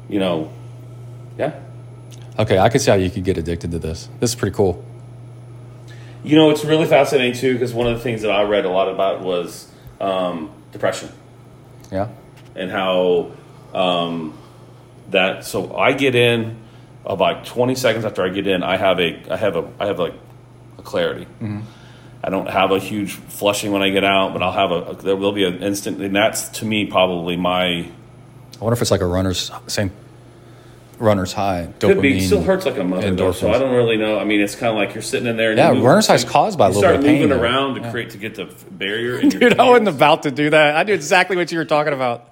you 0.09 0.19
know, 0.19 0.51
yeah. 1.39 1.53
Okay, 2.39 2.59
I 2.59 2.69
could 2.69 2.81
see 2.81 2.91
how 2.91 2.97
you 2.97 3.11
could 3.11 3.25
get 3.25 3.39
addicted 3.39 3.71
to 3.73 3.79
this. 3.79 4.09
This 4.21 4.31
is 4.31 4.37
pretty 4.37 4.55
cool. 4.55 4.85
You 6.27 6.37
know, 6.37 6.51
it's 6.51 6.65
really 6.65 6.87
fascinating 6.87 7.35
too 7.35 7.53
because 7.53 7.73
one 7.73 7.87
of 7.87 7.97
the 7.97 8.03
things 8.03 8.23
that 8.23 8.31
I 8.31 8.43
read 8.43 8.65
a 8.65 8.69
lot 8.69 8.89
about 8.89 9.21
was 9.21 9.71
um, 10.01 10.51
depression. 10.73 11.09
Yeah. 11.93 12.09
and 12.57 12.71
how 12.71 13.31
um, 13.73 14.37
that. 15.11 15.45
So 15.45 15.77
I 15.77 15.93
get 15.93 16.15
in 16.15 16.57
about 17.05 17.47
twenty 17.47 17.77
seconds 17.77 18.05
after 18.05 18.25
I 18.25 18.31
get 18.31 18.47
in. 18.47 18.63
I 18.63 18.77
have 18.77 18.99
a 18.99 19.23
I 19.31 19.37
have 19.37 19.57
a 19.57 19.71
I 19.79 19.87
have 19.87 19.99
like 19.99 20.15
a 20.79 20.83
clarity. 20.83 21.27
I 22.25 22.31
don't 22.31 22.49
have 22.49 22.73
a 22.73 22.81
huge 22.81 23.13
flushing 23.13 23.71
when 23.71 23.83
I 23.83 23.91
get 23.91 24.03
out, 24.03 24.33
but 24.33 24.43
I'll 24.43 24.51
have 24.51 24.73
a, 24.73 25.01
there 25.01 25.15
will 25.15 25.31
be 25.33 25.45
an 25.45 25.63
instant, 25.63 26.03
and 26.03 26.17
that's 26.17 26.49
to 26.59 26.65
me 26.65 26.87
probably 26.87 27.37
my 27.37 27.89
I 28.59 28.65
wonder 28.65 28.73
if 28.73 28.83
it's 28.83 28.91
like 28.91 29.03
a 29.03 29.07
runner's 29.07 29.53
same 29.69 29.93
runner's 30.99 31.33
high. 31.33 31.69
Dopamine. 31.79 31.93
could 31.95 32.03
be 32.03 32.21
still 32.21 32.43
hurts 32.43 32.65
like 32.67 32.77
a 32.79 32.85
mother 32.85 33.15
though, 33.15 33.33
so. 33.33 33.53
I 33.53 33.59
don't 33.59 33.75
really 33.75 33.97
know. 33.97 34.19
I 34.19 34.25
mean, 34.25 34.41
it's 34.41 34.55
kind 34.55 34.71
of 34.71 34.77
like 34.77 34.95
you're 34.95 35.03
sitting 35.03 35.27
in 35.29 35.37
there. 35.37 35.51
And 35.51 35.59
Yeah, 35.59 35.73
move- 35.73 35.85
runner's 35.85 36.07
high 36.07 36.15
is 36.15 36.25
caused 36.25 36.59
by 36.59 36.67
a 36.67 36.69
little 36.71 36.83
bit 36.83 36.95
of 36.97 37.03
pain, 37.03 37.17
Start 37.19 37.21
moving 37.21 37.29
though. 37.37 37.43
around 37.43 37.75
to 37.77 37.81
Yeah. 37.83 37.91
create 37.91 38.11
to 38.11 38.19
get 38.19 38.35
the 38.35 38.47
barrier. 38.71 39.19
In 39.21 39.31
your 39.31 39.41
Dude, 39.41 39.59
I 39.61 39.69
wasn't 39.69 39.89
about 39.89 40.23
to 40.25 40.31
do 40.31 40.51
that. 40.51 40.77
I 40.77 40.83
knew 40.85 40.95
exactly 40.95 41.37
what 41.37 41.51
you 41.53 41.59
were 41.59 41.65
talking 41.65 41.93
about. 41.93 42.31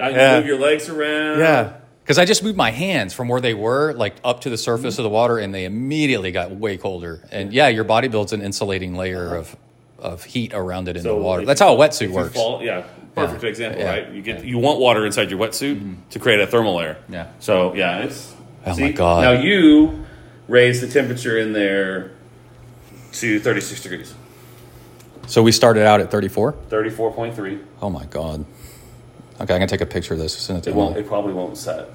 I 0.00 0.10
Yeah. 0.10 0.38
move 0.38 0.46
your 0.46 0.58
legs 0.58 0.88
around. 0.88 1.38
Yeah. 1.38 1.72
Because 2.02 2.18
I 2.18 2.24
just 2.24 2.42
moved 2.42 2.56
my 2.56 2.70
hands 2.70 3.14
from 3.14 3.28
where 3.28 3.40
they 3.40 3.54
were, 3.54 3.92
like 3.92 4.16
up 4.24 4.40
to 4.42 4.50
the 4.50 4.56
surface 4.58 4.98
of 4.98 5.04
the 5.04 5.08
water, 5.10 5.38
and 5.38 5.54
they 5.54 5.64
immediately 5.64 6.32
got 6.32 6.50
way 6.50 6.76
colder. 6.76 7.20
And 7.30 7.52
yeah, 7.52 7.68
your 7.68 7.84
body 7.84 8.08
builds 8.08 8.32
an 8.32 8.42
insulating 8.42 8.96
layer 8.96 9.36
of, 9.36 9.54
of 10.00 10.24
heat 10.24 10.52
around 10.52 10.88
it 10.88 10.96
in 10.96 11.04
the 11.04 11.14
water. 11.14 11.44
That's 11.44 11.60
how 11.60 11.74
a 11.74 11.78
wetsuit 11.78 12.10
works. 12.10 12.34
fall- 12.34 12.60
yeah, 12.62 12.82
perfect 13.14 13.42
Yeah. 13.42 13.48
example, 13.48 13.80
Yeah. 13.80 13.90
right? 13.90 14.12
You 14.12 14.22
get 14.22 14.44
you 14.44 14.58
want 14.58 14.78
water 14.80 15.04
inside 15.06 15.30
your 15.30 15.38
wetsuit 15.40 15.76
mm-hmm. 15.76 15.94
to 16.10 16.18
create 16.18 16.40
a 16.40 16.46
thermal 16.46 16.76
layer. 16.76 16.96
Yeah. 17.08 17.26
So 17.40 17.74
yeah, 17.74 17.98
it's. 18.04 18.34
Oh 18.66 18.76
my 18.78 18.92
God. 18.92 19.22
Now 19.22 19.32
you 19.32 20.04
raise 20.48 20.80
the 20.80 20.88
temperature 20.88 21.38
in 21.38 21.52
there 21.52 22.12
to 23.12 23.40
thirty 23.40 23.60
six 23.60 23.82
degrees, 23.82 24.14
So 25.26 25.42
we 25.42 25.52
started 25.52 25.84
out 25.86 26.00
at 26.00 26.10
34. 26.10 26.52
thirty 26.68 26.90
four 26.90 27.12
point 27.12 27.34
three. 27.34 27.58
Oh 27.80 27.90
my 27.90 28.04
God. 28.06 28.44
Okay, 29.40 29.54
I'm 29.54 29.58
gonna 29.60 29.66
take 29.66 29.80
a 29.80 29.86
picture 29.86 30.14
of 30.14 30.20
this. 30.20 30.48
It 30.48 30.68
It 30.68 30.74
won't. 30.74 30.96
It 30.96 31.06
probably 31.06 31.32
won't 31.32 31.56
set. 31.56 31.88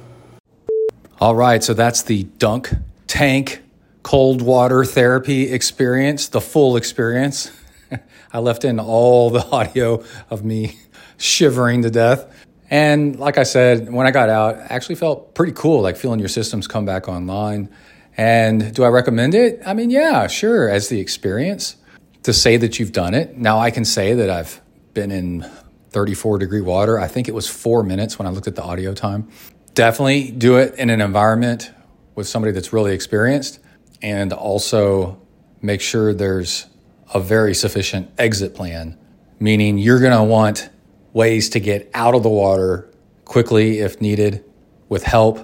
All 1.19 1.35
right, 1.35 1.63
so 1.63 1.73
that's 1.73 2.03
the 2.03 2.23
dunk 2.37 2.69
tank 3.07 3.63
cold 4.03 4.41
water 4.41 4.85
therapy 4.85 5.51
experience, 5.51 6.27
the 6.27 6.41
full 6.41 6.75
experience. 6.77 7.51
I 8.33 8.39
left 8.39 8.63
in 8.65 8.79
all 8.79 9.29
the 9.29 9.45
audio 9.51 10.03
of 10.29 10.43
me 10.45 10.77
shivering 11.17 11.81
to 11.83 11.89
death. 11.89 12.25
And 12.69 13.17
like 13.17 13.37
I 13.37 13.43
said, 13.43 13.91
when 13.91 14.07
I 14.07 14.11
got 14.11 14.29
out, 14.29 14.55
I 14.55 14.67
actually 14.69 14.95
felt 14.95 15.33
pretty 15.35 15.53
cool, 15.53 15.81
like 15.81 15.97
feeling 15.97 16.19
your 16.19 16.29
systems 16.29 16.67
come 16.67 16.85
back 16.85 17.07
online. 17.07 17.69
And 18.17 18.73
do 18.73 18.83
I 18.83 18.87
recommend 18.87 19.35
it? 19.35 19.61
I 19.65 19.73
mean, 19.73 19.89
yeah, 19.89 20.27
sure, 20.27 20.69
as 20.69 20.89
the 20.89 20.99
experience 20.99 21.77
to 22.23 22.33
say 22.33 22.57
that 22.57 22.79
you've 22.79 22.91
done 22.91 23.13
it. 23.13 23.37
Now 23.37 23.59
I 23.59 23.71
can 23.71 23.85
say 23.85 24.13
that 24.15 24.29
I've 24.29 24.61
been 24.93 25.11
in 25.11 25.49
34 25.91 26.39
degree 26.39 26.61
water. 26.61 26.99
I 26.99 27.07
think 27.07 27.27
it 27.27 27.33
was 27.33 27.47
four 27.47 27.83
minutes 27.83 28.19
when 28.19 28.27
I 28.27 28.31
looked 28.31 28.47
at 28.47 28.55
the 28.55 28.63
audio 28.63 28.93
time. 28.93 29.29
Definitely 29.73 30.31
do 30.31 30.57
it 30.57 30.75
in 30.75 30.89
an 30.89 30.99
environment 30.99 31.71
with 32.15 32.27
somebody 32.27 32.51
that's 32.51 32.73
really 32.73 32.93
experienced 32.93 33.59
and 34.01 34.33
also 34.33 35.21
make 35.61 35.81
sure 35.81 36.13
there's 36.13 36.65
a 37.13 37.19
very 37.19 37.53
sufficient 37.53 38.11
exit 38.17 38.55
plan, 38.55 38.97
meaning 39.39 39.77
you're 39.77 39.99
going 39.99 40.17
to 40.17 40.23
want 40.23 40.69
ways 41.17 41.49
to 41.49 41.59
get 41.59 41.89
out 41.93 42.13
of 42.15 42.23
the 42.23 42.29
water 42.29 42.89
quickly 43.25 43.79
if 43.79 43.99
needed 43.99 44.45
with 44.87 45.03
help 45.03 45.39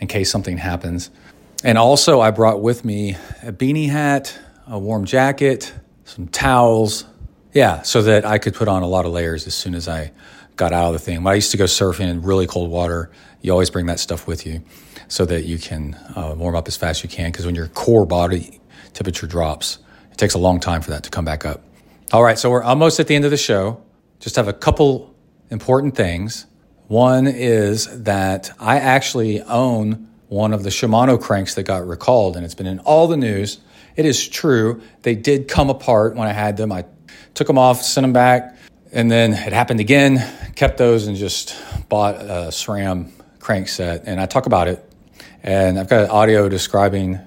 in 0.00 0.06
case 0.06 0.30
something 0.30 0.56
happens. 0.56 1.10
And 1.64 1.76
also, 1.76 2.20
I 2.20 2.30
brought 2.30 2.62
with 2.62 2.84
me 2.84 3.16
a 3.42 3.52
beanie 3.52 3.90
hat, 3.90 4.38
a 4.68 4.78
warm 4.78 5.04
jacket, 5.04 5.74
some 6.04 6.28
towels. 6.28 7.04
Yeah, 7.52 7.82
so 7.82 8.02
that 8.02 8.24
I 8.24 8.38
could 8.38 8.54
put 8.54 8.68
on 8.68 8.82
a 8.82 8.86
lot 8.86 9.04
of 9.04 9.12
layers 9.12 9.46
as 9.46 9.54
soon 9.54 9.74
as 9.74 9.88
I 9.88 10.12
got 10.54 10.72
out 10.72 10.86
of 10.86 10.92
the 10.92 10.98
thing. 10.98 11.22
When 11.24 11.32
I 11.32 11.34
used 11.34 11.50
to 11.50 11.56
go 11.56 11.64
surfing 11.64 12.08
in 12.08 12.22
really 12.22 12.46
cold 12.46 12.70
water, 12.70 13.10
you 13.40 13.50
always 13.50 13.70
bring 13.70 13.86
that 13.86 13.98
stuff 13.98 14.26
with 14.26 14.46
you 14.46 14.62
so 15.08 15.24
that 15.24 15.44
you 15.44 15.58
can 15.58 15.94
uh, 16.14 16.34
warm 16.36 16.54
up 16.54 16.68
as 16.68 16.76
fast 16.76 17.00
as 17.00 17.04
you 17.04 17.16
can. 17.16 17.32
Because 17.32 17.46
when 17.46 17.54
your 17.54 17.68
core 17.68 18.06
body 18.06 18.60
temperature 18.92 19.26
drops, 19.26 19.78
it 20.12 20.18
takes 20.18 20.34
a 20.34 20.38
long 20.38 20.60
time 20.60 20.82
for 20.82 20.90
that 20.90 21.02
to 21.02 21.10
come 21.10 21.24
back 21.24 21.44
up. 21.44 21.62
All 22.12 22.22
right, 22.22 22.38
so 22.38 22.50
we're 22.50 22.62
almost 22.62 23.00
at 23.00 23.08
the 23.08 23.16
end 23.16 23.24
of 23.24 23.32
the 23.32 23.36
show. 23.36 23.82
Just 24.20 24.36
have 24.36 24.46
a 24.46 24.52
couple 24.52 25.15
important 25.50 25.96
things. 25.96 26.46
One 26.88 27.26
is 27.26 28.04
that 28.04 28.50
I 28.60 28.78
actually 28.78 29.42
own 29.42 30.08
one 30.28 30.52
of 30.52 30.62
the 30.62 30.70
Shimano 30.70 31.20
cranks 31.20 31.54
that 31.54 31.64
got 31.64 31.86
recalled, 31.86 32.36
and 32.36 32.44
it's 32.44 32.54
been 32.54 32.66
in 32.66 32.78
all 32.80 33.06
the 33.06 33.16
news. 33.16 33.58
It 33.96 34.04
is 34.04 34.28
true. 34.28 34.82
They 35.02 35.14
did 35.14 35.48
come 35.48 35.70
apart 35.70 36.16
when 36.16 36.28
I 36.28 36.32
had 36.32 36.56
them. 36.56 36.72
I 36.72 36.84
took 37.34 37.46
them 37.46 37.58
off, 37.58 37.82
sent 37.82 38.04
them 38.04 38.12
back, 38.12 38.56
and 38.92 39.10
then 39.10 39.32
it 39.32 39.52
happened 39.52 39.80
again. 39.80 40.24
Kept 40.54 40.78
those 40.78 41.06
and 41.06 41.16
just 41.16 41.56
bought 41.88 42.16
a 42.16 42.48
SRAM 42.50 43.10
crank 43.38 43.68
set. 43.68 44.04
And 44.06 44.20
I 44.20 44.26
talk 44.26 44.46
about 44.46 44.68
it 44.68 44.86
and 45.46 45.78
I've 45.78 45.88
got 45.88 46.10
audio 46.10 46.48
describing 46.48 47.20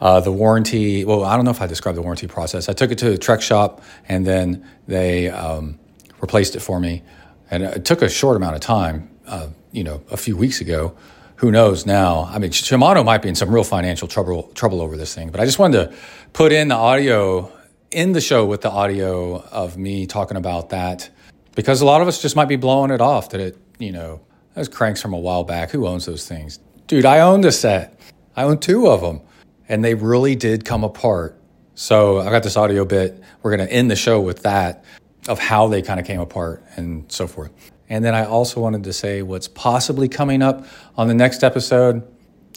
uh, 0.00 0.20
the 0.20 0.32
warranty. 0.32 1.04
Well, 1.04 1.24
I 1.24 1.36
don't 1.36 1.44
know 1.44 1.50
if 1.50 1.60
I 1.60 1.66
described 1.66 1.98
the 1.98 2.02
warranty 2.02 2.26
process. 2.26 2.68
I 2.70 2.72
took 2.72 2.90
it 2.90 2.98
to 2.98 3.10
the 3.10 3.18
Trek 3.18 3.42
shop, 3.42 3.82
and 4.08 4.26
then 4.26 4.66
they 4.88 5.28
um, 5.28 5.78
replaced 6.20 6.56
it 6.56 6.60
for 6.60 6.80
me. 6.80 7.02
And 7.50 7.62
it 7.62 7.84
took 7.84 8.02
a 8.02 8.08
short 8.08 8.36
amount 8.36 8.54
of 8.54 8.60
time. 8.60 9.10
Uh, 9.26 9.48
you 9.72 9.84
know, 9.84 10.02
a 10.10 10.16
few 10.16 10.36
weeks 10.36 10.60
ago. 10.60 10.96
Who 11.36 11.50
knows 11.50 11.84
now? 11.84 12.30
I 12.30 12.38
mean, 12.38 12.50
Shimano 12.50 13.04
might 13.04 13.20
be 13.20 13.28
in 13.28 13.34
some 13.34 13.50
real 13.50 13.64
financial 13.64 14.08
trouble 14.08 14.44
trouble 14.54 14.80
over 14.80 14.96
this 14.96 15.14
thing. 15.14 15.30
But 15.30 15.40
I 15.40 15.44
just 15.44 15.58
wanted 15.58 15.90
to 15.90 15.96
put 16.32 16.50
in 16.50 16.68
the 16.68 16.76
audio 16.76 17.52
in 17.90 18.12
the 18.12 18.22
show 18.22 18.46
with 18.46 18.62
the 18.62 18.70
audio 18.70 19.42
of 19.42 19.76
me 19.76 20.06
talking 20.06 20.38
about 20.38 20.70
that 20.70 21.10
because 21.54 21.82
a 21.82 21.84
lot 21.84 22.00
of 22.00 22.08
us 22.08 22.22
just 22.22 22.36
might 22.36 22.48
be 22.48 22.56
blowing 22.56 22.90
it 22.90 23.02
off 23.02 23.30
that 23.30 23.40
it, 23.40 23.58
you 23.78 23.92
know, 23.92 24.20
those 24.54 24.68
cranks 24.68 25.02
from 25.02 25.12
a 25.12 25.18
while 25.18 25.44
back. 25.44 25.70
Who 25.72 25.86
owns 25.86 26.06
those 26.06 26.26
things? 26.26 26.58
dude, 26.86 27.04
I 27.04 27.20
owned 27.20 27.44
a 27.44 27.52
set. 27.52 27.98
I 28.36 28.44
owned 28.44 28.62
two 28.62 28.86
of 28.86 29.00
them, 29.00 29.20
and 29.68 29.84
they 29.84 29.94
really 29.94 30.34
did 30.34 30.64
come 30.64 30.84
apart. 30.84 31.38
So 31.74 32.20
I 32.20 32.30
got 32.30 32.42
this 32.42 32.56
audio 32.56 32.84
bit. 32.84 33.20
We're 33.42 33.56
to 33.56 33.70
end 33.70 33.90
the 33.90 33.96
show 33.96 34.20
with 34.20 34.42
that 34.42 34.84
of 35.28 35.38
how 35.38 35.68
they 35.68 35.82
kind 35.82 36.00
of 36.00 36.06
came 36.06 36.20
apart 36.20 36.64
and 36.76 37.10
so 37.10 37.26
forth. 37.26 37.50
And 37.88 38.04
then 38.04 38.14
I 38.14 38.24
also 38.24 38.60
wanted 38.60 38.84
to 38.84 38.92
say 38.92 39.22
what's 39.22 39.48
possibly 39.48 40.08
coming 40.08 40.42
up 40.42 40.66
on 40.96 41.08
the 41.08 41.14
next 41.14 41.44
episode. 41.44 42.06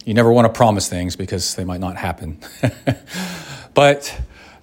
You 0.05 0.13
never 0.13 0.31
want 0.31 0.45
to 0.45 0.53
promise 0.53 0.89
things 0.89 1.15
because 1.15 1.55
they 1.55 1.63
might 1.63 1.79
not 1.79 1.97
happen. 1.97 2.39
but 3.73 4.19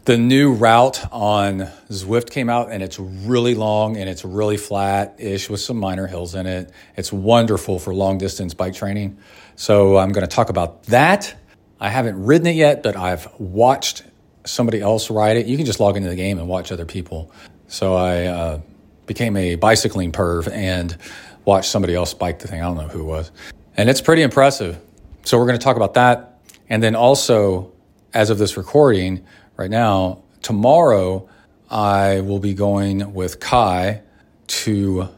the 0.07 0.16
new 0.16 0.53
route 0.53 1.05
on 1.12 1.69
Zwift 1.91 2.31
came 2.31 2.49
out 2.49 2.70
and 2.70 2.83
it's 2.83 2.99
really 2.99 3.55
long 3.55 3.97
and 3.97 4.09
it's 4.09 4.24
really 4.24 4.57
flat 4.57 5.16
ish 5.19 5.51
with 5.51 5.61
some 5.61 5.77
minor 5.77 6.07
hills 6.07 6.35
in 6.35 6.47
it. 6.47 6.73
It's 6.97 7.12
wonderful 7.12 7.78
for 7.78 7.95
long 7.95 8.19
distance 8.19 8.55
bike 8.55 8.74
training. 8.74 9.19
So 9.57 9.97
I'm 9.99 10.11
going 10.11 10.27
to 10.27 10.33
talk 10.33 10.49
about 10.49 10.85
that. 10.85 11.35
I 11.81 11.91
haven't 11.91 12.24
ridden 12.24 12.47
it 12.47 12.57
yet, 12.57 12.83
but 12.83 12.97
I've 12.97 13.28
watched 13.39 14.05
somebody 14.45 14.81
else 14.81 15.11
ride 15.11 15.37
it. 15.37 15.47
You 15.47 15.57
can 15.57 15.66
just 15.66 15.81
log 15.81 15.97
into 15.97 16.09
the 16.09 16.16
game 16.16 16.39
and 16.39 16.49
watch 16.49 16.73
other 16.73 16.85
people. 16.87 17.31
So 17.68 17.94
I 17.94 18.24
uh, 18.24 18.60
became 19.06 19.36
a 19.36 19.56
bicycling 19.56 20.12
perv 20.12 20.51
and 20.51 20.97
watched 21.44 21.70
somebody 21.70 21.94
else 21.94 22.14
bike 22.14 22.38
the 22.38 22.48
thing. 22.48 22.60
I 22.60 22.64
don't 22.64 22.76
know 22.76 22.88
who 22.88 23.01
it 23.01 23.05
was. 23.05 23.30
And 23.76 23.88
it's 23.88 24.01
pretty 24.01 24.22
impressive. 24.22 24.78
So 25.24 25.38
we're 25.38 25.47
going 25.47 25.59
to 25.59 25.64
talk 25.64 25.76
about 25.76 25.94
that. 25.94 26.40
And 26.68 26.82
then 26.82 26.94
also, 26.94 27.72
as 28.14 28.30
of 28.30 28.38
this 28.38 28.56
recording 28.56 29.24
right 29.56 29.70
now, 29.70 30.22
tomorrow 30.43 31.28
I 31.70 32.20
will 32.20 32.38
be 32.38 32.55
going 32.55 33.12
with 33.14 33.40
Kai 33.40 34.02
to 34.48 35.09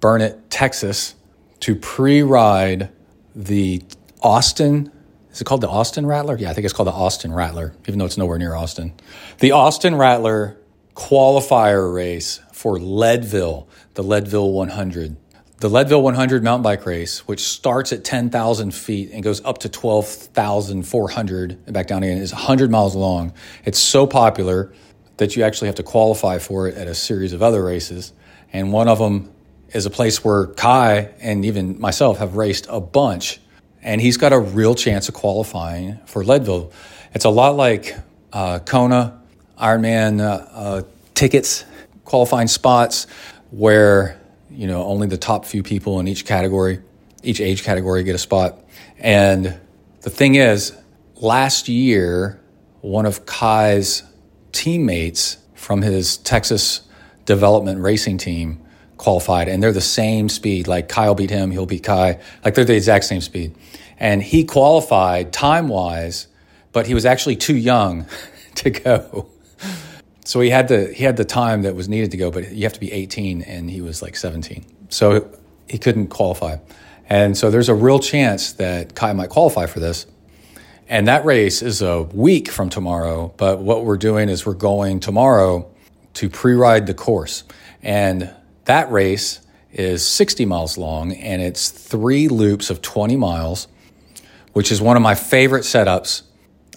Burnet, 0.00 0.50
Texas 0.50 1.14
to 1.60 1.74
pre 1.74 2.22
ride 2.22 2.90
the 3.34 3.82
Austin. 4.22 4.90
Is 5.30 5.40
it 5.40 5.44
called 5.44 5.60
the 5.60 5.68
Austin 5.68 6.06
Rattler? 6.06 6.36
Yeah, 6.36 6.50
I 6.50 6.54
think 6.54 6.64
it's 6.64 6.74
called 6.74 6.88
the 6.88 6.92
Austin 6.92 7.32
Rattler, 7.32 7.74
even 7.86 7.98
though 7.98 8.06
it's 8.06 8.18
nowhere 8.18 8.38
near 8.38 8.54
Austin. 8.54 8.94
The 9.38 9.52
Austin 9.52 9.94
Rattler 9.94 10.56
qualifier 10.98 11.94
race 11.94 12.40
for 12.52 12.76
Leadville, 12.76 13.68
the 13.94 14.02
Leadville 14.02 14.50
100. 14.50 15.16
The 15.58 15.70
Leadville 15.70 16.02
100 16.02 16.42
mountain 16.42 16.64
bike 16.64 16.84
race, 16.86 17.20
which 17.28 17.44
starts 17.44 17.92
at 17.92 18.02
10,000 18.02 18.74
feet 18.74 19.10
and 19.12 19.22
goes 19.22 19.40
up 19.44 19.58
to 19.58 19.68
12,400 19.68 21.50
and 21.52 21.72
back 21.72 21.86
down 21.86 22.02
again, 22.02 22.18
is 22.18 22.32
100 22.32 22.72
miles 22.72 22.96
long. 22.96 23.32
It's 23.64 23.78
so 23.78 24.08
popular 24.08 24.72
that 25.18 25.36
you 25.36 25.44
actually 25.44 25.68
have 25.68 25.76
to 25.76 25.84
qualify 25.84 26.38
for 26.38 26.66
it 26.66 26.76
at 26.76 26.88
a 26.88 26.94
series 26.96 27.32
of 27.32 27.44
other 27.44 27.62
races. 27.64 28.12
And 28.52 28.72
one 28.72 28.88
of 28.88 28.98
them 28.98 29.32
is 29.72 29.86
a 29.86 29.90
place 29.90 30.24
where 30.24 30.48
Kai 30.48 31.12
and 31.20 31.44
even 31.44 31.80
myself 31.80 32.18
have 32.18 32.34
raced 32.34 32.66
a 32.68 32.80
bunch, 32.80 33.40
and 33.82 34.00
he's 34.00 34.16
got 34.16 34.32
a 34.32 34.38
real 34.38 34.74
chance 34.74 35.08
of 35.08 35.14
qualifying 35.14 36.00
for 36.06 36.24
Leadville. 36.24 36.72
It's 37.14 37.24
a 37.24 37.30
lot 37.30 37.54
like 37.54 37.96
uh, 38.32 38.58
Kona, 38.60 39.17
Ironman 39.60 40.20
uh, 40.20 40.46
uh, 40.52 40.82
tickets, 41.14 41.64
qualifying 42.04 42.48
spots, 42.48 43.06
where 43.50 44.20
you 44.50 44.66
know 44.66 44.84
only 44.84 45.06
the 45.06 45.18
top 45.18 45.44
few 45.44 45.62
people 45.62 46.00
in 46.00 46.08
each 46.08 46.24
category, 46.24 46.80
each 47.22 47.40
age 47.40 47.64
category, 47.64 48.02
get 48.04 48.14
a 48.14 48.18
spot. 48.18 48.58
And 48.98 49.58
the 50.02 50.10
thing 50.10 50.36
is, 50.36 50.76
last 51.16 51.68
year, 51.68 52.40
one 52.80 53.06
of 53.06 53.26
Kai's 53.26 54.02
teammates 54.52 55.38
from 55.54 55.82
his 55.82 56.16
Texas 56.18 56.82
development 57.24 57.80
racing 57.80 58.18
team 58.18 58.60
qualified 58.96 59.48
and 59.48 59.62
they're 59.62 59.72
the 59.72 59.80
same 59.80 60.28
speed. 60.28 60.66
Like 60.66 60.88
Kyle 60.88 61.14
beat 61.14 61.30
him, 61.30 61.50
he'll 61.50 61.66
beat 61.66 61.84
Kai. 61.84 62.18
Like 62.44 62.54
they're 62.54 62.64
the 62.64 62.76
exact 62.76 63.04
same 63.04 63.20
speed. 63.20 63.54
And 63.98 64.22
he 64.22 64.44
qualified 64.44 65.32
time 65.32 65.68
wise, 65.68 66.26
but 66.72 66.86
he 66.86 66.94
was 66.94 67.06
actually 67.06 67.36
too 67.36 67.56
young 67.56 68.06
to 68.56 68.70
go. 68.70 69.28
So 70.28 70.40
he 70.40 70.50
had 70.50 70.68
the 70.68 70.92
he 70.92 71.04
had 71.04 71.16
the 71.16 71.24
time 71.24 71.62
that 71.62 71.74
was 71.74 71.88
needed 71.88 72.10
to 72.10 72.18
go, 72.18 72.30
but 72.30 72.52
you 72.52 72.64
have 72.64 72.74
to 72.74 72.80
be 72.80 72.92
18 72.92 73.40
and 73.40 73.70
he 73.70 73.80
was 73.80 74.02
like 74.02 74.14
17. 74.14 74.62
So 74.90 75.26
he 75.66 75.78
couldn't 75.78 76.08
qualify. 76.08 76.58
And 77.08 77.34
so 77.34 77.50
there's 77.50 77.70
a 77.70 77.74
real 77.74 77.98
chance 77.98 78.52
that 78.52 78.94
Kai 78.94 79.14
might 79.14 79.30
qualify 79.30 79.64
for 79.64 79.80
this. 79.80 80.04
And 80.86 81.08
that 81.08 81.24
race 81.24 81.62
is 81.62 81.80
a 81.80 82.02
week 82.02 82.50
from 82.50 82.68
tomorrow, 82.68 83.32
but 83.38 83.60
what 83.60 83.86
we're 83.86 83.96
doing 83.96 84.28
is 84.28 84.44
we're 84.44 84.52
going 84.52 85.00
tomorrow 85.00 85.66
to 86.12 86.28
pre-ride 86.28 86.86
the 86.86 86.92
course. 86.92 87.44
And 87.82 88.30
that 88.66 88.92
race 88.92 89.40
is 89.72 90.06
60 90.06 90.44
miles 90.44 90.76
long 90.76 91.12
and 91.12 91.40
it's 91.40 91.70
three 91.70 92.28
loops 92.28 92.68
of 92.68 92.82
20 92.82 93.16
miles, 93.16 93.66
which 94.52 94.70
is 94.70 94.82
one 94.82 94.98
of 94.98 95.02
my 95.02 95.14
favorite 95.14 95.64
setups. 95.64 96.20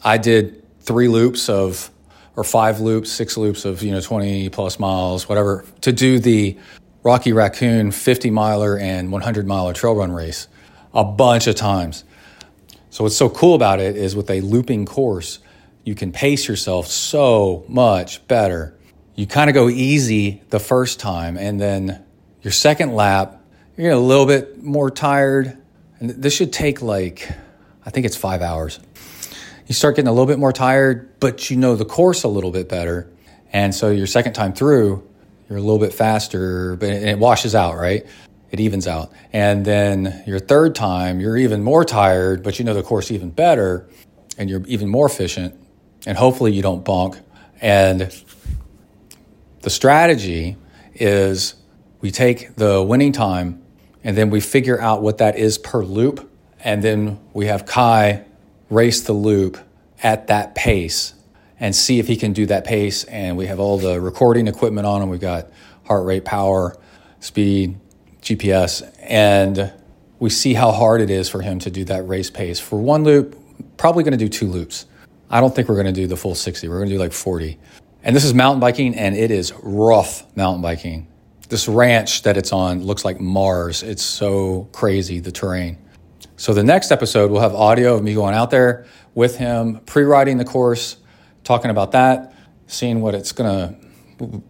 I 0.02 0.18
did 0.18 0.64
three 0.80 1.10
loops 1.10 1.50
of, 1.50 1.92
or 2.36 2.44
five 2.44 2.80
loops, 2.80 3.12
six 3.12 3.38
loops 3.38 3.66
of, 3.66 3.84
you 3.84 3.92
know, 3.92 4.02
20 4.02 4.50
plus 4.50 4.80
miles, 4.80 5.28
whatever, 5.28 5.66
to 5.82 5.92
do 5.92 6.20
the 6.20 6.58
Rocky 7.04 7.34
Raccoon 7.34 7.92
50 7.92 8.30
miler 8.30 8.78
and 8.78 9.12
100 9.12 9.48
miler 9.48 9.74
trail 9.74 9.96
run 9.96 10.12
race 10.12 10.48
a 10.94 11.04
bunch 11.04 11.48
of 11.48 11.56
times. 11.56 12.04
So, 12.90 13.04
what's 13.06 13.16
so 13.16 13.30
cool 13.30 13.56
about 13.56 13.80
it 13.80 13.96
is 13.96 14.16
with 14.16 14.30
a 14.30 14.42
looping 14.42 14.86
course, 14.86 15.40
you 15.84 15.96
can 15.96 16.12
pace 16.12 16.48
yourself 16.48 16.88
so 16.88 17.64
much 17.68 18.26
better 18.28 18.76
you 19.16 19.28
kind 19.28 19.50
of 19.50 19.54
go 19.54 19.70
easy 19.70 20.42
the 20.50 20.60
first 20.60 21.00
time, 21.00 21.38
and 21.38 21.60
then 21.60 22.04
your 22.42 22.52
second 22.52 22.96
lap, 22.96 23.42
you're 23.78 23.92
a 23.92 23.98
little 24.00 24.26
bit 24.26 24.64
more 24.64 24.90
tired. 24.90 25.58
And 26.00 26.10
this 26.10 26.34
should 26.34 26.52
take 26.52 26.82
like, 26.82 27.30
I 27.86 27.90
think 27.90 28.06
it's 28.06 28.16
five 28.16 28.42
hours. 28.42 28.80
You 29.72 29.74
start 29.74 29.96
getting 29.96 30.10
a 30.10 30.12
little 30.12 30.26
bit 30.26 30.38
more 30.38 30.52
tired, 30.52 31.18
but 31.22 31.50
you 31.50 31.56
know 31.56 31.78
the 31.78 31.86
course 31.86 32.24
a 32.24 32.28
little 32.28 32.52
bit 32.52 32.68
better. 32.68 33.10
And 33.54 33.74
so 33.74 33.90
your 33.90 34.06
second 34.06 34.34
time 34.34 34.52
through, 34.52 35.08
you're 35.48 35.58
a 35.58 35.62
little 35.62 35.80
bit 35.80 35.94
faster, 35.94 36.76
but 36.76 36.90
it 36.90 37.18
washes 37.18 37.56
out, 37.56 37.78
right? 37.78 38.06
It 38.52 38.60
evens 38.60 38.86
out. 38.86 39.14
And 39.32 39.64
then 39.64 40.26
your 40.28 40.40
third 40.40 40.76
time, 40.76 41.22
you're 41.22 41.38
even 41.38 41.64
more 41.64 41.86
tired, 41.86 42.44
but 42.44 42.60
you 42.60 42.66
know 42.66 42.74
the 42.74 42.84
course 42.84 43.12
even 43.12 43.30
better 43.30 43.88
and 44.38 44.50
you're 44.50 44.62
even 44.68 44.90
more 44.90 45.06
efficient. 45.06 45.56
And 46.06 46.18
hopefully 46.18 46.52
you 46.52 46.62
don't 46.62 46.84
bonk. 46.84 47.22
And 47.62 48.14
the 49.62 49.70
strategy 49.70 50.58
is 50.96 51.56
we 52.02 52.12
take 52.12 52.58
the 52.58 52.84
winning 52.84 53.14
time 53.14 53.64
and 54.04 54.18
then 54.18 54.32
we 54.32 54.42
figure 54.42 54.82
out 54.82 55.02
what 55.02 55.20
that 55.20 55.38
is 55.38 55.58
per 55.58 55.82
loop. 55.82 56.30
And 56.60 56.84
then 56.84 57.22
we 57.34 57.46
have 57.46 57.66
Kai 57.66 58.26
race 58.72 59.02
the 59.02 59.14
loop 59.14 59.58
at 60.02 60.28
that 60.28 60.56
pace 60.56 61.14
and 61.60 61.76
see 61.76 62.00
if 62.00 62.08
he 62.08 62.16
can 62.16 62.34
do 62.34 62.48
that 62.48 62.66
pace. 62.66 63.04
And 63.04 63.38
we 63.38 63.46
have 63.46 63.60
all 63.60 63.78
the 63.78 64.02
recording 64.02 64.48
equipment 64.48 64.88
on 64.88 65.04
him. 65.04 65.10
We've 65.10 65.20
got 65.20 65.52
heart 65.86 66.06
rate, 66.06 66.26
power, 66.26 66.76
speed, 67.20 67.78
GPS, 68.22 68.82
and 69.02 69.72
we 70.20 70.30
see 70.30 70.54
how 70.54 70.72
hard 70.72 71.02
it 71.02 71.10
is 71.10 71.30
for 71.30 71.42
him 71.42 71.60
to 71.60 71.70
do 71.70 71.84
that 71.86 72.08
race 72.08 72.30
pace. 72.30 72.60
For 72.60 72.80
one 72.80 73.04
loop, 73.04 73.38
probably 73.78 74.04
going 74.04 74.18
to 74.18 74.18
do 74.18 74.30
two 74.30 74.48
loops. 74.48 74.86
I 75.30 75.40
don't 75.40 75.54
think 75.56 75.70
we're 75.70 75.76
going 75.76 75.88
to 75.88 75.92
do 75.92 76.08
the 76.08 76.18
full 76.18 76.36
60. 76.36 76.68
We're 76.68 76.78
going 76.78 76.90
to 76.90 76.96
do 76.96 77.00
like 77.00 77.14
40. 77.14 77.60
And 78.04 78.16
this 78.16 78.26
is 78.26 78.34
mountain 78.34 78.60
biking, 78.60 78.96
and 78.96 79.16
it 79.16 79.32
is 79.32 79.54
rough 79.62 80.26
mountain 80.36 80.62
biking. 80.62 81.08
This 81.50 81.68
ranch 81.68 82.24
that 82.24 82.38
it's 82.38 82.54
on 82.54 82.84
looks 82.84 83.06
like 83.06 83.20
Mars. 83.20 83.84
It's 83.84 84.02
so 84.02 84.70
crazy, 84.72 85.20
the 85.20 85.32
terrain. 85.32 85.78
So, 86.42 86.56
the 86.56 86.64
next 86.64 86.92
episode, 86.92 87.30
we'll 87.30 87.42
have 87.42 87.54
audio 87.54 87.94
of 87.94 88.02
me 88.02 88.16
going 88.16 88.34
out 88.34 88.50
there 88.50 88.88
with 89.14 89.38
him, 89.38 89.80
pre-writing 89.86 90.38
the 90.38 90.44
course, 90.44 90.98
talking 91.44 91.70
about 91.70 91.92
that, 91.92 92.34
seeing 92.66 93.00
what 93.02 93.14
it's 93.14 93.32
to 93.48 93.76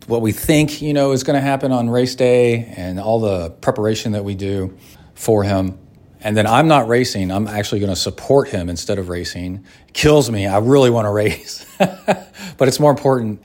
what 0.07 0.21
we 0.21 0.31
think 0.31 0.81
you 0.81 0.93
know 0.93 1.11
is 1.11 1.23
to 1.35 1.41
happen 1.41 1.73
on 1.73 1.89
race 1.89 2.15
day 2.15 2.73
and 2.77 2.97
all 2.97 3.19
the 3.19 3.49
preparation 3.49 4.13
that 4.13 4.23
we 4.23 4.35
do 4.35 4.77
for 5.15 5.43
him. 5.43 5.77
And 6.21 6.37
then 6.37 6.47
i'm 6.47 6.69
not 6.69 6.87
racing. 6.87 7.29
I'm 7.29 7.45
actually 7.45 7.81
going 7.81 7.91
to 7.91 7.99
support 7.99 8.47
him 8.47 8.69
instead 8.69 8.97
of 8.97 9.09
racing. 9.09 9.65
Kills 9.91 10.31
me. 10.31 10.47
I 10.47 10.59
really 10.59 10.91
want 10.91 11.07
to 11.07 11.09
race. 11.11 11.65
But 11.77 12.69
it's 12.69 12.79
more 12.79 12.91
important 12.91 13.41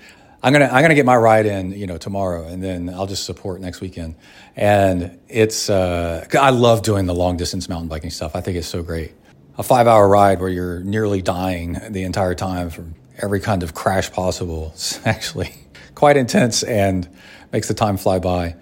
i'm 0.47 0.53
to 0.55 0.75
i'm 0.75 0.89
to 0.89 0.95
get 0.95 1.05
my 1.05 1.17
ride 1.17 1.47
in 1.47 1.73
you 1.73 1.87
know 1.87 1.99
tomorrow 1.99 2.47
and 2.47 2.63
then 2.63 2.89
i'll 2.91 3.07
just 3.07 3.25
support 3.25 3.61
next 3.61 3.81
weekend 3.81 4.15
and 4.55 5.19
it's 5.29 5.69
uh, 5.69 6.27
i 6.39 6.51
love 6.51 6.83
doing 6.83 7.07
the 7.07 7.15
long 7.15 7.37
distance 7.37 7.69
mountain 7.69 7.89
biking 7.89 8.11
stuff 8.11 8.35
i 8.35 8.41
think 8.41 8.57
it's 8.57 8.69
so 8.69 8.83
great 8.83 9.13
a 9.59 9.63
five 9.63 9.87
hour 9.87 10.09
ride 10.09 10.41
where 10.41 10.49
you're 10.49 10.81
nearly 10.81 11.21
dying 11.21 11.79
the 11.91 12.03
entire 12.05 12.35
time 12.35 12.71
from 12.71 12.95
every 13.19 13.41
kind 13.41 13.63
of 13.63 13.75
crash 13.75 14.11
possible 14.11 14.71
it's 14.75 15.05
actually 15.07 15.51
quite 15.95 16.17
intense 16.17 16.63
and 16.63 17.09
makes 17.53 17.69
the 17.69 17.75
time 17.75 17.97
fly 17.97 18.19
by 18.19 18.55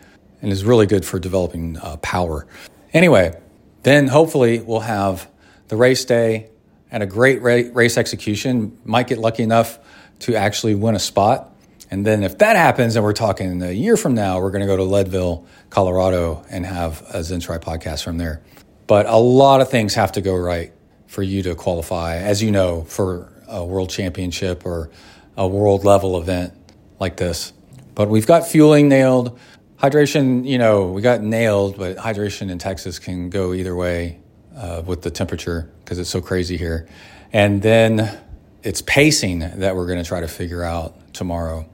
and 0.45 0.53
is 0.53 0.65
really 0.65 0.87
good 0.87 1.05
for 1.05 1.19
developing 1.19 1.79
uh, 1.79 1.97
power. 1.99 2.47
Anyway, 2.93 3.35
then 3.83 4.07
hopefully 4.07 4.61
we'll 4.61 4.81
have 4.81 5.29
the 5.69 5.77
race 5.77 6.05
day 6.05 6.51
and 6.91 7.03
a 7.03 7.07
great 7.07 7.43
race 7.43 7.97
execution. 7.97 8.79
Might 8.85 9.09
get 9.09 9.19
lucky 9.19 9.43
enough 9.43 9.79
to 10.21 10.37
actually 10.37 10.75
win 10.75 10.95
a 10.95 10.99
spot. 10.99 11.54
And 11.91 12.07
then 12.07 12.23
if 12.23 12.39
that 12.39 12.57
happens, 12.57 12.97
and 12.97 13.05
we're 13.05 13.13
talking 13.13 13.63
a 13.63 13.71
year 13.71 13.97
from 13.97 14.15
now, 14.15 14.41
we're 14.41 14.51
going 14.51 14.63
to 14.63 14.67
go 14.67 14.77
to 14.77 14.83
Leadville, 14.85 15.47
Colorado, 15.71 16.45
and 16.51 16.65
have 16.65 17.03
a 17.13 17.19
ZenTri 17.19 17.61
podcast 17.61 18.03
from 18.03 18.19
there. 18.19 18.43
But 18.87 19.07
a 19.07 19.17
lot 19.17 19.61
of 19.61 19.71
things 19.71 19.95
have 19.95 20.13
to 20.13 20.21
go 20.21 20.35
right 20.35 20.73
for 21.07 21.23
you 21.23 21.43
to 21.45 21.55
qualify, 21.55 22.17
as 22.17 22.43
you 22.43 22.51
know, 22.51 22.83
for 22.83 23.33
a 23.49 23.65
world 23.65 23.91
championship 23.91 24.67
or 24.67 24.91
a 25.37 25.47
world 25.47 25.85
level 25.85 26.19
event 26.21 26.53
like 26.99 27.17
this. 27.17 27.53
But 27.95 28.09
we've 28.09 28.27
got 28.27 28.47
fueling 28.47 28.89
nailed. 28.89 29.39
Hydration, 29.79 30.47
you 30.47 30.59
know, 30.59 30.91
we 30.91 31.03
got 31.03 31.23
nailed, 31.23 31.77
but 31.77 31.97
hydration 31.97 32.51
in 32.51 32.59
Texas 32.59 32.99
can 32.99 33.31
go 33.31 33.53
either 33.53 33.77
way 33.77 34.21
uh, 34.57 34.83
with 34.85 35.03
the 35.03 35.11
temperature 35.11 35.71
because 35.85 35.99
it's 35.99 36.11
so 36.11 36.21
crazy 36.21 36.57
here. 36.57 36.89
And 37.33 37.63
then 37.63 38.19
it's 38.63 38.83
pacing 38.83 39.41
that 39.41 39.77
we're 39.77 39.87
going 39.87 39.99
to 39.99 40.05
try 40.05 40.21
to 40.21 40.29
figure 40.29 40.63
out 40.63 41.13
tomorrow. 41.13 41.69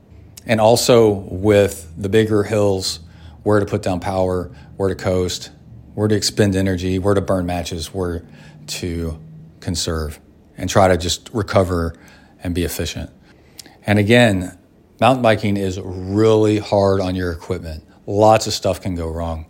And 0.46 0.60
also 0.60 1.10
with 1.10 1.92
the 1.96 2.08
bigger 2.08 2.42
hills, 2.42 3.00
where 3.42 3.60
to 3.60 3.66
put 3.66 3.82
down 3.82 4.00
power, 4.00 4.50
where 4.76 4.88
to 4.88 4.94
coast, 4.94 5.50
where 5.94 6.08
to 6.08 6.14
expend 6.14 6.56
energy, 6.56 6.98
where 6.98 7.14
to 7.14 7.20
burn 7.20 7.46
matches, 7.46 7.92
where 7.92 8.26
to 8.66 9.18
conserve, 9.60 10.20
and 10.56 10.68
try 10.68 10.88
to 10.88 10.96
just 10.96 11.30
recover 11.32 11.94
and 12.42 12.54
be 12.54 12.64
efficient. 12.64 13.10
And 13.86 13.98
again, 13.98 14.58
Mountain 15.00 15.22
biking 15.22 15.56
is 15.56 15.80
really 15.80 16.58
hard 16.58 17.00
on 17.00 17.14
your 17.14 17.32
equipment. 17.32 17.86
Lots 18.06 18.46
of 18.46 18.52
stuff 18.52 18.80
can 18.80 18.94
go 18.94 19.08
wrong. 19.08 19.46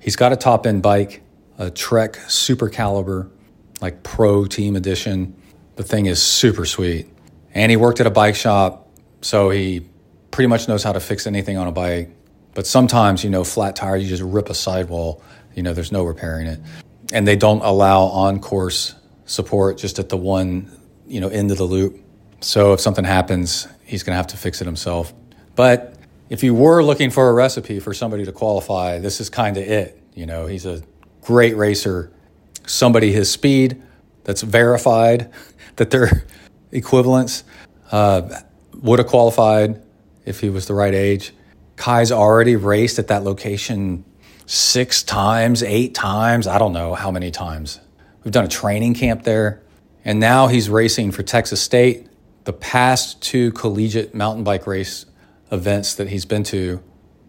He's 0.00 0.16
got 0.16 0.32
a 0.32 0.36
top 0.36 0.66
end 0.66 0.82
bike, 0.82 1.22
a 1.58 1.70
Trek 1.70 2.16
Super 2.28 2.68
Caliber, 2.68 3.30
like 3.80 4.02
Pro 4.02 4.46
Team 4.46 4.76
Edition. 4.76 5.36
The 5.76 5.82
thing 5.82 6.06
is 6.06 6.22
super 6.22 6.64
sweet. 6.64 7.06
And 7.52 7.70
he 7.70 7.76
worked 7.76 8.00
at 8.00 8.06
a 8.06 8.10
bike 8.10 8.34
shop, 8.34 8.88
so 9.20 9.50
he 9.50 9.86
pretty 10.38 10.46
much 10.46 10.68
knows 10.68 10.84
how 10.84 10.92
to 10.92 11.00
fix 11.00 11.26
anything 11.26 11.56
on 11.56 11.66
a 11.66 11.72
bike. 11.72 12.08
But 12.54 12.64
sometimes, 12.64 13.24
you 13.24 13.30
know, 13.30 13.42
flat 13.42 13.74
tire, 13.74 13.96
you 13.96 14.06
just 14.06 14.22
rip 14.22 14.48
a 14.48 14.54
sidewall, 14.54 15.20
you 15.56 15.64
know, 15.64 15.72
there's 15.72 15.90
no 15.90 16.04
repairing 16.04 16.46
it. 16.46 16.60
And 17.12 17.26
they 17.26 17.34
don't 17.34 17.60
allow 17.62 18.02
on 18.02 18.38
course 18.38 18.94
support 19.26 19.78
just 19.78 19.98
at 19.98 20.10
the 20.10 20.16
one, 20.16 20.70
you 21.08 21.20
know, 21.20 21.26
end 21.26 21.50
of 21.50 21.58
the 21.58 21.64
loop. 21.64 21.98
So 22.40 22.72
if 22.72 22.78
something 22.78 23.04
happens, 23.04 23.66
he's 23.84 24.04
going 24.04 24.12
to 24.12 24.16
have 24.16 24.28
to 24.28 24.36
fix 24.36 24.60
it 24.60 24.66
himself. 24.66 25.12
But 25.56 25.96
if 26.30 26.44
you 26.44 26.54
were 26.54 26.84
looking 26.84 27.10
for 27.10 27.28
a 27.30 27.32
recipe 27.32 27.80
for 27.80 27.92
somebody 27.92 28.24
to 28.24 28.30
qualify, 28.30 29.00
this 29.00 29.20
is 29.20 29.28
kind 29.28 29.56
of 29.56 29.64
it. 29.64 30.00
You 30.14 30.26
know, 30.26 30.46
he's 30.46 30.66
a 30.66 30.84
great 31.20 31.56
racer, 31.56 32.12
somebody 32.64 33.10
his 33.10 33.28
speed 33.28 33.82
that's 34.22 34.42
verified 34.42 35.32
that 35.74 35.90
they're 35.90 36.24
equivalents. 36.70 37.42
Uh, 37.90 38.40
would 38.82 39.00
have 39.00 39.08
qualified 39.08 39.82
if 40.28 40.40
he 40.40 40.50
was 40.50 40.66
the 40.66 40.74
right 40.74 40.94
age. 40.94 41.32
Kai's 41.76 42.12
already 42.12 42.56
raced 42.56 42.98
at 42.98 43.08
that 43.08 43.24
location 43.24 44.04
six 44.46 45.02
times, 45.02 45.62
eight 45.62 45.94
times. 45.94 46.46
I 46.46 46.58
don't 46.58 46.72
know 46.72 46.94
how 46.94 47.10
many 47.10 47.30
times. 47.30 47.80
We've 48.24 48.32
done 48.32 48.44
a 48.44 48.48
training 48.48 48.94
camp 48.94 49.22
there. 49.22 49.62
And 50.04 50.20
now 50.20 50.46
he's 50.46 50.70
racing 50.70 51.12
for 51.12 51.22
Texas 51.22 51.60
State 51.60 52.08
the 52.48 52.52
past 52.54 53.20
two 53.20 53.52
collegiate 53.52 54.14
mountain 54.14 54.42
bike 54.42 54.66
race 54.66 55.04
events 55.52 55.96
that 55.96 56.08
he's 56.08 56.24
been 56.24 56.44
to, 56.44 56.82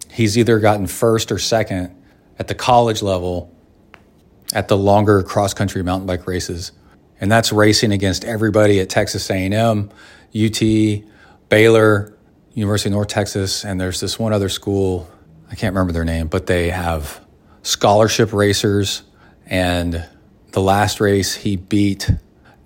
he's 0.10 0.38
either 0.38 0.60
gotten 0.60 0.88
first 0.88 1.30
or 1.30 1.38
second 1.38 1.94
at 2.40 2.48
the 2.48 2.56
college 2.56 3.02
level 3.02 3.54
at 4.54 4.70
the 4.70 4.78
longer 4.78 5.22
cross 5.22 5.54
country 5.54 5.84
mountain 5.84 6.08
bike 6.08 6.26
races. 6.26 6.72
And 7.20 7.30
that's 7.30 7.52
racing 7.52 7.92
against 7.92 8.24
everybody 8.24 8.80
at 8.80 8.88
Texas 8.88 9.30
A&M, 9.30 9.90
UT, 10.34 10.62
Baylor, 11.50 12.14
University 12.54 12.90
of 12.90 12.94
North 12.94 13.08
Texas, 13.08 13.64
and 13.64 13.80
there's 13.80 14.00
this 14.00 14.18
one 14.18 14.34
other 14.34 14.50
school, 14.50 15.10
I 15.52 15.56
can't 15.56 15.74
remember 15.74 15.94
their 15.94 16.06
name, 16.06 16.28
but 16.28 16.48
they 16.48 16.70
have 16.70 17.24
scholarship 17.64 18.34
racers 18.34 19.04
and 19.46 20.06
the 20.52 20.62
last 20.62 21.00
race 21.00 21.36
he 21.36 21.56
beat 21.56 22.10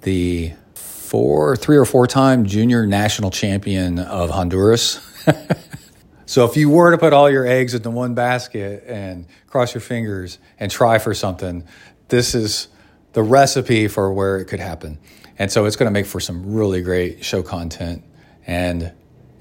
the 0.02 0.54
four, 0.76 1.56
three 1.56 1.78
or 1.78 1.86
four 1.86 2.08
time 2.08 2.46
junior 2.46 2.86
national 2.86 3.32
champion 3.32 4.00
of 4.00 4.30
Honduras. 4.30 5.00
so 6.26 6.46
if 6.46 6.58
you 6.58 6.70
were 6.70 6.92
to 6.92 6.98
put 6.98 7.14
all 7.14 7.30
your 7.30 7.46
eggs 7.46 7.74
into 7.74 7.90
one 7.90 8.14
basket 8.14 8.84
and 8.88 9.26
cross 9.48 9.74
your 9.74 9.82
fingers 9.82 10.40
and 10.60 10.72
try 10.72 10.98
for 10.98 11.14
something, 11.14 11.66
this 12.08 12.36
is 12.36 12.68
the 13.14 13.24
recipe 13.24 13.88
for 13.88 14.12
where 14.12 14.38
it 14.38 14.46
could 14.46 14.60
happen. 14.60 14.98
And 15.38 15.52
so 15.52 15.66
it's 15.66 15.76
going 15.76 15.88
to 15.88 15.92
make 15.92 16.06
for 16.06 16.20
some 16.20 16.54
really 16.54 16.82
great 16.82 17.24
show 17.24 17.44
content. 17.44 18.04
And 18.46 18.92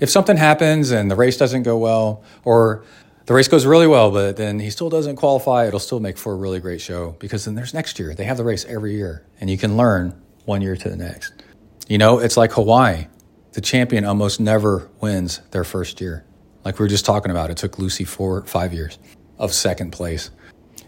if 0.03 0.11
something 0.11 0.37
happens 0.37 0.91
and 0.91 1.09
the 1.09 1.15
race 1.15 1.37
doesn't 1.37 1.63
go 1.63 1.79
well, 1.79 2.25
or 2.43 2.83
the 3.27 3.35
race 3.35 3.47
goes 3.47 3.65
really 3.65 3.87
well, 3.87 4.11
but 4.11 4.37
then 4.37 4.59
he 4.59 4.69
still 4.69 4.91
doesn't 4.91 5.15
qualify, 5.15 5.69
it'll 5.69 5.79
still 5.79 6.01
make 6.01 6.19
for 6.19 6.33
a 6.33 6.35
really 6.35 6.59
great 6.59 6.81
show 6.81 7.15
because 7.21 7.45
then 7.45 7.55
there's 7.55 7.73
next 7.73 8.01
year. 8.01 8.13
They 8.13 8.25
have 8.25 8.37
the 8.37 8.43
race 8.43 8.65
every 8.65 8.97
year 8.97 9.25
and 9.41 9.49
you 9.49 9.57
can 9.57 9.77
learn 9.77 10.21
one 10.45 10.61
year 10.61 10.75
to 10.75 10.89
the 10.89 10.97
next. 10.97 11.33
You 11.87 11.99
know, 11.99 12.19
it's 12.19 12.37
like 12.37 12.51
Hawaii. 12.51 13.07
The 13.53 13.61
champion 13.61 14.05
almost 14.05 14.41
never 14.41 14.91
wins 15.01 15.39
their 15.53 15.63
first 15.63 16.01
year. 16.01 16.25
Like 16.65 16.81
we 16.81 16.83
were 16.83 16.89
just 16.89 17.05
talking 17.05 17.31
about, 17.31 17.51
it 17.51 17.57
took 17.57 17.79
Lucy 17.79 18.03
four, 18.03 18.45
five 18.45 18.73
years 18.73 18.99
of 19.39 19.53
second 19.53 19.93
place. 19.93 20.33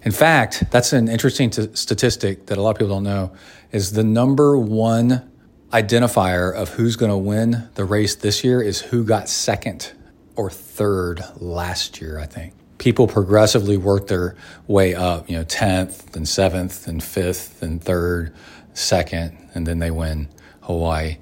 In 0.02 0.10
fact, 0.10 0.64
that's 0.72 0.92
an 0.92 1.06
interesting 1.06 1.50
t- 1.50 1.68
statistic 1.74 2.46
that 2.46 2.58
a 2.58 2.62
lot 2.62 2.70
of 2.70 2.78
people 2.78 2.96
don't 2.96 3.04
know 3.04 3.32
is 3.70 3.92
the 3.92 4.02
number 4.02 4.58
one 4.58 5.30
identifier 5.74 6.54
of 6.54 6.70
who's 6.70 6.96
going 6.96 7.10
to 7.10 7.18
win 7.18 7.68
the 7.74 7.84
race 7.84 8.14
this 8.14 8.44
year 8.44 8.62
is 8.62 8.80
who 8.80 9.04
got 9.04 9.28
second 9.28 9.92
or 10.36 10.48
third 10.50 11.22
last 11.36 12.00
year, 12.00 12.18
I 12.18 12.26
think. 12.26 12.54
people 12.78 13.06
progressively 13.06 13.76
work 13.76 14.08
their 14.08 14.36
way 14.66 14.94
up, 14.94 15.30
you 15.30 15.36
know, 15.36 15.44
10th 15.44 16.14
and 16.16 16.26
7th 16.26 16.86
and 16.86 17.00
5th 17.00 17.62
and 17.62 17.80
3rd, 17.80 18.34
2nd, 18.74 19.54
and 19.54 19.66
then 19.66 19.78
they 19.78 19.90
win 19.90 20.28
Hawaii. 20.62 21.16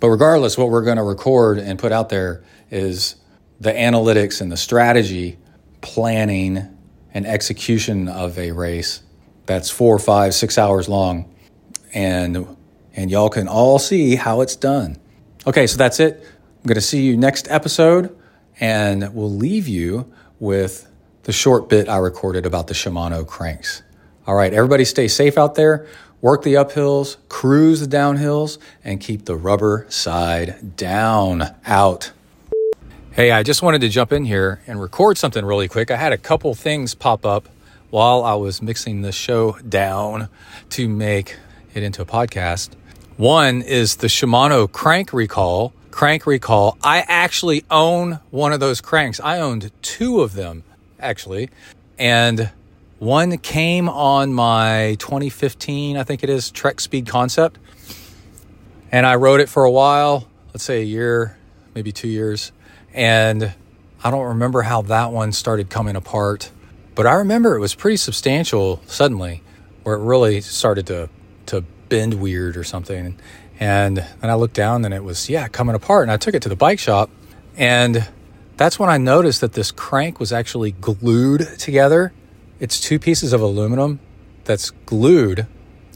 But 0.00 0.10
regardless, 0.10 0.56
what 0.56 0.70
we're 0.70 0.84
going 0.84 0.96
to 0.98 1.02
record 1.02 1.58
and 1.58 1.78
put 1.78 1.92
out 1.92 2.08
there 2.08 2.44
is 2.70 3.16
the 3.58 3.72
analytics 3.72 4.40
and 4.40 4.52
the 4.52 4.56
strategy, 4.56 5.38
planning, 5.80 6.76
and 7.12 7.26
execution 7.26 8.08
of 8.08 8.38
a 8.38 8.52
race 8.52 9.02
that's 9.46 9.70
four, 9.70 9.98
five, 9.98 10.34
six 10.34 10.58
hours 10.58 10.88
long. 10.88 11.34
And 11.94 12.56
and 12.98 13.12
y'all 13.12 13.30
can 13.30 13.46
all 13.46 13.78
see 13.78 14.16
how 14.16 14.40
it's 14.40 14.56
done. 14.56 14.96
Okay, 15.46 15.68
so 15.68 15.76
that's 15.76 16.00
it. 16.00 16.20
I'm 16.20 16.66
going 16.66 16.74
to 16.74 16.80
see 16.80 17.02
you 17.02 17.16
next 17.16 17.48
episode, 17.48 18.14
and 18.58 19.14
we'll 19.14 19.30
leave 19.30 19.68
you 19.68 20.12
with 20.40 20.90
the 21.22 21.30
short 21.30 21.68
bit 21.68 21.88
I 21.88 21.98
recorded 21.98 22.44
about 22.44 22.66
the 22.66 22.74
Shimano 22.74 23.24
cranks. 23.24 23.82
All 24.26 24.34
right, 24.34 24.52
everybody 24.52 24.84
stay 24.84 25.06
safe 25.06 25.38
out 25.38 25.54
there. 25.54 25.86
Work 26.20 26.42
the 26.42 26.54
uphills, 26.54 27.18
cruise 27.28 27.86
the 27.86 27.96
downhills, 27.96 28.58
and 28.82 29.00
keep 29.00 29.26
the 29.26 29.36
rubber 29.36 29.86
side 29.88 30.74
down. 30.76 31.54
Out. 31.66 32.10
Hey, 33.12 33.30
I 33.30 33.44
just 33.44 33.62
wanted 33.62 33.80
to 33.82 33.88
jump 33.88 34.12
in 34.12 34.24
here 34.24 34.60
and 34.66 34.80
record 34.80 35.18
something 35.18 35.44
really 35.44 35.68
quick. 35.68 35.92
I 35.92 35.96
had 35.96 36.12
a 36.12 36.18
couple 36.18 36.52
things 36.56 36.96
pop 36.96 37.24
up 37.24 37.48
while 37.90 38.24
I 38.24 38.34
was 38.34 38.60
mixing 38.60 39.02
the 39.02 39.12
show 39.12 39.52
down 39.60 40.28
to 40.70 40.88
make 40.88 41.36
it 41.74 41.84
into 41.84 42.02
a 42.02 42.04
podcast. 42.04 42.70
One 43.18 43.62
is 43.62 43.96
the 43.96 44.06
Shimano 44.06 44.70
crank 44.70 45.12
recall. 45.12 45.72
Crank 45.90 46.24
recall. 46.24 46.78
I 46.84 47.00
actually 47.00 47.64
own 47.68 48.20
one 48.30 48.52
of 48.52 48.60
those 48.60 48.80
cranks. 48.80 49.18
I 49.18 49.40
owned 49.40 49.72
two 49.82 50.20
of 50.20 50.34
them, 50.34 50.62
actually. 51.00 51.50
And 51.98 52.52
one 53.00 53.36
came 53.38 53.88
on 53.88 54.32
my 54.32 54.94
2015, 55.00 55.96
I 55.96 56.04
think 56.04 56.22
it 56.22 56.30
is, 56.30 56.52
Trek 56.52 56.78
Speed 56.78 57.08
Concept. 57.08 57.58
And 58.92 59.04
I 59.04 59.16
rode 59.16 59.40
it 59.40 59.48
for 59.48 59.64
a 59.64 59.70
while, 59.70 60.28
let's 60.54 60.62
say 60.62 60.80
a 60.82 60.84
year, 60.84 61.36
maybe 61.74 61.90
two 61.90 62.06
years. 62.06 62.52
And 62.94 63.52
I 64.04 64.12
don't 64.12 64.28
remember 64.28 64.62
how 64.62 64.82
that 64.82 65.10
one 65.10 65.32
started 65.32 65.70
coming 65.70 65.96
apart, 65.96 66.52
but 66.94 67.04
I 67.04 67.14
remember 67.14 67.56
it 67.56 67.60
was 67.60 67.74
pretty 67.74 67.96
substantial 67.96 68.80
suddenly, 68.86 69.42
where 69.82 69.96
it 69.96 70.02
really 70.04 70.40
started 70.40 70.86
to 70.86 71.10
bend 71.88 72.14
weird 72.14 72.56
or 72.56 72.64
something. 72.64 73.18
And 73.60 73.96
then 73.96 74.30
I 74.30 74.34
looked 74.34 74.54
down 74.54 74.84
and 74.84 74.94
it 74.94 75.02
was, 75.02 75.28
yeah, 75.28 75.48
coming 75.48 75.74
apart. 75.74 76.04
And 76.04 76.12
I 76.12 76.16
took 76.16 76.34
it 76.34 76.42
to 76.42 76.48
the 76.48 76.56
bike 76.56 76.78
shop. 76.78 77.10
And 77.56 78.06
that's 78.56 78.78
when 78.78 78.88
I 78.88 78.98
noticed 78.98 79.40
that 79.40 79.52
this 79.52 79.70
crank 79.70 80.20
was 80.20 80.32
actually 80.32 80.72
glued 80.72 81.40
together. 81.58 82.12
It's 82.60 82.80
two 82.80 82.98
pieces 82.98 83.32
of 83.32 83.40
aluminum 83.40 84.00
that's 84.44 84.70
glued. 84.70 85.46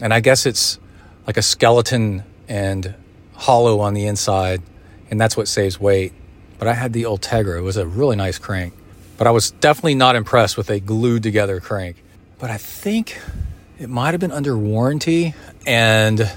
And 0.01 0.13
I 0.13 0.21
guess 0.21 0.47
it's 0.47 0.79
like 1.27 1.37
a 1.37 1.43
skeleton 1.43 2.25
and 2.49 2.95
hollow 3.35 3.81
on 3.81 3.95
the 3.95 4.07
inside. 4.07 4.63
And 5.11 5.21
that's 5.21 5.37
what 5.37 5.47
saves 5.47 5.79
weight. 5.79 6.13
But 6.59 6.69
I 6.69 6.75
had 6.75 6.93
the 6.93 7.05
Ultegra. 7.05 7.59
It 7.59 7.63
was 7.63 7.77
a 7.77 7.87
really 7.87 8.17
nice 8.17 8.39
crank. 8.39 8.75
But 9.19 9.27
I 9.27 9.31
was 9.31 9.53
definitely 9.53 9.95
not 9.95 10.17
impressed 10.17 10.57
with 10.57 10.71
a 10.71 10.81
glued 10.81 11.23
together 11.23 11.61
crank. 11.61 12.03
But 12.39 12.51
I 12.51 12.57
think 12.57 13.21
it 13.83 13.91
might 13.91 14.13
have 14.13 14.21
been 14.21 14.31
under 14.31 14.57
warranty 14.57 15.35
and 15.67 16.31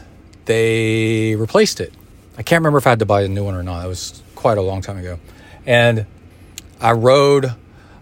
they 0.46 1.36
replaced 1.36 1.80
it. 1.80 1.94
I 2.40 2.44
can't 2.44 2.60
remember 2.60 2.80
if 2.80 2.88
I 2.88 2.90
had 2.90 3.00
to 3.00 3.06
buy 3.06 3.22
a 3.22 3.28
new 3.28 3.44
one 3.44 3.54
or 3.54 3.62
not. 3.62 3.86
It 3.86 3.88
was 3.88 4.24
quite 4.34 4.58
a 4.58 4.64
long 4.64 4.82
time 4.82 4.98
ago. 4.98 5.20
And 5.64 6.08
I 6.82 6.94
rode 6.94 7.54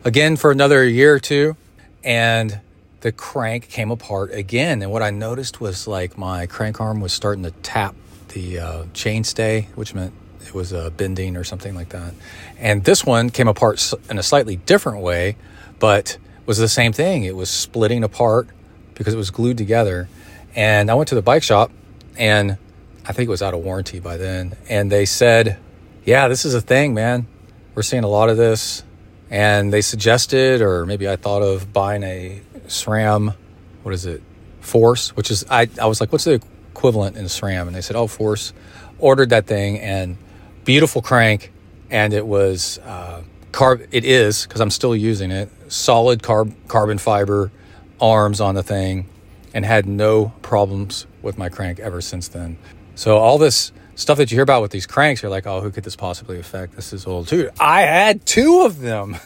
again 0.06 0.38
for 0.38 0.49
another 0.49 0.88
year 0.88 1.14
or 1.14 1.20
two 1.20 1.57
and 2.06 2.61
the 3.02 3.11
crank 3.11 3.68
came 3.68 3.91
apart 3.91 4.32
again. 4.32 4.82
And 4.82 4.90
what 4.91 5.03
I 5.03 5.10
noticed 5.10 5.60
was 5.60 5.88
like 5.88 6.18
my 6.18 6.48
crank 6.48 6.80
arm 6.80 7.02
was 7.02 7.11
starting 7.11 7.44
to 7.44 7.52
tap 7.52 7.95
the 8.30 8.60
uh, 8.60 8.84
chainstay, 8.94 9.68
which 9.76 9.94
meant 9.94 10.14
it 10.41 10.53
was 10.53 10.72
uh, 10.72 10.90
bending 10.91 11.36
or 11.36 11.44
something 11.44 11.76
like 11.76 11.90
that. 11.90 12.14
And 12.57 12.86
this 12.86 13.06
one 13.06 13.30
came 13.30 13.49
apart 13.49 13.94
in 14.10 14.18
a 14.18 14.24
slightly 14.24 14.56
different 14.56 14.99
way, 14.99 15.36
but 15.80 16.18
was 16.45 16.60
the 16.60 16.70
same 16.70 16.94
thing. 16.94 17.26
It 17.26 17.36
was 17.36 17.49
splitting 17.49 18.06
apart 18.06 18.48
because 18.95 19.14
it 19.14 19.18
was 19.18 19.32
glued 19.32 19.57
together. 19.57 20.07
And 20.56 20.91
I 20.91 20.94
went 20.94 21.10
to 21.10 21.15
the 21.15 21.22
bike 21.22 21.44
shop 21.44 21.72
and 22.18 22.57
I 23.06 23.11
think 23.11 23.28
it 23.28 23.32
was 23.32 23.41
out 23.41 23.53
of 23.53 23.64
warranty 23.64 23.99
by 23.99 24.18
then. 24.18 24.56
And 24.70 24.91
they 24.91 25.06
said, 25.06 25.57
Yeah, 26.06 26.28
this 26.28 26.45
is 26.45 26.53
a 26.53 26.61
thing, 26.61 26.94
man. 26.94 27.28
We're 27.76 27.82
seeing 27.82 28.03
a 28.03 28.07
lot 28.07 28.30
of 28.30 28.38
this. 28.38 28.84
And 29.30 29.74
they 29.74 29.82
suggested, 29.82 30.61
or 30.61 30.86
maybe 30.86 31.10
I 31.10 31.15
thought 31.15 31.41
of 31.41 31.74
buying 31.74 32.03
a 32.03 32.41
SRAM, 32.68 33.36
what 33.82 33.94
is 33.94 34.06
it? 34.06 34.22
Force, 34.61 35.10
which 35.15 35.32
is, 35.32 35.44
I, 35.49 35.68
I 35.82 35.88
was 35.88 35.99
like, 35.99 36.11
What's 36.11 36.24
the 36.24 36.34
equivalent 36.72 37.18
in 37.18 37.26
SRAM? 37.26 37.68
And 37.68 37.76
they 37.76 37.82
said, 37.82 37.95
Oh, 37.95 38.07
Force. 38.07 38.53
Ordered 38.99 39.32
that 39.32 39.48
thing 39.48 39.80
and 39.80 40.18
beautiful 40.64 41.02
crank. 41.02 41.52
And 41.90 42.14
it 42.14 42.26
was, 42.26 42.80
uh, 42.80 43.22
carb, 43.52 43.86
it 43.91 44.06
is, 44.06 44.45
because 44.45 44.61
I'm 44.61 44.70
still 44.70 44.95
using 44.95 45.30
it, 45.30 45.49
solid 45.68 46.24
carb, 46.24 46.53
carbon 46.68 46.98
fiber 46.98 47.52
arms 47.99 48.41
on 48.41 48.56
the 48.56 48.64
thing 48.64 49.07
and 49.53 49.65
had 49.65 49.86
no 49.86 50.34
problems 50.41 51.06
with 51.22 51.38
my 51.38 51.49
crank 51.49 51.80
ever 51.80 52.02
since 52.02 52.28
then. 52.28 52.57
So 52.95 53.18
all 53.18 53.38
this 53.38 53.72
stuff 53.95 54.18
that 54.18 54.32
you 54.32 54.36
hear 54.36 54.44
about 54.44 54.61
with 54.61 54.72
these 54.72 54.86
cranks, 54.86 55.22
you're 55.22 55.32
like, 55.32 55.48
oh, 55.48 55.61
who 55.61 55.72
could 55.72 55.84
this 55.84 55.95
possibly 55.95 56.40
affect? 56.40 56.76
This 56.76 56.94
is 56.94 57.06
old 57.06 57.28
too. 57.28 57.49
I 57.60 57.82
had 57.82 58.26
two 58.26 58.61
of 58.61 58.80
them. 58.80 59.18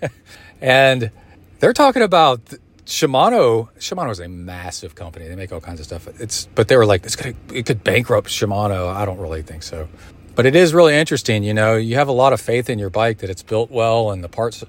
and 0.60 1.10
they're 1.60 1.72
talking 1.72 2.02
about 2.02 2.44
Shimano. 2.86 3.68
Shimano 3.78 4.10
is 4.10 4.20
a 4.20 4.28
massive 4.28 4.94
company. 4.94 5.28
They 5.28 5.36
make 5.36 5.52
all 5.52 5.60
kinds 5.60 5.80
of 5.80 5.86
stuff. 5.86 6.08
It's 6.20 6.46
but 6.54 6.68
they 6.68 6.76
were 6.76 6.86
like, 6.86 7.04
it 7.06 7.66
could 7.66 7.84
bankrupt 7.84 8.28
Shimano. 8.28 8.94
I 8.94 9.04
don't 9.04 9.18
really 9.18 9.42
think 9.42 9.62
so. 9.62 9.88
But 10.34 10.46
it 10.46 10.56
is 10.56 10.74
really 10.74 10.96
interesting, 10.96 11.44
you 11.44 11.54
know, 11.54 11.76
you 11.76 11.94
have 11.94 12.08
a 12.08 12.12
lot 12.12 12.32
of 12.32 12.40
faith 12.40 12.68
in 12.68 12.78
your 12.78 12.90
bike 12.90 13.18
that 13.18 13.30
it's 13.30 13.44
built 13.44 13.70
well 13.70 14.10
and 14.10 14.24
the 14.24 14.28
parts 14.28 14.64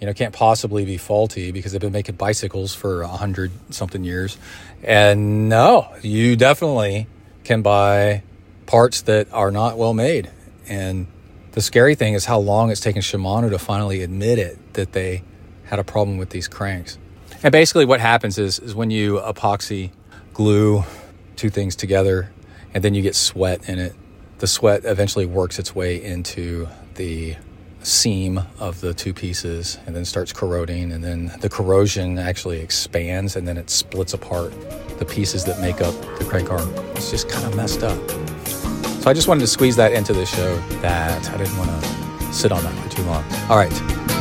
you 0.00 0.06
know, 0.06 0.14
can't 0.14 0.34
possibly 0.34 0.84
be 0.84 0.96
faulty 0.96 1.50
because 1.50 1.72
they've 1.72 1.80
been 1.80 1.92
making 1.92 2.16
bicycles 2.16 2.74
for 2.74 3.02
a 3.02 3.08
hundred 3.08 3.50
something 3.70 4.04
years. 4.04 4.38
And 4.82 5.48
no, 5.48 5.92
you 6.02 6.36
definitely 6.36 7.06
can 7.44 7.62
buy 7.62 8.22
parts 8.66 9.02
that 9.02 9.32
are 9.32 9.50
not 9.50 9.76
well 9.76 9.94
made. 9.94 10.30
And 10.68 11.06
the 11.52 11.60
scary 11.60 11.94
thing 11.94 12.14
is 12.14 12.26
how 12.26 12.38
long 12.38 12.70
it's 12.70 12.80
taken 12.80 13.02
Shimano 13.02 13.50
to 13.50 13.58
finally 13.58 14.02
admit 14.02 14.38
it 14.38 14.74
that 14.74 14.92
they 14.92 15.22
had 15.64 15.78
a 15.78 15.84
problem 15.84 16.18
with 16.18 16.30
these 16.30 16.46
cranks. 16.46 16.98
And 17.42 17.52
basically, 17.52 17.84
what 17.84 18.00
happens 18.00 18.38
is, 18.38 18.58
is 18.58 18.74
when 18.74 18.90
you 18.90 19.18
epoxy 19.18 19.90
glue 20.32 20.84
two 21.36 21.50
things 21.50 21.74
together 21.76 22.30
and 22.74 22.84
then 22.84 22.94
you 22.94 23.02
get 23.02 23.14
sweat 23.14 23.68
in 23.68 23.78
it, 23.78 23.94
the 24.38 24.46
sweat 24.46 24.84
eventually 24.84 25.26
works 25.26 25.58
its 25.58 25.74
way 25.74 26.02
into 26.02 26.68
the 26.94 27.36
seam 27.88 28.40
of 28.58 28.80
the 28.80 28.92
two 28.92 29.14
pieces 29.14 29.78
and 29.86 29.96
then 29.96 30.04
starts 30.04 30.32
corroding 30.32 30.92
and 30.92 31.02
then 31.02 31.32
the 31.40 31.48
corrosion 31.48 32.18
actually 32.18 32.60
expands 32.60 33.34
and 33.34 33.48
then 33.48 33.56
it 33.56 33.70
splits 33.70 34.12
apart 34.12 34.52
the 34.98 35.04
pieces 35.04 35.44
that 35.44 35.60
make 35.60 35.80
up 35.80 35.94
the 36.18 36.24
crank 36.28 36.50
arm. 36.50 36.68
It's 36.94 37.10
just 37.10 37.28
kind 37.28 37.46
of 37.46 37.56
messed 37.56 37.82
up. 37.82 37.98
So 39.00 39.10
i 39.10 39.14
just 39.14 39.28
wanted 39.28 39.40
to 39.40 39.46
squeeze 39.46 39.76
that 39.76 39.92
into 39.92 40.12
the 40.12 40.26
show 40.26 40.56
that 40.82 41.30
i 41.30 41.36
didn't 41.36 41.56
want 41.56 41.70
to 41.70 42.32
sit 42.32 42.52
on 42.52 42.62
that 42.62 42.84
for 42.84 42.90
too 42.96 43.02
long. 43.04 43.24
All 43.48 43.56
right 43.56 44.17